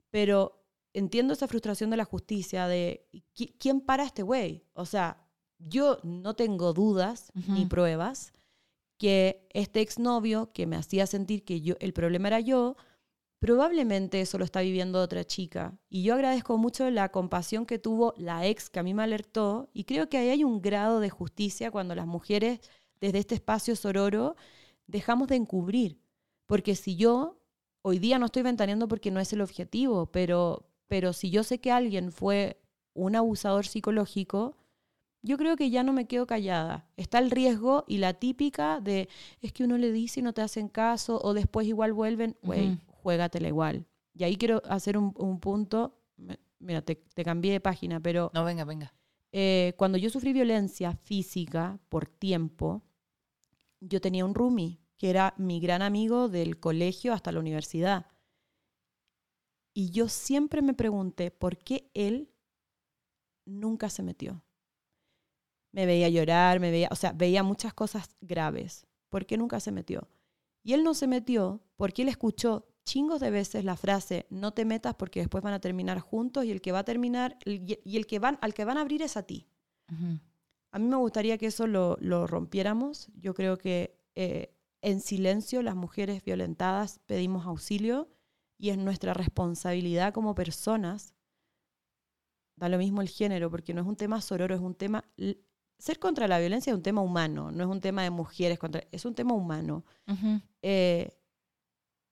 Pero 0.09 0.63
entiendo 0.93 1.33
esa 1.33 1.47
frustración 1.47 1.89
de 1.89 1.97
la 1.97 2.05
justicia, 2.05 2.67
de 2.67 3.07
¿qui- 3.35 3.55
¿quién 3.57 3.81
para 3.81 4.03
a 4.03 4.05
este 4.05 4.23
güey? 4.23 4.65
O 4.73 4.85
sea, 4.85 5.25
yo 5.57 5.97
no 6.03 6.33
tengo 6.35 6.73
dudas 6.73 7.31
ni 7.47 7.65
pruebas 7.65 8.33
que 8.97 9.47
este 9.53 9.81
exnovio 9.81 10.51
que 10.53 10.67
me 10.67 10.75
hacía 10.75 11.07
sentir 11.07 11.43
que 11.45 11.61
yo, 11.61 11.75
el 11.79 11.93
problema 11.93 12.27
era 12.27 12.39
yo, 12.39 12.75
probablemente 13.39 14.21
eso 14.21 14.37
lo 14.37 14.45
está 14.45 14.61
viviendo 14.61 15.01
otra 15.01 15.23
chica. 15.23 15.79
Y 15.89 16.03
yo 16.03 16.13
agradezco 16.13 16.57
mucho 16.57 16.89
la 16.91 17.09
compasión 17.09 17.65
que 17.65 17.79
tuvo 17.79 18.13
la 18.17 18.45
ex 18.45 18.69
que 18.69 18.79
a 18.79 18.83
mí 18.83 18.93
me 18.93 19.01
alertó 19.03 19.69
y 19.73 19.85
creo 19.85 20.09
que 20.09 20.17
ahí 20.17 20.29
hay 20.29 20.43
un 20.43 20.61
grado 20.61 20.99
de 20.99 21.09
justicia 21.09 21.71
cuando 21.71 21.95
las 21.95 22.05
mujeres 22.05 22.59
desde 23.01 23.19
este 23.19 23.35
espacio 23.35 23.75
sororo 23.75 24.35
dejamos 24.87 25.27
de 25.27 25.35
encubrir. 25.35 25.99
Porque 26.45 26.75
si 26.75 26.95
yo, 26.95 27.39
hoy 27.81 27.99
día 27.99 28.19
no 28.19 28.27
estoy 28.27 28.43
ventaneando 28.43 28.87
porque 28.87 29.11
no 29.11 29.19
es 29.19 29.33
el 29.33 29.41
objetivo, 29.41 30.05
pero, 30.11 30.69
pero 30.87 31.13
si 31.13 31.29
yo 31.29 31.43
sé 31.43 31.59
que 31.59 31.71
alguien 31.71 32.11
fue 32.11 32.61
un 32.93 33.15
abusador 33.15 33.65
psicológico, 33.65 34.55
yo 35.23 35.37
creo 35.37 35.55
que 35.55 35.69
ya 35.69 35.83
no 35.83 35.93
me 35.93 36.05
quedo 36.07 36.25
callada. 36.27 36.87
Está 36.97 37.19
el 37.19 37.31
riesgo 37.31 37.85
y 37.87 37.97
la 37.99 38.13
típica 38.15 38.79
de 38.81 39.07
es 39.41 39.53
que 39.53 39.63
uno 39.63 39.77
le 39.77 39.91
dice 39.91 40.19
y 40.19 40.23
no 40.23 40.33
te 40.33 40.41
hacen 40.41 40.67
caso 40.67 41.19
o 41.23 41.33
después 41.33 41.67
igual 41.67 41.93
vuelven, 41.93 42.35
güey, 42.41 42.69
Ujú. 42.73 42.79
juégatela 42.87 43.47
igual. 43.47 43.85
Y 44.13 44.23
ahí 44.25 44.35
quiero 44.35 44.61
hacer 44.67 44.97
un, 44.97 45.13
un 45.17 45.39
punto, 45.39 45.95
mira, 46.59 46.81
te, 46.81 46.95
te 46.95 47.23
cambié 47.23 47.53
de 47.53 47.59
página, 47.61 47.99
pero 47.99 48.29
No, 48.33 48.43
venga, 48.43 48.65
venga. 48.65 48.93
eh, 49.31 49.73
cuando 49.77 49.97
yo 49.97 50.09
sufrí 50.09 50.33
violencia 50.33 50.93
física 50.95 51.79
por 51.87 52.07
tiempo, 52.07 52.81
yo 53.81 53.99
tenía 53.99 54.25
un 54.25 54.33
roomie 54.33 54.79
que 54.97 55.09
era 55.09 55.33
mi 55.37 55.59
gran 55.59 55.81
amigo 55.81 56.29
del 56.29 56.59
colegio 56.59 57.13
hasta 57.13 57.31
la 57.31 57.39
universidad. 57.39 58.05
Y 59.73 59.89
yo 59.89 60.07
siempre 60.07 60.61
me 60.61 60.73
pregunté 60.73 61.31
por 61.31 61.57
qué 61.57 61.89
él 61.93 62.29
nunca 63.45 63.89
se 63.89 64.03
metió. 64.03 64.43
Me 65.71 65.85
veía 65.85 66.09
llorar, 66.09 66.59
me 66.59 66.69
veía, 66.69 66.89
o 66.91 66.95
sea, 66.95 67.13
veía 67.13 67.41
muchas 67.43 67.73
cosas 67.73 68.15
graves. 68.21 68.85
¿Por 69.09 69.25
qué 69.25 69.37
nunca 69.37 69.59
se 69.59 69.71
metió? 69.71 70.07
Y 70.63 70.73
él 70.73 70.83
no 70.83 70.93
se 70.93 71.07
metió 71.07 71.63
porque 71.77 72.03
él 72.03 72.09
escuchó 72.09 72.67
chingos 72.83 73.19
de 73.19 73.31
veces 73.31 73.63
la 73.63 73.77
frase 73.77 74.27
no 74.29 74.53
te 74.53 74.65
metas 74.65 74.95
porque 74.95 75.21
después 75.21 75.43
van 75.43 75.53
a 75.53 75.61
terminar 75.61 75.99
juntos 75.99 76.45
y 76.45 76.51
el 76.51 76.61
que 76.61 76.71
va 76.71 76.79
a 76.79 76.83
terminar 76.83 77.37
y 77.45 77.97
el 77.97 78.05
que 78.05 78.19
van 78.19 78.37
al 78.41 78.53
que 78.53 78.65
van 78.65 78.77
a 78.77 78.81
abrir 78.81 79.01
es 79.01 79.17
a 79.17 79.23
ti. 79.23 79.47
Ujú. 79.91 80.19
A 80.71 80.79
mí 80.79 80.87
me 80.87 80.95
gustaría 80.97 81.37
que 81.37 81.47
eso 81.47 81.67
lo, 81.67 81.97
lo 81.99 82.27
rompiéramos. 82.27 83.09
Yo 83.15 83.33
creo 83.33 83.57
que 83.57 83.97
eh, 84.15 84.53
en 84.81 84.99
silencio 84.99 85.61
las 85.61 85.75
mujeres 85.75 86.23
violentadas 86.23 86.99
pedimos 87.05 87.45
auxilio 87.45 88.09
y 88.57 88.69
es 88.69 88.77
nuestra 88.77 89.13
responsabilidad 89.13 90.13
como 90.13 90.35
personas. 90.35 91.13
Da 92.55 92.69
lo 92.69 92.77
mismo 92.77 93.01
el 93.01 93.09
género, 93.09 93.49
porque 93.49 93.73
no 93.73 93.81
es 93.81 93.87
un 93.87 93.95
tema 93.95 94.21
sororo, 94.21 94.55
es 94.55 94.61
un 94.61 94.75
tema... 94.75 95.03
Ser 95.77 95.97
contra 95.97 96.27
la 96.27 96.39
violencia 96.39 96.69
es 96.69 96.77
un 96.77 96.83
tema 96.83 97.01
humano, 97.01 97.51
no 97.51 97.63
es 97.63 97.69
un 97.69 97.81
tema 97.81 98.03
de 98.03 98.11
mujeres, 98.11 98.59
contra, 98.59 98.83
es 98.91 99.03
un 99.03 99.15
tema 99.15 99.33
humano. 99.33 99.83
Eh, 100.61 101.09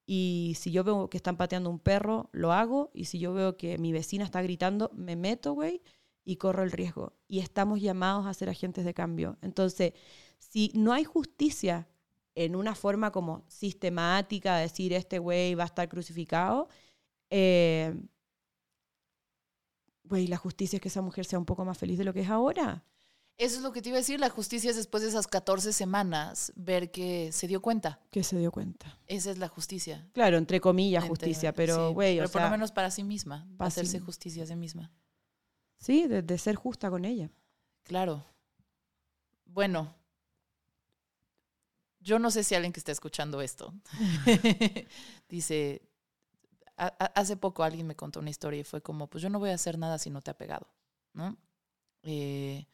y 0.07 0.55
si 0.57 0.71
yo 0.71 0.83
veo 0.83 1.07
que 1.07 1.17
están 1.17 1.37
pateando 1.37 1.69
un 1.69 1.77
perro, 1.77 2.29
lo 2.31 2.51
hago. 2.51 2.89
Y 2.95 3.05
si 3.05 3.19
yo 3.19 3.31
veo 3.31 3.57
que 3.57 3.77
mi 3.77 3.91
vecina 3.91 4.25
está 4.25 4.41
gritando, 4.41 4.89
me 4.95 5.15
meto, 5.15 5.53
güey, 5.53 5.83
y 6.29 6.35
corro 6.35 6.61
el 6.61 6.71
riesgo. 6.71 7.13
Y 7.27 7.39
estamos 7.39 7.81
llamados 7.81 8.27
a 8.27 8.33
ser 8.35 8.49
agentes 8.49 8.85
de 8.85 8.93
cambio. 8.93 9.37
Entonces, 9.41 9.93
si 10.37 10.71
no 10.75 10.93
hay 10.93 11.03
justicia 11.03 11.87
en 12.35 12.55
una 12.55 12.75
forma 12.75 13.11
como 13.11 13.43
sistemática, 13.47 14.57
de 14.57 14.61
decir 14.63 14.93
este 14.93 15.17
güey 15.17 15.55
va 15.55 15.63
a 15.63 15.65
estar 15.65 15.89
crucificado, 15.89 16.69
eh, 17.31 17.95
güey, 20.03 20.27
la 20.27 20.37
justicia 20.37 20.77
es 20.77 20.81
que 20.81 20.89
esa 20.89 21.01
mujer 21.01 21.25
sea 21.25 21.39
un 21.39 21.45
poco 21.45 21.65
más 21.65 21.79
feliz 21.79 21.97
de 21.97 22.03
lo 22.03 22.13
que 22.13 22.21
es 22.21 22.29
ahora. 22.29 22.83
Eso 23.37 23.55
es 23.55 23.61
lo 23.63 23.71
que 23.71 23.81
te 23.81 23.89
iba 23.89 23.97
a 23.97 24.01
decir. 24.01 24.19
La 24.19 24.29
justicia 24.29 24.69
es 24.69 24.75
después 24.75 25.01
de 25.01 25.09
esas 25.09 25.25
14 25.27 25.71
semanas 25.73 26.51
ver 26.55 26.91
que 26.91 27.31
se 27.31 27.47
dio 27.47 27.61
cuenta. 27.61 28.01
Que 28.11 28.23
se 28.23 28.37
dio 28.37 28.51
cuenta. 28.51 28.99
Esa 29.07 29.31
es 29.31 29.37
la 29.39 29.47
justicia. 29.47 30.07
Claro, 30.13 30.37
entre 30.37 30.59
comillas 30.59 31.03
Entre- 31.05 31.09
justicia, 31.09 31.53
pero 31.53 31.87
sí, 31.87 31.93
güey, 31.95 32.19
o 32.19 32.23
Pero 32.23 32.31
por 32.33 32.41
lo 32.43 32.49
menos 32.51 32.71
para 32.71 32.91
sí 32.91 33.03
misma. 33.03 33.47
para 33.57 33.69
hacerse 33.69 33.97
sí- 33.97 34.03
justicia 34.05 34.43
a 34.43 34.45
sí 34.45 34.55
misma. 34.55 34.91
Sí, 35.79 36.07
de, 36.07 36.37
ser 36.37 36.55
justa 36.55 36.89
con 36.89 37.05
ella. 37.05 37.29
Claro. 37.83 38.23
Bueno. 39.45 39.93
Yo 42.01 42.17
no 42.17 42.31
sé 42.31 42.43
si 42.43 42.55
alguien 42.55 42.71
que 42.71 42.79
está 42.79 42.91
escuchando 42.93 43.41
esto 43.41 43.73
dice, 45.29 45.81
"Ha- 46.77 46.95
ha- 46.99 47.13
hace 47.19 47.37
poco 47.37 47.63
alguien 47.63 47.87
me 47.87 47.95
contó 47.95 48.19
una 48.21 48.29
historia 48.29 48.61
y 48.61 48.63
fue 48.63 48.81
como, 48.81 49.07
pues 49.09 49.21
yo 49.21 49.29
no 49.29 49.39
voy 49.39 49.49
a 49.51 49.55
hacer 49.55 49.77
nada 49.77 49.97
si 49.97 50.09
no 50.09 50.21
te 50.21 50.31
ha 50.31 50.37
pegado, 50.37 50.67
¿no? 51.13 51.37
Eh, 52.03 52.67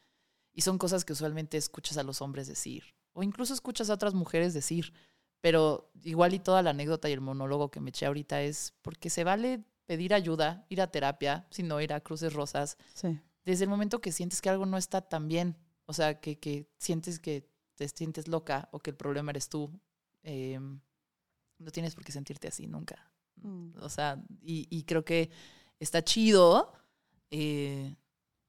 y 0.53 0.61
son 0.61 0.77
cosas 0.77 1.05
que 1.05 1.13
usualmente 1.13 1.57
escuchas 1.57 1.97
a 1.97 2.03
los 2.03 2.21
hombres 2.21 2.47
decir, 2.47 2.95
o 3.13 3.23
incluso 3.23 3.53
escuchas 3.53 3.89
a 3.89 3.95
otras 3.95 4.13
mujeres 4.15 4.53
decir, 4.53 4.93
pero 5.41 5.91
igual 6.03 6.33
y 6.35 6.39
toda 6.39 6.63
la 6.63 6.71
anécdota 6.71 7.09
y 7.09 7.13
el 7.13 7.21
monólogo 7.21 7.71
que 7.71 7.81
me 7.81 7.89
eché 7.91 8.05
ahorita 8.07 8.41
es 8.43 8.73
porque 8.83 9.09
se 9.09 9.23
vale 9.23 9.63
pedir 9.85 10.13
ayuda, 10.13 10.65
ir 10.69 10.81
a 10.81 10.87
terapia, 10.91 11.45
sino 11.49 11.79
ir 11.81 11.93
a 11.93 11.99
cruces 12.01 12.33
rosas, 12.33 12.77
Sí. 12.93 13.19
desde 13.45 13.63
el 13.65 13.69
momento 13.69 14.01
que 14.01 14.11
sientes 14.11 14.41
que 14.41 14.49
algo 14.49 14.65
no 14.65 14.77
está 14.77 15.01
tan 15.01 15.27
bien, 15.27 15.55
o 15.85 15.93
sea, 15.93 16.19
que, 16.19 16.39
que 16.39 16.67
sientes 16.77 17.19
que 17.19 17.47
te 17.75 17.87
sientes 17.89 18.27
loca 18.27 18.69
o 18.71 18.79
que 18.79 18.89
el 18.91 18.95
problema 18.95 19.31
eres 19.31 19.49
tú, 19.49 19.71
eh, 20.23 20.59
no 21.59 21.71
tienes 21.71 21.93
por 21.95 22.03
qué 22.03 22.11
sentirte 22.11 22.47
así 22.47 22.67
nunca. 22.67 23.11
Mm. 23.37 23.71
O 23.81 23.89
sea, 23.89 24.21
y, 24.41 24.67
y 24.69 24.83
creo 24.83 25.03
que 25.05 25.29
está 25.79 26.03
chido, 26.03 26.73
eh, 27.31 27.95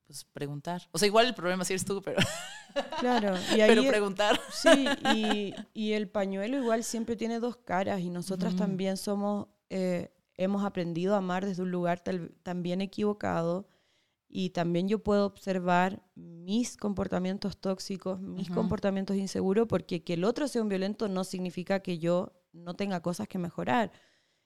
pues 0.06 0.24
preguntar. 0.24 0.82
O 0.92 0.98
sea, 0.98 1.06
igual 1.06 1.26
el 1.26 1.34
problema 1.34 1.64
sí 1.64 1.72
eres 1.72 1.84
tú, 1.84 2.00
pero, 2.02 2.18
Claro, 3.00 3.34
y 3.56 3.60
ahí 3.60 3.68
pero 3.68 3.82
es- 3.82 3.88
preguntar. 3.88 4.40
Sí, 4.52 4.86
y, 5.14 5.54
y 5.74 5.92
el 5.92 6.08
pañuelo 6.08 6.56
igual 6.58 6.84
siempre 6.84 7.16
tiene 7.16 7.40
dos 7.40 7.56
caras 7.56 8.00
y 8.00 8.10
nosotras 8.10 8.54
Ujú. 8.54 8.62
también 8.62 8.96
somos, 8.96 9.48
eh, 9.70 10.12
hemos 10.36 10.64
aprendido 10.64 11.14
a 11.14 11.18
amar 11.18 11.44
desde 11.46 11.62
un 11.62 11.70
lugar 11.70 12.00
tal- 12.00 12.34
también 12.42 12.80
equivocado 12.80 13.68
y 14.28 14.50
también 14.50 14.88
yo 14.88 15.02
puedo 15.02 15.24
observar 15.26 16.02
mis 16.14 16.76
comportamientos 16.76 17.56
tóxicos, 17.58 18.20
mis 18.20 18.48
comportamientos 18.54 19.16
inseguros, 19.16 19.66
porque 19.68 20.02
que 20.02 20.14
el 20.14 20.24
otro 20.24 20.48
sea 20.48 20.62
un 20.62 20.68
violento 20.68 21.08
no 21.08 21.22
significa 21.24 21.80
que 21.80 21.98
yo 21.98 22.32
no 22.52 22.74
tenga 22.74 23.00
cosas 23.00 23.28
que 23.28 23.38
mejorar. 23.38 23.92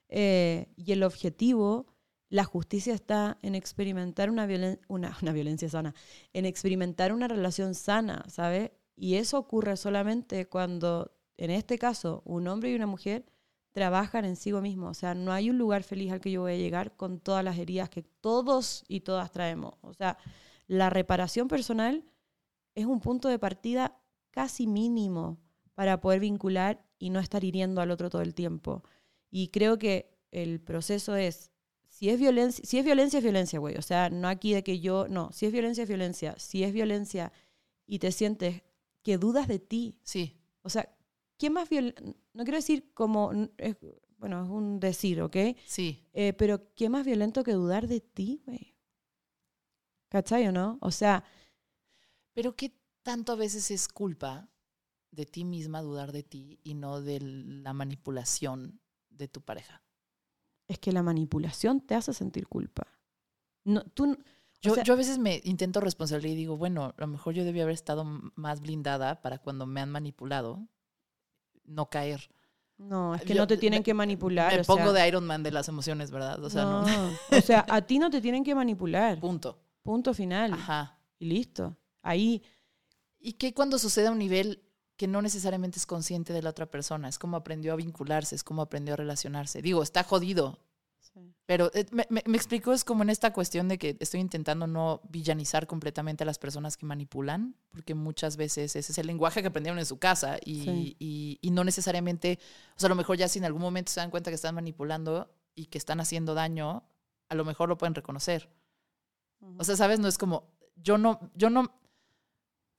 Eh, 0.09 0.67
y 0.75 0.91
el 0.91 1.03
objetivo, 1.03 1.87
la 2.29 2.43
justicia 2.43 2.93
está 2.93 3.37
en 3.41 3.55
experimentar 3.55 4.29
una, 4.29 4.45
violen- 4.47 4.79
una, 4.87 5.17
una 5.21 5.31
violencia 5.33 5.69
sana, 5.69 5.93
en 6.33 6.45
experimentar 6.45 7.11
una 7.13 7.27
relación 7.27 7.73
sana, 7.75 8.23
¿sabes? 8.27 8.71
Y 8.95 9.15
eso 9.15 9.37
ocurre 9.39 9.77
solamente 9.77 10.47
cuando, 10.47 11.11
en 11.37 11.49
este 11.49 11.77
caso, 11.79 12.21
un 12.25 12.47
hombre 12.47 12.71
y 12.71 12.75
una 12.75 12.87
mujer 12.87 13.25
trabajan 13.71 14.25
en 14.25 14.35
sí 14.35 14.51
mismo. 14.53 14.87
O 14.87 14.93
sea, 14.93 15.15
no 15.15 15.31
hay 15.31 15.49
un 15.49 15.57
lugar 15.57 15.83
feliz 15.83 16.11
al 16.11 16.21
que 16.21 16.31
yo 16.31 16.41
voy 16.41 16.53
a 16.53 16.57
llegar 16.57 16.95
con 16.95 17.19
todas 17.19 17.43
las 17.43 17.57
heridas 17.57 17.89
que 17.89 18.03
todos 18.03 18.83
y 18.87 19.01
todas 19.01 19.31
traemos. 19.31 19.75
O 19.81 19.93
sea, 19.93 20.17
la 20.67 20.89
reparación 20.89 21.47
personal 21.47 22.05
es 22.75 22.85
un 22.85 22.99
punto 22.99 23.27
de 23.27 23.39
partida 23.39 23.97
casi 24.31 24.67
mínimo 24.67 25.39
para 25.73 25.99
poder 25.99 26.19
vincular 26.19 26.83
y 26.99 27.09
no 27.09 27.19
estar 27.19 27.43
hiriendo 27.43 27.81
al 27.81 27.91
otro 27.91 28.09
todo 28.09 28.21
el 28.21 28.33
tiempo. 28.33 28.83
Y 29.29 29.49
creo 29.49 29.77
que 29.77 30.17
el 30.31 30.59
proceso 30.61 31.15
es, 31.15 31.51
si 31.87 32.09
es 32.09 32.19
violencia, 32.19 32.63
si 32.65 32.77
es 32.77 32.85
violencia, 32.85 33.17
es 33.17 33.23
violencia, 33.23 33.59
güey. 33.59 33.75
O 33.77 33.81
sea, 33.81 34.09
no 34.09 34.27
aquí 34.27 34.53
de 34.53 34.63
que 34.63 34.79
yo, 34.79 35.07
no, 35.07 35.31
si 35.31 35.45
es 35.45 35.51
violencia, 35.51 35.83
es 35.83 35.89
violencia. 35.89 36.35
Si 36.37 36.63
es 36.63 36.73
violencia 36.73 37.31
y 37.85 37.99
te 37.99 38.11
sientes 38.11 38.63
que 39.03 39.17
dudas 39.17 39.47
de 39.47 39.59
ti, 39.59 39.97
Sí, 40.03 40.37
o 40.61 40.69
sea, 40.69 40.89
¿qué 41.41 41.49
más 41.49 41.69
violento? 41.69 42.03
No 42.33 42.43
quiero 42.45 42.57
decir 42.57 42.93
como, 42.93 43.31
es- 43.57 43.77
bueno, 44.19 44.43
es 44.45 44.49
un 44.49 44.79
decir, 44.79 45.21
¿ok? 45.21 45.35
sí. 45.65 46.07
Eh, 46.13 46.33
pero 46.39 46.73
¿qué 46.75 46.89
más 46.89 47.05
violento 47.05 47.43
que 47.43 47.53
dudar 47.53 47.87
de 47.87 48.01
ti, 48.01 48.41
güey? 48.45 48.75
¿Cachai 50.09 50.47
o 50.47 50.51
no? 50.51 50.77
O 50.81 50.91
sea, 50.91 51.23
Pero 52.33 52.55
¿qué 52.57 52.73
tanto 53.03 53.31
a 53.31 53.35
veces 53.37 53.71
es 53.71 53.87
culpa 53.87 54.49
de 55.11 55.25
ti 55.25 55.45
misma 55.45 55.81
dudar 55.81 56.11
de 56.11 56.23
ti 56.23 56.59
y 56.63 56.73
no 56.73 57.01
de 57.01 57.19
la 57.21 57.73
manipulación 57.73 58.81
de 59.09 59.27
tu 59.29 59.41
pareja? 59.41 59.83
es 60.67 60.79
que 60.79 60.91
la 60.91 61.03
manipulación 61.03 61.81
te 61.81 61.93
hace 61.95 62.13
sentir 62.13 62.47
culpa. 62.47 62.87
No, 63.63 63.83
tú, 63.93 64.11
o 64.13 64.17
Yo, 64.61 64.73
sea, 64.73 64.83
yo 64.83 64.93
a 64.93 64.97
veces 64.97 65.17
me 65.19 65.41
intento 65.43 65.81
responsabilizar 65.81 66.33
y 66.33 66.35
digo, 66.35 66.57
bueno, 66.57 66.85
a 66.85 67.01
lo 67.01 67.07
mejor 67.07 67.33
yo 67.33 67.43
debía 67.43 67.63
haber 67.63 67.73
estado 67.73 68.03
más 68.35 68.61
blindada 68.61 69.21
para 69.21 69.39
cuando 69.39 69.65
me 69.65 69.81
han 69.81 69.89
manipulado 69.91 70.67
no 71.71 71.89
caer. 71.89 72.29
no, 72.77 73.13
es 73.15 73.21
que 73.23 73.33
yo- 73.35 73.41
no 73.41 73.47
te 73.47 73.57
tienen 73.57 73.79
me- 73.79 73.83
que 73.83 73.93
manipular. 73.93 74.53
me 74.53 74.61
o 74.61 74.63
pongo 74.63 74.91
sea, 74.91 75.01
de 75.03 75.07
Iron 75.07 75.25
Man 75.25 75.43
de 75.43 75.51
las 75.51 75.67
emociones, 75.67 76.09
¿verdad? 76.11 76.43
O 76.43 76.49
sea, 76.49 76.63
no. 76.63 76.81
no, 76.85 77.11
o 77.37 77.41
sea, 77.41 77.65
a 77.69 77.81
ti 77.81 77.99
no 77.99 78.09
te 78.09 78.21
tienen 78.21 78.43
que 78.43 78.55
manipular. 78.55 79.19
Punto. 79.19 79.59
Punto 79.83 80.13
final. 80.13 80.53
Ajá. 80.53 80.97
Y 81.19 81.25
listo. 81.27 81.75
Ahí, 82.01 82.41
¿Y 83.23 83.33
qué 83.33 83.53
cuando 83.53 83.77
sucede 83.77 84.07
a 84.07 84.11
un 84.11 84.17
nivel 84.17 84.63
que 84.97 85.07
no 85.07 85.21
necesariamente 85.21 85.77
es 85.77 85.85
consciente 85.85 86.33
de 86.33 86.41
la 86.41 86.49
otra 86.49 86.65
persona? 86.65 87.07
Es 87.07 87.19
como 87.19 87.37
aprendió 87.37 87.73
a 87.73 87.75
vincularse, 87.75 88.33
es 88.35 88.43
como 88.43 88.63
aprendió 88.63 88.95
a 88.95 88.97
relacionarse. 88.97 89.61
Digo, 89.61 89.83
está 89.83 90.03
jodido, 90.03 90.57
Pero 91.45 91.69
eh, 91.73 91.85
me, 91.91 92.05
me, 92.09 92.23
me 92.25 92.37
explico, 92.37 92.71
es 92.71 92.85
como 92.85 93.03
en 93.03 93.09
esta 93.09 93.33
cuestión 93.33 93.67
de 93.67 93.77
que 93.77 93.97
estoy 93.99 94.21
intentando 94.21 94.65
no 94.67 95.01
villanizar 95.09 95.67
completamente 95.67 96.23
a 96.23 96.25
las 96.25 96.39
personas 96.39 96.77
que 96.77 96.85
manipulan, 96.85 97.55
porque 97.69 97.93
muchas 97.95 98.37
veces 98.37 98.75
ese 98.77 98.91
es 98.91 98.97
el 98.97 99.07
lenguaje 99.07 99.41
que 99.41 99.49
aprendieron 99.49 99.77
en 99.79 99.85
su 99.85 99.99
casa 99.99 100.37
y, 100.45 100.63
Sí. 100.63 100.95
y, 100.99 101.39
y 101.41 101.51
no 101.51 101.63
necesariamente, 101.65 102.39
o 102.77 102.79
sea, 102.79 102.87
a 102.87 102.89
lo 102.89 102.95
mejor 102.95 103.17
ya 103.17 103.27
si 103.27 103.39
en 103.39 103.45
algún 103.45 103.61
momento 103.61 103.91
se 103.91 103.99
dan 103.99 104.09
cuenta 104.11 104.31
que 104.31 104.35
están 104.35 104.55
manipulando 104.55 105.29
y 105.53 105.65
que 105.65 105.77
están 105.77 105.99
haciendo 105.99 106.33
daño, 106.33 106.83
a 107.27 107.35
lo 107.35 107.43
mejor 107.43 107.67
lo 107.67 107.77
pueden 107.77 107.95
reconocer. 107.95 108.49
O 109.57 109.63
sea, 109.63 109.75
¿sabes? 109.75 109.99
No 109.99 110.07
es 110.07 110.17
como, 110.17 110.47
yo 110.75 110.97
no, 110.97 111.31
yo 111.35 111.49
no 111.49 111.73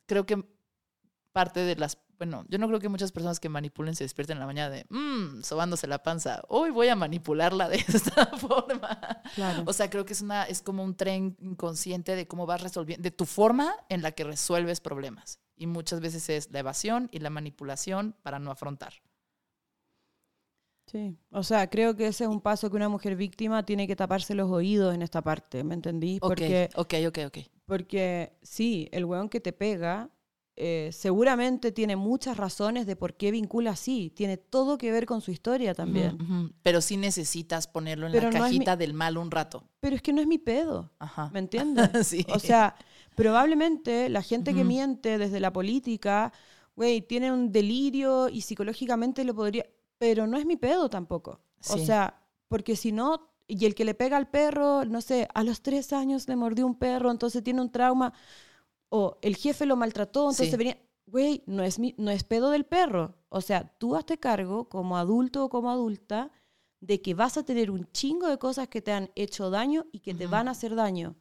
creo 0.07 0.25
que 0.25 0.43
parte 1.33 1.61
de 1.61 1.77
las, 1.77 1.99
bueno, 2.23 2.45
yo 2.49 2.57
no 2.59 2.69
creo 2.69 2.79
que 2.79 2.89
muchas 2.89 3.11
personas 3.11 3.41
que 3.41 3.49
manipulen 3.49 3.97
se 3.97 4.05
despierten 4.05 4.37
en 4.37 4.41
la 4.41 4.47
mañana 4.47 4.71
de, 4.71 4.87
mmm, 4.91 5.43
sobándose 5.43 5.89
la 5.89 6.05
panza, 6.05 6.41
hoy 6.47 6.71
voy 6.71 6.87
a 6.87 6.95
manipularla 6.95 7.69
de 7.69 7.79
esta 7.89 8.27
forma. 8.27 9.01
Claro. 9.35 9.65
O 9.67 9.73
sea, 9.73 9.91
creo 9.91 10.05
que 10.05 10.13
es 10.13 10.23
una, 10.23 10.45
es 10.45 10.63
como 10.63 10.85
un 10.85 10.95
tren 10.95 11.37
inconsciente 11.41 12.15
de 12.15 12.29
cómo 12.29 12.47
vas 12.47 12.63
resolviendo, 12.63 13.03
de 13.03 13.11
tu 13.11 13.27
forma 13.27 13.75
en 13.89 14.03
la 14.03 14.13
que 14.13 14.23
resuelves 14.23 14.81
problemas. 14.81 15.41
Y 15.57 15.67
muchas 15.67 15.99
veces 15.99 16.29
es 16.29 16.49
la 16.53 16.61
evasión 16.61 17.09
y 17.11 17.19
la 17.19 17.31
manipulación 17.31 18.15
para 18.23 18.39
no 18.39 18.53
afrontar. 18.53 18.95
Sí, 20.87 21.19
o 21.33 21.43
sea, 21.43 21.69
creo 21.71 21.97
que 21.97 22.07
ese 22.07 22.23
es 22.23 22.31
un 22.31 22.41
paso 22.41 22.71
que 22.71 22.77
una 22.77 22.89
mujer 22.89 23.17
víctima 23.17 23.65
tiene 23.65 23.89
que 23.89 23.97
taparse 23.97 24.37
los 24.37 24.49
oídos 24.49 24.95
en 24.95 25.03
esta 25.03 25.23
parte, 25.23 25.65
¿me 25.65 25.75
entendí? 25.75 26.21
Porque, 26.21 26.71
ok, 26.77 26.95
ok, 27.09 27.09
ok, 27.09 27.19
ok. 27.27 27.39
porque 27.67 28.39
sí, 28.43 28.89
el 28.93 29.07
weón 29.07 29.29
que 29.29 29.41
te 29.41 29.53
pega 29.53 30.09
eh, 30.57 30.91
seguramente 30.93 31.73
tiene 31.73 31.97
muchas 31.97 32.37
razones 32.37 32.87
de 32.87 32.95
por 32.97 33.15
qué 33.15 33.31
vincula 33.31 33.71
así, 33.71 34.13
tiene 34.15 34.37
todo 34.37 34.77
que 34.79 34.93
ver 34.93 35.07
con 35.07 35.21
su 35.21 35.31
historia 35.31 35.75
también. 35.75 36.53
Pero 36.63 36.81
sí 36.81 36.97
necesitas 36.97 37.67
ponerlo 37.67 38.07
en 38.07 38.13
Pero 38.13 38.31
la 38.31 38.39
no 38.39 38.45
mi- 38.45 38.51
cajita 38.51 38.77
del 38.77 38.93
mal 38.95 39.17
un 39.17 39.31
rato. 39.31 39.65
Pero 39.81 39.97
es 39.97 40.03
que 40.03 40.13
no 40.13 40.21
es 40.21 40.27
mi 40.27 40.39
pedo, 40.39 40.93
Ajá. 40.99 41.31
¿me 41.33 41.39
entiendes? 41.39 41.89
sí. 42.07 42.27
O 42.29 42.39
sea, 42.39 42.75
probablemente 43.15 44.09
la 44.09 44.23
gente 44.23 44.55
que 44.55 44.65
miente 44.65 45.17
desde 45.19 45.41
la 45.41 45.53
política, 45.53 46.33
güey, 46.77 47.01
tiene 47.03 47.33
un 47.33 47.51
delirio 47.53 48.29
y 48.29 48.43
psicológicamente 48.43 49.25
lo 49.25 49.35
podría, 49.35 49.65
pero 49.99 50.27
no 50.27 50.37
es 50.37 50.45
mi 50.45 50.57
pedo 50.57 50.91
tampoco. 50.91 51.41
O 51.71 51.79
sea, 51.79 52.21
porque 52.49 52.77
si 52.77 52.93
no, 52.93 53.31
y 53.47 53.65
el 53.65 53.75
que 53.75 53.85
le 53.85 53.95
pega 53.95 54.17
al 54.17 54.29
perro, 54.29 54.85
no 54.85 55.01
sé, 55.01 55.29
a 55.35 55.45
los 55.45 55.63
tres 55.63 55.93
años 55.93 56.29
le 56.29 56.37
mordió 56.37 56.67
un 56.67 56.75
perro, 56.79 57.11
entonces 57.11 57.43
tiene 57.43 57.61
un 57.61 57.71
trauma, 57.71 58.13
o 58.95 59.19
el 59.23 59.37
jefe 59.37 59.65
lo 59.65 59.75
maltrató, 59.77 60.21
entonces 60.25 60.51
Sí. 60.51 60.57
venía, 60.57 60.79
güey, 61.07 61.43
no 61.47 61.63
es, 61.63 61.79
mi, 61.79 61.95
no 61.97 62.11
es 62.11 62.25
pedo 62.25 62.51
del 62.51 62.65
perro. 62.67 63.15
O 63.31 63.41
sea, 63.41 63.75
tú 63.79 63.97
hazte 63.97 64.19
cargo 64.19 64.69
como 64.69 64.99
adulto 64.99 65.45
o 65.45 65.49
como 65.49 65.71
adulta 65.71 66.31
de 66.81 67.01
que 67.01 67.15
vas 67.15 67.37
a 67.39 67.43
tener 67.45 67.71
un 67.71 67.91
chingo 67.93 68.29
de 68.29 68.39
cosas 68.39 68.69
que 68.69 68.83
te 68.83 68.93
han 68.93 69.11
hecho 69.15 69.49
daño 69.51 69.87
y 69.93 70.01
que 70.01 70.15
te 70.15 70.27
van 70.27 70.47
a 70.49 70.51
hacer 70.51 70.75
daño. 70.75 71.17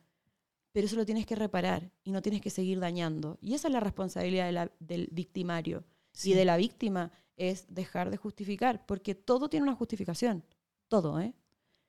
Pero 0.73 0.87
eso 0.87 0.95
lo 0.97 1.05
tienes 1.05 1.25
que 1.25 1.35
reparar 1.35 1.91
y 2.03 2.11
no 2.11 2.21
tienes 2.21 2.41
que 2.41 2.49
seguir 2.49 2.79
dañando. 2.79 3.37
Y 3.41 3.53
esa 3.53 3.67
es 3.69 3.73
la 3.73 3.79
responsabilidad 3.79 4.45
de 4.47 4.51
la- 4.51 4.71
del 4.79 5.07
victimario 5.11 5.83
Sí. 6.13 6.31
y 6.31 6.33
de 6.33 6.45
la 6.45 6.57
víctima, 6.57 7.11
es 7.37 7.73
dejar 7.73 8.09
de 8.11 8.17
justificar, 8.17 8.85
porque 8.85 9.15
todo 9.15 9.49
tiene 9.49 9.63
una 9.63 9.75
justificación. 9.75 10.43
Todo, 10.89 11.19
¿eh? 11.21 11.33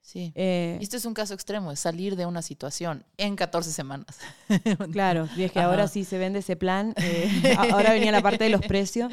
Sí. 0.04 0.32
Eh, 0.34 0.78
Y 0.80 0.82
Este 0.82 0.96
es 0.96 1.04
un 1.04 1.14
caso 1.14 1.32
extremo, 1.32 1.70
es 1.70 1.78
salir 1.78 2.16
de 2.16 2.26
una 2.26 2.42
situación 2.42 3.04
en 3.16 3.36
14 3.36 3.70
semanas. 3.72 4.18
Claro, 4.92 5.28
y 5.36 5.44
es 5.44 5.52
que 5.52 5.60
Ajá. 5.60 5.68
ahora 5.68 5.86
sí 5.88 6.04
se 6.04 6.18
vende 6.18 6.40
ese 6.40 6.56
plan. 6.56 6.92
eh, 6.96 7.54
ahora 7.56 7.92
venía 7.92 8.10
la 8.12 8.20
parte 8.20 8.44
de 8.44 8.50
los 8.50 8.60
precios, 8.62 9.12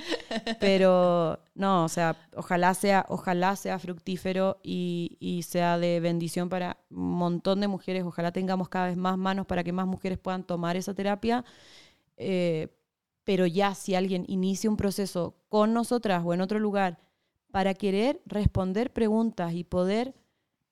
pero 0.59 1.39
no, 1.53 1.85
o 1.85 1.89
sea, 1.89 2.17
ojalá 2.35 2.73
sea, 2.73 3.05
ojalá 3.09 3.55
sea 3.55 3.77
fructífero 3.79 4.59
y, 4.63 5.15
y 5.19 5.43
sea 5.43 5.77
de 5.77 5.99
bendición 5.99 6.49
para 6.49 6.77
un 6.89 7.11
montón 7.11 7.61
de 7.61 7.67
mujeres. 7.67 8.03
Ojalá 8.03 8.31
tengamos 8.31 8.67
cada 8.67 8.87
vez 8.87 8.97
más 8.97 9.17
manos 9.17 9.45
para 9.45 9.63
que 9.63 9.71
más 9.71 9.85
mujeres 9.87 10.17
puedan 10.17 10.43
tomar 10.43 10.75
esa 10.75 10.93
terapia. 10.93 11.45
Eh, 12.17 12.67
pero 13.23 13.45
ya 13.45 13.75
si 13.75 13.93
alguien 13.95 14.25
inicia 14.27 14.69
un 14.69 14.75
proceso 14.77 15.35
con 15.49 15.71
nosotras 15.73 16.23
o 16.25 16.33
en 16.33 16.41
otro 16.41 16.57
lugar 16.59 16.97
para 17.51 17.73
querer 17.75 18.21
responder 18.25 18.91
preguntas 18.91 19.53
y 19.53 19.63
poder, 19.63 20.15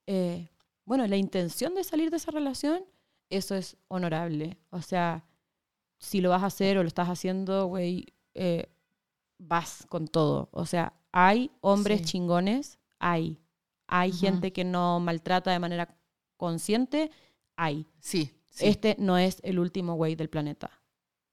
eh, 0.07 0.49
bueno, 0.85 1.05
la 1.07 1.17
intención 1.17 1.75
de 1.75 1.83
salir 1.83 2.09
de 2.09 2.17
esa 2.17 2.31
relación, 2.31 2.83
eso 3.29 3.55
es 3.55 3.77
honorable. 3.89 4.57
O 4.69 4.81
sea, 4.81 5.25
si 5.99 6.21
lo 6.21 6.29
vas 6.29 6.43
a 6.43 6.47
hacer 6.47 6.77
o 6.77 6.81
lo 6.83 6.87
estás 6.87 7.09
haciendo, 7.09 7.65
güey, 7.67 8.13
eh, 8.33 8.69
vas 9.37 9.85
con 9.89 10.07
todo. 10.07 10.49
O 10.51 10.65
sea, 10.65 10.93
hay 11.11 11.51
hombres 11.61 11.99
Sí. 12.01 12.05
chingones, 12.05 12.79
hay. 12.99 13.39
Hay 13.87 14.11
gente 14.11 14.51
que 14.51 14.63
no 14.65 14.99
maltrata 14.99 15.51
de 15.51 15.59
manera 15.59 15.95
consciente, 16.35 17.09
hay. 17.55 17.85
Sí. 17.99 18.31
sí. 18.49 18.65
Este 18.67 18.95
no 18.99 19.17
es 19.17 19.39
el 19.43 19.59
último 19.59 19.95
güey 19.95 20.15
del 20.15 20.29
planeta. 20.29 20.71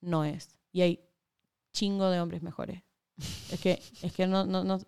No 0.01 0.25
es. 0.25 0.57
Y 0.72 0.83
hay 0.83 1.01
chingo 1.72 2.11
de 2.11 2.20
hombres 2.20 2.43
mejores. 2.43 2.83
Es 3.51 3.61
que, 3.61 3.81
es 4.03 4.12
que 4.12 4.27
no, 4.27 4.45
no, 4.45 4.64
no. 4.64 4.79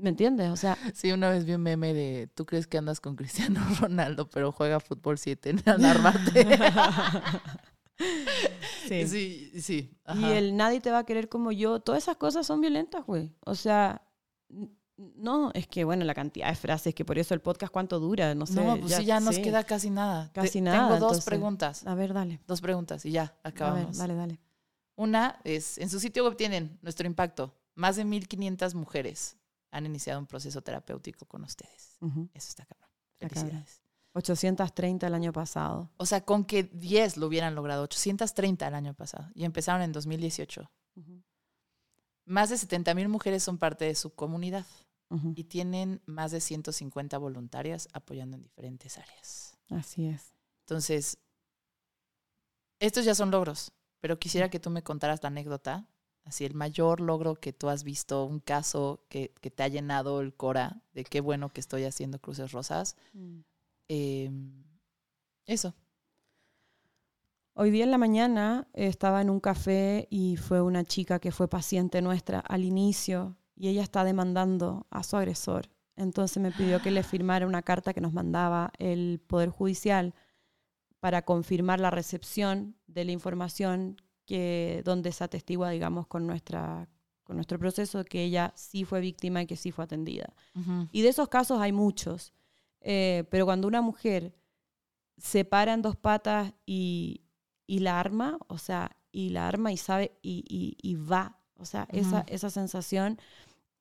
¿Me 0.00 0.10
entiendes? 0.10 0.50
O 0.50 0.56
sea, 0.56 0.76
Sí, 0.94 1.12
una 1.12 1.30
vez 1.30 1.44
vi 1.44 1.52
un 1.54 1.62
meme 1.62 1.92
de 1.94 2.28
tú 2.34 2.46
crees 2.46 2.66
que 2.66 2.78
andas 2.78 3.00
con 3.00 3.16
Cristiano 3.16 3.60
Ronaldo, 3.80 4.28
pero 4.30 4.52
juega 4.52 4.80
fútbol 4.80 5.18
7 5.18 5.50
en 5.50 5.62
Narvarte. 5.82 6.46
sí. 8.88 9.06
sí, 9.08 9.52
sí. 9.60 9.90
Y 10.16 10.24
el 10.24 10.56
nadie 10.56 10.80
te 10.80 10.90
va 10.90 10.98
a 11.00 11.04
querer 11.04 11.28
como 11.28 11.52
yo. 11.52 11.80
Todas 11.80 12.02
esas 12.04 12.16
cosas 12.16 12.46
son 12.46 12.60
violentas, 12.60 13.04
güey. 13.06 13.32
O 13.44 13.54
sea, 13.54 14.02
no, 14.96 15.50
es 15.54 15.66
que, 15.66 15.84
bueno, 15.84 16.04
la 16.04 16.14
cantidad 16.14 16.48
de 16.48 16.54
frases, 16.54 16.94
que 16.94 17.04
por 17.04 17.18
eso 17.18 17.34
el 17.34 17.40
podcast 17.40 17.72
cuánto 17.72 17.98
dura, 18.00 18.34
no 18.34 18.46
sé. 18.46 18.54
no, 18.64 18.76
pues 18.78 18.94
sí, 18.94 19.04
ya 19.04 19.20
nos 19.20 19.36
sí. 19.36 19.42
queda 19.42 19.64
casi 19.64 19.90
nada. 19.90 20.30
Te- 20.32 20.40
Casi 20.40 20.60
nada, 20.60 20.78
Tengo 20.78 20.90
dos 20.92 21.02
entonces. 21.02 21.24
preguntas. 21.24 21.86
A 21.86 21.94
ver, 21.94 22.12
dale. 22.14 22.40
Dos 22.46 22.60
preguntas 22.60 23.04
y 23.06 23.10
ya, 23.12 23.22
A 23.22 23.26
ver, 23.26 23.34
acabamos. 23.42 23.98
dale, 23.98 24.14
dale. 24.14 24.40
Una 24.96 25.40
es, 25.44 25.78
en 25.78 25.88
su 25.88 25.98
sitio 26.00 26.24
web 26.24 26.36
tienen 26.36 26.78
nuestro 26.82 27.06
impacto. 27.06 27.54
Más 27.74 27.96
de 27.96 28.04
1.500 28.04 28.74
mujeres 28.74 29.36
han 29.70 29.86
iniciado 29.86 30.18
un 30.18 30.26
proceso 30.26 30.62
terapéutico 30.62 31.26
con 31.26 31.44
ustedes. 31.44 31.96
Ujú. 32.00 32.28
Eso 32.34 32.48
está 32.48 32.64
cabrón. 32.66 32.90
Felicidades. 33.18 33.82
830 34.12 35.06
el 35.06 35.14
año 35.14 35.32
pasado. 35.32 35.90
O 35.96 36.06
sea, 36.06 36.24
con 36.24 36.44
que 36.44 36.64
10 36.64 37.16
lo 37.16 37.26
hubieran 37.26 37.54
logrado, 37.54 37.84
830 37.84 38.66
el 38.66 38.74
año 38.74 38.94
pasado, 38.94 39.30
y 39.34 39.44
empezaron 39.44 39.82
en 39.82 39.92
2018. 39.92 40.70
Ujú, 40.96 41.22
Más 42.24 42.50
de 42.50 42.56
70.000 42.56 43.08
mujeres 43.08 43.42
son 43.42 43.58
parte 43.58 43.84
de 43.84 43.94
su 43.94 44.14
comunidad 44.14 44.66
y 45.34 45.44
tienen 45.44 46.00
más 46.06 46.30
de 46.30 46.40
150 46.40 47.18
voluntarias 47.18 47.88
apoyando 47.92 48.36
en 48.36 48.44
diferentes 48.44 48.96
áreas. 48.96 49.56
Así 49.68 50.06
es. 50.06 50.34
Entonces, 50.60 51.18
estos 52.78 53.04
ya 53.04 53.16
son 53.16 53.32
logros, 53.32 53.72
pero 54.00 54.20
quisiera 54.20 54.50
que 54.50 54.60
tú 54.60 54.70
me 54.70 54.84
contaras 54.84 55.20
la 55.22 55.28
anécdota, 55.28 55.88
así 56.24 56.44
el 56.44 56.54
mayor 56.54 57.00
logro 57.00 57.34
que 57.34 57.52
tú 57.52 57.68
has 57.68 57.84
visto, 57.84 58.24
un 58.24 58.40
caso 58.40 59.04
que, 59.08 59.32
que 59.40 59.50
te 59.50 59.62
ha 59.62 59.68
llenado 59.68 60.20
el 60.20 60.34
cora 60.34 60.82
de 60.92 61.04
qué 61.04 61.20
bueno 61.20 61.52
que 61.52 61.60
estoy 61.60 61.84
haciendo 61.84 62.18
cruces 62.18 62.52
rosas. 62.52 62.96
Eh, 63.88 64.30
eso. 65.46 65.74
Hoy 67.54 67.70
día 67.70 67.84
en 67.84 67.90
la 67.90 67.98
mañana 67.98 68.68
estaba 68.72 69.20
en 69.20 69.28
un 69.28 69.40
café 69.40 70.06
y 70.10 70.36
fue 70.36 70.62
una 70.62 70.84
chica 70.84 71.18
que 71.18 71.32
fue 71.32 71.48
paciente 71.48 72.00
nuestra 72.00 72.38
al 72.40 72.64
inicio 72.64 73.36
y 73.56 73.68
ella 73.68 73.82
está 73.82 74.04
demandando 74.04 74.86
a 74.90 75.02
su 75.02 75.16
agresor. 75.16 75.68
Entonces 75.96 76.42
me 76.42 76.52
pidió 76.52 76.80
que 76.80 76.90
le 76.90 77.02
firmara 77.02 77.46
una 77.46 77.62
carta 77.62 77.92
que 77.92 78.00
nos 78.00 78.12
mandaba 78.12 78.72
el 78.78 79.20
Poder 79.26 79.50
Judicial 79.50 80.14
para 81.00 81.22
confirmar 81.22 81.80
la 81.80 81.90
recepción 81.90 82.76
de 82.86 83.04
la 83.04 83.12
información 83.12 83.96
que, 84.30 84.82
donde 84.84 85.10
se 85.10 85.24
atestigua, 85.24 85.70
digamos, 85.70 86.06
con, 86.06 86.24
nuestra, 86.24 86.88
con 87.24 87.34
nuestro 87.36 87.58
proceso 87.58 88.04
que 88.04 88.22
ella 88.22 88.52
sí 88.54 88.84
fue 88.84 89.00
víctima 89.00 89.42
y 89.42 89.46
que 89.46 89.56
sí 89.56 89.72
fue 89.72 89.84
atendida. 89.84 90.32
Y 90.92 91.02
de 91.02 91.08
esos 91.08 91.28
casos 91.28 91.60
hay 91.60 91.72
muchos. 91.72 92.32
Eh, 92.80 93.24
pero 93.28 93.44
cuando 93.44 93.66
una 93.66 93.82
mujer 93.82 94.32
se 95.18 95.44
para 95.44 95.72
en 95.74 95.82
dos 95.82 95.96
patas 95.96 96.52
y, 96.64 97.22
y 97.66 97.80
la 97.80 97.98
arma, 97.98 98.38
o 98.46 98.56
sea, 98.58 98.96
y 99.10 99.30
la 99.30 99.48
arma 99.48 99.72
y 99.72 99.76
sabe, 99.76 100.12
y, 100.22 100.44
y- 100.48 100.76
y 100.80 100.94
va, 100.94 101.40
o 101.58 101.64
sea, 101.64 101.88
esa, 101.90 102.18
Ujú. 102.20 102.26
esa 102.28 102.50
sensación 102.50 103.18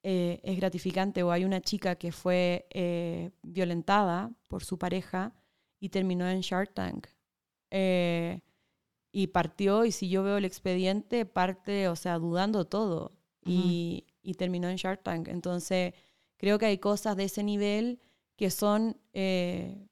eh, 0.01 0.39
es 0.43 0.57
gratificante. 0.57 1.21
O 1.23 1.31
hay 1.31 1.45
una 1.45 1.61
chica 1.61 1.95
que 1.95 2.11
fue 2.11 2.65
eh, 2.71 3.29
violentada 3.43 4.31
por 4.47 4.63
su 4.63 4.77
pareja 4.79 5.31
y 5.79 5.89
terminó 5.89 6.27
en 6.27 6.41
Shark 6.41 6.73
Tank. 6.73 7.05
Eh, 7.71 8.41
y 9.11 9.27
partió, 9.27 9.85
y 9.85 9.91
si 9.91 10.09
yo 10.09 10.23
veo 10.23 10.37
el 10.37 10.45
expediente, 10.45 11.25
parte, 11.25 11.87
o 11.87 11.95
sea, 11.95 12.17
dudando 12.19 12.65
todo. 12.65 13.13
y, 13.45 14.05
y 14.21 14.33
terminó 14.35 14.67
en 14.69 14.75
Shark 14.75 15.01
Tank. 15.01 15.27
Entonces, 15.29 15.93
creo 16.37 16.59
que 16.59 16.65
hay 16.67 16.77
cosas 16.77 17.15
de 17.17 17.23
ese 17.23 17.41
nivel 17.41 17.99
que 18.35 18.51
son, 18.51 18.97
eh, 19.13 19.87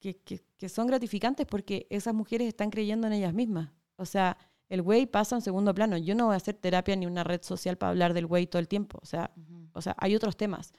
que, 0.00 0.16
que- 0.18 0.40
que 0.56 0.68
son 0.68 0.86
gratificantes 0.88 1.46
porque 1.46 1.86
esas 1.90 2.14
mujeres 2.14 2.48
están 2.48 2.70
creyendo 2.70 3.06
en 3.06 3.12
ellas 3.12 3.34
mismas. 3.34 3.70
O 3.96 4.06
sea, 4.06 4.36
el 4.68 4.82
güey 4.82 5.06
pasa 5.06 5.36
en 5.36 5.42
segundo 5.42 5.72
plano. 5.74 5.96
Yo 5.98 6.14
no 6.14 6.26
voy 6.26 6.34
a 6.34 6.38
hacer 6.38 6.54
terapia 6.56 6.96
ni 6.96 7.06
una 7.06 7.22
red 7.22 7.42
social 7.42 7.76
para 7.78 7.90
hablar 7.90 8.14
del 8.14 8.26
güey 8.26 8.46
todo 8.46 8.58
el 8.60 8.66
tiempo. 8.68 8.98
O 9.02 9.06
sea, 9.06 9.30
o 9.74 9.82
sea, 9.82 9.94
hay 9.98 10.16
otros 10.16 10.36
temas. 10.36 10.72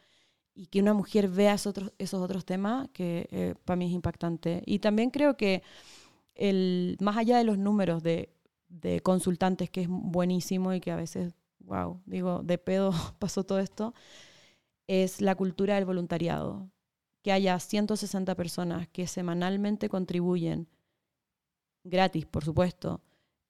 Y 0.55 0.65
que 0.67 0.81
una 0.81 0.93
mujer 0.95 1.27
vea 1.29 1.53
esos 1.53 1.67
otros, 1.67 1.93
esos 1.99 2.19
otros 2.21 2.43
temas, 2.43 2.89
que 2.91 3.27
eh, 3.31 3.53
para 3.63 3.77
mí 3.77 3.85
es 3.85 3.91
impactante. 3.93 4.63
Y 4.65 4.79
también 4.79 5.11
creo 5.11 5.37
que 5.37 5.61
el, 6.37 6.97
más 7.01 7.17
allá 7.17 7.37
de 7.37 7.43
los 7.43 7.57
números 7.57 8.03
de, 8.03 8.33
de 8.69 9.01
consultantes, 9.01 9.69
que 9.69 9.81
es 9.81 9.87
buenísimo 9.89 10.73
y 10.73 10.79
que 10.79 10.91
a 10.91 10.95
veces, 10.95 11.33
wow, 11.59 12.01
digo, 12.05 12.41
de 12.43 12.57
pedo 12.57 12.91
pasó 13.19 13.43
todo 13.43 13.59
esto, 13.59 13.93
es 14.87 15.21
la 15.21 15.35
cultura 15.35 15.75
del 15.75 15.85
voluntariado. 15.85 16.69
Que 17.23 17.31
haya 17.31 17.59
160 17.59 18.35
personas 18.35 18.87
que 18.87 19.07
semanalmente 19.07 19.89
contribuyen, 19.89 20.67
gratis, 21.83 22.25
por 22.25 22.45
supuesto, 22.45 23.01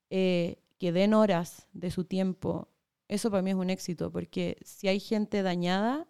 eh, 0.09 0.57
que 0.79 0.91
den 0.91 1.13
horas 1.13 1.67
de 1.73 1.91
su 1.91 2.05
tiempo, 2.05 2.69
eso 3.07 3.29
para 3.29 3.43
mí 3.43 3.51
es 3.51 3.55
un 3.55 3.69
éxito, 3.69 4.11
porque 4.11 4.57
si 4.61 4.87
hay 4.87 4.99
gente 4.99 5.43
dañada, 5.43 6.07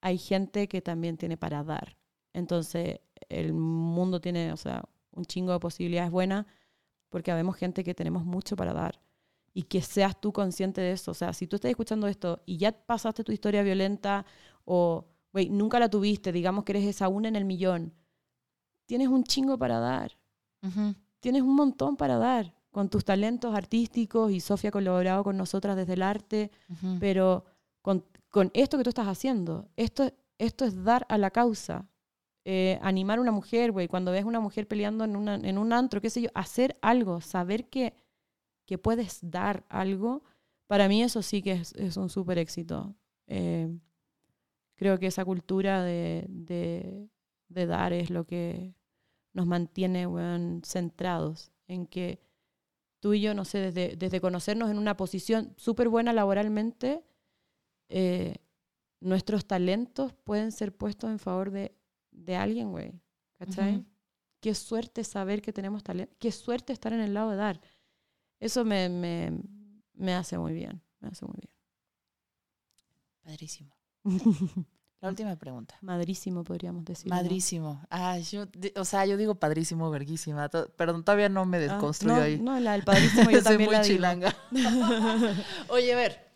hay 0.00 0.18
gente 0.18 0.68
que 0.68 0.82
también 0.82 1.16
tiene 1.16 1.36
para 1.36 1.64
dar. 1.64 1.96
Entonces, 2.32 3.00
el 3.28 3.52
mundo 3.52 4.20
tiene, 4.20 4.52
o 4.52 4.56
sea, 4.56 4.84
un 5.12 5.24
chingo 5.24 5.52
de 5.52 5.60
posibilidades 5.60 6.10
buenas, 6.10 6.46
porque 7.08 7.30
habemos 7.30 7.56
gente 7.56 7.84
que 7.84 7.94
tenemos 7.94 8.24
mucho 8.24 8.56
para 8.56 8.72
dar. 8.72 9.00
Y 9.52 9.64
que 9.64 9.82
seas 9.82 10.20
tú 10.20 10.32
consciente 10.32 10.80
de 10.80 10.92
eso. 10.92 11.10
O 11.10 11.14
sea, 11.14 11.32
si 11.32 11.46
tú 11.46 11.56
estás 11.56 11.70
escuchando 11.70 12.06
esto 12.06 12.40
y 12.46 12.56
ya 12.56 12.72
pasaste 12.72 13.24
tu 13.24 13.32
historia 13.32 13.62
violenta 13.62 14.24
o, 14.64 15.06
güey, 15.32 15.50
nunca 15.50 15.80
la 15.80 15.88
tuviste, 15.88 16.30
digamos 16.30 16.64
que 16.64 16.72
eres 16.72 16.84
esa 16.84 17.08
una 17.08 17.28
en 17.28 17.36
el 17.36 17.44
millón, 17.44 17.92
tienes 18.86 19.08
un 19.08 19.24
chingo 19.24 19.58
para 19.58 19.80
dar 19.80 20.16
tienes 21.20 21.42
un 21.42 21.54
montón 21.54 21.96
para 21.96 22.16
dar 22.16 22.54
con 22.70 22.88
tus 22.88 23.04
talentos 23.04 23.54
artísticos 23.54 24.32
y 24.32 24.40
Sofía 24.40 24.68
ha 24.68 24.72
colaborado 24.72 25.24
con 25.24 25.36
nosotras 25.36 25.76
desde 25.76 25.94
el 25.94 26.02
arte, 26.02 26.50
pero 26.98 27.44
con, 27.82 28.04
con 28.30 28.50
esto 28.54 28.78
que 28.78 28.84
tú 28.84 28.90
estás 28.90 29.08
haciendo, 29.08 29.68
esto, 29.76 30.12
esto 30.38 30.64
es 30.64 30.82
dar 30.84 31.04
a 31.08 31.18
la 31.18 31.30
causa, 31.30 31.88
eh, 32.44 32.78
animar 32.82 33.18
a 33.18 33.22
una 33.22 33.32
mujer, 33.32 33.72
güey, 33.72 33.88
cuando 33.88 34.12
ves 34.12 34.24
una 34.24 34.40
mujer 34.40 34.66
peleando 34.66 35.04
en, 35.04 35.16
una, 35.16 35.34
en 35.34 35.58
un 35.58 35.72
antro, 35.72 36.00
qué 36.00 36.10
sé 36.10 36.22
yo, 36.22 36.30
hacer 36.34 36.78
algo, 36.82 37.20
saber 37.20 37.68
que, 37.68 37.94
que 38.66 38.78
puedes 38.78 39.18
dar 39.22 39.64
algo, 39.68 40.22
para 40.66 40.88
mí 40.88 41.02
eso 41.02 41.22
sí 41.22 41.42
que 41.42 41.52
es, 41.52 41.96
un 41.96 42.08
súper 42.08 42.38
éxito. 42.38 42.94
Eh, 43.26 43.68
creo 44.76 44.98
que 44.98 45.06
esa 45.08 45.24
cultura 45.24 45.82
de, 45.82 46.24
de, 46.28 47.08
de 47.48 47.66
dar 47.66 47.92
es 47.92 48.10
lo 48.10 48.24
que 48.24 48.74
nos 49.32 49.46
mantiene 49.46 50.06
weón, 50.06 50.62
centrados 50.64 51.52
en 51.68 51.86
que 51.86 52.20
tú 53.00 53.14
y 53.14 53.20
yo, 53.20 53.34
no 53.34 53.44
sé, 53.44 53.58
desde, 53.58 53.96
desde 53.96 54.20
conocernos 54.20 54.70
en 54.70 54.78
una 54.78 54.96
posición 54.96 55.54
súper 55.56 55.88
buena 55.88 56.12
laboralmente, 56.12 57.02
eh, 57.88 58.36
nuestros 59.00 59.46
talentos 59.46 60.12
pueden 60.12 60.52
ser 60.52 60.76
puestos 60.76 61.10
en 61.10 61.18
favor 61.18 61.50
de, 61.50 61.74
de 62.24 62.36
alguien, 62.36 62.70
güey. 62.70 62.92
¿Cachai? 63.38 63.84
Qué 64.40 64.54
suerte 64.54 65.04
saber 65.04 65.42
que 65.42 65.52
tenemos 65.52 65.82
talento. 65.82 66.14
Qué 66.18 66.32
suerte 66.32 66.72
estar 66.72 66.92
en 66.92 67.00
el 67.00 67.12
lado 67.14 67.30
de 67.30 67.36
dar. 67.36 67.60
Eso 68.38 68.64
me, 68.64 68.88
me, 68.88 69.32
me 69.94 70.14
hace 70.14 70.38
muy 70.38 70.52
bien. 70.54 70.82
Me 71.00 71.08
hace 71.08 71.26
muy 71.26 71.36
Padrísimo. 73.22 73.74
bien. 74.04 74.20
La 75.02 75.08
última 75.08 75.34
pregunta. 75.36 75.76
Madrísimo, 75.80 76.44
podríamos 76.44 76.84
decir. 76.84 77.08
¿no? 77.08 77.16
Madrísimo. 77.16 77.82
Ah, 77.88 78.18
yo, 78.18 78.44
de- 78.46 78.74
o 78.76 78.84
sea, 78.84 79.06
yo 79.06 79.16
digo 79.16 79.34
padrísimo, 79.34 79.90
verguísima. 79.90 80.50
to- 80.50 80.68
Perdón, 80.76 81.04
todavía 81.04 81.30
no 81.30 81.46
me 81.46 81.56
Ah, 81.56 81.60
desconstruyo 81.60 82.16
no, 82.16 82.22
ahí. 82.22 82.38
No, 82.38 82.60
la 82.60 82.72
del 82.72 82.84
padrísimo 82.84 83.30
yo 83.30 83.38
Soy 83.40 83.42
también 83.44 83.68
muy 83.70 83.76
la 83.78 83.82
chilanga. 83.82 84.36
Oye, 85.70 85.92
a 85.94 85.96
ver. 85.96 86.29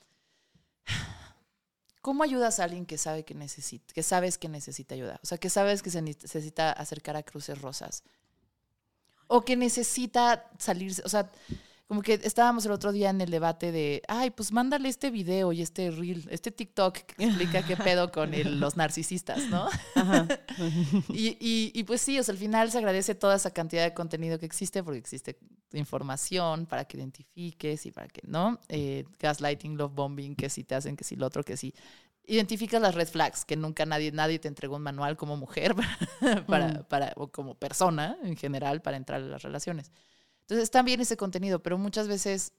¿Cómo 2.04 2.22
ayudas 2.22 2.60
a 2.60 2.64
alguien 2.64 2.84
que 2.84 2.98
sabe 2.98 3.24
que 3.24 3.34
necesita, 3.34 3.94
que 3.94 4.02
sabes 4.02 4.36
que 4.36 4.50
necesita 4.50 4.94
ayuda? 4.94 5.18
O 5.22 5.26
sea, 5.26 5.38
que 5.38 5.48
sabes 5.48 5.82
que 5.82 5.88
se 5.88 6.02
ne- 6.02 6.14
necesita 6.20 6.70
acercar 6.70 7.16
a 7.16 7.22
cruces 7.22 7.58
rosas. 7.62 8.02
O 9.26 9.42
que 9.42 9.56
necesita 9.56 10.50
salirse. 10.58 11.00
O 11.06 11.08
sea, 11.08 11.30
como 11.88 12.02
que 12.02 12.20
estábamos 12.22 12.66
el 12.66 12.72
otro 12.72 12.92
día 12.92 13.08
en 13.08 13.22
el 13.22 13.30
debate 13.30 13.72
de, 13.72 14.02
ay, 14.06 14.30
pues 14.30 14.52
mándale 14.52 14.90
este 14.90 15.10
video 15.10 15.50
y 15.54 15.62
este 15.62 15.90
reel, 15.90 16.26
este 16.30 16.50
TikTok 16.50 16.94
que 16.98 17.24
explica 17.24 17.64
qué 17.66 17.74
pedo 17.74 18.12
con 18.12 18.34
el- 18.34 18.60
los 18.60 18.76
narcisistas, 18.76 19.48
¿no? 19.48 19.66
Ajá. 19.94 20.28
Y, 21.08 21.38
y- 21.40 21.72
y 21.74 21.84
pues 21.84 22.02
sí, 22.02 22.18
o 22.18 22.22
sea, 22.22 22.32
al 22.32 22.38
final 22.38 22.70
se 22.70 22.76
agradece 22.78 23.14
toda 23.14 23.36
esa 23.36 23.50
cantidad 23.50 23.82
de 23.82 23.94
contenido 23.94 24.38
que 24.38 24.44
existe 24.46 24.82
porque 24.84 24.98
existe 24.98 25.38
información 25.78 26.66
para 26.66 26.84
que 26.84 26.96
identifiques 26.96 27.86
y 27.86 27.90
para 27.92 28.08
que, 28.08 28.22
¿no? 28.26 28.58
Eh, 28.68 29.04
gaslighting, 29.18 29.76
love 29.76 29.92
bombing, 29.94 30.34
que 30.36 30.48
si 30.50 30.64
te 30.64 30.74
hacen, 30.74 30.96
que 30.96 31.04
si 31.04 31.16
lo 31.16 31.26
otro, 31.26 31.42
que 31.44 31.56
si 31.56 31.74
identificas 32.26 32.80
las 32.80 32.94
red 32.94 33.08
flags, 33.08 33.44
que 33.44 33.56
nunca 33.56 33.84
nadie, 33.86 34.10
nadie 34.12 34.38
te 34.38 34.48
entregó 34.48 34.76
un 34.76 34.82
manual 34.82 35.16
como 35.16 35.36
mujer 35.36 35.74
para, 35.74 35.98
para, 36.46 36.68
Mm. 36.68 36.84
para- 36.84 37.12
o 37.16 37.28
como 37.28 37.54
persona 37.54 38.16
en 38.22 38.36
general 38.36 38.80
para 38.82 38.96
entrar 38.96 39.20
en 39.20 39.30
las 39.30 39.42
relaciones. 39.42 39.92
Entonces 40.42 40.70
bien 40.84 41.00
ese 41.00 41.16
contenido, 41.16 41.62
pero 41.62 41.78
muchas 41.78 42.08
veces 42.08 42.52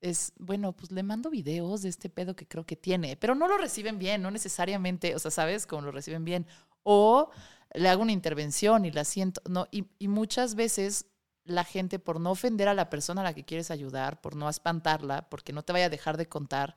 es, 0.00 0.32
bueno, 0.38 0.72
pues 0.72 0.90
le 0.90 1.02
mando 1.02 1.30
videos 1.30 1.82
de 1.82 1.88
este 1.90 2.08
pedo 2.08 2.34
que 2.34 2.46
creo 2.46 2.64
que 2.64 2.76
tiene, 2.76 3.16
pero 3.16 3.34
no 3.34 3.48
lo 3.48 3.58
reciben 3.58 3.98
bien, 3.98 4.22
no 4.22 4.30
necesariamente, 4.30 5.14
o 5.14 5.18
sea, 5.18 5.30
¿sabes? 5.30 5.66
Como 5.66 5.82
lo 5.82 5.92
reciben 5.92 6.24
bien. 6.24 6.46
O 6.82 7.30
le 7.74 7.88
hago 7.88 8.02
una 8.02 8.12
intervención 8.12 8.84
y 8.86 8.90
la 8.90 9.04
siento, 9.04 9.42
no, 9.48 9.66
y, 9.70 9.84
y 9.98 10.08
muchas 10.08 10.54
veces 10.54 11.06
la 11.50 11.64
gente, 11.64 11.98
por 11.98 12.20
no 12.20 12.30
ofender 12.30 12.68
a 12.68 12.74
la 12.74 12.90
persona 12.90 13.20
a 13.20 13.24
la 13.24 13.34
que 13.34 13.44
quieres 13.44 13.70
ayudar, 13.70 14.20
por 14.20 14.36
no 14.36 14.48
espantarla, 14.48 15.28
porque 15.28 15.52
no 15.52 15.62
te 15.62 15.72
vaya 15.72 15.86
a 15.86 15.90
dejar 15.90 16.16
de 16.16 16.28
contar, 16.28 16.76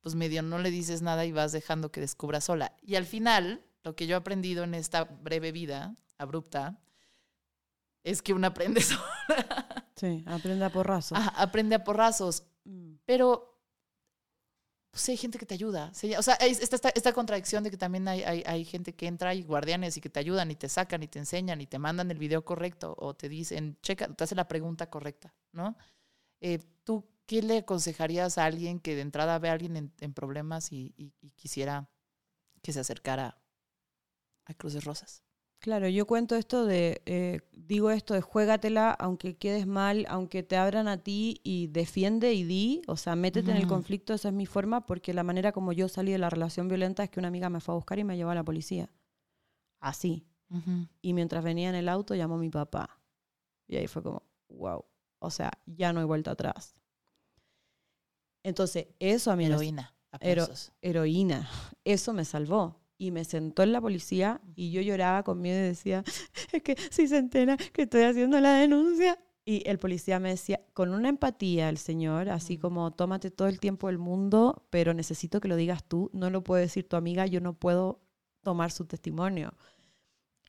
pues 0.00 0.14
medio 0.14 0.42
no 0.42 0.58
le 0.58 0.70
dices 0.70 1.02
nada 1.02 1.24
y 1.24 1.32
vas 1.32 1.52
dejando 1.52 1.92
que 1.92 2.00
descubra 2.00 2.40
sola. 2.40 2.76
Y 2.82 2.96
al 2.96 3.06
final, 3.06 3.64
lo 3.82 3.94
que 3.94 4.06
yo 4.06 4.16
he 4.16 4.18
aprendido 4.18 4.64
en 4.64 4.74
esta 4.74 5.04
breve 5.04 5.52
vida 5.52 5.96
abrupta, 6.18 6.78
es 8.04 8.22
que 8.22 8.32
uno 8.32 8.46
aprende 8.46 8.80
sola. 8.82 9.86
Sí, 9.96 10.24
aprende 10.26 10.64
a 10.64 10.70
porrazos. 10.70 11.18
Aprende 11.36 11.76
a 11.76 11.84
porrazos. 11.84 12.44
Mm. 12.64 12.94
Pero 13.04 13.51
pues 14.92 15.08
hay 15.08 15.16
gente 15.16 15.38
que 15.38 15.46
te 15.46 15.54
ayuda. 15.54 15.90
O 16.18 16.22
sea, 16.22 16.36
hay 16.38 16.50
esta, 16.50 16.90
esta, 16.94 17.12
contradicción 17.14 17.64
de 17.64 17.70
que 17.70 17.78
también 17.78 18.06
hay, 18.08 18.22
hay, 18.24 18.42
hay 18.46 18.64
gente 18.66 18.94
que 18.94 19.06
entra 19.06 19.34
y 19.34 19.42
guardianes 19.42 19.96
y 19.96 20.02
que 20.02 20.10
te 20.10 20.20
ayudan 20.20 20.50
y 20.50 20.54
te 20.54 20.68
sacan 20.68 21.02
y 21.02 21.08
te 21.08 21.18
enseñan 21.18 21.62
y 21.62 21.66
te 21.66 21.78
mandan 21.78 22.10
el 22.10 22.18
video 22.18 22.44
correcto 22.44 22.94
o 22.98 23.14
te 23.14 23.30
dicen, 23.30 23.78
checa, 23.80 24.08
te 24.14 24.24
hace 24.24 24.34
la 24.34 24.48
pregunta 24.48 24.90
correcta, 24.90 25.34
¿no? 25.52 25.76
Eh, 26.42 26.60
¿Tú 26.84 27.08
qué 27.26 27.40
le 27.42 27.58
aconsejarías 27.58 28.36
a 28.36 28.44
alguien 28.44 28.80
que 28.80 28.94
de 28.94 29.00
entrada 29.00 29.38
ve 29.38 29.48
a 29.48 29.52
alguien 29.54 29.92
en, 29.98 30.12
problemas 30.14 30.72
y- 30.72 30.92
y 30.98 31.12
quisiera 31.36 31.88
que 32.62 32.72
se 32.74 32.80
acercara 32.80 33.40
a 34.44 34.54
Cruces 34.54 34.84
Rosas? 34.84 35.22
Claro, 35.62 35.86
yo 35.88 36.08
cuento 36.08 36.34
esto 36.34 36.66
de, 36.66 37.02
eh, 37.06 37.38
digo 37.52 37.92
esto 37.92 38.14
de 38.14 38.20
juégatela, 38.20 38.90
aunque 38.90 39.36
quedes 39.36 39.64
mal, 39.64 40.04
aunque 40.08 40.42
te 40.42 40.56
abran 40.56 40.88
a 40.88 40.98
ti 41.04 41.40
y 41.44 41.68
defiende 41.68 42.34
y 42.34 42.42
di, 42.42 42.82
o 42.88 42.96
sea, 42.96 43.14
métete 43.14 43.52
en 43.52 43.58
el 43.58 43.62
conflicto, 43.68 44.12
esa 44.12 44.28
es 44.30 44.34
mi 44.34 44.44
forma, 44.44 44.86
porque 44.86 45.14
la 45.14 45.22
manera 45.22 45.52
como 45.52 45.72
yo 45.72 45.88
salí 45.88 46.10
de 46.10 46.18
la 46.18 46.30
relación 46.30 46.66
violenta 46.66 47.04
es 47.04 47.10
que 47.10 47.20
una 47.20 47.28
amiga 47.28 47.48
me 47.48 47.60
fue 47.60 47.74
a 47.74 47.76
buscar 47.76 48.00
y 48.00 48.02
me 48.02 48.16
llevó 48.16 48.30
a 48.30 48.34
la 48.34 48.42
policía. 48.42 48.90
Así. 49.78 50.26
Y 51.00 51.12
mientras 51.12 51.44
venía 51.44 51.68
en 51.68 51.76
el 51.76 51.88
auto 51.88 52.16
llamó 52.16 52.34
a 52.34 52.38
mi 52.38 52.50
papá. 52.50 53.00
Y 53.68 53.76
ahí 53.76 53.86
fue 53.86 54.02
como, 54.02 54.24
wow, 54.48 54.84
o 55.20 55.30
sea, 55.30 55.52
ya 55.66 55.92
no 55.92 56.00
hay 56.00 56.06
vuelta 56.06 56.32
atrás. 56.32 56.74
Entonces, 58.42 58.88
eso 58.98 59.30
a 59.30 59.36
mí 59.36 59.46
Heroína. 59.46 59.94
Hero- 60.20 60.48
heroína. 60.82 61.48
Eso 61.84 62.12
me 62.12 62.24
salvó. 62.24 62.81
Y 63.02 63.10
me 63.10 63.24
sentó 63.24 63.64
en 63.64 63.72
la 63.72 63.80
policía 63.80 64.40
y 64.54 64.70
yo 64.70 64.80
lloraba 64.80 65.24
con 65.24 65.40
miedo 65.40 65.58
y 65.58 65.62
decía, 65.62 66.04
es 66.52 66.62
que 66.62 66.76
si 66.92 67.08
se 67.08 67.18
entera 67.18 67.56
que 67.56 67.82
estoy 67.82 68.02
haciendo 68.02 68.38
la 68.38 68.54
denuncia. 68.54 69.18
Y 69.44 69.68
el 69.68 69.80
policía 69.80 70.20
me 70.20 70.28
decía, 70.28 70.60
con 70.72 70.94
una 70.94 71.08
empatía 71.08 71.68
el 71.68 71.78
señor, 71.78 72.28
así 72.28 72.58
como, 72.58 72.92
tómate 72.92 73.32
todo 73.32 73.48
el 73.48 73.58
tiempo 73.58 73.88
del 73.88 73.98
mundo, 73.98 74.68
pero 74.70 74.94
necesito 74.94 75.40
que 75.40 75.48
lo 75.48 75.56
digas 75.56 75.82
tú, 75.82 76.10
no 76.12 76.30
lo 76.30 76.44
puede 76.44 76.62
decir 76.62 76.88
tu 76.88 76.94
amiga, 76.94 77.26
yo 77.26 77.40
no 77.40 77.54
puedo 77.54 78.04
tomar 78.42 78.70
su 78.70 78.84
testimonio. 78.84 79.52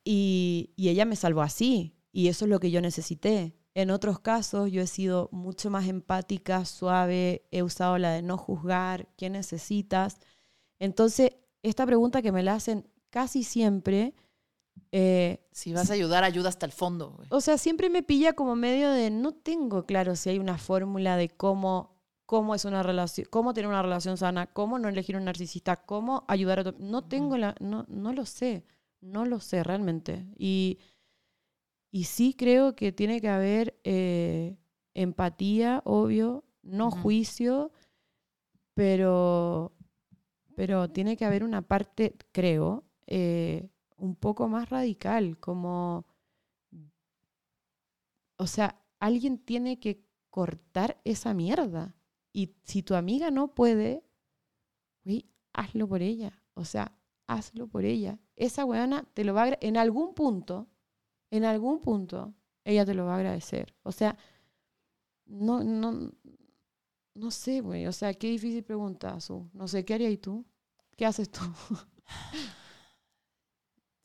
Y, 0.04 0.74
y 0.76 0.90
ella 0.90 1.06
me 1.06 1.16
salvó 1.16 1.42
así, 1.42 1.96
y 2.12 2.28
eso 2.28 2.46
es 2.46 2.50
lo 2.50 2.60
que 2.60 2.70
yo 2.70 2.82
necesité. 2.82 3.56
En 3.74 3.90
otros 3.90 4.20
casos 4.20 4.72
yo 4.72 4.84
he 4.84 4.88
sido 4.88 5.28
mucho 5.32 5.72
más 5.72 5.88
empática, 5.88 6.66
suave, 6.66 7.48
he 7.50 7.64
usado 7.64 7.98
la 7.98 8.12
de 8.12 8.22
no 8.22 8.38
juzgar, 8.38 9.08
¿qué 9.18 9.32
necesitas? 9.32 10.20
Entonces, 10.78 11.32
esta 11.64 11.86
pregunta 11.86 12.22
que 12.22 12.32
me 12.32 12.44
la 12.44 12.54
hacen 12.56 12.88
casi 13.10 13.44
siempre, 13.44 14.14
eh, 14.92 15.46
Si 15.52 15.74
vas 15.74 15.90
a 15.90 15.94
ayudar, 15.94 16.24
ayuda 16.24 16.50
hasta 16.50 16.66
el 16.66 16.72
fondo. 16.72 17.18
o 17.30 17.42
sea, 17.42 17.58
siempre 17.58 17.90
me 17.90 18.04
pilla 18.04 18.34
como 18.34 18.56
medio 18.56 18.92
de 18.92 19.10
no 19.10 19.32
tengo 19.32 19.86
claro 19.86 20.16
si 20.16 20.30
hay 20.30 20.40
una 20.40 20.58
fórmula 20.58 21.16
de 21.18 21.30
cómo, 21.30 21.96
cómo 22.26 22.54
es 22.56 22.66
una 22.66 22.84
relación, 22.84 23.28
cómo 23.30 23.54
tener 23.54 23.68
una 23.70 23.82
relación 23.82 24.18
sana, 24.18 24.48
cómo 24.48 24.78
no 24.80 24.90
elegir 24.90 25.16
un 25.16 25.26
narcisista, 25.26 25.78
cómo 25.86 26.26
ayudar 26.28 26.60
a 26.60 26.62
otro. 26.62 26.76
No 26.80 27.04
tengo 27.04 27.38
la, 27.38 27.56
no, 27.60 27.86
no 27.88 28.14
lo 28.14 28.26
sé, 28.26 28.66
no 29.02 29.26
lo 29.26 29.40
sé 29.40 29.64
realmente. 29.64 30.26
Y, 30.38 30.80
y 31.92 32.06
sí 32.06 32.34
creo 32.34 32.76
que 32.76 32.92
tiene 32.92 33.22
que 33.22 33.30
haber 33.30 33.80
eh, 33.84 34.58
empatía, 34.96 35.82
obvio, 35.86 36.44
no 36.64 36.90
juicio, 36.92 37.72
pero, 38.74 39.74
pero 40.56 40.90
tiene 40.90 41.18
que 41.18 41.26
haber 41.26 41.44
una 41.44 41.62
parte, 41.62 42.16
creo, 42.32 42.84
eh, 43.08 43.70
un 43.98 44.16
poco 44.16 44.48
más 44.48 44.70
radical, 44.70 45.38
como, 45.40 46.06
o 48.38 48.48
sea, 48.48 48.80
alguien 49.00 49.38
tiene 49.38 49.80
que 49.80 50.04
cortar 50.30 51.00
esa 51.04 51.34
mierda. 51.34 51.96
Y 52.32 52.56
si 52.64 52.84
tu 52.84 52.96
amiga 52.96 53.32
no 53.32 53.54
puede, 53.54 54.04
güey, 55.04 55.30
hazlo 55.54 55.88
por 55.88 56.02
ella. 56.02 56.42
O 56.56 56.66
sea, 56.66 56.98
hazlo 57.28 57.68
por 57.68 57.86
ella. 57.86 58.20
Esa 58.36 58.66
weona 58.66 59.04
te 59.14 59.24
lo 59.24 59.34
va 59.34 59.44
a 59.44 59.58
en 59.62 59.78
algún 59.78 60.14
punto, 60.14 60.68
en 61.30 61.46
algún 61.46 61.82
punto, 61.82 62.34
ella 62.66 62.86
te 62.86 62.94
lo 62.94 63.06
va 63.06 63.14
a 63.14 63.18
agradecer. 63.18 63.76
O 63.84 63.92
sea, 63.92 64.18
no, 65.26 65.64
no, 65.64 66.12
no 67.16 67.32
sé, 67.32 67.62
güey. 67.62 67.86
O 67.88 67.92
sea, 67.92 68.14
qué 68.14 68.28
difícil 68.28 68.64
pregunta, 68.64 69.20
Su. 69.20 69.50
No 69.54 69.68
sé, 69.68 69.86
¿qué 69.86 69.94
harías 69.94 70.20
tú? 70.22 70.46
¿Qué 70.96 71.06
haces 71.06 71.30
tú? 71.32 71.42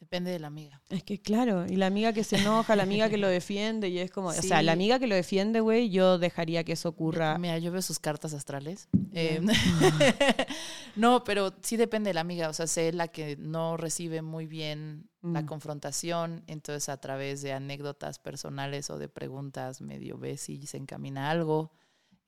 Depende 0.00 0.30
de 0.30 0.38
la 0.38 0.46
amiga. 0.46 0.80
Es 0.90 1.02
que 1.02 1.20
claro, 1.20 1.66
y 1.66 1.74
la 1.74 1.86
amiga 1.86 2.12
que 2.12 2.22
se 2.22 2.36
enoja, 2.36 2.76
la 2.76 2.84
amiga 2.84 3.10
que 3.10 3.18
lo 3.18 3.26
defiende, 3.26 3.88
y 3.88 3.98
es 3.98 4.12
como, 4.12 4.28
o 4.28 4.32
sea, 4.32 4.62
la 4.62 4.72
amiga 4.72 4.98
que 5.00 5.08
lo 5.08 5.16
defiende, 5.16 5.58
güey, 5.60 5.90
yo 5.90 6.18
dejaría 6.18 6.62
que 6.62 6.72
eso 6.72 6.88
ocurra. 6.88 7.36
Mira, 7.36 7.58
yo 7.58 7.72
veo 7.72 7.82
sus 7.82 7.98
cartas 7.98 8.32
astrales. 8.32 8.88
Eh, 9.12 9.40
no, 10.96 11.24
pero 11.24 11.52
sí 11.62 11.76
depende 11.76 12.10
de 12.10 12.14
la 12.14 12.20
amiga. 12.20 12.48
O 12.48 12.52
sea, 12.52 12.68
sé 12.68 12.92
la 12.92 13.08
que 13.08 13.36
no 13.38 13.76
recibe 13.76 14.22
muy 14.22 14.46
bien 14.46 15.10
la 15.20 15.42
Mm. 15.42 15.46
confrontación, 15.46 16.44
entonces 16.46 16.88
a 16.88 16.96
través 17.00 17.42
de 17.42 17.52
anécdotas 17.52 18.20
personales 18.20 18.88
o 18.90 18.98
de 18.98 19.08
preguntas 19.08 19.80
medio 19.80 20.16
ve 20.16 20.36
si 20.36 20.64
se 20.66 20.76
encamina 20.76 21.28
algo. 21.28 21.72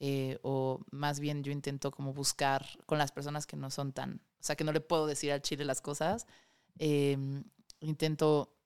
Eh, 0.00 0.38
o 0.42 0.80
más 0.90 1.20
bien 1.20 1.44
yo 1.44 1.52
intento 1.52 1.90
como 1.90 2.12
buscar 2.12 2.66
con 2.86 2.98
las 2.98 3.12
personas 3.12 3.46
que 3.46 3.56
no 3.56 3.70
son 3.70 3.92
tan, 3.92 4.14
o 4.40 4.42
sea, 4.42 4.56
que 4.56 4.64
no 4.64 4.72
le 4.72 4.80
puedo 4.80 5.06
decir 5.06 5.30
al 5.32 5.42
chile 5.42 5.64
las 5.64 5.80
cosas. 5.80 6.26
eh, 6.78 7.16
intento 7.80 8.56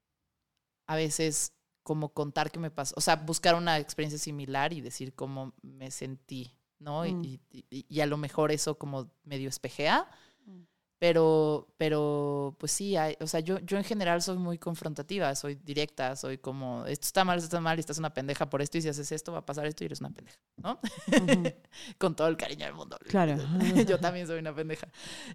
a 0.87 0.97
veces 0.97 1.53
como 1.83 2.13
contar 2.15 2.51
qué 2.51 2.59
me 2.59 2.71
pasó, 2.71 2.95
o 2.97 3.01
sea, 3.01 3.17
buscar 3.17 3.55
una 3.55 3.79
experiencia 3.79 4.19
similar 4.19 4.73
y 4.73 4.81
decir 4.81 5.15
cómo 5.15 5.53
me 5.63 5.91
sentí, 5.91 6.57
¿no? 6.79 7.05
Y- 7.07 7.13
Mm. 7.15 7.25
Y, 7.25 7.41
y- 7.71 7.87
y 7.89 8.01
a 8.01 8.07
lo 8.07 8.17
mejor 8.17 8.53
eso 8.53 8.79
como 8.79 9.11
medio 9.25 9.49
espejea. 9.49 10.09
Pero, 11.05 11.69
pero 11.77 12.57
pues 12.59 12.73
sí, 12.73 12.97
hay- 12.97 13.15
o 13.21 13.27
sea, 13.27 13.41
yo, 13.41 13.59
yo 13.59 13.77
en 13.77 13.85
general 13.85 14.23
soy 14.23 14.39
muy 14.39 14.57
confrontativa, 14.57 15.35
soy 15.35 15.55
directa, 15.57 16.17
soy 16.17 16.39
como, 16.39 16.87
esto 16.87 17.07
está 17.07 17.27
mal, 17.27 17.37
esto 17.37 17.45
está 17.49 17.61
mal, 17.61 17.77
y 17.77 17.81
estás 17.81 17.99
una 17.99 18.15
pendeja 18.15 18.49
por 18.49 18.63
esto, 18.63 18.79
y 18.79 18.81
si 18.81 18.89
haces 18.89 19.13
esto 19.13 19.31
va 19.31 19.41
a 19.41 19.45
pasar 19.45 19.67
esto 19.67 19.85
y 19.85 19.87
eres 19.87 20.01
una 20.01 20.09
pendeja, 20.09 20.39
¿no? 20.63 20.81
Con 21.99 22.17
todo 22.17 22.29
el 22.29 22.39
cariño 22.39 22.65
del 22.65 22.75
mundo. 22.75 22.97
Claro. 23.07 23.37
yo 23.87 23.99
también 24.01 24.27
soy 24.27 24.39
una 24.39 24.55
pendeja. 24.55 24.89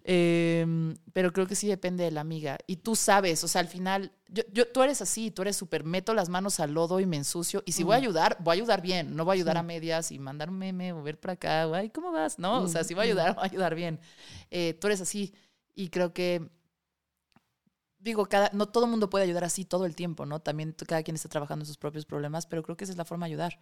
Em, 0.03 0.95
pero 1.13 1.31
creo 1.31 1.45
que 1.45 1.53
sí 1.55 1.67
depende 1.67 2.03
de 2.03 2.09
la 2.09 2.21
amiga. 2.21 2.57
Y 2.65 2.77
tú 2.77 2.95
sabes, 2.95 3.43
o 3.43 3.47
sea, 3.47 3.61
al 3.61 3.67
final, 3.67 4.11
yo, 4.27 4.41
yo, 4.51 4.67
tú 4.67 4.81
eres 4.81 5.03
así, 5.03 5.29
tú 5.29 5.43
eres 5.43 5.55
súper, 5.55 5.83
meto 5.83 6.15
las 6.15 6.29
manos 6.29 6.59
al 6.59 6.73
lodo 6.73 6.99
y 6.99 7.05
me 7.05 7.17
ensucio. 7.17 7.61
Y 7.67 7.73
si 7.73 7.83
voy 7.83 7.93
a 7.93 7.99
Mm. 7.99 8.01
ayudar, 8.01 8.37
voy 8.39 8.53
a 8.53 8.55
ayudar 8.55 8.81
bien. 8.81 9.15
No 9.15 9.23
voy 9.23 9.33
a 9.33 9.35
ayudar 9.35 9.55
Sí. 9.57 9.59
a 9.59 9.63
medias 9.63 10.11
y 10.11 10.17
mandar 10.17 10.49
un 10.49 10.57
meme 10.57 10.93
o 10.93 11.03
ver 11.03 11.19
para 11.19 11.33
acá. 11.33 11.67
o, 11.67 11.75
Ay, 11.75 11.91
¿cómo 11.91 12.11
vas? 12.11 12.39
No, 12.39 12.63
o 12.63 12.67
sea, 12.67 12.81
Mm, 12.81 12.85
si 12.85 12.93
voy 12.95 13.03
a 13.03 13.05
mm. 13.05 13.09
ayudar, 13.11 13.35
voy 13.35 13.43
a 13.43 13.45
ayudar 13.45 13.75
bien. 13.75 13.99
Eh, 14.49 14.73
tú 14.81 14.87
eres 14.87 15.01
así. 15.01 15.31
Y 15.75 15.89
creo 15.89 16.13
que, 16.13 16.49
digo, 17.99 18.25
cada, 18.27 18.49
no 18.53 18.67
todo 18.67 18.85
el 18.85 18.91
mundo 18.91 19.09
puede 19.09 19.25
ayudar 19.25 19.43
así 19.43 19.65
todo 19.65 19.85
el 19.85 19.95
tiempo, 19.95 20.25
¿no? 20.25 20.39
También 20.39 20.75
cada 20.87 21.03
quien 21.03 21.15
está 21.15 21.29
trabajando 21.29 21.63
en 21.63 21.67
sus 21.67 21.77
propios 21.77 22.05
problemas, 22.05 22.45
pero 22.45 22.63
creo 22.63 22.75
que 22.75 22.83
esa 22.83 22.93
es 22.93 22.97
la 22.97 23.05
forma 23.05 23.25
de 23.25 23.31
ayudar. 23.33 23.59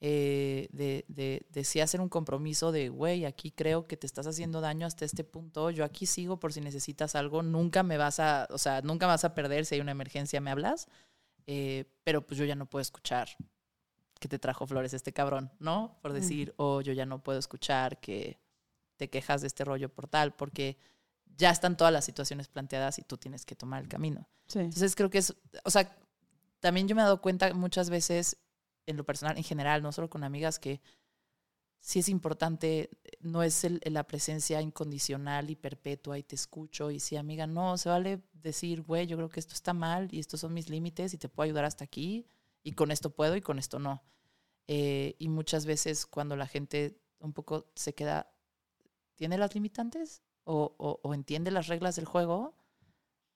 Eh, 0.00 0.68
de, 0.72 1.04
de, 1.08 1.46
de 1.50 1.64
sí 1.64 1.80
hacer 1.80 2.00
un 2.00 2.10
compromiso 2.10 2.72
de, 2.72 2.90
güey, 2.90 3.24
aquí 3.24 3.50
creo 3.50 3.86
que 3.86 3.96
te 3.96 4.06
estás 4.06 4.26
haciendo 4.26 4.60
daño 4.60 4.86
hasta 4.86 5.04
este 5.06 5.24
punto, 5.24 5.70
yo 5.70 5.84
aquí 5.84 6.04
sigo 6.04 6.38
por 6.38 6.52
si 6.52 6.60
necesitas 6.60 7.14
algo, 7.14 7.42
nunca 7.42 7.82
me 7.82 7.96
vas 7.96 8.20
a, 8.20 8.46
o 8.50 8.58
sea, 8.58 8.82
nunca 8.82 9.06
me 9.06 9.12
vas 9.12 9.24
a 9.24 9.34
perder 9.34 9.64
si 9.64 9.76
hay 9.76 9.80
una 9.80 9.92
emergencia, 9.92 10.40
me 10.40 10.50
hablas, 10.50 10.88
Eh, 11.46 11.84
pero 12.04 12.26
pues 12.26 12.38
yo 12.38 12.44
ya 12.46 12.54
no 12.54 12.66
puedo 12.66 12.80
escuchar 12.80 13.28
que 14.18 14.28
te 14.28 14.38
trajo 14.38 14.66
flores 14.66 14.94
este 14.94 15.12
cabrón, 15.12 15.50
¿no? 15.58 15.98
Por 16.00 16.12
decir, 16.12 16.54
o 16.56 16.80
yo 16.80 16.92
ya 16.94 17.04
no 17.06 17.22
puedo 17.22 17.38
escuchar 17.38 18.00
que 18.00 18.38
te 18.96 19.10
quejas 19.10 19.42
de 19.42 19.48
este 19.48 19.64
rollo 19.64 19.88
por 19.90 20.08
tal, 20.08 20.34
porque 20.34 20.78
ya 21.36 21.50
están 21.50 21.76
todas 21.76 21.92
las 21.92 22.04
situaciones 22.04 22.48
planteadas 22.48 22.98
y 22.98 23.02
tú 23.02 23.16
tienes 23.16 23.44
que 23.44 23.54
tomar 23.56 23.82
el 23.82 23.88
camino. 23.88 24.28
Sí. 24.46 24.60
Entonces 24.60 24.94
creo 24.94 25.10
que 25.10 25.18
es, 25.18 25.34
o 25.64 25.70
sea, 25.70 25.96
también 26.60 26.88
yo 26.88 26.94
me 26.94 27.02
he 27.02 27.04
dado 27.04 27.20
cuenta 27.20 27.52
muchas 27.54 27.90
veces 27.90 28.36
en 28.86 28.96
lo 28.96 29.04
personal, 29.04 29.36
en 29.36 29.44
general, 29.44 29.82
no 29.82 29.92
solo 29.92 30.10
con 30.10 30.24
amigas, 30.24 30.58
que 30.58 30.80
sí 31.80 31.98
es 31.98 32.08
importante, 32.08 32.90
no 33.20 33.42
es 33.42 33.64
el- 33.64 33.80
la 33.84 34.06
presencia 34.06 34.60
incondicional 34.62 35.50
y 35.50 35.56
perpetua 35.56 36.18
y 36.18 36.22
te 36.22 36.34
escucho 36.34 36.90
y 36.90 37.00
sí, 37.00 37.16
amiga, 37.16 37.46
no, 37.46 37.76
se 37.76 37.88
vale 37.90 38.22
decir, 38.32 38.82
güey, 38.82 39.06
yo 39.06 39.16
creo 39.16 39.28
que 39.28 39.40
esto 39.40 39.54
está 39.54 39.74
mal 39.74 40.08
y 40.10 40.18
estos 40.18 40.40
son 40.40 40.54
mis 40.54 40.70
límites 40.70 41.12
y 41.14 41.18
te 41.18 41.28
puedo 41.28 41.44
ayudar 41.44 41.64
hasta 41.66 41.84
aquí 41.84 42.26
y 42.62 42.72
con 42.72 42.90
esto 42.90 43.10
puedo 43.10 43.36
y 43.36 43.42
con 43.42 43.58
esto 43.58 43.78
no. 43.78 44.02
Eh, 44.66 45.14
y 45.18 45.28
muchas 45.28 45.66
veces 45.66 46.06
cuando 46.06 46.36
la 46.36 46.46
gente 46.46 46.98
un 47.18 47.34
poco 47.34 47.70
se 47.74 47.94
queda, 47.94 48.32
¿tiene 49.16 49.36
las 49.38 49.54
limitantes? 49.54 50.22
O, 50.44 50.74
o- 50.78 51.00
o 51.02 51.14
entiende 51.14 51.50
las 51.50 51.66
reglas 51.68 51.96
del 51.96 52.04
juego, 52.04 52.54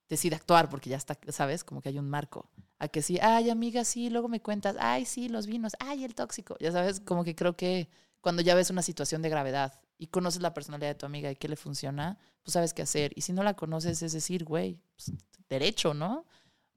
decide 0.09 0.35
actuar 0.35 0.69
porque 0.69 0.89
ya 0.89 0.97
está, 0.97 1.17
¿sabes? 1.29 1.63
Como 1.63 1.81
que 1.81 1.89
hay 1.89 1.99
un 1.99 2.09
marco. 2.09 2.49
A 2.79 2.87
que 2.87 3.01
sí, 3.01 3.19
ay, 3.21 3.49
amiga, 3.49 3.83
sí, 3.83 4.09
luego 4.09 4.27
me 4.27 4.41
cuentas, 4.41 4.75
ay, 4.79 5.05
sí, 5.05 5.29
los 5.29 5.45
vinos, 5.47 5.73
ay, 5.79 6.03
el 6.03 6.15
tóxico. 6.15 6.55
Ya 6.59 6.71
sabes, 6.71 6.99
como 6.99 7.23
que 7.23 7.35
creo 7.35 7.55
que 7.55 7.89
cuando 8.21 8.41
ya 8.41 8.55
ves 8.55 8.69
una 8.69 8.81
situación 8.81 9.21
de 9.21 9.29
gravedad 9.29 9.79
y 9.97 10.07
conoces 10.07 10.41
la 10.41 10.53
personalidad 10.53 10.89
de 10.91 10.95
tu 10.95 11.05
amiga 11.05 11.31
y 11.31 11.35
qué 11.35 11.47
le 11.47 11.55
funciona, 11.55 12.17
pues 12.43 12.53
sabes 12.53 12.73
qué 12.73 12.81
hacer. 12.83 13.11
Y 13.15 13.21
si 13.21 13.33
no 13.33 13.43
la 13.43 13.55
conoces, 13.55 14.01
es 14.01 14.13
decir, 14.13 14.45
güey, 14.45 14.79
pues, 14.95 15.11
derecho, 15.49 15.93
¿no? 15.93 16.25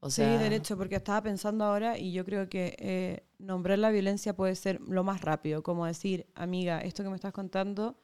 O 0.01 0.11
sea, 0.11 0.29
sí, 0.29 0.37
derecho, 0.43 0.77
porque 0.77 0.97
estaba 0.97 1.23
pensando 1.23 1.65
ahora 1.65 1.97
y 1.97 2.13
yo 2.13 2.25
creo 2.25 2.49
que 2.49 2.75
eh, 2.81 3.25
nombrar 3.39 3.79
la 3.79 3.91
violencia 3.91 4.35
puede 4.35 4.57
ser 4.57 4.81
lo 4.81 5.05
más 5.05 5.21
rápido, 5.21 5.63
como 5.63 5.87
decir, 5.87 6.27
amiga, 6.35 6.81
esto 6.81 7.05
que 7.05 7.09
me 7.11 7.15
estás 7.15 7.33
contando, 7.33 7.97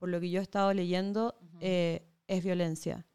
por 0.00 0.08
lo 0.08 0.18
que 0.20 0.30
yo 0.30 0.40
he 0.40 0.42
estado 0.42 0.74
leyendo, 0.74 1.36
eh, 1.60 2.02
es 2.26 2.42
violencia. 2.42 3.06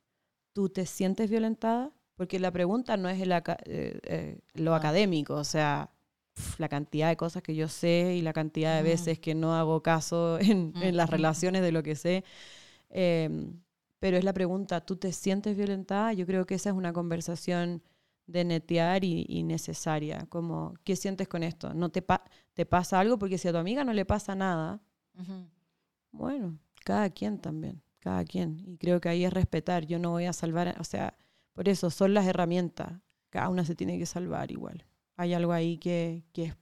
¿Tú 0.53 0.69
te 0.69 0.85
sientes 0.85 1.29
violentada? 1.29 1.91
Porque 2.15 2.39
la 2.39 2.51
pregunta 2.51 2.95
no 2.95 3.09
es 3.09 3.19
el 3.21 3.33
aca- 3.33 3.57
eh, 3.65 3.99
eh, 4.03 4.39
lo 4.53 4.73
Ah. 4.73 4.77
académico, 4.77 5.33
o 5.35 5.43
sea, 5.43 5.91
pf, 6.33 6.59
la 6.61 6.69
cantidad 6.69 7.09
de 7.09 7.17
cosas 7.17 7.43
que 7.43 7.55
yo 7.55 7.67
sé 7.67 8.15
y 8.15 8.21
la 8.21 8.31
cantidad 8.33 8.77
de 8.77 8.83
veces 8.83 9.19
que 9.19 9.35
no 9.35 9.53
hago 9.55 9.81
caso 9.83 10.37
en, 10.57 10.73
en 10.81 10.95
las 10.95 11.09
relaciones 11.09 11.61
de 11.61 11.71
lo 11.73 11.83
que 11.83 11.95
sé. 11.95 12.23
Em, 12.89 13.61
pero 13.99 14.17
es 14.17 14.23
la 14.23 14.33
pregunta, 14.33 14.81
¿tú 14.85 14.95
te 14.97 15.11
sientes 15.11 15.57
violentada? 15.57 16.13
Yo 16.13 16.25
creo 16.25 16.45
que 16.45 16.55
esa 16.55 16.69
es 16.69 16.75
una 16.75 16.93
conversación 16.93 17.81
de 18.27 18.43
netear 18.45 19.03
y, 19.03 19.25
y 19.27 19.43
necesaria. 19.43 20.25
Como, 20.29 20.73
¿qué 20.83 20.95
sientes 20.95 21.27
con 21.27 21.43
esto? 21.43 21.73
¿No 21.73 21.89
te, 21.89 22.01
pa- 22.01 22.23
te 22.53 22.65
pasa 22.65 22.99
algo? 22.99 23.17
Porque 23.17 23.37
si 23.37 23.47
a 23.47 23.51
tu 23.51 23.57
amiga 23.57 23.83
no 23.83 23.93
le 23.93 24.05
pasa 24.05 24.35
nada, 24.35 24.81
bueno, 26.11 26.57
cada 26.85 27.09
quien 27.09 27.39
también, 27.39 27.81
cada 27.99 28.23
quien. 28.23 28.63
Y 28.65 28.77
creo 28.77 29.01
que 29.01 29.09
ahí 29.09 29.25
es 29.25 29.33
respetar. 29.33 29.85
Yo 29.85 29.99
no 29.99 30.11
voy 30.11 30.25
a 30.25 30.33
salvar, 30.33 30.77
o 30.79 30.83
sea, 30.85 31.17
por 31.51 31.67
eso 31.67 31.89
son 31.89 32.13
las 32.13 32.25
herramientas. 32.27 33.01
Cada 33.29 33.49
una 33.49 33.65
se 33.65 33.75
tiene 33.75 33.97
que 33.99 34.05
salvar 34.05 34.51
igual. 34.51 34.85
Hay 35.17 35.33
algo 35.33 35.51
ahí 35.51 35.77
que, 35.77 36.23
que, 36.31 36.53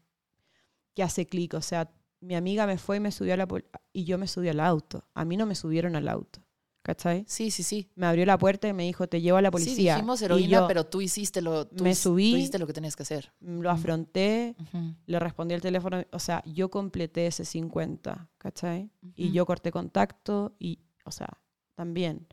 que 0.96 1.04
hace 1.04 1.28
clic. 1.28 1.54
O 1.54 1.62
sea, 1.62 1.92
mi 2.22 2.36
amiga 2.36 2.66
me 2.66 2.78
fue 2.78 2.98
y 2.98 3.00
me 3.02 3.12
subió 3.12 3.34
a 3.34 3.38
la 3.38 3.48
y 3.92 4.06
yo 4.06 4.18
me 4.18 4.28
subí 4.28 4.48
al 4.50 4.62
auto. 4.62 5.06
A 5.14 5.26
mí 5.26 5.38
no 5.38 5.46
me 5.46 5.56
subieron 5.56 5.96
al 5.96 6.08
auto. 6.08 6.43
¿Cachai? 6.84 7.24
Sí, 7.28 7.50
sí, 7.50 7.64
sí. 7.64 7.90
Me 7.96 8.06
abrió 8.08 8.26
la 8.26 8.38
puerta 8.38 8.68
y 8.68 8.74
me 8.74 8.84
dijo, 8.84 9.08
te 9.08 9.22
llevo 9.22 9.38
a 9.38 9.42
la 9.42 9.50
Sí, 9.50 9.54
policía. 9.54 9.96
dijimos 9.96 10.22
Y 10.22 10.26
heroína, 10.26 10.50
yo 10.62 10.68
pero 10.68 10.86
tú 10.86 11.02
hiciste 11.02 11.42
lo, 11.42 11.66
tú 11.66 11.84
me 11.84 11.96
subí. 11.96 12.32
tú 12.32 12.38
hiciste 12.38 12.60
lo 12.60 12.68
que 12.68 12.74
tenías 12.74 12.96
que 12.96 13.04
hacer. 13.04 13.32
lo 13.40 13.70
afronté, 13.70 14.56
Ujú, 14.60 14.94
le 15.06 15.20
respondí 15.20 15.54
al 15.56 15.62
teléfono. 15.62 16.04
O 16.12 16.20
sea, 16.20 16.44
yo 16.46 16.70
completé 16.70 17.28
ese 17.28 17.46
50, 17.46 18.30
¿cachai? 18.38 18.90
Y 19.16 19.28
ujú. 19.28 19.34
yo 19.34 19.46
corté 19.46 19.72
contacto 19.72 20.56
y, 20.60 20.80
o 21.06 21.12
sea, 21.12 21.30
también. 21.76 22.28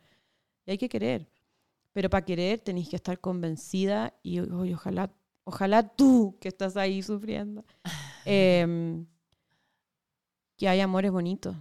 Y 0.67 0.73
hay 0.73 0.79
que 0.79 0.89
querer. 0.89 1.29
Pero 1.93 2.11
para 2.11 2.25
querer 2.25 2.59
tenéis 2.61 2.89
que 2.89 2.97
estar 2.97 3.21
convencida 3.21 4.15
y 4.23 4.41
oye, 4.41 4.75
ojalá, 4.75 5.13
ojalá 5.45 5.89
tú 5.89 6.39
que 6.41 6.49
estás 6.49 6.77
ahí 6.77 7.03
sufriendo, 7.03 7.65
em, 8.27 9.07
que 10.57 10.69
hay 10.69 10.81
amores 10.81 11.11
bonitos. 11.11 11.57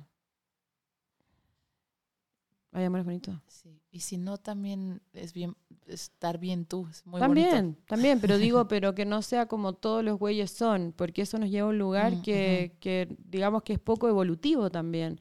Hay 2.79 2.85
amores 2.85 3.05
bonitos. 3.05 3.37
Sí. 3.47 3.69
Y 3.91 3.99
si 4.01 4.17
no, 4.17 4.37
también 4.37 5.01
es 5.13 5.33
bien 5.33 5.55
estar 5.87 6.37
bien 6.39 6.65
tú. 6.65 6.87
Es 6.89 7.05
muy 7.05 7.19
también, 7.19 7.49
bonito. 7.51 7.83
también, 7.87 8.19
pero 8.19 8.37
digo, 8.37 8.67
pero 8.67 8.93
que 8.95 9.05
no 9.05 9.21
sea 9.21 9.47
como 9.47 9.73
todos 9.73 10.03
los 10.03 10.17
güeyes 10.19 10.51
son, 10.51 10.93
porque 10.95 11.23
eso 11.23 11.37
nos 11.37 11.49
lleva 11.49 11.67
a 11.67 11.71
un 11.71 11.77
lugar 11.79 12.17
Mm, 12.17 12.21
que, 12.21 12.77
que 12.79 13.15
digamos 13.19 13.63
que 13.63 13.73
es 13.73 13.79
poco 13.79 14.07
evolutivo 14.07 14.69
también. 14.69 15.19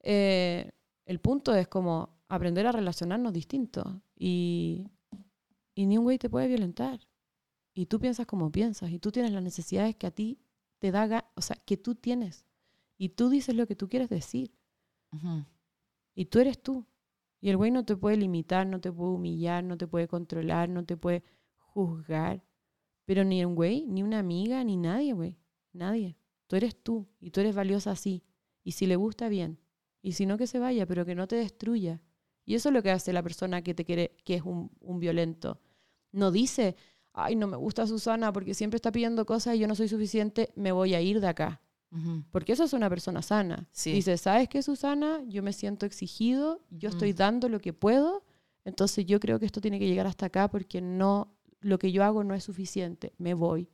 Eh, 0.00 0.70
el 1.06 1.18
punto 1.20 1.54
es 1.54 1.68
como 1.68 2.10
aprender 2.28 2.66
a 2.66 2.72
relacionarnos 2.72 3.32
distintos 3.32 3.86
y, 4.16 4.86
y 5.74 5.86
ni 5.86 5.98
un 5.98 6.04
güey 6.04 6.18
te 6.18 6.30
puede 6.30 6.48
violentar. 6.48 7.00
Y 7.74 7.86
tú 7.86 7.98
piensas 7.98 8.26
como 8.26 8.50
piensas 8.52 8.90
y 8.90 8.98
tú 8.98 9.10
tienes 9.12 9.32
las 9.32 9.42
necesidades 9.42 9.96
que 9.96 10.06
a 10.06 10.10
ti 10.10 10.38
te 10.78 10.90
da, 10.90 11.30
o 11.34 11.40
sea, 11.40 11.56
que 11.64 11.76
tú 11.76 11.94
tienes. 11.94 12.44
Y 12.98 13.10
tú 13.10 13.30
dices 13.30 13.54
lo 13.54 13.66
que 13.66 13.76
tú 13.76 13.88
quieres 13.88 14.08
decir. 14.10 14.52
Ujú. 15.12 15.44
Y 16.14 16.26
tú 16.26 16.38
eres 16.38 16.62
tú. 16.62 16.86
Y 17.40 17.50
el 17.50 17.56
güey 17.56 17.70
no 17.70 17.84
te 17.84 17.96
puede 17.96 18.16
limitar, 18.16 18.66
no 18.66 18.80
te 18.80 18.92
puede 18.92 19.10
humillar, 19.10 19.64
no 19.64 19.76
te 19.76 19.88
puede 19.88 20.06
controlar, 20.06 20.68
no 20.68 20.84
te 20.84 20.96
puede 20.96 21.24
juzgar. 21.58 22.44
Pero 23.04 23.24
ni 23.24 23.44
un 23.44 23.54
güey, 23.54 23.86
ni 23.86 24.02
una 24.02 24.20
amiga, 24.20 24.62
ni 24.62 24.76
nadie, 24.76 25.12
güey. 25.12 25.36
Nadie. 25.72 26.16
Tú 26.46 26.56
eres 26.56 26.76
tú 26.76 27.08
y 27.18 27.30
tú 27.30 27.40
eres 27.40 27.54
valiosa 27.54 27.90
así. 27.90 28.22
Y 28.62 28.72
si 28.72 28.86
le 28.86 28.96
gusta, 28.96 29.28
bien. 29.28 29.58
Y 30.02 30.12
si 30.12 30.26
no, 30.26 30.36
que 30.38 30.46
se 30.46 30.58
vaya, 30.58 30.86
pero 30.86 31.04
que 31.04 31.14
no 31.14 31.26
te 31.26 31.36
destruya. 31.36 32.00
Y 32.44 32.54
eso 32.54 32.68
es 32.68 32.74
lo 32.74 32.82
que 32.82 32.90
hace 32.90 33.12
la 33.12 33.22
persona 33.22 33.62
que 33.62 33.74
te 33.74 33.84
quiere, 33.84 34.16
que 34.24 34.36
es 34.36 34.42
un, 34.42 34.70
un 34.80 34.98
violento. 35.00 35.60
No 36.12 36.30
dice, 36.30 36.76
ay, 37.12 37.36
no 37.36 37.46
me 37.46 37.56
gusta 37.56 37.86
Susana 37.86 38.32
porque 38.32 38.54
siempre 38.54 38.76
está 38.76 38.92
pidiendo 38.92 39.26
cosas 39.26 39.56
y 39.56 39.60
yo 39.60 39.68
no 39.68 39.74
soy 39.74 39.88
suficiente, 39.88 40.52
me 40.54 40.72
voy 40.72 40.94
a 40.94 41.00
ir 41.00 41.20
de 41.20 41.28
acá. 41.28 41.60
Porque 42.30 42.52
eso 42.52 42.64
es 42.64 42.72
una 42.72 42.88
persona 42.88 43.20
sana. 43.20 43.68
Sí. 43.70 43.92
Dice, 43.92 44.16
¿sabes 44.16 44.48
qué, 44.48 44.62
Susana? 44.62 45.20
Yo 45.28 45.42
me 45.42 45.52
siento 45.52 45.84
exigido, 45.84 46.60
yo 46.70 46.88
estoy 46.88 47.12
Mm. 47.12 47.16
dando 47.16 47.48
lo 47.50 47.60
que 47.60 47.72
puedo, 47.74 48.24
entonces 48.64 49.04
yo 49.04 49.20
creo 49.20 49.38
que 49.38 49.44
esto 49.46 49.60
tiene 49.60 49.78
que 49.78 49.86
llegar 49.86 50.06
hasta 50.06 50.26
acá 50.26 50.48
porque 50.48 50.80
no, 50.80 51.34
lo 51.60 51.78
que 51.78 51.92
yo 51.92 52.02
hago 52.02 52.24
no 52.24 52.34
es 52.34 52.44
suficiente, 52.44 53.12
me 53.18 53.34
voy. 53.34 53.68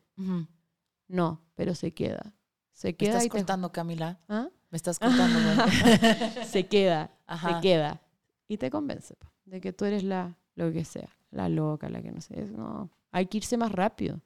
No, 1.07 1.43
pero 1.55 1.74
se 1.74 1.93
queda. 1.93 2.35
Se 2.73 2.89
¿Me 2.89 2.95
queda 2.97 3.11
estás 3.11 3.27
y 3.27 3.28
te- 3.28 3.39
cortando, 3.39 3.73
Camila? 3.73 4.19
¿Ah? 4.28 4.49
Me 4.70 4.77
estás 4.77 4.99
cortando, 4.99 5.39
güey. 5.40 5.69
se 6.47 6.66
queda, 6.66 7.11
Ajá. 7.27 7.55
se 7.57 7.61
queda. 7.61 8.03
Y 8.49 8.57
te 8.59 8.70
convence 8.70 9.15
po, 9.16 9.28
de 9.45 9.61
que 9.61 9.73
tú 9.73 9.85
eres 9.85 10.03
la, 10.03 10.36
lo 10.55 10.73
que 10.73 10.85
sea, 10.85 11.09
la 11.31 11.49
loca, 11.49 11.89
la 11.89 12.03
que 12.03 12.11
no 12.12 12.20
sé. 12.20 12.40
es- 12.40 12.51
No, 12.53 12.90
hay 13.12 13.27
que 13.27 13.39
irse 13.39 13.57
más 13.57 13.73
rápido. 13.73 14.20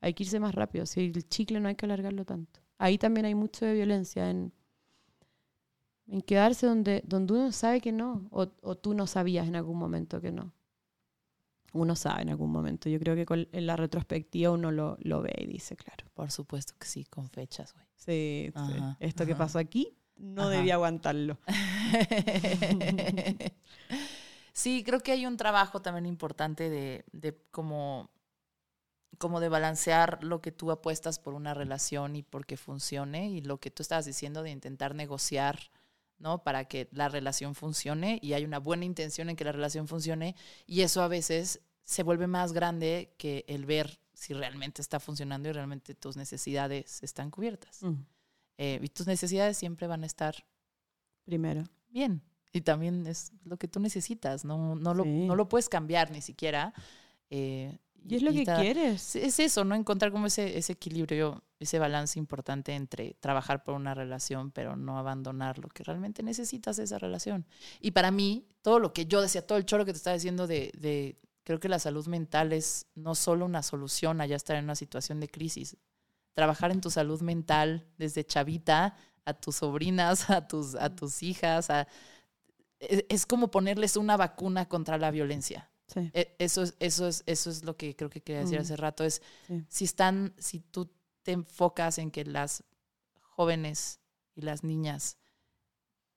Hay 0.00 0.14
que 0.14 0.24
irse 0.24 0.38
más 0.40 0.54
rápido. 0.54 0.84
Si 0.84 1.00
el 1.00 1.28
chicle 1.28 1.60
no 1.60 1.68
hay 1.68 1.76
que 1.76 1.86
alargarlo 1.86 2.24
tanto. 2.24 2.60
Ahí 2.78 2.98
también 2.98 3.26
hay 3.26 3.34
mucho 3.34 3.64
de 3.64 3.74
violencia 3.74 4.30
en, 4.30 4.52
en 6.08 6.20
quedarse 6.20 6.66
donde, 6.66 7.02
donde 7.06 7.32
uno 7.34 7.52
sabe 7.52 7.80
que 7.80 7.92
no, 7.92 8.26
o, 8.30 8.48
o 8.62 8.74
tú 8.76 8.94
no 8.94 9.06
sabías 9.06 9.46
en 9.48 9.56
algún 9.56 9.78
momento 9.78 10.20
que 10.20 10.32
no. 10.32 10.52
Uno 11.72 11.96
sabe 11.96 12.22
en 12.22 12.30
algún 12.30 12.52
momento. 12.52 12.88
Yo 12.88 13.00
creo 13.00 13.16
que 13.16 13.26
con, 13.26 13.48
en 13.50 13.66
la 13.66 13.76
retrospectiva 13.76 14.52
uno 14.52 14.70
lo, 14.70 14.96
lo 15.00 15.22
ve 15.22 15.34
y 15.38 15.46
dice, 15.46 15.76
claro. 15.76 16.06
Por 16.14 16.30
supuesto 16.30 16.74
que 16.78 16.86
sí, 16.86 17.04
con 17.04 17.28
fechas, 17.28 17.74
güey. 17.74 17.86
Sí, 17.96 18.52
sí. 18.52 18.54
Ajá, 18.54 18.96
esto 19.00 19.26
que 19.26 19.34
pasó 19.34 19.58
aquí 19.58 19.96
no 20.16 20.42
Ajá. 20.42 20.50
debía 20.50 20.74
aguantarlo. 20.74 21.38
sí, 24.52 24.84
creo 24.84 25.00
que 25.00 25.12
hay 25.12 25.26
un 25.26 25.36
trabajo 25.36 25.82
también 25.82 26.06
importante 26.06 26.70
de, 26.70 27.04
de 27.12 27.36
como, 27.50 28.10
como 29.18 29.40
de 29.40 29.48
balancear 29.48 30.22
lo 30.24 30.40
que 30.40 30.52
tú 30.52 30.70
apuestas 30.70 31.18
por 31.18 31.34
una 31.34 31.54
relación 31.54 32.16
y 32.16 32.22
por 32.22 32.46
que 32.46 32.56
funcione 32.56 33.28
y 33.30 33.40
lo 33.42 33.58
que 33.58 33.70
tú 33.70 33.82
estabas 33.82 34.04
diciendo 34.06 34.42
de 34.42 34.50
intentar 34.50 34.94
negociar, 34.94 35.58
¿no? 36.18 36.42
Para 36.42 36.64
que 36.66 36.88
la 36.92 37.08
relación 37.08 37.54
funcione 37.54 38.18
y 38.22 38.32
hay 38.34 38.44
una 38.44 38.58
buena 38.58 38.84
intención 38.84 39.28
en 39.30 39.36
que 39.36 39.44
la 39.44 39.52
relación 39.52 39.88
funcione 39.88 40.36
y 40.66 40.82
eso 40.82 41.02
a 41.02 41.08
veces 41.08 41.60
se 41.82 42.02
vuelve 42.02 42.26
más 42.26 42.52
grande 42.52 43.14
que 43.18 43.44
el 43.48 43.66
ver 43.66 43.98
si 44.14 44.32
realmente 44.32 44.80
está 44.80 45.00
funcionando 45.00 45.48
y 45.48 45.52
realmente 45.52 45.94
tus 45.94 46.16
necesidades 46.16 47.02
están 47.02 47.30
cubiertas. 47.30 47.80
Eh, 48.56 48.78
y 48.82 48.88
tus 48.88 49.06
necesidades 49.06 49.58
siempre 49.58 49.86
van 49.88 50.02
a 50.04 50.06
estar 50.06 50.34
Primero. 51.24 51.64
bien. 51.90 52.22
Y 52.52 52.60
también 52.60 53.06
es 53.08 53.32
lo 53.44 53.56
que 53.56 53.66
tú 53.66 53.80
necesitas, 53.80 54.44
no, 54.44 54.76
no, 54.76 54.94
lo, 54.94 55.02
Sí. 55.02 55.26
no 55.26 55.34
lo 55.34 55.48
puedes 55.48 55.68
cambiar 55.68 56.10
ni 56.10 56.20
siquiera. 56.22 56.72
eh, 57.30 57.76
Y 58.06 58.16
es 58.16 58.22
lo 58.22 58.32
que 58.32 58.44
quieres. 58.44 59.16
Es, 59.16 59.24
es 59.24 59.40
eso, 59.40 59.64
¿no? 59.64 59.74
Encontrar 59.74 60.12
como 60.12 60.26
ese, 60.26 60.58
ese 60.58 60.72
equilibrio, 60.74 61.42
ese 61.58 61.78
balance 61.78 62.18
importante 62.18 62.74
entre 62.74 63.14
trabajar 63.20 63.64
por 63.64 63.74
una 63.74 63.94
relación, 63.94 64.50
pero 64.50 64.76
no 64.76 64.98
abandonar 64.98 65.58
lo 65.58 65.68
que 65.68 65.84
realmente 65.84 66.22
necesitas 66.22 66.76
de 66.76 66.84
esa 66.84 66.98
relación. 66.98 67.46
Y 67.80 67.92
para 67.92 68.10
mí, 68.10 68.46
todo 68.62 68.78
lo 68.78 68.92
que 68.92 69.06
yo 69.06 69.22
decía, 69.22 69.46
todo 69.46 69.58
el 69.58 69.66
choro 69.66 69.84
que 69.84 69.92
te 69.92 69.98
estaba 69.98 70.14
diciendo 70.14 70.46
de, 70.46 70.70
de 70.76 71.18
creo 71.44 71.60
que 71.60 71.68
la 71.68 71.78
salud 71.78 72.06
mental 72.06 72.52
es 72.52 72.86
no 72.94 73.14
solo 73.14 73.44
una 73.44 73.62
solución 73.62 74.20
a 74.20 74.26
ya 74.26 74.36
estar 74.36 74.56
en 74.56 74.64
una 74.64 74.74
situación 74.74 75.20
de 75.20 75.28
crisis. 75.28 75.76
trabajar 76.34 76.72
en 76.72 76.80
tu 76.80 76.90
salud 76.90 77.20
mental 77.22 77.86
desde 77.96 78.24
chavita 78.24 78.96
a 79.24 79.34
tus 79.34 79.56
sobrinas, 79.56 80.28
a 80.30 80.48
tus, 80.48 80.74
a 80.74 80.94
tus 80.94 81.22
hijas, 81.22 81.70
a, 81.70 81.86
e, 82.80 83.06
es 83.08 83.26
como 83.26 83.50
ponerles 83.50 83.96
una 83.96 84.16
vacuna 84.16 84.68
contra 84.68 84.98
la 84.98 85.10
violencia. 85.10 85.70
Sí. 85.86 86.10
E- 86.14 86.34
Eso 86.38 86.62
es, 86.62 86.74
eso 86.80 87.06
es, 87.06 87.22
eso 87.26 87.50
es 87.50 87.64
lo 87.64 87.76
que 87.76 87.94
creo 87.94 88.10
que 88.10 88.22
quería 88.22 88.40
decir 88.42 88.58
hace 88.58 88.76
rato. 88.76 89.04
Es 89.04 89.20
Sí. 89.46 89.64
si 89.68 89.84
están, 89.84 90.34
si 90.38 90.60
tú 90.60 90.90
te 91.22 91.32
enfocas 91.32 91.98
en 91.98 92.10
que 92.10 92.24
las 92.24 92.64
jóvenes 93.20 94.00
y 94.34 94.42
las 94.42 94.64
niñas 94.64 95.18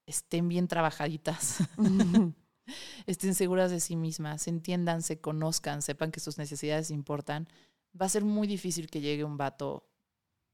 estén 0.06 0.48
bien 0.48 0.68
trabajaditas, 0.68 1.58
estén 3.08 3.36
seguras 3.36 3.72
de 3.72 3.80
sí 3.80 3.96
mismas, 3.96 4.44
se 4.44 4.50
entiendan, 4.50 5.02
se 5.02 5.20
conozcan, 5.20 5.82
sepan 5.82 6.12
que 6.12 6.20
sus 6.20 6.38
necesidades 6.38 6.92
importan, 6.92 7.48
va 8.00 8.06
a 8.06 8.10
ser 8.10 8.24
muy 8.24 8.48
difícil 8.48 8.90
que 8.90 9.02
llegue 9.02 9.24
un 9.24 9.38
vato 9.38 9.90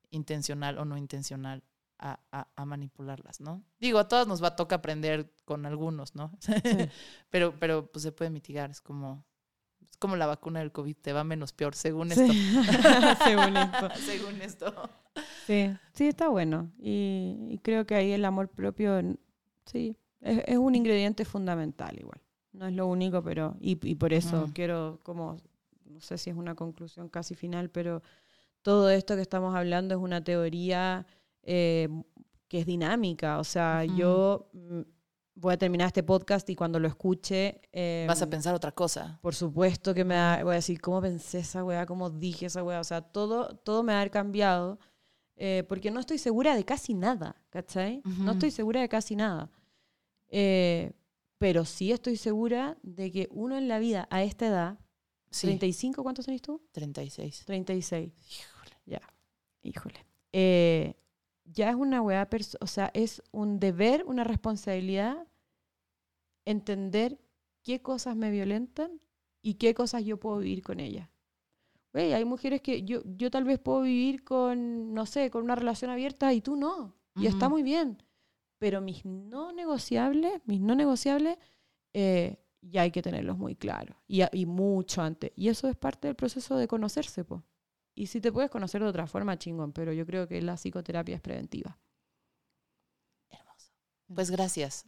intencional 0.10 0.78
o 0.78 0.86
no 0.86 0.98
intencional 0.98 1.64
a, 2.00 2.20
a- 2.32 2.48
a 2.56 2.66
manipularlas, 2.66 3.40
¿no? 3.42 3.64
Digo, 3.80 4.00
a 4.00 4.08
todas 4.08 4.28
nos 4.28 4.44
va 4.44 4.50
a 4.50 4.56
tocar 4.56 4.80
aprender 4.80 5.32
con 5.46 5.66
algunos, 5.66 6.16
¿no? 6.16 6.32
pero, 7.30 7.54
pero 7.60 7.92
pues 7.92 8.04
se 8.04 8.12
puede 8.12 8.30
mitigar, 8.32 8.70
es 8.72 8.82
como, 8.82 9.26
es 9.90 9.98
como 9.98 10.16
la 10.16 10.26
vacuna 10.26 10.60
del 10.60 10.72
COVID, 10.72 10.96
te 10.98 11.14
va 11.14 11.24
menos 11.24 11.54
peor, 11.54 11.76
según 11.76 12.12
Sí. 12.12 12.22
esto. 12.22 12.34
Según 13.24 13.58
esto. 13.58 13.90
según 14.06 14.42
esto. 14.42 14.90
Sí, 15.46 15.70
sí, 15.94 16.08
está 16.08 16.28
bueno. 16.30 16.72
Y, 16.80 17.48
y 17.52 17.60
creo 17.60 17.86
que 17.86 17.96
ahí 17.96 18.12
el 18.12 18.26
amor 18.26 18.50
propio, 18.50 19.00
sí, 19.66 19.96
es, 20.22 20.44
es 20.48 20.58
un 20.58 20.76
ingrediente 20.76 21.26
fundamental 21.26 21.98
igual. 22.00 22.22
No 22.54 22.68
es 22.68 22.74
lo 22.74 22.88
único, 22.88 23.24
pero, 23.24 23.56
y, 23.60 23.78
y 23.88 23.96
por 23.96 24.14
eso 24.14 24.50
quiero 24.54 25.00
como, 25.04 25.38
no 25.86 26.00
sé 26.02 26.18
si 26.18 26.30
es 26.30 26.36
una 26.36 26.56
conclusión 26.56 27.10
casi 27.10 27.34
final, 27.36 27.70
pero 27.70 28.02
todo 28.62 28.90
esto 28.90 29.16
que 29.16 29.22
estamos 29.22 29.56
hablando 29.56 29.96
es 29.96 30.02
una 30.02 30.24
teoría 30.24 31.06
eh, 31.44 31.88
que 32.48 32.60
es 32.60 32.66
dinámica. 32.66 33.40
O 33.40 33.44
sea, 33.44 33.84
Ujú. 33.86 33.96
yo 33.98 34.50
mm, 34.54 34.82
voy 35.36 35.54
a 35.54 35.58
terminar 35.58 35.88
este 35.88 36.04
podcast 36.04 36.50
y 36.50 36.56
cuando 36.56 36.80
lo 36.80 36.88
escuche... 36.88 37.62
Vas 38.08 38.22
a 38.22 38.30
pensar 38.30 38.54
otra 38.56 38.72
cosa. 38.72 39.20
por 39.22 39.34
supuesto 39.36 39.94
que 39.94 40.04
me 40.06 40.16
va, 40.16 40.44
voy 40.44 40.54
a 40.54 40.56
decir 40.56 40.80
cómo 40.80 41.02
pensé 41.02 41.40
esa 41.40 41.64
weá, 41.64 41.86
cómo 41.86 42.10
dije 42.10 42.46
esa 42.48 42.64
weá. 42.64 42.80
O 42.80 42.84
sea, 42.84 43.02
todo, 43.02 43.56
todo 43.58 43.84
me 43.84 43.94
va 43.94 44.00
a 44.00 44.02
haber 44.02 44.12
cambiado 44.12 44.80
eh, 45.36 45.64
porque 45.68 45.90
no 45.90 46.00
estoy 46.00 46.20
segura 46.20 46.56
de 46.56 46.64
casi 46.64 46.94
nada, 46.94 47.36
¿cachai? 47.50 48.02
No 48.06 48.12
Ujú. 48.24 48.32
estoy 48.32 48.52
segura 48.52 48.82
de 48.82 48.90
casi 48.90 49.16
nada. 49.16 49.50
Eh, 50.30 50.92
pero 51.40 51.66
sí 51.66 51.92
estoy 51.92 52.16
segura 52.18 52.78
de 52.84 53.12
que 53.12 53.28
uno 53.32 53.58
en 53.58 53.68
la 53.68 53.80
vida 53.80 54.08
a 54.12 54.24
esta 54.24 54.48
edad, 54.48 54.80
Sí, 55.32 55.48
35, 55.48 56.04
¿cuántos 56.04 56.26
tenés 56.28 56.44
tú? 56.44 56.62
36. 56.74 57.44
36. 57.46 58.14
Híjole. 58.30 58.72
Ya, 58.86 59.02
híjole. 59.64 60.06
Ya 61.46 61.70
es 61.70 61.76
una 61.76 62.02
weá, 62.02 62.28
o 62.62 62.68
sea, 62.68 62.90
es 62.94 63.22
un 63.32 63.60
deber, 63.60 64.04
una 64.06 64.24
responsabilidad 64.24 65.28
entender 66.46 67.20
qué 67.62 67.82
cosas 67.82 68.16
me 68.16 68.32
violentan 68.32 69.02
y 69.42 69.56
qué 69.56 69.74
cosas 69.74 70.04
yo 70.04 70.20
puedo 70.20 70.38
vivir 70.40 70.64
con 70.64 70.80
ellas. 70.80 71.10
Güey, 71.94 72.14
hay 72.14 72.26
mujeres 72.26 72.62
que 72.62 72.84
yo, 72.84 73.02
yo 73.06 73.30
tal 73.30 73.44
vez 73.44 73.60
puedo 73.60 73.82
vivir 73.82 74.24
con, 74.24 74.94
no 74.94 75.06
sé, 75.06 75.30
con 75.30 75.44
una 75.44 75.56
relación 75.56 75.92
abierta 75.92 76.34
y 76.34 76.42
tú 76.42 76.56
no. 76.56 76.96
Y 77.16 77.28
está 77.28 77.50
muy 77.50 77.62
bien. 77.62 78.02
Pero 78.58 78.82
mis 78.82 79.06
no 79.06 79.52
negociables, 79.52 80.42
mis 80.46 80.60
no 80.60 80.74
negociables, 80.74 81.38
eh, 81.94 82.38
ya 82.62 82.82
hay 82.82 82.92
que 82.92 83.04
tenerlos 83.04 83.38
muy 83.38 83.56
claros. 83.56 83.96
Y, 84.08 84.22
y 84.32 84.46
mucho 84.48 85.04
antes. 85.04 85.32
Y 85.36 85.50
eso 85.50 85.68
es 85.68 85.76
parte 85.76 86.08
del 86.08 86.16
proceso 86.16 86.58
de 86.58 86.68
conocerse, 86.68 87.24
po. 87.24 87.44
Y 87.96 88.08
si 88.08 88.22
te 88.22 88.32
puedes 88.32 88.50
conocer 88.52 88.82
de 88.82 88.90
otra 88.90 89.08
forma, 89.08 89.38
chingón, 89.38 89.72
pero 89.74 89.94
yo 89.94 90.06
creo 90.06 90.28
que 90.28 90.42
la 90.42 90.56
psicoterapia 90.58 91.16
es 91.16 91.22
preventiva. 91.22 91.80
Hermoso. 93.30 93.72
Pues 94.14 94.32
gracias. 94.32 94.86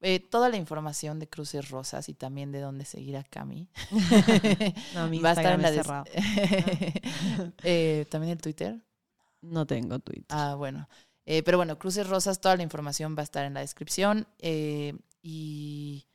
Eh, 0.00 0.20
toda 0.20 0.48
la 0.50 0.56
información 0.58 1.18
de 1.18 1.28
Cruces 1.28 1.70
Rosas 1.70 2.08
y 2.10 2.14
también 2.14 2.52
de 2.52 2.60
dónde 2.60 2.84
seguir 2.84 3.16
a 3.16 3.24
Cami 3.24 3.70
No, 4.94 5.08
mi 5.08 5.18
va 5.20 5.30
a 5.30 5.32
estar 5.32 5.54
en 5.54 5.62
la 5.62 5.70
es 5.70 5.74
cerrado. 5.74 6.04
Eh, 7.62 8.06
también 8.10 8.32
el 8.32 8.40
Twitter. 8.42 8.84
No 9.40 9.66
tengo 9.66 9.98
Twitter. 10.00 10.26
Ah, 10.28 10.54
bueno. 10.56 10.88
Eh, 11.26 11.42
pero 11.42 11.56
bueno, 11.58 11.78
Cruces 11.78 12.08
Rosas, 12.08 12.40
toda 12.40 12.56
la 12.56 12.62
información 12.62 13.16
va 13.16 13.20
a 13.20 13.24
estar 13.24 13.44
en 13.46 13.54
la 13.54 13.60
descripción. 13.60 14.26
eh, 14.38 14.94
y 15.22 16.06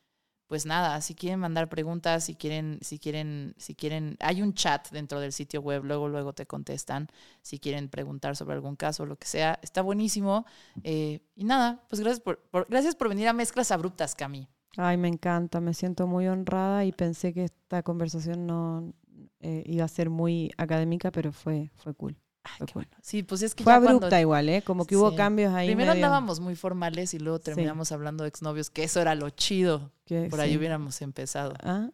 pues 0.50 0.66
nada, 0.66 1.00
si 1.00 1.14
quieren 1.16 1.40
mandar 1.40 1.70
preguntas, 1.70 2.26
si 2.26 2.36
quieren, 2.36 2.80
si 2.82 2.98
quieren, 3.00 3.54
si 3.58 3.76
quieren, 3.76 4.18
hay 4.20 4.42
un 4.42 4.54
chat 4.54 4.90
dentro 4.90 5.20
del 5.22 5.32
sitio 5.32 5.62
web, 5.62 5.86
luego, 5.86 6.10
luego 6.10 6.34
te 6.34 6.46
contestan. 6.48 7.08
Si 7.44 7.60
quieren 7.60 7.88
preguntar 7.88 8.36
sobre 8.36 8.56
algún 8.56 8.76
caso, 8.76 9.06
lo 9.06 9.16
que 9.16 9.28
sea, 9.28 9.60
está 9.62 9.84
buenísimo. 9.84 10.46
Eh, 10.84 11.22
y 11.36 11.44
nada, 11.46 11.86
pues 11.88 12.02
gracias 12.02 12.20
por, 12.20 12.40
por- 12.50 12.68
gracias 12.68 12.96
por 12.96 13.08
venir 13.10 13.28
a 13.28 13.34
Mezclas 13.34 13.72
Abruptas, 13.72 14.16
Cami. 14.16 14.48
Ay, 14.76 14.98
me 14.98 15.08
encanta, 15.08 15.62
me 15.62 15.74
siento 15.76 16.08
muy 16.08 16.28
honrada 16.28 16.84
y 16.84 16.92
pensé 16.92 17.32
que 17.32 17.44
esta 17.46 17.84
conversación 17.84 18.48
no 18.48 18.94
eh, 19.42 19.64
iba 19.68 19.86
a 19.86 19.88
ser 19.88 20.10
muy 20.10 20.52
académica, 20.58 21.12
pero 21.12 21.32
fue, 21.32 21.72
fue 21.76 21.94
cool. 21.94 22.18
Ay, 22.54 22.58
Fue 22.58 22.68
qué 22.68 22.74
bueno. 22.74 22.92
Sí, 23.02 23.24
pues 23.24 23.42
es 23.42 23.56
que 23.56 23.64
Fue 23.64 23.74
ya 23.74 23.80
cuando- 23.80 23.98
abrupta 23.98 24.20
igual, 24.22 24.50
¿eh? 24.50 24.62
Como 24.62 24.86
que 24.86 24.96
hubo 24.98 25.12
Sí. 25.12 25.16
cambios 25.18 25.54
ahí. 25.54 25.68
Primero 25.68 25.92
medio 25.94 26.06
andábamos 26.06 26.40
muy 26.40 26.56
formales 26.56 27.14
y 27.14 27.20
luego 27.20 27.38
Sí. 27.38 27.44
terminamos 27.46 27.92
hablando 27.92 28.24
de 28.24 28.30
exnovios, 28.30 28.70
que 28.70 28.84
eso 28.84 29.00
era 29.02 29.16
lo 29.16 29.30
chido. 29.30 29.92
Por 30.30 30.40
ahí 30.42 30.52
sí. 30.52 30.58
hubiéramos 30.58 31.02
empezado. 31.02 31.54
Ah, 31.62 31.90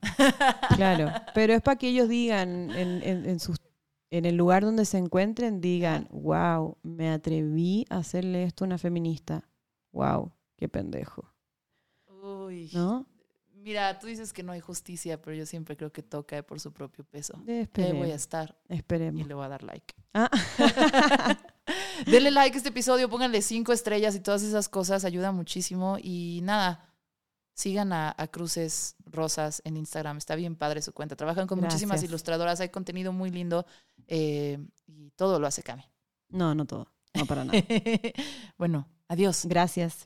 Claro, 0.76 1.11
pero 1.34 1.53
es 1.53 1.61
para 1.61 1.77
que 1.77 1.90
ellos 1.90 2.07
digan 2.10 2.72
en, 2.72 3.02
en, 3.03 3.26
en 3.26 3.40
sus, 3.40 3.57
en 4.10 4.26
el 4.26 4.36
lugar 4.38 4.64
donde 4.64 4.86
se 4.86 4.98
encuentren, 4.98 5.60
digan, 5.60 6.07
wow, 6.11 6.77
me 6.84 7.10
atreví 7.11 7.86
a 7.90 7.98
hacerle 7.98 8.44
esto 8.44 8.64
a 8.64 8.68
una 8.68 8.77
feminista. 8.77 9.44
Wow, 9.91 10.32
qué 10.57 10.69
pendejo. 10.69 11.26
Uy. 12.07 12.69
¿No? 12.73 13.06
Mira, 13.66 13.98
tú 13.98 14.06
dices 14.06 14.32
que 14.32 14.44
no 14.44 14.52
hay 14.52 14.60
justicia, 14.60 15.20
pero 15.20 15.36
yo 15.36 15.44
siempre 15.48 15.76
creo 15.76 15.92
que 15.92 16.04
todo 16.04 16.24
cae 16.24 16.44
por 16.44 16.60
su 16.60 16.72
propio 16.72 17.04
peso. 17.04 17.34
Eh, 17.48 17.68
Ahí 17.74 17.94
voy 17.94 18.12
a 18.12 18.14
Esperemos. 18.14 18.16
estar 18.16 18.56
y 18.70 18.76
esperemos. 18.76 19.28
le 19.28 19.34
voy 19.34 19.44
a 19.44 19.50
dar 19.50 19.64
like. 19.64 19.96
Ah. 20.14 20.30
Denle 22.06 22.30
like 22.30 22.54
a 22.54 22.58
este 22.60 22.70
episodio, 22.70 23.10
pónganle 23.10 23.42
cinco 23.42 23.74
estrellas 23.74 24.14
y 24.14 24.20
todas 24.20 24.44
esas 24.44 24.70
cosas, 24.70 25.04
ayuda 25.04 25.32
muchísimo. 25.32 25.98
Y 26.00 26.42
nada, 26.44 26.94
sigan 27.56 27.92
a, 27.92 28.14
a 28.16 28.28
Cruces 28.28 28.98
Rosas 29.04 29.64
en 29.66 29.78
Instagram, 29.78 30.18
está 30.18 30.36
bien 30.36 30.56
padre 30.56 30.84
su 30.84 30.94
cuenta. 30.94 31.16
Trabajan 31.16 31.48
con 31.48 31.60
muchísimas 31.60 32.04
ilustradoras, 32.04 32.60
hay 32.60 32.70
contenido 32.70 33.14
muy 33.14 33.32
lindo 33.32 33.66
eh, 34.08 34.60
y 34.86 35.10
todo 35.16 35.40
lo 35.40 35.48
hace 35.48 35.64
Cami. 35.64 35.90
No, 36.30 36.54
no 36.54 36.66
todo. 36.68 36.92
No 37.16 37.26
para 37.26 37.44
nada. 37.44 37.58
bueno, 38.60 38.88
adiós. 39.08 39.48
Gracias. 39.48 40.06